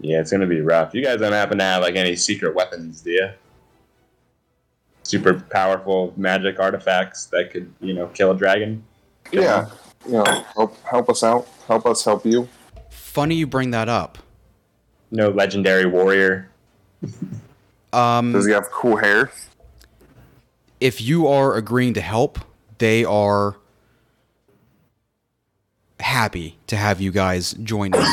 Yeah, 0.00 0.20
it's 0.20 0.30
gonna 0.30 0.46
be 0.46 0.60
rough. 0.60 0.94
You 0.94 1.02
guys 1.02 1.18
don't 1.20 1.32
happen 1.32 1.58
to 1.58 1.64
have 1.64 1.82
like 1.82 1.96
any 1.96 2.14
secret 2.16 2.54
weapons, 2.54 3.00
do 3.00 3.10
you? 3.10 3.28
Super 5.02 5.34
powerful 5.34 6.12
magic 6.16 6.58
artifacts 6.60 7.26
that 7.26 7.50
could, 7.52 7.72
you 7.80 7.94
know, 7.94 8.08
kill 8.08 8.32
a 8.32 8.36
dragon. 8.36 8.84
Kill 9.30 9.42
Yeah, 9.42 9.64
him? 9.66 9.72
you 10.06 10.12
know, 10.12 10.24
help 10.54 10.84
help 10.84 11.08
us 11.08 11.22
out. 11.22 11.48
Help 11.66 11.86
us 11.86 12.04
help 12.04 12.26
you. 12.26 12.48
Funny 12.90 13.36
you 13.36 13.46
bring 13.46 13.70
that 13.70 13.88
up. 13.88 14.18
No 15.10 15.30
legendary 15.30 15.86
warrior. 15.86 16.50
Um, 17.92 18.32
Does 18.32 18.44
he 18.46 18.52
have 18.52 18.70
cool 18.70 18.96
hair? 18.96 19.30
if 20.78 21.00
you 21.00 21.26
are 21.26 21.54
agreeing 21.54 21.94
to 21.94 22.00
help, 22.02 22.38
they 22.78 23.02
are 23.04 23.56
happy 26.00 26.58
to 26.66 26.76
have 26.76 27.00
you 27.00 27.10
guys 27.12 27.52
join 27.62 27.94
in. 27.94 28.04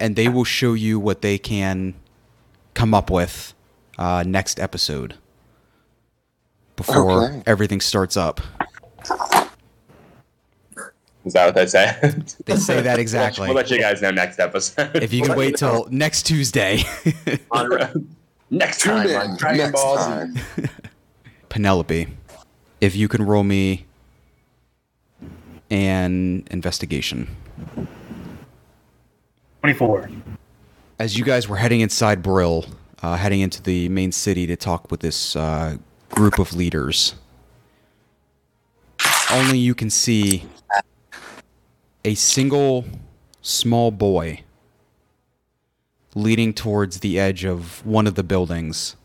And 0.00 0.16
they 0.16 0.28
will 0.28 0.44
show 0.44 0.74
you 0.74 0.98
what 0.98 1.22
they 1.22 1.38
can 1.38 1.94
come 2.74 2.92
up 2.92 3.10
with 3.10 3.54
uh, 3.96 4.24
next 4.26 4.58
episode 4.58 5.14
before 6.76 7.24
Okay. 7.26 7.42
everything 7.46 7.80
starts 7.80 8.16
up. 8.16 8.40
Is 11.24 11.32
that 11.32 11.46
what 11.46 11.54
they 11.54 11.66
say? 11.66 11.96
They 12.44 12.56
say 12.56 12.82
that 12.82 12.98
exactly. 12.98 13.46
We'll 13.48 13.56
let 13.56 13.70
you 13.70 13.78
guys 13.78 14.02
know 14.02 14.10
next 14.10 14.38
episode. 14.40 14.90
If 14.96 15.12
you 15.12 15.22
can 15.22 15.36
wait 15.36 15.56
till 15.56 15.86
next 15.90 16.24
Tuesday, 16.26 16.82
next 18.50 18.80
Tune 18.82 19.06
time 19.06 19.30
on 19.30 19.36
Dragon 19.38 19.58
next 19.58 19.72
Ball 19.72 19.96
Z. 19.96 20.02
time. 20.04 20.34
Penelope, 21.48 22.08
if 22.80 22.94
you 22.96 23.08
can 23.08 23.22
roll 23.24 23.44
me 23.44 23.86
an 25.70 26.46
investigation. 26.50 27.34
24. 29.60 30.10
as 30.98 31.16
you 31.18 31.24
guys 31.24 31.48
were 31.48 31.56
heading 31.56 31.80
inside 31.80 32.22
Brill, 32.22 32.66
uh, 33.02 33.16
heading 33.16 33.40
into 33.40 33.62
the 33.62 33.88
main 33.88 34.12
city 34.12 34.46
to 34.46 34.56
talk 34.56 34.90
with 34.90 35.00
this 35.00 35.34
uh, 35.36 35.78
group 36.10 36.38
of 36.38 36.54
leaders. 36.54 37.14
Only 39.30 39.58
you 39.58 39.74
can 39.74 39.90
see 39.90 40.44
a 42.04 42.14
single 42.14 42.84
small 43.40 43.90
boy 43.90 44.42
leading 46.14 46.52
towards 46.52 47.00
the 47.00 47.18
edge 47.18 47.44
of 47.44 47.84
one 47.84 48.06
of 48.06 48.14
the 48.14 48.22
buildings. 48.22 48.96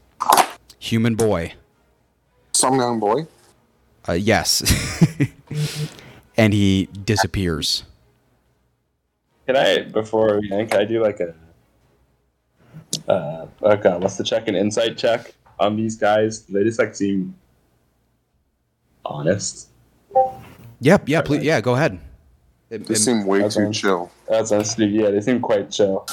Human 0.80 1.16
boy. 1.16 1.54
Some 2.54 2.76
young 2.76 3.00
boy. 3.00 3.28
Uh, 4.08 4.14
yes. 4.14 4.62
and 6.40 6.54
he 6.54 6.88
disappears. 7.04 7.84
Can 9.46 9.58
I 9.58 9.84
before 9.84 10.40
we 10.40 10.52
end, 10.52 10.72
can 10.72 10.80
I 10.80 10.86
do 10.86 11.04
like 11.04 11.20
a 11.20 11.36
uh 13.12 13.46
okay, 13.62 13.98
what's 13.98 14.16
the 14.16 14.24
check? 14.24 14.48
An 14.48 14.56
insight 14.56 14.98
check 14.98 15.34
on 15.60 15.76
these 15.76 15.96
guys? 15.98 16.44
They 16.46 16.64
just 16.64 16.80
like 16.80 16.96
seem 16.96 17.36
honest. 19.06 19.68
Yep, 20.82 21.10
yeah, 21.10 21.22
please, 21.22 21.44
yeah, 21.44 21.60
go 21.62 21.76
ahead. 21.76 22.00
It- 22.70 22.88
They 22.88 22.94
it- 22.94 22.98
seem 22.98 23.26
way 23.26 23.42
too 23.42 23.50
fine. 23.50 23.74
chill. 23.74 24.12
That's 24.30 24.52
honestly 24.52 24.86
yeah, 24.86 25.10
they 25.12 25.22
seem 25.22 25.42
quite 25.42 25.70
chill. 25.72 26.06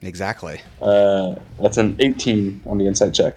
exactly. 0.00 0.60
Uh 0.80 1.34
that's 1.60 1.76
an 1.76 1.96
eighteen 1.98 2.62
on 2.64 2.78
the 2.78 2.86
insight 2.86 3.12
check. 3.12 3.36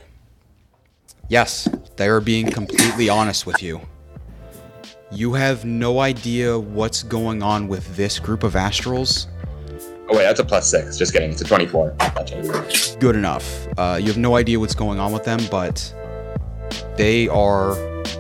Yes, 1.28 1.68
they 1.98 2.08
are 2.08 2.22
being 2.22 2.48
completely 2.52 3.10
honest 3.10 3.46
with 3.48 3.62
you. 3.64 3.82
You 5.16 5.32
have 5.32 5.64
no 5.64 6.02
idea 6.02 6.60
what's 6.60 7.02
going 7.02 7.42
on 7.42 7.70
with 7.70 7.96
this 7.96 8.20
group 8.20 8.44
of 8.44 8.52
astrals. 8.52 9.28
Oh 10.10 10.18
wait, 10.18 10.24
that's 10.24 10.42
a 10.42 10.44
plus 10.44 10.70
six. 10.70 10.98
Just 10.98 11.14
kidding. 11.14 11.32
It's 11.32 11.40
a 11.40 11.46
twenty-four. 11.46 11.96
Good 13.00 13.16
enough. 13.16 13.66
Uh, 13.78 13.98
you 13.98 14.08
have 14.08 14.18
no 14.18 14.36
idea 14.36 14.60
what's 14.60 14.76
going 14.76 15.00
on 15.00 15.14
with 15.14 15.24
them, 15.24 15.40
but 15.50 15.94
they 16.98 17.30
are 17.30 17.78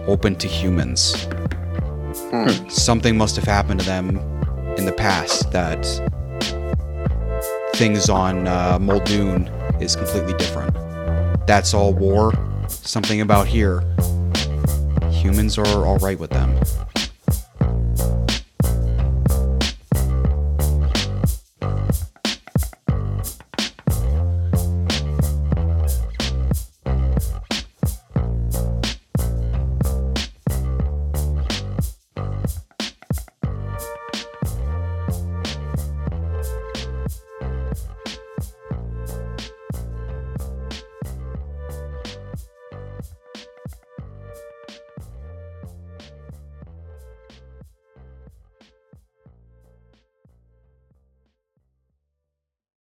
open 0.07 0.37
to 0.37 0.47
humans. 0.47 1.25
Hmm. 2.31 2.69
Something 2.69 3.17
must 3.17 3.35
have 3.35 3.43
happened 3.43 3.81
to 3.81 3.85
them 3.85 4.17
in 4.77 4.85
the 4.85 4.93
past 4.93 5.51
that 5.51 5.83
things 7.73 8.09
on 8.09 8.47
uh, 8.47 8.79
Muldoon 8.79 9.47
is 9.81 9.97
completely 9.97 10.33
different. 10.35 10.73
That's 11.45 11.73
all 11.73 11.93
war. 11.93 12.31
Something 12.69 13.19
about 13.19 13.47
here. 13.47 13.83
Humans 15.25 15.57
are 15.57 15.65
alright 15.65 16.19
with 16.19 16.29
them. 16.29 16.55